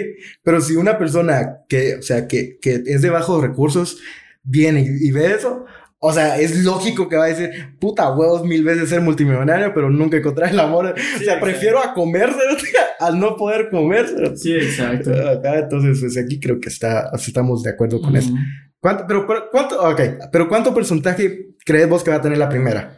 pero 0.42 0.60
si 0.60 0.74
una 0.76 0.98
persona 0.98 1.58
que, 1.68 1.96
o 1.96 2.02
sea, 2.02 2.26
que, 2.26 2.58
que 2.60 2.82
es 2.86 3.02
de 3.02 3.10
bajos 3.10 3.40
recursos, 3.40 3.98
viene 4.42 4.80
y, 4.80 5.08
y 5.08 5.12
ve 5.12 5.26
eso, 5.26 5.64
o 6.02 6.12
sea, 6.12 6.38
es 6.38 6.64
lógico 6.64 7.08
que 7.10 7.16
va 7.16 7.26
a 7.26 7.28
decir, 7.28 7.50
puta 7.78 8.10
huevos 8.10 8.42
mil 8.42 8.64
veces 8.64 8.88
ser 8.88 9.02
multimillonario, 9.02 9.74
pero 9.74 9.90
nunca 9.90 10.16
encontrar 10.16 10.50
el 10.50 10.58
amor, 10.58 10.94
o 10.96 11.18
sea, 11.22 11.38
prefiero 11.38 11.78
a 11.78 11.92
comérselo 11.92 12.56
al 13.00 13.20
no 13.20 13.36
poder 13.36 13.68
comérselo. 13.70 14.34
Sí, 14.34 14.54
exacto. 14.54 15.10
Acá, 15.28 15.58
entonces, 15.58 16.00
pues 16.00 16.16
aquí 16.16 16.40
creo 16.40 16.58
que 16.58 16.70
está, 16.70 17.10
estamos 17.14 17.62
de 17.62 17.70
acuerdo 17.70 18.00
con 18.00 18.16
eso. 18.16 18.32
¿Cuánto, 18.80 19.04
pero, 19.06 19.26
cuánto, 19.50 19.78
ok, 19.90 20.00
pero 20.32 20.48
cuánto 20.48 20.72
porcentaje 20.72 21.50
crees 21.66 21.86
vos 21.86 22.02
que 22.02 22.10
va 22.10 22.16
a 22.16 22.22
tener 22.22 22.38
la 22.38 22.48
primera? 22.48 22.96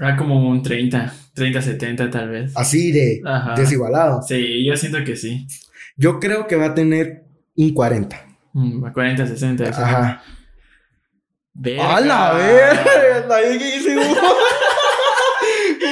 Ah, 0.00 0.16
como 0.16 0.48
un 0.50 0.62
30, 0.62 1.14
30, 1.32 1.62
70 1.62 2.10
tal 2.10 2.28
vez. 2.28 2.52
Así 2.56 2.90
de 2.90 3.22
Ajá. 3.24 3.54
desigualado. 3.54 4.20
Sí, 4.22 4.64
yo 4.64 4.76
siento 4.76 5.04
que 5.04 5.14
sí. 5.14 5.46
Yo 5.96 6.18
creo 6.18 6.48
que 6.48 6.56
va 6.56 6.66
a 6.66 6.74
tener 6.74 7.24
un 7.56 7.72
40. 7.72 8.20
Mm, 8.52 8.92
40, 8.92 9.26
60. 9.28 9.68
eso. 9.68 9.80
Ajá. 9.80 10.22
Verga. 11.58 11.96
¡A 11.96 12.00
la 12.00 12.32
verga! 12.34 13.26
La 13.28 13.38
que 13.58 13.76
hice 13.76 13.96
un- 13.96 14.04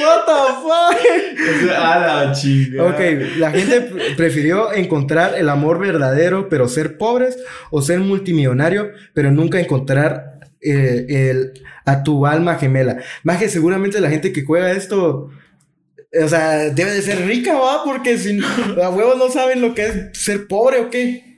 What 0.05 0.25
the 0.25 0.53
fuck? 0.61 1.71
A 1.77 1.99
la 2.25 2.31
chingada. 2.33 2.89
Ok, 2.89 2.99
la 3.37 3.51
gente 3.51 3.81
pre- 3.81 4.15
prefirió 4.15 4.71
encontrar 4.73 5.35
el 5.35 5.49
amor 5.49 5.79
verdadero, 5.79 6.49
pero 6.49 6.67
ser 6.67 6.97
pobres, 6.97 7.37
o 7.71 7.81
ser 7.81 7.99
multimillonario, 7.99 8.91
pero 9.13 9.31
nunca 9.31 9.59
encontrar 9.59 10.39
eh, 10.61 11.05
el, 11.09 11.53
a 11.85 12.03
tu 12.03 12.25
alma 12.25 12.55
gemela. 12.55 12.97
Más 13.23 13.37
que 13.37 13.49
seguramente 13.49 13.99
la 14.01 14.09
gente 14.09 14.31
que 14.31 14.43
juega 14.43 14.71
esto, 14.71 15.29
o 16.23 16.27
sea, 16.27 16.69
debe 16.69 16.91
de 16.91 17.01
ser 17.01 17.25
rica, 17.25 17.53
¿va? 17.55 17.83
Porque 17.83 18.17
si 18.17 18.39
a 18.81 18.89
huevos 18.89 19.17
no 19.17 19.29
saben 19.29 19.61
lo 19.61 19.73
que 19.73 19.85
es 19.87 19.95
ser 20.13 20.47
pobre 20.47 20.79
o 20.81 20.89
qué. 20.89 21.37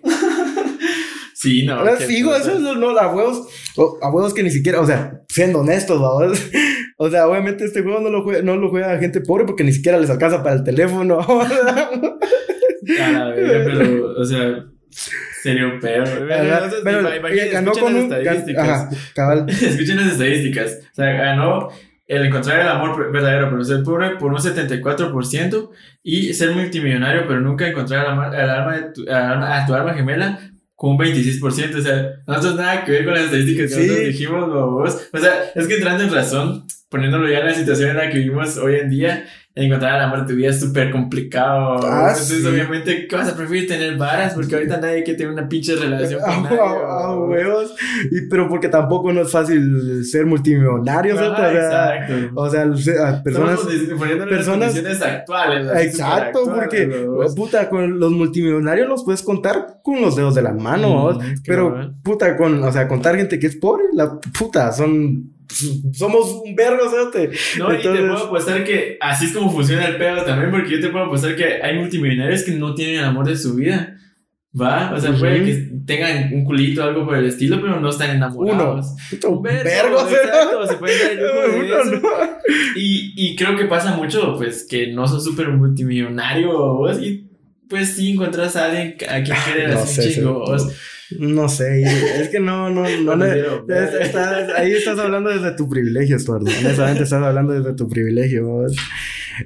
Sí, 1.39 1.65
no. 1.67 1.75
Ahora 1.75 1.91
putas. 2.31 2.47
eso 2.47 2.53
es 2.71 2.77
no, 2.77 2.97
a 2.97 3.13
huevos, 3.13 3.47
o- 3.75 3.99
a 4.01 4.09
huevos 4.11 4.33
que 4.33 4.41
ni 4.41 4.49
siquiera, 4.49 4.81
o 4.81 4.87
sea, 4.87 5.21
siendo 5.29 5.59
honestos, 5.59 6.01
¿va? 6.01 6.31
O 6.99 7.11
sea, 7.11 7.27
obviamente 7.27 7.63
este 7.63 7.83
juego 7.83 7.99
no 7.99 8.09
lo 8.09 8.23
juega, 8.23 8.41
no 8.41 8.55
lo 8.55 8.69
juega 8.71 8.97
gente 8.97 9.21
pobre 9.21 9.45
porque 9.45 9.63
ni 9.63 9.71
siquiera 9.71 9.99
les 9.99 10.09
alcanza 10.09 10.41
para 10.41 10.55
el 10.55 10.63
teléfono. 10.63 11.19
A 12.99 13.25
verga, 13.29 13.63
pero, 13.65 14.13
o 14.19 14.25
sea, 14.25 14.65
serio 15.43 15.79
peor. 15.79 16.07
Ajá, 16.31 16.69
pero 16.83 17.15
Imagínate, 17.15 17.49
ganó 17.49 17.71
escuchen 17.71 17.83
con 17.83 17.93
las 17.93 18.03
un. 18.03 18.13
estadísticas. 18.13 18.67
Ajá, 18.69 18.89
cabal. 19.13 19.45
Escuchen 19.49 19.97
las 19.97 20.07
estadísticas. 20.13 20.79
O 20.91 20.95
sea, 20.95 21.05
ganó 21.11 21.69
el 22.07 22.25
encontrar 22.25 22.61
el 22.61 22.67
amor 22.67 23.11
verdadero, 23.11 23.49
pero 23.49 23.63
ser 23.63 23.83
pobre 23.83 24.15
por 24.17 24.31
un 24.31 24.37
74% 24.39 25.69
y 26.03 26.33
ser 26.33 26.51
multimillonario, 26.55 27.25
pero 27.27 27.41
nunca 27.41 27.67
encontrar 27.67 28.05
el 28.05 28.11
alma, 28.11 28.27
el 28.35 28.49
alma 28.49 28.77
de 28.77 28.91
tu, 28.93 29.01
alma- 29.11 29.61
a 29.61 29.65
tu 29.67 29.73
alma 29.75 29.93
gemela 29.93 30.39
con 30.77 30.91
un 30.91 30.97
26%. 30.99 31.75
O 31.79 31.81
sea, 31.81 32.11
nosotros 32.27 32.55
nada 32.55 32.85
que 32.85 32.91
ver 32.93 33.03
con 33.03 33.15
las 33.15 33.23
estadísticas 33.25 33.69
que 33.69 33.75
Sí. 33.75 33.81
nosotros 33.87 34.07
dijimos, 34.07 34.49
babos. 34.53 35.09
O 35.11 35.17
sea, 35.17 35.51
es 35.55 35.67
que 35.67 35.73
entrando 35.75 36.03
en 36.05 36.13
razón, 36.13 36.63
poniéndolo 36.87 37.27
ya 37.29 37.39
en 37.39 37.47
la 37.47 37.53
situación 37.55 37.89
en 37.89 37.97
la 37.97 38.09
que 38.09 38.19
vivimos 38.19 38.55
hoy 38.57 38.75
en 38.75 38.89
día, 38.89 39.25
encontrar 39.57 39.95
el 39.97 40.01
amor 40.03 40.21
de 40.21 40.27
tu 40.27 40.35
vida 40.37 40.49
es 40.49 40.59
súper 40.59 40.91
complicado. 40.91 41.79
Ah, 41.83 42.09
Entonces, 42.11 42.41
sí. 42.41 42.47
obviamente, 42.47 43.07
¿qué 43.07 43.15
vas 43.15 43.29
a 43.29 43.35
preferir 43.35 43.67
tener 43.67 43.97
varas? 43.97 44.33
Porque 44.33 44.55
ahorita 44.55 44.77
nadie 44.79 45.03
quiere 45.03 45.17
tener 45.17 45.33
una 45.33 45.49
pinche 45.49 45.75
relación 45.75 46.21
con 46.21 46.43
nadie. 46.43 46.57
babos. 46.57 47.29
huevos. 47.29 47.75
Y, 48.11 48.27
pero 48.29 48.47
porque 48.49 48.69
tampoco 48.69 49.11
no 49.13 49.21
es 49.21 49.31
fácil 49.31 50.03
ser 50.05 50.25
multimillonario, 50.25 51.17
¿cierto? 51.17 51.33
O 51.33 51.37
sea, 51.37 51.95
exacto. 51.95 52.13
o 52.35 52.49
sea, 52.49 53.23
personas. 53.23 53.59
Estamos 53.67 54.27
personas- 54.29 54.83
las 54.83 55.01
actuales. 55.01 55.67
Exacto, 55.85 56.39
porque 56.53 57.07
puta, 57.35 57.69
con 57.69 57.99
los 57.99 58.11
multimillonarios 58.11 58.87
los 58.87 59.03
puedes 59.03 59.21
contar 59.21 59.79
con 59.83 60.01
los 60.01 60.15
dedos 60.15 60.35
de 60.35 60.41
la 60.41 60.53
mano, 60.53 61.13
Mm, 61.17 61.35
pero 61.45 61.91
puta, 62.03 62.35
con, 62.37 62.63
o 62.63 62.71
sea, 62.71 62.87
contar 62.87 63.15
gente 63.15 63.39
que 63.39 63.47
es 63.47 63.55
pobre, 63.55 63.83
la 63.93 64.19
puta, 64.37 64.71
son, 64.71 65.31
somos 65.93 66.41
un 66.45 66.55
vergo, 66.55 66.89
¿sabes? 66.89 67.31
No, 67.57 67.67
y 67.73 67.77
te 67.77 67.87
Entonces- 67.87 68.01
puedo 68.05 68.25
apostar 68.25 68.63
que 68.63 68.97
así 69.01 69.25
es 69.25 69.31
como 69.33 69.51
funciona 69.51 69.85
el 69.85 69.97
pedo 69.97 70.23
también, 70.23 70.51
porque 70.51 70.71
yo 70.71 70.79
te 70.81 70.89
puedo 70.89 71.05
apostar 71.05 71.35
que 71.35 71.61
hay 71.61 71.77
multimillonarios 71.77 72.43
que 72.43 72.51
no 72.51 72.73
tienen 72.75 72.99
el 72.99 73.05
amor 73.05 73.27
de 73.27 73.37
su 73.37 73.55
vida. 73.55 73.93
¿Va? 74.59 74.91
O 74.95 74.99
sea, 74.99 75.11
Ujú. 75.11 75.19
puede 75.19 75.43
que 75.43 75.53
tengan 75.85 76.33
un 76.33 76.43
culito 76.43 76.81
o 76.81 76.85
algo 76.87 77.05
por 77.05 77.15
el 77.17 77.25
estilo, 77.25 77.61
pero 77.61 77.79
no 77.79 77.89
están 77.89 78.09
Uno, 78.09 78.17
enamorados. 78.17 78.87
puta, 79.09 79.27
Un 79.27 79.41
vergo, 79.43 79.99
exacto, 80.09 80.65
se 80.67 80.75
pueden 80.77 80.99
dar 80.99 81.11
el 81.11 81.17
lujo 81.19 81.41
de 81.41 81.59
Uno, 81.59 81.81
eso. 81.81 81.91
no. 81.91 82.09
Y, 82.75 83.13
y 83.15 83.35
creo 83.35 83.55
que 83.55 83.65
pasa 83.65 83.95
mucho, 83.95 84.35
pues, 84.35 84.65
que 84.67 84.87
no 84.93 85.07
sos 85.07 85.23
súper 85.25 85.49
multimillonario 85.49 86.47
vos, 86.75 86.99
y 86.99 87.29
pues 87.69 87.95
sí 87.97 88.13
encontrás 88.13 88.55
a 88.55 88.65
alguien 88.65 88.95
a 89.09 89.21
quien 89.21 89.37
quieres 89.45 89.73
No 89.75 89.79
así 89.79 89.95
sé, 90.01 90.07
un 90.07 90.13
chingo. 90.15 90.57
No 91.19 91.47
sé, 91.47 91.83
es 91.83 92.29
que 92.29 92.39
no, 92.39 92.69
no, 92.69 92.83
no, 93.03 93.15
No, 93.15 93.25
es- 93.25 93.93
estás- 94.07 94.49
ahí 94.57 94.73
estás 94.73 94.99
hablando 94.99 95.29
desde 95.29 95.55
tu 95.55 95.69
privilegio, 95.69 96.17
Estuardo. 96.17 96.45
Honestamente 96.59 97.03
estás 97.03 97.23
hablando 97.23 97.53
desde 97.53 97.73
tu 97.75 97.87
privilegio, 97.87 98.45
vos. 98.47 98.75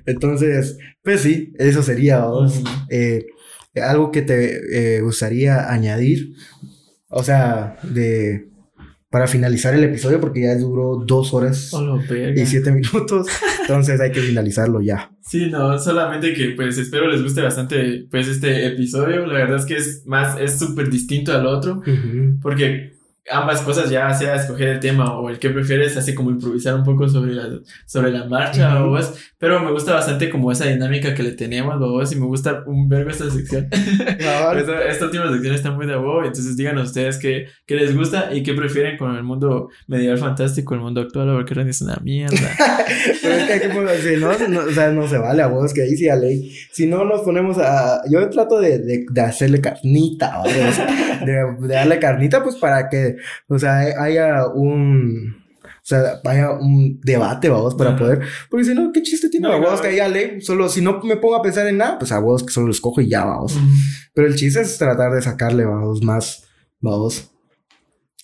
Entonces, 0.05 0.77
pues 1.03 1.21
sí, 1.21 1.53
eso 1.59 1.83
sería, 1.83 2.25
vos. 2.25 2.61
Eh, 2.89 3.25
algo 3.75 4.11
que 4.11 4.21
te 4.21 4.97
eh, 4.97 5.01
gustaría 5.01 5.71
añadir, 5.71 6.33
o 7.09 7.23
sea, 7.23 7.77
de 7.83 8.47
para 9.09 9.27
finalizar 9.27 9.73
el 9.73 9.83
episodio, 9.83 10.21
porque 10.21 10.41
ya 10.43 10.55
duró 10.55 11.03
dos 11.05 11.33
horas 11.33 11.73
Oh, 11.73 11.99
y 12.33 12.45
siete 12.45 12.71
minutos, 12.71 13.27
entonces 13.61 13.99
hay 13.99 14.11
que 14.11 14.21
finalizarlo 14.21 14.81
ya. 14.81 15.10
Sí, 15.31 15.47
no, 15.49 15.79
solamente 15.79 16.33
que 16.33 16.49
pues 16.57 16.77
espero 16.77 17.07
les 17.07 17.23
guste 17.23 17.41
bastante 17.41 18.05
pues 18.11 18.27
este 18.27 18.67
episodio. 18.67 19.25
La 19.25 19.35
verdad 19.35 19.59
es 19.59 19.65
que 19.65 19.77
es 19.77 20.05
más, 20.05 20.37
es 20.37 20.59
súper 20.59 20.89
distinto 20.89 21.31
al 21.31 21.45
otro, 21.45 21.81
porque 22.41 22.97
ambas 23.29 23.61
cosas, 23.61 23.89
ya 23.89 24.11
sea 24.13 24.35
escoger 24.35 24.67
el 24.69 24.79
tema 24.79 25.17
o 25.19 25.29
el 25.29 25.37
que 25.39 25.49
prefieres, 25.51 25.95
hace 25.95 26.15
como 26.15 26.31
improvisar 26.31 26.73
un 26.75 26.83
poco 26.83 27.07
sobre 27.07 27.33
la, 27.33 27.47
sobre 27.85 28.11
la 28.11 28.25
marcha, 28.25 28.67
Ujú. 28.75 28.85
babos. 28.91 29.13
pero 29.37 29.59
me 29.59 29.71
gusta 29.71 29.93
bastante 29.93 30.29
como 30.29 30.51
esa 30.51 30.65
dinámica 30.65 31.13
que 31.13 31.23
le 31.23 31.31
tenemos, 31.33 31.79
babos, 31.79 32.11
y 32.11 32.15
me 32.15 32.25
gusta 32.25 32.63
un 32.65 32.89
vergo 32.89 33.09
esta 33.11 33.29
sección. 33.29 33.67
Esta, 33.71 34.83
esta 34.87 35.05
última 35.05 35.31
sección 35.31 35.55
está 35.55 35.71
muy 35.71 35.85
de 35.85 35.93
huevo, 35.95 36.19
entonces 36.23 36.57
díganos 36.57 36.87
ustedes 36.89 37.17
qué, 37.17 37.45
qué 37.65 37.75
les 37.75 37.95
gusta 37.95 38.33
y 38.33 38.43
qué 38.43 38.53
prefieren 38.53 38.97
con 38.97 39.15
el 39.15 39.23
mundo 39.23 39.69
medieval 39.87 40.17
fantástico, 40.17 40.73
el 40.75 40.81
mundo 40.81 41.01
actual, 41.01 41.33
porque 41.35 41.53
realmente 41.53 41.75
es 41.75 41.81
una 41.81 41.97
mierda. 42.03 42.37
Pero 43.21 43.33
es 43.35 43.43
que 43.45 43.53
hay 43.53 43.59
que 43.59 43.69
poner- 43.69 43.97
si 43.99 44.17
no, 44.17 44.37
no, 44.49 44.59
o 44.69 44.71
sea, 44.71 44.91
no 44.91 45.07
se 45.07 45.17
vale 45.17 45.41
a 45.43 45.47
vos, 45.47 45.73
que 45.73 45.83
ahí 45.83 45.95
sí 45.95 46.09
a 46.09 46.15
ley. 46.15 46.51
Si 46.71 46.87
no 46.87 47.03
nos 47.05 47.21
ponemos 47.21 47.57
a. 47.57 48.01
Yo 48.09 48.27
trato 48.29 48.59
de, 48.59 48.79
de, 48.79 49.05
de 49.09 49.21
hacerle 49.21 49.61
carnita, 49.61 50.37
¿vale? 50.39 50.67
O 50.67 50.71
sea, 50.71 51.19
de, 51.25 51.67
de 51.67 51.73
darle 51.73 51.99
carnita, 51.99 52.43
pues 52.43 52.55
para 52.57 52.89
que, 52.89 53.10
o 53.47 53.59
sea, 53.59 53.79
haya 53.99 54.47
un. 54.47 55.35
sea, 55.81 56.19
vaya 56.23 56.51
un 56.51 56.99
debate, 57.01 57.49
vamos, 57.49 57.75
para 57.75 57.95
poder. 57.95 58.21
Porque 58.49 58.65
si 58.65 58.73
no, 58.73 58.91
¿qué 58.91 59.01
chiste 59.01 59.29
tiene? 59.29 59.47
No, 59.47 59.57
huevos 59.57 59.77
no. 59.77 59.81
que 59.81 59.87
ahí 59.89 59.97
ya 59.97 60.07
lee. 60.07 60.41
Solo 60.41 60.69
si 60.69 60.81
no 60.81 61.01
me 61.01 61.17
pongo 61.17 61.35
a 61.35 61.41
pensar 61.41 61.67
en 61.67 61.77
nada, 61.77 61.99
pues 61.99 62.11
a 62.11 62.19
huevos 62.19 62.43
que 62.43 62.53
solo 62.53 62.67
lo 62.67 62.73
escojo 62.73 63.01
y 63.01 63.09
ya, 63.09 63.25
vamos. 63.25 63.57
Pero 64.13 64.27
el 64.27 64.35
chiste 64.35 64.61
es 64.61 64.77
tratar 64.77 65.13
de 65.13 65.21
sacarle, 65.21 65.65
vamos, 65.65 66.03
más, 66.03 66.43
vamos. 66.79 67.31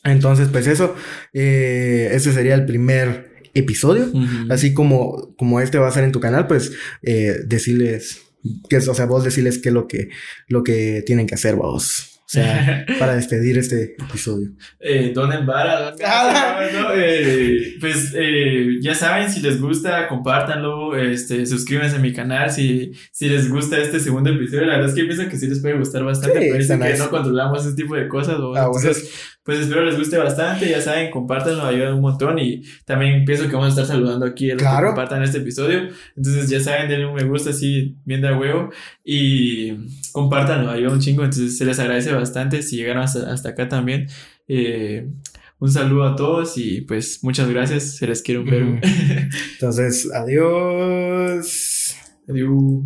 Entonces, 0.03 0.49
pues 0.49 0.67
eso, 0.67 0.95
eh, 1.33 2.09
ese 2.13 2.31
sería 2.31 2.55
el 2.55 2.65
primer 2.65 3.37
episodio. 3.53 4.11
Así 4.49 4.73
como, 4.73 5.35
como 5.37 5.59
este 5.59 5.77
va 5.77 5.87
a 5.87 5.91
ser 5.91 6.03
en 6.03 6.11
tu 6.11 6.19
canal, 6.19 6.47
pues 6.47 6.71
eh, 7.01 7.37
decirles, 7.45 8.21
que, 8.69 8.77
o 8.77 8.93
sea, 8.93 9.05
vos 9.05 9.23
decirles 9.23 9.59
qué 9.59 9.69
es 9.69 9.73
lo 9.73 9.87
que, 9.87 10.09
lo 10.47 10.63
que 10.63 11.03
tienen 11.05 11.27
que 11.27 11.35
hacer, 11.35 11.55
vos. 11.55 12.16
O 12.27 12.29
sea, 12.29 12.85
para 12.99 13.15
despedir 13.15 13.57
este 13.57 13.95
episodio. 13.97 14.49
Eh, 14.81 15.13
donen 15.15 15.45
vara, 15.45 15.93
Ah. 16.05 16.59
¿no? 16.73 16.89
Eh, 16.93 17.75
pues 17.79 18.13
eh, 18.17 18.75
ya 18.81 18.93
saben, 18.93 19.29
si 19.31 19.39
les 19.39 19.61
gusta, 19.61 20.09
compártanlo, 20.09 20.97
este, 20.97 21.45
suscríbanse 21.45 21.95
a 21.95 21.99
mi 21.99 22.11
canal, 22.11 22.51
si, 22.51 22.91
si 23.13 23.29
les 23.29 23.49
gusta 23.49 23.77
este 23.77 24.01
segundo 24.01 24.29
episodio, 24.29 24.65
la 24.65 24.73
verdad 24.73 24.89
es 24.89 24.95
que 24.95 25.05
pienso 25.05 25.29
que 25.29 25.37
sí 25.37 25.47
les 25.47 25.61
puede 25.61 25.77
gustar 25.77 26.03
bastante, 26.03 26.37
Sí, 26.39 26.45
pero 26.47 26.57
dicen 26.57 26.81
que 26.81 26.89
nice. 26.89 26.99
no 26.99 27.09
controlamos 27.09 27.65
ese 27.65 27.75
tipo 27.77 27.95
de 27.95 28.09
cosas, 28.09 28.37
¿no? 28.39 28.53
Ah, 28.55 28.67
bueno. 28.67 28.77
entonces, 28.81 29.33
pues 29.43 29.59
espero 29.59 29.85
les 29.85 29.97
guste 29.97 30.17
bastante, 30.17 30.67
ya 30.69 30.81
saben, 30.81 31.09
compártanlo, 31.09 31.63
ayuda 31.65 31.95
un 31.95 32.01
montón 32.01 32.37
y 32.39 32.63
también 32.83 33.23
pienso 33.23 33.45
que 33.47 33.53
vamos 33.55 33.67
a 33.67 33.69
estar 33.81 33.85
saludando 33.85 34.25
aquí 34.25 34.51
a 34.51 34.55
los 34.55 34.61
Claro. 34.61 34.81
que 34.81 34.85
compartan 34.87 35.23
este 35.23 35.37
episodio, 35.37 35.87
entonces 36.17 36.49
ya 36.49 36.59
saben, 36.59 36.89
denle 36.89 37.05
un 37.05 37.13
me 37.15 37.23
gusta 37.23 37.51
así, 37.51 37.95
bien 38.03 38.19
de 38.19 38.33
huevo 38.33 38.69
y 39.05 39.71
compártanlo, 40.11 40.71
ayuda 40.71 40.91
un 40.91 40.99
chingo, 40.99 41.23
entonces 41.23 41.57
se 41.57 41.63
les 41.63 41.79
agradece 41.79 42.11
bastante 42.17 42.61
si 42.61 42.75
llegaron 42.75 43.03
hasta, 43.03 43.31
hasta 43.31 43.49
acá 43.49 43.67
también. 43.67 44.07
Eh, 44.47 45.09
un 45.59 45.71
saludo 45.71 46.03
a 46.03 46.15
todos 46.15 46.57
y 46.57 46.81
pues 46.81 47.23
muchas 47.23 47.49
gracias, 47.49 47.95
se 47.95 48.07
les 48.07 48.21
quiere 48.21 48.41
un. 48.41 48.47
Ujú. 48.47 48.79
Entonces, 49.53 50.09
adiós. 50.13 51.95
Adiós. 52.29 52.83